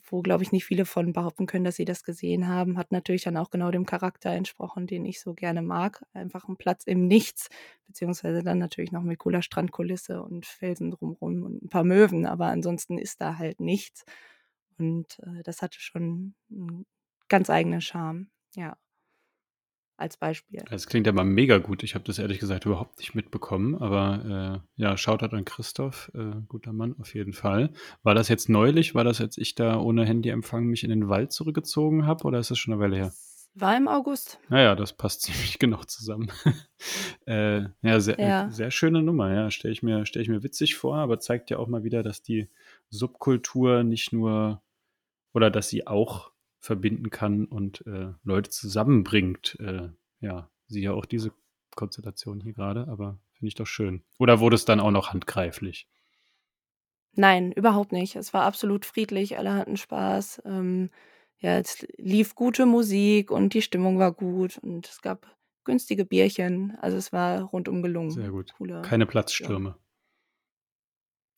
wo, 0.04 0.22
glaube 0.22 0.42
ich, 0.42 0.52
nicht 0.52 0.64
viele 0.66 0.84
von 0.84 1.12
behaupten 1.12 1.46
können, 1.46 1.64
dass 1.64 1.76
sie 1.76 1.84
das 1.86 2.02
gesehen 2.04 2.48
haben. 2.48 2.76
Hat 2.78 2.92
natürlich 2.92 3.22
dann 3.24 3.36
auch 3.36 3.50
genau 3.50 3.70
dem 3.70 3.86
Charakter 3.86 4.30
entsprochen, 4.30 4.86
den 4.86 5.04
ich 5.06 5.20
so 5.20 5.34
gerne 5.34 5.62
mag. 5.62 6.04
Einfach 6.12 6.48
ein 6.48 6.56
Platz 6.56 6.84
im 6.84 7.06
Nichts, 7.06 7.48
beziehungsweise 7.86 8.42
dann 8.42 8.58
natürlich 8.58 8.92
noch 8.92 9.02
mit 9.04 9.18
cooler 9.20 9.42
Strandkulisse 9.42 10.22
und 10.22 10.46
Felsen 10.46 10.90
drumherum 10.90 11.42
und 11.44 11.62
ein 11.64 11.68
paar 11.68 11.84
Möwen, 11.84 12.26
aber 12.26 12.46
ansonsten 12.46 12.98
ist 12.98 13.20
da 13.20 13.38
halt 13.38 13.60
nichts. 13.60 14.04
Und 14.78 15.18
äh, 15.20 15.42
das 15.44 15.62
hatte 15.62 15.80
schon 15.80 16.34
einen 16.50 16.86
ganz 17.28 17.50
eigenen 17.50 17.80
Charme, 17.80 18.28
ja. 18.56 18.76
Als 20.02 20.16
Beispiel. 20.16 20.64
Das 20.68 20.88
klingt 20.88 21.06
aber 21.06 21.22
mega 21.22 21.58
gut. 21.58 21.84
Ich 21.84 21.94
habe 21.94 22.02
das 22.04 22.18
ehrlich 22.18 22.40
gesagt 22.40 22.66
überhaupt 22.66 22.98
nicht 22.98 23.14
mitbekommen. 23.14 23.76
Aber 23.76 24.64
äh, 24.76 24.82
ja, 24.82 24.96
Shoutout 24.96 25.36
an 25.36 25.44
Christoph, 25.44 26.10
äh, 26.16 26.40
guter 26.48 26.72
Mann 26.72 26.96
auf 26.98 27.14
jeden 27.14 27.32
Fall. 27.32 27.70
War 28.02 28.16
das 28.16 28.26
jetzt 28.26 28.48
neulich? 28.48 28.96
War 28.96 29.04
das 29.04 29.20
jetzt 29.20 29.38
ich 29.38 29.54
da 29.54 29.78
ohne 29.78 30.04
Handyempfang 30.04 30.64
mich 30.64 30.82
in 30.82 30.90
den 30.90 31.08
Wald 31.08 31.32
zurückgezogen 31.32 32.04
habe 32.04 32.24
oder 32.24 32.40
ist 32.40 32.50
das 32.50 32.58
schon 32.58 32.74
eine 32.74 32.82
Weile 32.82 32.96
her? 32.96 33.12
War 33.54 33.76
im 33.76 33.86
August. 33.86 34.40
Naja, 34.48 34.74
das 34.74 34.92
passt 34.92 35.22
ziemlich 35.22 35.60
genau 35.60 35.84
zusammen. 35.84 36.32
äh, 37.28 37.60
ja, 37.82 38.00
sehr, 38.00 38.18
ja. 38.18 38.50
sehr 38.50 38.72
schöne 38.72 39.04
Nummer, 39.04 39.32
ja. 39.32 39.52
Stelle 39.52 39.70
ich, 39.70 39.84
mir, 39.84 40.04
stell 40.04 40.22
ich 40.22 40.28
mir 40.28 40.42
witzig 40.42 40.74
vor, 40.74 40.96
aber 40.96 41.20
zeigt 41.20 41.48
ja 41.50 41.58
auch 41.58 41.68
mal 41.68 41.84
wieder, 41.84 42.02
dass 42.02 42.22
die 42.22 42.48
Subkultur 42.90 43.84
nicht 43.84 44.12
nur 44.12 44.62
oder 45.32 45.48
dass 45.48 45.68
sie 45.68 45.86
auch 45.86 46.31
verbinden 46.62 47.10
kann 47.10 47.44
und 47.44 47.84
äh, 47.86 48.12
Leute 48.22 48.48
zusammenbringt. 48.48 49.58
Äh, 49.58 49.88
ja, 50.20 50.48
sie 50.68 50.80
ja 50.80 50.92
auch 50.92 51.04
diese 51.04 51.32
Konstellation 51.74 52.40
hier 52.40 52.52
gerade, 52.52 52.86
aber 52.88 53.18
finde 53.32 53.48
ich 53.48 53.56
doch 53.56 53.66
schön. 53.66 54.04
Oder 54.18 54.38
wurde 54.38 54.54
es 54.54 54.64
dann 54.64 54.78
auch 54.78 54.92
noch 54.92 55.12
handgreiflich? 55.12 55.88
Nein, 57.14 57.50
überhaupt 57.50 57.90
nicht. 57.90 58.14
Es 58.14 58.32
war 58.32 58.44
absolut 58.44 58.86
friedlich, 58.86 59.36
alle 59.36 59.54
hatten 59.54 59.76
Spaß. 59.76 60.42
Ähm, 60.44 60.90
ja, 61.38 61.58
es 61.58 61.84
lief 61.98 62.36
gute 62.36 62.64
Musik 62.64 63.32
und 63.32 63.54
die 63.54 63.62
Stimmung 63.62 63.98
war 63.98 64.12
gut 64.12 64.58
und 64.58 64.88
es 64.88 65.02
gab 65.02 65.26
günstige 65.64 66.04
Bierchen. 66.04 66.78
Also 66.80 66.96
es 66.96 67.12
war 67.12 67.42
rundum 67.42 67.82
gelungen. 67.82 68.12
Sehr 68.12 68.30
gut. 68.30 68.54
Coole, 68.56 68.82
Keine 68.82 69.06
Platzstürme. 69.06 69.70
Ja. 69.70 69.78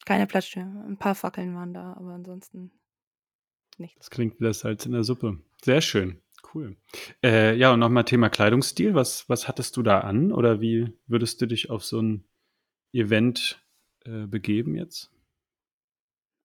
Keine 0.04 0.26
Platzstürme. 0.26 0.84
Ein 0.84 0.98
paar 0.98 1.14
Fackeln 1.14 1.54
waren 1.54 1.72
da, 1.72 1.94
aber 1.94 2.12
ansonsten 2.12 2.70
nichts. 3.78 3.98
Das 3.98 4.10
klingt 4.10 4.40
wie 4.40 4.44
das 4.44 4.60
Salz 4.60 4.86
in 4.86 4.92
der 4.92 5.04
Suppe. 5.04 5.38
Sehr 5.62 5.80
schön. 5.80 6.20
Cool. 6.54 6.76
Äh, 7.22 7.56
ja, 7.56 7.72
und 7.72 7.80
nochmal 7.80 8.04
Thema 8.04 8.28
Kleidungsstil. 8.28 8.94
Was, 8.94 9.28
was 9.28 9.48
hattest 9.48 9.76
du 9.76 9.82
da 9.82 10.00
an? 10.00 10.32
Oder 10.32 10.60
wie 10.60 10.92
würdest 11.06 11.40
du 11.40 11.46
dich 11.46 11.70
auf 11.70 11.84
so 11.84 12.00
ein 12.00 12.24
Event 12.92 13.64
äh, 14.04 14.26
begeben 14.26 14.76
jetzt? 14.76 15.10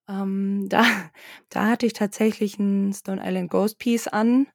Ähm, 0.08 0.66
da, 0.68 0.84
da 1.48 1.68
hatte 1.68 1.86
ich 1.86 1.92
tatsächlich 1.92 2.58
ein 2.58 2.92
Stone 2.92 3.22
Island 3.24 3.50
Ghost 3.50 3.78
Piece 3.78 4.08
an, 4.08 4.48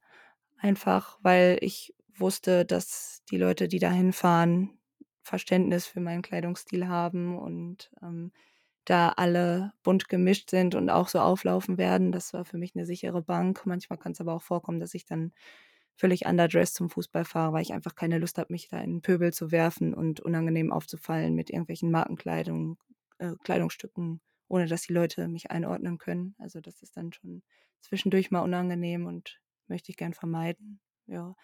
einfach 0.58 1.18
weil 1.22 1.58
ich 1.62 1.94
wusste, 2.18 2.66
dass 2.66 3.24
die 3.30 3.38
Leute, 3.38 3.68
die 3.68 3.80
da 3.80 3.92
hinfahren, 3.92 4.78
Verständnis 5.22 5.88
für 5.88 6.02
meinen 6.02 6.22
Kleidungsstil 6.22 6.88
haben 6.88 7.38
und 7.38 7.90
ähm, 8.02 8.32
da 8.86 9.10
alle 9.10 9.74
bunt 9.84 10.10
gemischt 10.10 10.50
sind 10.50 10.76
und 10.76 10.90
auch 10.90 11.08
so 11.08 11.20
auflaufen 11.20 11.78
werden. 11.78 12.12
Das 12.12 12.34
war 12.34 12.46
für 12.46 12.58
mich 12.58 12.76
eine 12.76 12.86
sichere 12.86 13.22
Bank. 13.22 13.66
Manchmal 13.66 14.00
kann 14.00 14.14
es 14.14 14.22
aber 14.22 14.34
auch 14.34 14.44
vorkommen, 14.44 14.80
dass 14.80 14.94
ich 14.94 15.06
dann 15.06 15.34
völlig 15.98 16.26
underdressed 16.26 16.76
zum 16.76 16.90
Fußball 16.90 17.26
fahre, 17.26 17.54
weil 17.54 17.62
ich 17.62 17.74
einfach 17.74 17.96
keine 17.96 18.18
Lust 18.20 18.38
habe, 18.38 18.52
mich 18.54 18.68
da 18.68 18.80
in 18.80 19.02
Pöbel 19.02 19.34
zu 19.34 19.52
werfen 19.52 19.94
und 19.94 20.20
unangenehm 20.20 20.72
aufzufallen 20.72 21.36
mit 21.36 21.50
irgendwelchen 21.50 21.90
Markenkleidung, 21.92 22.78
äh, 23.18 23.34
Kleidungsstücken, 23.44 24.22
ohne 24.48 24.68
dass 24.68 24.84
die 24.84 24.94
Leute 24.94 25.28
mich 25.28 25.52
einordnen 25.52 25.98
können. 25.98 26.36
Also 26.38 26.60
das 26.62 26.82
ist 26.82 26.98
dann 26.98 27.14
schon 27.14 27.44
zwischendurch 27.82 28.30
mal 28.32 28.42
unangenehm 28.42 29.06
und 29.06 29.40
möchte 29.68 29.92
ich 29.92 29.98
gern 29.98 30.14
vermeiden. 30.14 30.80
Ja. 31.08 31.36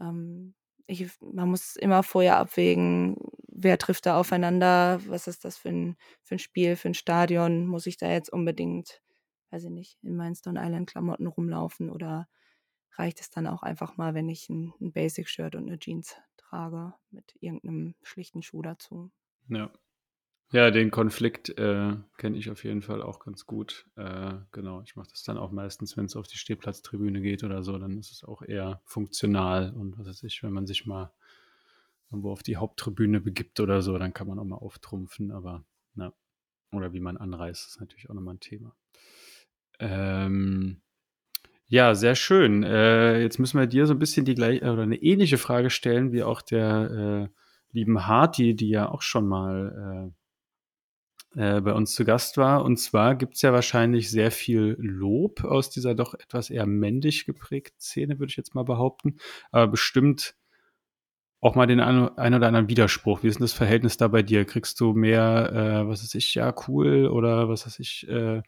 Ähm, 0.00 0.54
ich, 0.86 1.08
man 1.20 1.48
muss 1.48 1.76
immer 1.76 2.02
vorher 2.02 2.38
abwägen, 2.38 3.16
wer 3.56 3.78
trifft 3.78 4.06
da 4.06 4.18
aufeinander, 4.18 5.00
was 5.06 5.26
ist 5.26 5.44
das 5.44 5.56
für 5.56 5.70
ein, 5.70 5.96
für 6.22 6.36
ein 6.36 6.38
Spiel, 6.38 6.76
für 6.76 6.88
ein 6.88 6.94
Stadion, 6.94 7.66
muss 7.66 7.86
ich 7.86 7.96
da 7.96 8.10
jetzt 8.10 8.30
unbedingt, 8.32 9.02
weiß 9.50 9.64
ich 9.64 9.70
nicht, 9.70 9.98
in 10.02 10.16
meinen 10.16 10.34
Stone 10.34 10.60
Island 10.62 10.88
Klamotten 10.88 11.26
rumlaufen 11.26 11.90
oder 11.90 12.28
reicht 12.96 13.20
es 13.20 13.30
dann 13.30 13.46
auch 13.46 13.62
einfach 13.62 13.96
mal, 13.96 14.14
wenn 14.14 14.28
ich 14.28 14.48
ein, 14.48 14.72
ein 14.80 14.92
Basic-Shirt 14.92 15.54
und 15.54 15.66
eine 15.66 15.78
Jeans 15.78 16.16
trage 16.36 16.94
mit 17.10 17.34
irgendeinem 17.40 17.94
schlichten 18.02 18.42
Schuh 18.42 18.62
dazu. 18.62 19.10
Ja. 19.48 19.70
Ja, 20.52 20.70
den 20.70 20.92
Konflikt 20.92 21.58
äh, 21.58 21.96
kenne 22.18 22.38
ich 22.38 22.50
auf 22.50 22.62
jeden 22.62 22.80
Fall 22.80 23.02
auch 23.02 23.18
ganz 23.18 23.46
gut. 23.46 23.84
Äh, 23.96 24.34
genau, 24.52 24.80
ich 24.82 24.94
mache 24.94 25.08
das 25.10 25.24
dann 25.24 25.38
auch 25.38 25.50
meistens, 25.50 25.96
wenn 25.96 26.04
es 26.04 26.14
auf 26.14 26.28
die 26.28 26.38
Stehplatztribüne 26.38 27.20
geht 27.20 27.42
oder 27.42 27.64
so, 27.64 27.76
dann 27.78 27.98
ist 27.98 28.12
es 28.12 28.22
auch 28.22 28.42
eher 28.42 28.80
funktional 28.84 29.72
und 29.72 29.98
was 29.98 30.06
weiß 30.06 30.22
ich, 30.22 30.44
wenn 30.44 30.52
man 30.52 30.68
sich 30.68 30.86
mal 30.86 31.12
irgendwo 32.10 32.32
auf 32.32 32.42
die 32.42 32.56
Haupttribüne 32.56 33.20
begibt 33.20 33.60
oder 33.60 33.82
so, 33.82 33.98
dann 33.98 34.14
kann 34.14 34.26
man 34.28 34.38
auch 34.38 34.44
mal 34.44 34.56
auftrumpfen, 34.56 35.32
aber 35.32 35.64
na, 35.94 36.12
oder 36.72 36.92
wie 36.92 37.00
man 37.00 37.16
anreist, 37.16 37.66
ist 37.68 37.80
natürlich 37.80 38.08
auch 38.10 38.14
nochmal 38.14 38.34
ein 38.34 38.40
Thema. 38.40 38.74
Ähm, 39.78 40.82
ja, 41.68 41.94
sehr 41.94 42.14
schön. 42.14 42.62
Äh, 42.62 43.20
jetzt 43.22 43.38
müssen 43.38 43.58
wir 43.58 43.66
dir 43.66 43.86
so 43.86 43.94
ein 43.94 43.98
bisschen 43.98 44.24
die 44.24 44.34
gleiche 44.34 44.70
oder 44.72 44.82
eine 44.82 45.02
ähnliche 45.02 45.38
Frage 45.38 45.70
stellen 45.70 46.12
wie 46.12 46.22
auch 46.22 46.40
der 46.42 47.28
äh, 47.32 47.36
lieben 47.72 48.06
Harti, 48.06 48.54
die 48.54 48.68
ja 48.68 48.88
auch 48.88 49.02
schon 49.02 49.26
mal 49.26 50.12
äh, 51.34 51.56
äh, 51.56 51.60
bei 51.60 51.72
uns 51.72 51.94
zu 51.94 52.04
Gast 52.04 52.36
war. 52.36 52.64
Und 52.64 52.78
zwar 52.78 53.16
gibt 53.16 53.34
es 53.34 53.42
ja 53.42 53.52
wahrscheinlich 53.52 54.10
sehr 54.10 54.30
viel 54.30 54.76
Lob 54.78 55.44
aus 55.44 55.68
dieser 55.68 55.94
doch 55.94 56.14
etwas 56.14 56.50
eher 56.50 56.66
männlich 56.66 57.26
geprägten 57.26 57.80
Szene, 57.80 58.18
würde 58.18 58.30
ich 58.30 58.36
jetzt 58.36 58.54
mal 58.54 58.64
behaupten. 58.64 59.18
Aber 59.50 59.66
bestimmt 59.66 60.36
auch 61.40 61.54
mal 61.54 61.66
den 61.66 61.80
ein, 61.80 62.34
oder 62.34 62.46
anderen 62.46 62.68
Widerspruch. 62.68 63.22
Wie 63.22 63.28
ist 63.28 63.38
denn 63.38 63.44
das 63.44 63.52
Verhältnis 63.52 63.96
da 63.96 64.08
bei 64.08 64.22
dir? 64.22 64.44
Kriegst 64.44 64.80
du 64.80 64.92
mehr, 64.94 65.52
äh, 65.52 65.88
was 65.88 66.02
weiß 66.02 66.14
ich, 66.14 66.34
ja, 66.34 66.54
cool 66.66 67.06
oder 67.06 67.48
was 67.48 67.66
weiß 67.66 67.78
ich, 67.78 68.08
äh, 68.08 68.38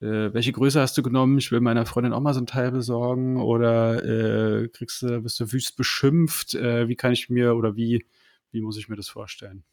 äh, 0.00 0.32
welche 0.32 0.52
Größe 0.52 0.80
hast 0.80 0.96
du 0.96 1.02
genommen? 1.02 1.38
Ich 1.38 1.52
will 1.52 1.60
meiner 1.60 1.86
Freundin 1.86 2.12
auch 2.12 2.20
mal 2.20 2.34
so 2.34 2.40
ein 2.40 2.46
Teil 2.46 2.70
besorgen 2.70 3.40
oder 3.40 4.04
äh, 4.04 4.68
kriegst 4.68 5.02
du, 5.02 5.20
bist 5.20 5.38
du 5.40 5.52
wüst 5.52 5.76
beschimpft? 5.76 6.54
Äh, 6.54 6.88
wie 6.88 6.96
kann 6.96 7.12
ich 7.12 7.28
mir 7.28 7.54
oder 7.54 7.76
wie, 7.76 8.06
wie 8.52 8.62
muss 8.62 8.78
ich 8.78 8.88
mir 8.88 8.96
das 8.96 9.08
vorstellen? 9.08 9.64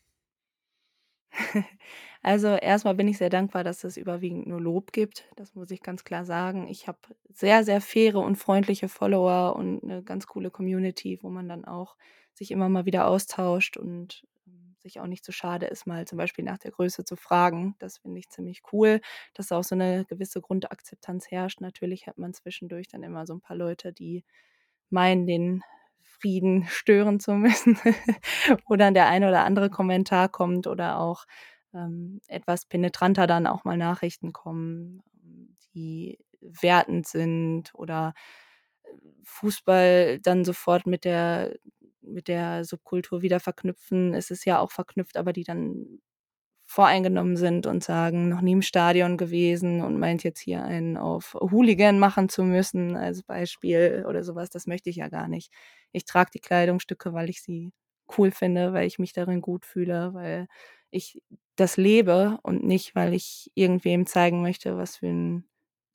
Also 2.23 2.47
erstmal 2.47 2.95
bin 2.95 3.07
ich 3.07 3.19
sehr 3.19 3.29
dankbar, 3.29 3.63
dass 3.63 3.83
es 3.83 3.95
überwiegend 3.95 4.47
nur 4.47 4.59
Lob 4.59 4.91
gibt. 4.91 5.29
Das 5.37 5.55
muss 5.55 5.71
ich 5.71 5.81
ganz 5.81 6.03
klar 6.03 6.25
sagen. 6.25 6.67
Ich 6.67 6.87
habe 6.87 6.97
sehr, 7.29 7.63
sehr 7.63 7.79
faire 7.79 8.17
und 8.17 8.35
freundliche 8.35 8.89
Follower 8.89 9.55
und 9.55 9.83
eine 9.83 10.03
ganz 10.03 10.27
coole 10.27 10.49
Community, 10.49 11.19
wo 11.21 11.29
man 11.29 11.47
dann 11.47 11.63
auch 11.63 11.95
sich 12.37 12.51
immer 12.51 12.69
mal 12.69 12.85
wieder 12.85 13.07
austauscht 13.07 13.77
und 13.77 14.23
ähm, 14.47 14.75
sich 14.79 14.99
auch 14.99 15.07
nicht 15.07 15.25
zu 15.25 15.31
schade 15.31 15.67
ist, 15.67 15.87
mal 15.87 16.05
zum 16.05 16.17
Beispiel 16.17 16.45
nach 16.45 16.57
der 16.57 16.71
Größe 16.71 17.03
zu 17.05 17.15
fragen. 17.15 17.75
Das 17.79 17.99
finde 17.99 18.19
ich 18.19 18.29
ziemlich 18.29 18.61
cool, 18.71 19.01
dass 19.33 19.51
auch 19.51 19.63
so 19.63 19.75
eine 19.75 20.05
gewisse 20.05 20.41
Grundakzeptanz 20.41 21.31
herrscht. 21.31 21.61
Natürlich 21.61 22.07
hat 22.07 22.17
man 22.17 22.33
zwischendurch 22.33 22.87
dann 22.87 23.03
immer 23.03 23.25
so 23.25 23.33
ein 23.33 23.41
paar 23.41 23.57
Leute, 23.57 23.93
die 23.93 24.23
meinen, 24.89 25.27
den 25.27 25.61
Frieden 26.01 26.65
stören 26.69 27.19
zu 27.19 27.33
müssen, 27.33 27.77
wo 28.67 28.75
dann 28.75 28.93
der 28.93 29.07
eine 29.07 29.27
oder 29.27 29.43
andere 29.45 29.69
Kommentar 29.69 30.29
kommt 30.29 30.67
oder 30.67 30.99
auch 30.99 31.25
ähm, 31.73 32.21
etwas 32.27 32.65
penetranter 32.65 33.27
dann 33.27 33.47
auch 33.47 33.63
mal 33.65 33.77
Nachrichten 33.77 34.33
kommen, 34.33 35.03
die 35.73 36.17
wertend 36.41 37.07
sind 37.07 37.73
oder 37.73 38.13
äh, 38.83 38.89
Fußball 39.23 40.19
dann 40.19 40.45
sofort 40.45 40.85
mit 40.87 41.05
der 41.05 41.55
mit 42.07 42.27
der 42.27 42.65
Subkultur 42.65 43.21
wieder 43.21 43.39
verknüpfen. 43.39 44.13
Es 44.13 44.31
ist 44.31 44.45
ja 44.45 44.59
auch 44.59 44.71
verknüpft, 44.71 45.17
aber 45.17 45.33
die 45.33 45.43
dann 45.43 45.99
voreingenommen 46.65 47.37
sind 47.37 47.65
und 47.65 47.83
sagen, 47.83 48.27
noch 48.29 48.41
nie 48.41 48.51
im 48.53 48.61
Stadion 48.61 49.17
gewesen 49.17 49.81
und 49.81 49.97
meint 49.99 50.23
jetzt 50.23 50.39
hier 50.41 50.63
einen 50.63 50.97
auf 50.97 51.33
Hooligan 51.35 51.97
machen 51.99 52.27
zu 52.29 52.43
müssen 52.43 52.95
als 52.97 53.23
Beispiel 53.23 54.05
oder 54.07 54.23
sowas. 54.23 54.49
Das 54.49 54.67
möchte 54.67 54.89
ich 54.89 54.97
ja 54.97 55.07
gar 55.09 55.29
nicht. 55.29 55.51
Ich 55.93 56.03
trage 56.05 56.31
die 56.33 56.39
Kleidungsstücke, 56.41 57.13
weil 57.13 57.29
ich 57.29 57.41
sie 57.41 57.71
cool 58.17 58.31
finde, 58.31 58.73
weil 58.73 58.85
ich 58.87 58.99
mich 58.99 59.13
darin 59.13 59.41
gut 59.41 59.65
fühle, 59.65 60.13
weil 60.13 60.47
ich 60.91 61.21
das 61.55 61.77
lebe 61.77 62.37
und 62.43 62.63
nicht, 62.63 62.95
weil 62.95 63.13
ich 63.13 63.49
irgendwem 63.55 64.05
zeigen 64.05 64.41
möchte, 64.41 64.77
was 64.77 64.97
für 64.97 65.07
ein 65.07 65.45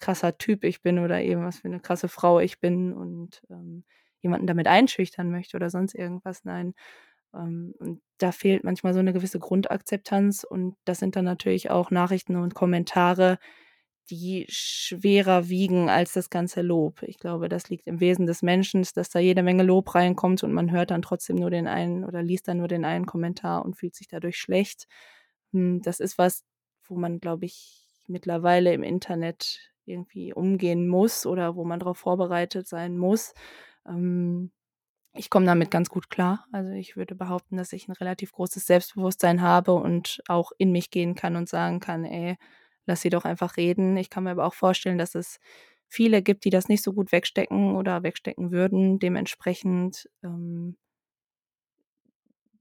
krasser 0.01 0.37
Typ 0.39 0.65
ich 0.65 0.83
bin 0.83 0.99
oder 0.99 1.21
eben 1.23 1.45
was 1.45 1.59
für 1.61 1.69
eine 1.69 1.81
krasse 1.81 2.09
Frau 2.09 2.41
ich 2.41 2.61
bin 2.61 2.93
und 2.93 3.43
ähm, 3.51 3.85
jemanden 4.23 4.47
damit 4.47 4.69
einschüchtern 4.69 5.31
möchte 5.31 5.57
oder 5.57 5.71
sonst 5.71 5.95
irgendwas. 5.95 6.45
Nein, 6.45 6.75
ähm, 7.35 7.75
und 7.79 8.03
da 8.19 8.33
fehlt 8.33 8.65
manchmal 8.65 8.95
so 8.95 9.01
eine 9.01 9.13
gewisse 9.13 9.39
Grundakzeptanz 9.41 10.45
und 10.45 10.77
das 10.85 10.99
sind 11.01 11.17
dann 11.17 11.25
natürlich 11.25 11.71
auch 11.71 11.91
Nachrichten 11.91 12.37
und 12.37 12.55
Kommentare, 12.55 13.39
die 14.11 14.47
schwerer 14.49 15.49
wiegen 15.49 15.89
als 15.89 16.13
das 16.13 16.29
ganze 16.29 16.61
Lob. 16.61 17.03
Ich 17.03 17.19
glaube, 17.19 17.49
das 17.49 17.69
liegt 17.71 17.87
im 17.87 18.01
Wesen 18.01 18.27
des 18.27 18.43
Menschen, 18.43 18.85
dass 18.95 19.09
da 19.11 19.21
jede 19.21 19.43
Menge 19.43 19.63
Lob 19.63 19.95
reinkommt 19.95 20.43
und 20.43 20.53
man 20.53 20.71
hört 20.73 20.91
dann 20.91 21.03
trotzdem 21.03 21.37
nur 21.37 21.51
den 21.51 21.69
einen 21.69 22.05
oder 22.05 22.23
liest 22.23 22.49
dann 22.49 22.59
nur 22.59 22.69
den 22.69 22.85
einen 22.85 23.07
Kommentar 23.07 23.65
und 23.65 23.77
fühlt 23.77 23.95
sich 23.95 24.09
dadurch 24.09 24.37
schlecht. 24.39 24.87
Hm, 25.53 25.81
das 25.83 26.01
ist 26.01 26.19
was, 26.19 26.45
wo 26.85 26.97
man, 26.97 27.21
glaube 27.21 27.45
ich, 27.47 27.87
mittlerweile 28.09 28.73
im 28.75 28.83
Internet 28.83 29.61
irgendwie 29.85 30.33
umgehen 30.35 30.89
muss 30.89 31.25
oder 31.27 31.57
wo 31.57 31.65
man 31.65 31.79
darauf 31.81 31.99
vorbereitet 31.99 32.67
sein 32.69 32.99
muss. 32.99 33.35
Ähm, 33.87 34.51
ich 35.15 35.31
komme 35.31 35.47
damit 35.47 35.71
ganz 35.71 35.89
gut 35.91 36.11
klar. 36.11 36.47
Also 36.53 36.71
ich 36.73 36.97
würde 36.97 37.15
behaupten, 37.15 37.57
dass 37.57 37.73
ich 37.73 37.89
ein 37.89 37.93
relativ 37.93 38.33
großes 38.33 38.67
Selbstbewusstsein 38.67 39.43
habe 39.43 39.75
und 39.75 40.23
auch 40.29 40.53
in 40.59 40.73
mich 40.73 40.91
gehen 40.91 41.15
kann 41.15 41.37
und 41.37 41.49
sagen 41.49 41.81
kann, 41.81 42.05
ey, 42.05 42.37
lass 42.87 43.03
sie 43.03 43.11
doch 43.11 43.25
einfach 43.25 43.57
reden. 43.59 43.97
Ich 43.97 44.11
kann 44.11 44.25
mir 44.25 44.31
aber 44.33 44.47
auch 44.47 44.55
vorstellen, 44.55 44.99
dass 44.99 45.15
es 45.15 45.39
viele 45.89 46.23
gibt, 46.23 46.45
die 46.45 46.51
das 46.51 46.69
nicht 46.69 46.83
so 46.83 46.93
gut 46.95 47.13
wegstecken 47.13 47.77
oder 47.77 48.03
wegstecken 48.03 48.51
würden. 48.53 48.99
Dementsprechend 49.01 50.09
ähm, 50.25 50.77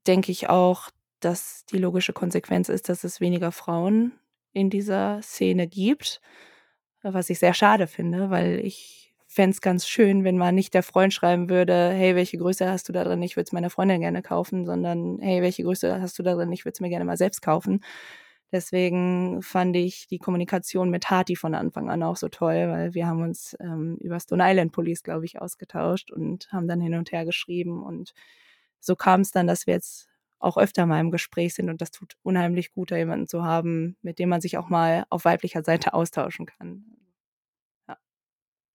denke 0.07 0.31
ich 0.31 0.49
auch, 0.49 0.89
dass 1.19 1.65
die 1.65 1.77
logische 1.77 2.13
Konsequenz 2.13 2.69
ist, 2.69 2.89
dass 2.89 3.03
es 3.03 3.21
weniger 3.21 3.51
Frauen 3.51 4.13
in 4.53 4.69
dieser 4.69 5.21
Szene 5.21 5.67
gibt, 5.67 6.21
was 7.03 7.29
ich 7.29 7.39
sehr 7.39 7.53
schade 7.53 7.87
finde, 7.87 8.29
weil 8.29 8.59
ich 8.59 9.10
fände 9.31 9.51
es 9.51 9.61
ganz 9.61 9.87
schön, 9.87 10.23
wenn 10.23 10.37
man 10.37 10.55
nicht 10.55 10.73
der 10.73 10.83
Freund 10.83 11.13
schreiben 11.13 11.49
würde, 11.49 11.89
hey, 11.91 12.15
welche 12.15 12.37
Größe 12.37 12.69
hast 12.69 12.89
du 12.89 12.93
da 12.93 13.03
drin? 13.03 13.21
Ich 13.23 13.37
würde 13.37 13.45
es 13.45 13.51
meiner 13.53 13.69
Freundin 13.69 14.01
gerne 14.01 14.21
kaufen, 14.21 14.65
sondern 14.65 15.19
hey, 15.21 15.41
welche 15.41 15.63
Größe 15.63 16.01
hast 16.01 16.19
du 16.19 16.23
da 16.23 16.35
drin? 16.35 16.51
Ich 16.51 16.65
würde 16.65 16.73
es 16.73 16.81
mir 16.81 16.89
gerne 16.89 17.05
mal 17.05 17.17
selbst 17.17 17.41
kaufen. 17.41 17.81
Deswegen 18.51 19.41
fand 19.41 19.77
ich 19.77 20.07
die 20.07 20.19
Kommunikation 20.19 20.89
mit 20.89 21.09
Hati 21.09 21.37
von 21.37 21.55
Anfang 21.55 21.89
an 21.89 22.03
auch 22.03 22.17
so 22.17 22.27
toll, 22.27 22.67
weil 22.69 22.93
wir 22.93 23.07
haben 23.07 23.21
uns 23.21 23.55
ähm, 23.61 23.97
über 24.01 24.19
Stone 24.19 24.43
Island 24.45 24.73
Police, 24.73 25.03
glaube 25.03 25.25
ich, 25.25 25.41
ausgetauscht 25.41 26.11
und 26.11 26.51
haben 26.51 26.67
dann 26.67 26.81
hin 26.81 26.95
und 26.95 27.13
her 27.13 27.23
geschrieben. 27.25 27.81
Und 27.83 28.13
so 28.81 28.95
kam 28.97 29.21
es 29.21 29.31
dann, 29.31 29.47
dass 29.47 29.67
wir 29.67 29.75
jetzt 29.75 30.09
auch 30.39 30.57
öfter 30.57 30.85
mal 30.85 30.99
im 30.99 31.11
Gespräch 31.11 31.53
sind 31.53 31.69
und 31.69 31.81
das 31.81 31.91
tut 31.91 32.15
unheimlich 32.23 32.73
gut, 32.73 32.91
da 32.91 32.97
jemanden 32.97 33.27
zu 33.27 33.43
haben, 33.43 33.95
mit 34.01 34.19
dem 34.19 34.29
man 34.29 34.41
sich 34.41 34.57
auch 34.57 34.69
mal 34.69 35.05
auf 35.09 35.23
weiblicher 35.25 35.63
Seite 35.63 35.93
austauschen 35.93 36.47
kann. 36.47 37.00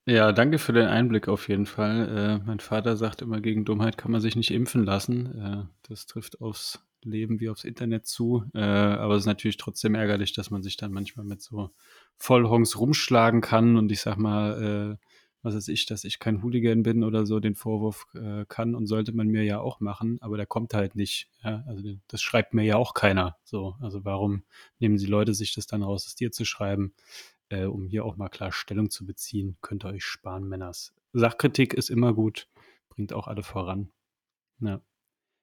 Ja, 0.09 0.31
danke 0.31 0.59
für 0.59 0.73
den 0.73 0.87
Einblick 0.87 1.27
auf 1.27 1.49
jeden 1.49 1.67
Fall. 1.67 2.39
Äh, 2.41 2.47
mein 2.47 2.61
Vater 2.61 2.97
sagt 2.97 3.23
immer, 3.23 3.41
gegen 3.41 3.65
Dummheit 3.65 3.99
kann 3.99 4.13
man 4.13 4.21
sich 4.21 4.37
nicht 4.37 4.53
impfen 4.53 4.85
lassen. 4.85 5.35
Äh, 5.37 5.65
das 5.89 6.07
trifft 6.07 6.41
aufs 6.41 6.79
Leben 7.03 7.41
wie 7.41 7.49
aufs 7.49 7.65
Internet 7.65 8.07
zu. 8.07 8.45
Äh, 8.55 8.61
aber 8.61 9.15
es 9.15 9.23
ist 9.23 9.27
natürlich 9.27 9.57
trotzdem 9.57 9.97
ärgerlich, 9.97 10.33
dass 10.33 10.51
man 10.51 10.63
sich 10.63 10.77
dann 10.77 10.93
manchmal 10.93 11.27
mit 11.27 11.43
so 11.43 11.71
Vollhongs 12.19 12.79
rumschlagen 12.79 13.41
kann. 13.41 13.77
Und 13.77 13.91
ich 13.91 14.01
sag 14.01 14.17
mal, 14.17 14.97
äh, 15.01 15.07
was 15.43 15.57
weiß 15.57 15.69
ich, 15.69 15.87
dass 15.87 16.05
ich 16.05 16.21
kein 16.21 16.41
Hooligan 16.41 16.85
bin 16.85 17.03
oder 17.03 17.27
so, 17.27 17.41
den 17.41 17.57
Vorwurf 17.57 18.07
äh, 18.15 18.45
kann 18.49 18.77
und 18.77 18.87
sollte 18.87 19.13
man 19.13 19.27
mir 19.27 19.43
ja 19.43 19.59
auch 19.61 19.81
machen, 19.81 20.19
aber 20.21 20.37
der 20.37 20.47
kommt 20.47 20.73
halt 20.73 20.95
nicht. 20.95 21.29
Ja? 21.43 21.65
Also 21.67 21.83
das 22.09 22.23
schreibt 22.23 22.55
mir 22.55 22.65
ja 22.65 22.77
auch 22.77 22.95
keiner. 22.95 23.37
So, 23.45 23.75
also 23.81 24.05
warum 24.05 24.45
nehmen 24.79 24.99
die 24.99 25.07
Leute 25.07 25.35
sich 25.35 25.53
das 25.55 25.67
dann 25.67 25.83
raus, 25.83 26.07
es 26.07 26.15
dir 26.15 26.33
zu 26.33 26.45
schreiben, 26.45 26.95
äh, 27.49 27.65
um 27.65 27.87
hier 27.87 28.05
auch 28.05 28.17
mal 28.17 28.29
klar 28.29 28.53
Stellung 28.53 28.91
zu 28.91 29.07
beziehen? 29.07 29.57
Könnt 29.61 29.85
ihr 29.85 29.89
euch 29.89 30.05
sparen, 30.05 30.49
Männers. 30.49 30.95
Sachkritik 31.13 31.75
ist 31.75 31.91
immer 31.91 32.13
gut, 32.13 32.49
bringt 32.89 33.13
auch 33.13 33.27
alle 33.27 33.43
voran. 33.43 33.91
Ja. 34.61 34.81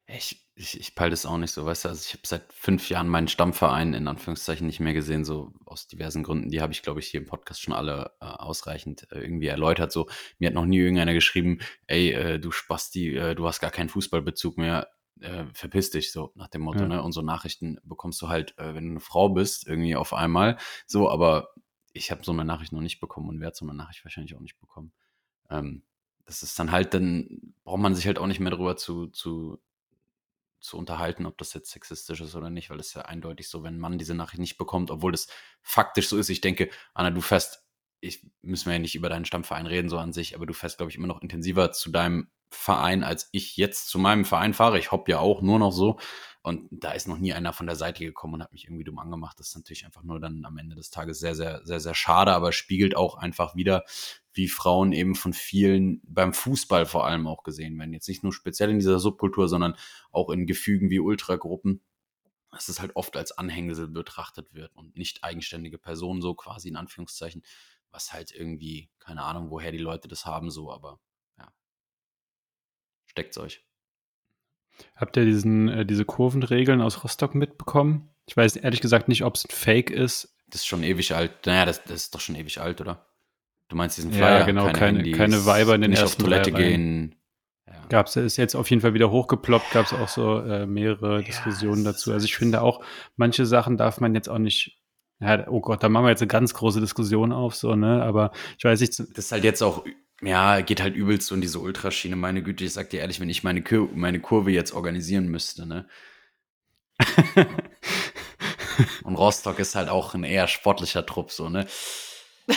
Ich, 0.06 0.46
ich, 0.56 0.78
ich 0.80 0.96
peile 0.96 1.12
das 1.12 1.26
auch 1.26 1.38
nicht 1.38 1.52
so, 1.52 1.66
weißt 1.66 1.86
du, 1.86 1.90
also 1.90 2.04
ich 2.06 2.14
habe 2.14 2.28
seit 2.28 2.52
fünf 2.52 2.90
Jahren 2.90 3.08
meinen 3.08 3.30
Stammverein 3.30 3.94
in 3.94 4.10
Anführungszeichen 4.10 4.68
nicht 4.68 4.82
mehr 4.82 4.94
gesehen, 4.94 5.24
so 5.24 5.54
aus 5.66 5.88
diversen 5.88 6.24
Gründen. 6.24 6.50
Die 6.50 6.62
habe 6.62 6.74
ich, 6.74 6.82
glaube 6.82 7.00
ich, 7.00 7.08
hier 7.08 7.22
im 7.22 7.26
Podcast 7.26 7.62
schon 7.62 7.74
alle 7.74 8.12
äh, 8.20 8.26
ausreichend 8.26 9.10
äh, 9.12 9.20
irgendwie 9.20 9.48
erläutert. 9.48 9.94
So, 9.94 10.10
mir 10.40 10.48
hat 10.48 10.56
noch 10.56 10.66
nie 10.66 10.80
irgendeiner 10.80 11.14
geschrieben, 11.14 11.60
ey, 11.88 12.12
äh, 12.12 12.40
du 12.40 12.52
Spasti, 12.52 13.16
äh, 13.16 13.34
du 13.34 13.48
hast 13.48 13.62
gar 13.62 13.72
keinen 13.72 13.88
Fußballbezug 13.88 14.58
mehr, 14.58 14.90
äh, 15.22 15.46
verpiss 15.54 15.90
dich, 15.90 16.12
so 16.12 16.34
nach 16.36 16.50
dem 16.50 16.62
Motto, 16.64 16.82
ja. 16.82 16.88
ne? 16.88 17.04
Und 17.04 17.14
so 17.14 17.22
Nachrichten 17.22 17.78
bekommst 17.84 18.22
du 18.22 18.28
halt, 18.28 18.58
äh, 18.58 18.76
wenn 18.76 18.86
du 18.86 18.92
eine 18.92 19.00
Frau 19.00 19.30
bist, 19.30 19.68
irgendwie 19.68 19.96
auf 19.96 20.14
einmal. 20.14 20.58
So, 20.86 21.10
aber 21.10 21.54
ich 21.94 22.12
habe 22.12 22.24
so 22.24 22.32
eine 22.32 22.46
Nachricht 22.46 22.74
noch 22.74 22.82
nicht 22.82 23.00
bekommen 23.00 23.30
und 23.30 23.40
werde 23.40 23.56
so 23.56 23.66
eine 23.66 23.74
Nachricht 23.74 24.04
wahrscheinlich 24.04 24.36
auch 24.36 24.42
nicht 24.42 24.60
bekommen. 24.60 24.92
Ähm, 25.50 25.84
das 26.26 26.44
ist 26.44 26.58
dann 26.60 26.72
halt, 26.72 26.94
dann 26.94 27.54
braucht 27.64 27.82
man 27.82 27.96
sich 27.96 28.08
halt 28.08 28.18
auch 28.18 28.28
nicht 28.28 28.40
mehr 28.40 28.52
darüber 28.52 28.78
zu, 28.78 29.08
zu 29.08 29.60
zu 30.64 30.78
unterhalten, 30.78 31.26
ob 31.26 31.38
das 31.38 31.54
jetzt 31.54 31.72
sexistisch 31.72 32.22
ist 32.22 32.36
oder 32.36 32.50
nicht, 32.50 32.70
weil 32.70 32.80
es 32.80 32.94
ja 32.94 33.02
eindeutig 33.02 33.50
so, 33.50 33.64
wenn 33.64 33.76
ein 33.76 33.80
Mann 33.80 33.98
diese 33.98 34.16
Nachricht 34.16 34.40
nicht 34.40 34.58
bekommt, 34.58 34.92
obwohl 34.92 35.12
das 35.12 35.28
faktisch 35.62 36.08
so 36.08 36.18
ist. 36.18 36.30
Ich 36.30 36.40
denke, 36.40 36.70
Anna, 36.94 37.12
du 37.12 37.20
fährst, 37.20 37.63
ich 38.04 38.26
müssen 38.42 38.68
wir 38.68 38.74
ja 38.74 38.80
nicht 38.80 38.96
über 38.96 39.10
deinen 39.10 39.26
Stammverein 39.26 39.66
reden, 39.66 39.90
so 39.90 39.98
an 39.98 40.14
sich, 40.14 40.36
aber 40.36 40.46
du 40.46 40.54
fährst, 40.54 40.78
glaube 40.78 40.92
ich, 40.92 40.98
immer 40.98 41.08
noch 41.08 41.22
intensiver 41.22 41.72
zu 41.72 41.90
deinem 41.90 42.28
Verein, 42.50 43.04
als 43.04 43.30
ich 43.32 43.58
jetzt 43.58 43.88
zu 43.88 43.98
meinem 43.98 44.26
Verein 44.26 44.54
fahre. 44.54 44.78
Ich 44.78 44.92
hopp 44.92 45.10
ja 45.10 45.20
auch 45.20 45.42
nur 45.42 45.58
noch 45.58 45.72
so. 45.72 45.98
Und 46.44 46.68
da 46.72 46.92
ist 46.92 47.08
noch 47.08 47.18
nie 47.18 47.34
einer 47.34 47.54
von 47.54 47.68
der 47.68 47.78
Seite 47.78 48.04
gekommen 48.04 48.36
und 48.36 48.44
hat 48.44 48.52
mich 48.52 48.66
irgendwie 48.66 48.84
dumm 48.84 49.00
angemacht. 49.00 49.40
Das 49.40 49.48
ist 49.48 49.56
natürlich 49.56 49.86
einfach 49.86 50.04
nur 50.04 50.20
dann 50.20 50.44
am 50.44 50.58
Ende 50.58 50.76
des 50.76 50.90
Tages 50.90 51.20
sehr, 51.20 51.36
sehr, 51.36 51.66
sehr, 51.66 51.80
sehr 51.80 51.96
schade, 51.96 52.34
aber 52.34 52.52
spiegelt 52.52 52.98
auch 52.98 53.16
einfach 53.16 53.56
wieder, 53.56 53.86
wie 54.34 54.50
Frauen 54.50 54.92
eben 54.92 55.16
von 55.16 55.32
vielen 55.32 56.02
beim 56.04 56.34
Fußball 56.34 56.86
vor 56.86 57.08
allem 57.08 57.28
auch 57.28 57.44
gesehen 57.44 57.80
werden. 57.80 57.94
Jetzt 57.94 58.10
nicht 58.10 58.24
nur 58.24 58.34
speziell 58.34 58.70
in 58.70 58.80
dieser 58.80 59.00
Subkultur, 59.00 59.48
sondern 59.48 59.76
auch 60.12 60.30
in 60.30 60.46
Gefügen 60.46 60.90
wie 60.90 61.00
Ultragruppen, 61.00 61.82
dass 62.52 62.68
es 62.68 62.82
halt 62.82 62.96
oft 62.96 63.16
als 63.16 63.32
Anhängsel 63.32 63.88
betrachtet 63.88 64.54
wird 64.54 64.76
und 64.76 64.98
nicht 64.98 65.24
eigenständige 65.24 65.78
Personen, 65.78 66.22
so 66.22 66.36
quasi 66.36 66.68
in 66.68 66.76
Anführungszeichen, 66.76 67.42
was 67.94 68.12
halt 68.12 68.32
irgendwie, 68.32 68.90
keine 69.00 69.24
Ahnung, 69.24 69.50
woher 69.50 69.72
die 69.72 69.78
Leute 69.78 70.08
das 70.08 70.26
haben, 70.26 70.50
so, 70.50 70.72
aber 70.72 71.00
ja. 71.38 71.48
Steckt's 73.06 73.38
euch. 73.38 73.64
Habt 74.96 75.16
ihr 75.16 75.26
diesen, 75.26 75.70
äh, 75.70 75.86
diese 75.86 76.04
Kurvenregeln 76.04 76.82
aus 76.82 77.04
Rostock 77.04 77.36
mitbekommen? 77.36 78.10
Ich 78.26 78.36
weiß 78.36 78.56
ehrlich 78.56 78.82
gesagt 78.82 79.08
nicht, 79.08 79.24
ob 79.24 79.36
es 79.36 79.46
ein 79.46 79.54
Fake 79.54 79.92
ist. 79.92 80.36
Das 80.48 80.62
ist 80.62 80.68
schon 80.68 80.84
ewig 80.84 81.14
alt. 81.14 81.46
Naja, 81.46 81.66
das, 81.66 81.84
das 81.84 82.04
ist 82.04 82.16
doch 82.16 82.20
schon 82.20 82.36
ewig 82.36 82.60
alt, 82.60 82.82
oder? 82.82 83.06
Du 83.70 83.76
meinst 83.76 83.98
diesen 83.98 84.12
Flyer? 84.12 84.40
Ja, 84.40 84.46
genau, 84.46 84.66
keine, 84.66 84.78
keine, 84.78 84.98
Handys, 85.00 85.18
keine 85.18 85.46
Weiber 85.46 85.76
in 85.76 85.82
den 85.82 85.92
nicht 85.92 86.00
ersten 86.00 86.22
auf 86.22 86.28
Toilette 86.28 86.52
gehen. 86.52 87.16
Ja. 87.68 87.86
Gab 87.90 88.08
es, 88.08 88.16
ist 88.16 88.38
jetzt 88.38 88.56
auf 88.56 88.70
jeden 88.70 88.82
Fall 88.82 88.94
wieder 88.94 89.12
hochgeploppt, 89.12 89.72
gab 89.72 89.86
es 89.86 89.94
auch 89.94 90.08
so 90.08 90.40
äh, 90.40 90.66
mehrere 90.66 91.20
ja, 91.20 91.26
Diskussionen 91.26 91.84
dazu. 91.84 92.12
Also 92.12 92.26
ich 92.26 92.36
finde 92.36 92.62
auch, 92.62 92.84
manche 93.16 93.46
Sachen 93.46 93.78
darf 93.78 94.00
man 94.00 94.16
jetzt 94.16 94.30
auch 94.30 94.40
nicht 94.40 94.83
ja, 95.24 95.48
oh 95.48 95.62
Gott, 95.62 95.82
da 95.84 95.90
machen 95.90 96.06
wir 96.06 96.10
jetzt 96.10 96.22
eine 96.22 96.28
ganz 96.28 96.54
große 96.54 96.82
Diskussion 96.82 97.32
auf, 97.32 97.56
so, 97.56 97.76
ne? 97.76 98.04
Aber 98.04 98.32
ich 98.58 98.64
weiß 98.64 98.80
nicht. 98.82 99.00
Das 99.00 99.10
ist 99.18 99.32
halt 99.32 99.44
jetzt 99.44 99.62
auch, 99.62 99.86
ja, 100.22 100.62
geht 100.62 100.82
halt 100.82 100.96
übelst 100.96 101.28
so 101.28 101.36
in 101.36 101.42
diese 101.42 101.60
Ultraschiene. 101.60 102.16
Meine 102.16 102.44
Güte, 102.44 102.64
ich 102.66 102.74
sag 102.74 102.90
dir 102.90 103.00
ehrlich, 103.00 103.20
wenn 103.20 103.30
ich 103.30 103.44
meine, 103.44 103.64
Kur 103.64 103.90
meine 103.94 104.20
Kurve 104.20 104.52
jetzt 104.52 104.74
organisieren 104.74 105.28
müsste, 105.30 105.66
ne? 105.66 105.88
Und 109.04 109.16
Rostock 109.16 109.60
ist 109.60 109.76
halt 109.76 109.90
auch 109.90 110.14
ein 110.14 110.24
eher 110.24 110.48
sportlicher 110.48 111.06
Trupp, 111.06 111.32
so, 111.32 111.50
ne? 111.50 111.68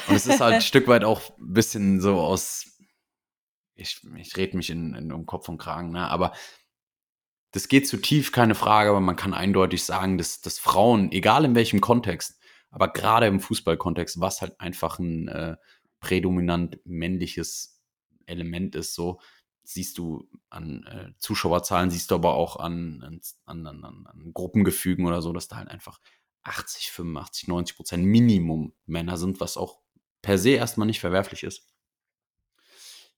Und 0.09 0.17
es 0.17 0.27
ist 0.27 0.41
halt 0.41 0.55
ein 0.55 0.61
Stück 0.63 0.89
weit 0.89 1.05
auch 1.05 1.21
ein 1.39 1.53
bisschen 1.53 2.01
so 2.01 2.19
aus, 2.19 2.79
ich, 3.75 4.01
ich 4.17 4.37
rede 4.37 4.57
mich 4.57 4.71
in, 4.71 4.95
in 4.95 5.13
um 5.13 5.27
Kopf 5.27 5.49
und 5.49 5.59
Kragen, 5.59 5.91
ne? 5.91 6.09
aber 6.09 6.33
das 7.53 7.69
geht 7.69 7.89
zu 7.89 7.97
tief, 7.97 8.33
keine 8.33 8.55
Frage, 8.55 8.91
aber 8.91 9.01
man 9.01 9.17
kann 9.17 9.33
eindeutig 9.33 9.85
sagen, 9.85 10.19
dass, 10.19 10.41
dass 10.41 10.59
Frauen, 10.59 11.11
egal 11.13 11.45
in 11.45 11.55
welchem 11.55 11.81
Kontext, 11.81 12.36
aber 12.71 12.93
gerade 12.93 13.27
im 13.27 13.41
Fußballkontext, 13.41 14.21
was 14.21 14.41
halt 14.43 14.61
einfach 14.61 14.99
ein 14.99 15.29
äh, 15.29 15.57
prädominant 16.01 16.79
männliches 16.85 17.83
Element 18.27 18.75
ist, 18.75 18.95
so 18.95 19.21
siehst 19.65 19.99
du 19.99 20.29
an 20.51 20.85
äh, 20.85 21.13
Zuschauerzahlen, 21.19 21.91
siehst 21.91 22.11
du 22.11 22.15
aber 22.15 22.35
auch 22.35 22.57
an, 22.57 23.21
an, 23.45 23.67
an, 23.67 23.85
an 23.85 24.31
Gruppengefügen 24.33 25.07
oder 25.07 25.23
so, 25.23 25.33
dass 25.33 25.49
da 25.49 25.57
halt 25.57 25.69
einfach 25.69 26.01
80, 26.45 26.93
85, 26.93 27.49
90 27.49 27.77
Prozent 27.77 28.05
Minimum 28.05 28.73
Männer 28.87 29.17
sind, 29.17 29.41
was 29.41 29.57
auch 29.57 29.81
per 30.23 30.39
se 30.39 30.51
erstmal 30.51 30.87
nicht 30.87 31.01
verwerflich 31.01 31.43
ist. 31.43 31.67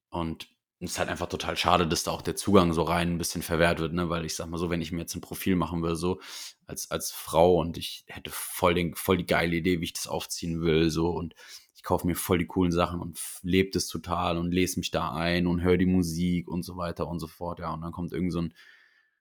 Und 0.08 0.48
es 0.80 0.92
ist 0.92 0.98
halt 0.98 1.08
einfach 1.08 1.28
total 1.28 1.56
schade, 1.56 1.88
dass 1.88 2.04
da 2.04 2.12
auch 2.12 2.22
der 2.22 2.36
Zugang 2.36 2.72
so 2.72 2.82
rein 2.82 3.14
ein 3.14 3.18
bisschen 3.18 3.42
verwehrt 3.42 3.80
wird, 3.80 3.92
ne? 3.92 4.08
Weil 4.08 4.24
ich 4.24 4.36
sag 4.36 4.48
mal 4.48 4.58
so, 4.58 4.70
wenn 4.70 4.80
ich 4.80 4.92
mir 4.92 5.00
jetzt 5.00 5.14
ein 5.16 5.20
Profil 5.20 5.56
machen 5.56 5.82
will, 5.82 5.96
so 5.96 6.20
als, 6.66 6.90
als 6.90 7.10
Frau 7.10 7.58
und 7.58 7.76
ich 7.76 8.04
hätte 8.06 8.30
voll, 8.32 8.74
den, 8.74 8.94
voll 8.94 9.16
die 9.16 9.26
geile 9.26 9.56
Idee, 9.56 9.80
wie 9.80 9.84
ich 9.84 9.92
das 9.92 10.06
aufziehen 10.06 10.60
will, 10.60 10.90
so 10.90 11.10
und 11.10 11.34
ich 11.74 11.82
kaufe 11.82 12.06
mir 12.06 12.14
voll 12.14 12.38
die 12.38 12.46
coolen 12.46 12.72
Sachen 12.72 13.00
und 13.00 13.20
lebe 13.42 13.70
das 13.72 13.88
total 13.88 14.36
und 14.36 14.52
lese 14.52 14.78
mich 14.78 14.90
da 14.90 15.12
ein 15.12 15.46
und 15.46 15.62
höre 15.62 15.78
die 15.78 15.86
Musik 15.86 16.48
und 16.48 16.62
so 16.62 16.76
weiter 16.76 17.08
und 17.08 17.18
so 17.18 17.26
fort, 17.26 17.58
ja. 17.58 17.72
Und 17.72 17.82
dann 17.82 17.92
kommt 17.92 18.12
irgend 18.12 18.32
so 18.32 18.42
ein 18.42 18.54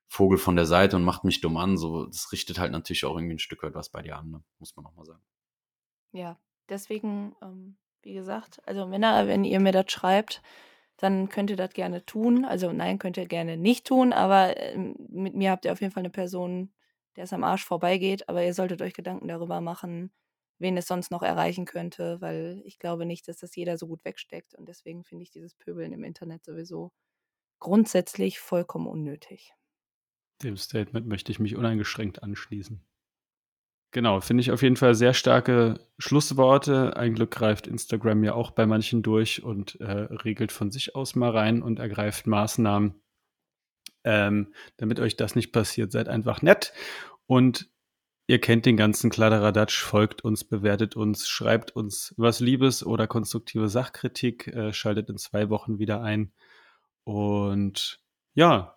Vogel 0.08 0.38
von 0.38 0.55
der 0.55 0.66
Seite 0.66 0.95
und 0.95 1.03
macht 1.03 1.24
mich 1.24 1.41
dumm 1.41 1.58
an. 1.58 1.78
So, 1.78 2.05
das 2.05 2.32
richtet 2.32 2.60
halt 2.60 2.72
natürlich 2.72 3.05
auch 3.05 3.16
irgendwie 3.16 3.36
ein 3.36 3.39
Stück 3.39 3.64
weit 3.64 3.76
was 3.76 3.89
bei 3.89 4.01
dir 4.01 4.18
an, 4.18 4.30
ne? 4.32 4.43
muss 4.60 4.76
man 4.76 4.84
nochmal 4.84 5.05
sagen. 5.05 5.22
Ja, 6.14 6.39
deswegen, 6.70 7.36
ähm, 7.41 7.78
wie 8.01 8.14
gesagt, 8.14 8.62
also 8.66 8.88
Männer, 8.88 9.28
wenn 9.28 9.43
ihr 9.43 9.60
mir 9.60 9.74
das 9.74 9.91
schreibt, 9.91 10.41
dann 10.98 11.30
könnt 11.30 11.50
ihr 11.50 11.56
das 11.58 11.74
gerne 11.74 12.06
tun. 12.06 12.45
Also 12.45 12.72
nein, 12.72 13.00
könnt 13.00 13.18
ihr 13.18 13.28
gerne 13.28 13.58
nicht 13.58 13.86
tun, 13.88 14.14
aber 14.14 14.58
äh, 14.58 14.78
mit 14.78 15.36
mir 15.36 15.52
habt 15.52 15.66
ihr 15.66 15.72
auf 15.72 15.82
jeden 15.82 15.93
Fall 15.93 16.02
eine 16.02 16.10
Person, 16.10 16.74
der 17.16 17.26
es 17.26 17.34
am 17.34 17.43
Arsch 17.43 17.66
vorbeigeht, 17.66 18.30
aber 18.30 18.43
ihr 18.43 18.54
solltet 18.54 18.82
euch 18.82 18.93
Gedanken 18.93 19.28
darüber 19.28 19.62
machen, 19.62 20.12
wen 20.60 20.78
es 20.78 20.88
sonst 20.88 21.12
noch 21.12 21.24
erreichen 21.24 21.66
könnte, 21.66 22.22
weil 22.22 22.62
ich 22.66 22.80
glaube 22.80 23.06
nicht, 23.06 23.28
dass 23.28 23.38
das 23.38 23.56
jeder 23.56 23.78
so 23.78 23.88
gut 23.88 24.04
wegsteckt 24.06 24.56
und 24.56 24.68
deswegen 24.68 25.04
finde 25.04 25.24
ich 25.24 25.32
dieses 25.32 25.56
Pöbeln 25.56 25.93
im 25.93 26.04
Internet 26.04 26.43
sowieso 26.45 26.91
grundsätzlich 27.60 28.39
vollkommen 28.39 28.88
unnötig. 28.88 29.54
Dem 30.41 30.58
Statement 30.58 31.06
möchte 31.06 31.32
ich 31.32 31.38
mich 31.38 31.56
uneingeschränkt 31.56 32.24
anschließen. 32.24 32.82
Genau, 33.92 34.20
finde 34.20 34.42
ich 34.42 34.52
auf 34.52 34.62
jeden 34.62 34.76
Fall 34.76 34.96
sehr 34.96 35.14
starke 35.14 35.80
Schlussworte. 35.98 36.98
Ein 36.98 37.16
Glück 37.16 37.32
greift 37.32 37.68
Instagram 37.68 38.24
ja 38.24 38.34
auch 38.34 38.51
bei 38.51 38.66
manchen 38.66 39.01
durch 39.01 39.43
und 39.43 39.80
äh, 39.80 39.92
regelt 40.24 40.51
von 40.51 40.72
sich 40.72 40.96
aus 40.96 41.16
mal 41.16 41.32
rein 41.32 41.62
und 41.62 41.80
ergreift 41.80 42.28
Maßnahmen. 42.28 42.96
Ähm, 44.04 44.54
damit 44.78 45.00
euch 45.00 45.16
das 45.16 45.36
nicht 45.36 45.51
passiert, 45.51 45.92
seid 45.92 46.09
einfach 46.09 46.42
nett 46.42 46.74
und 47.26 47.70
ihr 48.28 48.39
kennt 48.39 48.66
den 48.66 48.78
ganzen 48.78 49.09
Kladderadatsch, 49.09 49.82
folgt 49.82 50.24
uns, 50.24 50.43
bewertet 50.43 50.96
uns, 50.96 51.28
schreibt 51.28 51.72
uns 51.72 52.14
was 52.18 52.39
Liebes 52.39 52.86
oder 52.86 53.08
konstruktive 53.08 53.70
Sachkritik, 53.70 54.47
äh, 54.47 54.74
schaltet 54.74 55.09
in 55.09 55.18
zwei 55.18 55.50
Wochen 55.50 55.80
wieder 55.80 56.01
ein 56.01 56.32
und 57.04 58.01
ja, 58.36 58.76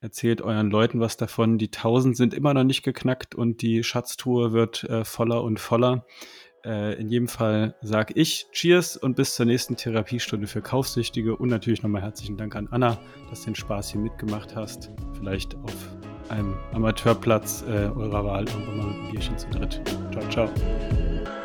Erzählt 0.00 0.42
euren 0.42 0.70
Leuten 0.70 1.00
was 1.00 1.16
davon. 1.16 1.58
Die 1.58 1.66
1000 1.66 2.16
sind 2.16 2.34
immer 2.34 2.54
noch 2.54 2.64
nicht 2.64 2.82
geknackt 2.82 3.34
und 3.34 3.62
die 3.62 3.82
Schatztruhe 3.82 4.52
wird 4.52 4.84
äh, 4.84 5.04
voller 5.04 5.42
und 5.42 5.58
voller. 5.58 6.06
Äh, 6.64 7.00
in 7.00 7.08
jedem 7.08 7.28
Fall 7.28 7.74
sage 7.82 8.14
ich 8.14 8.46
Cheers 8.52 8.96
und 8.96 9.16
bis 9.16 9.34
zur 9.34 9.46
nächsten 9.46 9.76
Therapiestunde 9.76 10.46
für 10.46 10.62
Kaufsüchtige. 10.62 11.34
Und 11.36 11.48
natürlich 11.48 11.82
nochmal 11.82 12.02
herzlichen 12.02 12.36
Dank 12.36 12.54
an 12.54 12.68
Anna, 12.70 12.98
dass 13.30 13.40
du 13.40 13.46
den 13.46 13.54
Spaß 13.56 13.90
hier 13.90 14.00
mitgemacht 14.00 14.54
hast. 14.54 14.90
Vielleicht 15.14 15.56
auf 15.56 15.74
einem 16.28 16.56
Amateurplatz 16.72 17.64
äh, 17.66 17.90
eurer 17.96 18.24
Wahl 18.24 18.46
irgendwann 18.46 18.76
mal 18.76 18.86
mit 18.86 18.96
einem 18.96 19.10
Bierchen 19.10 19.38
zu 19.38 19.48
dritt. 19.50 19.80
Ciao, 20.12 20.28
ciao. 20.28 21.37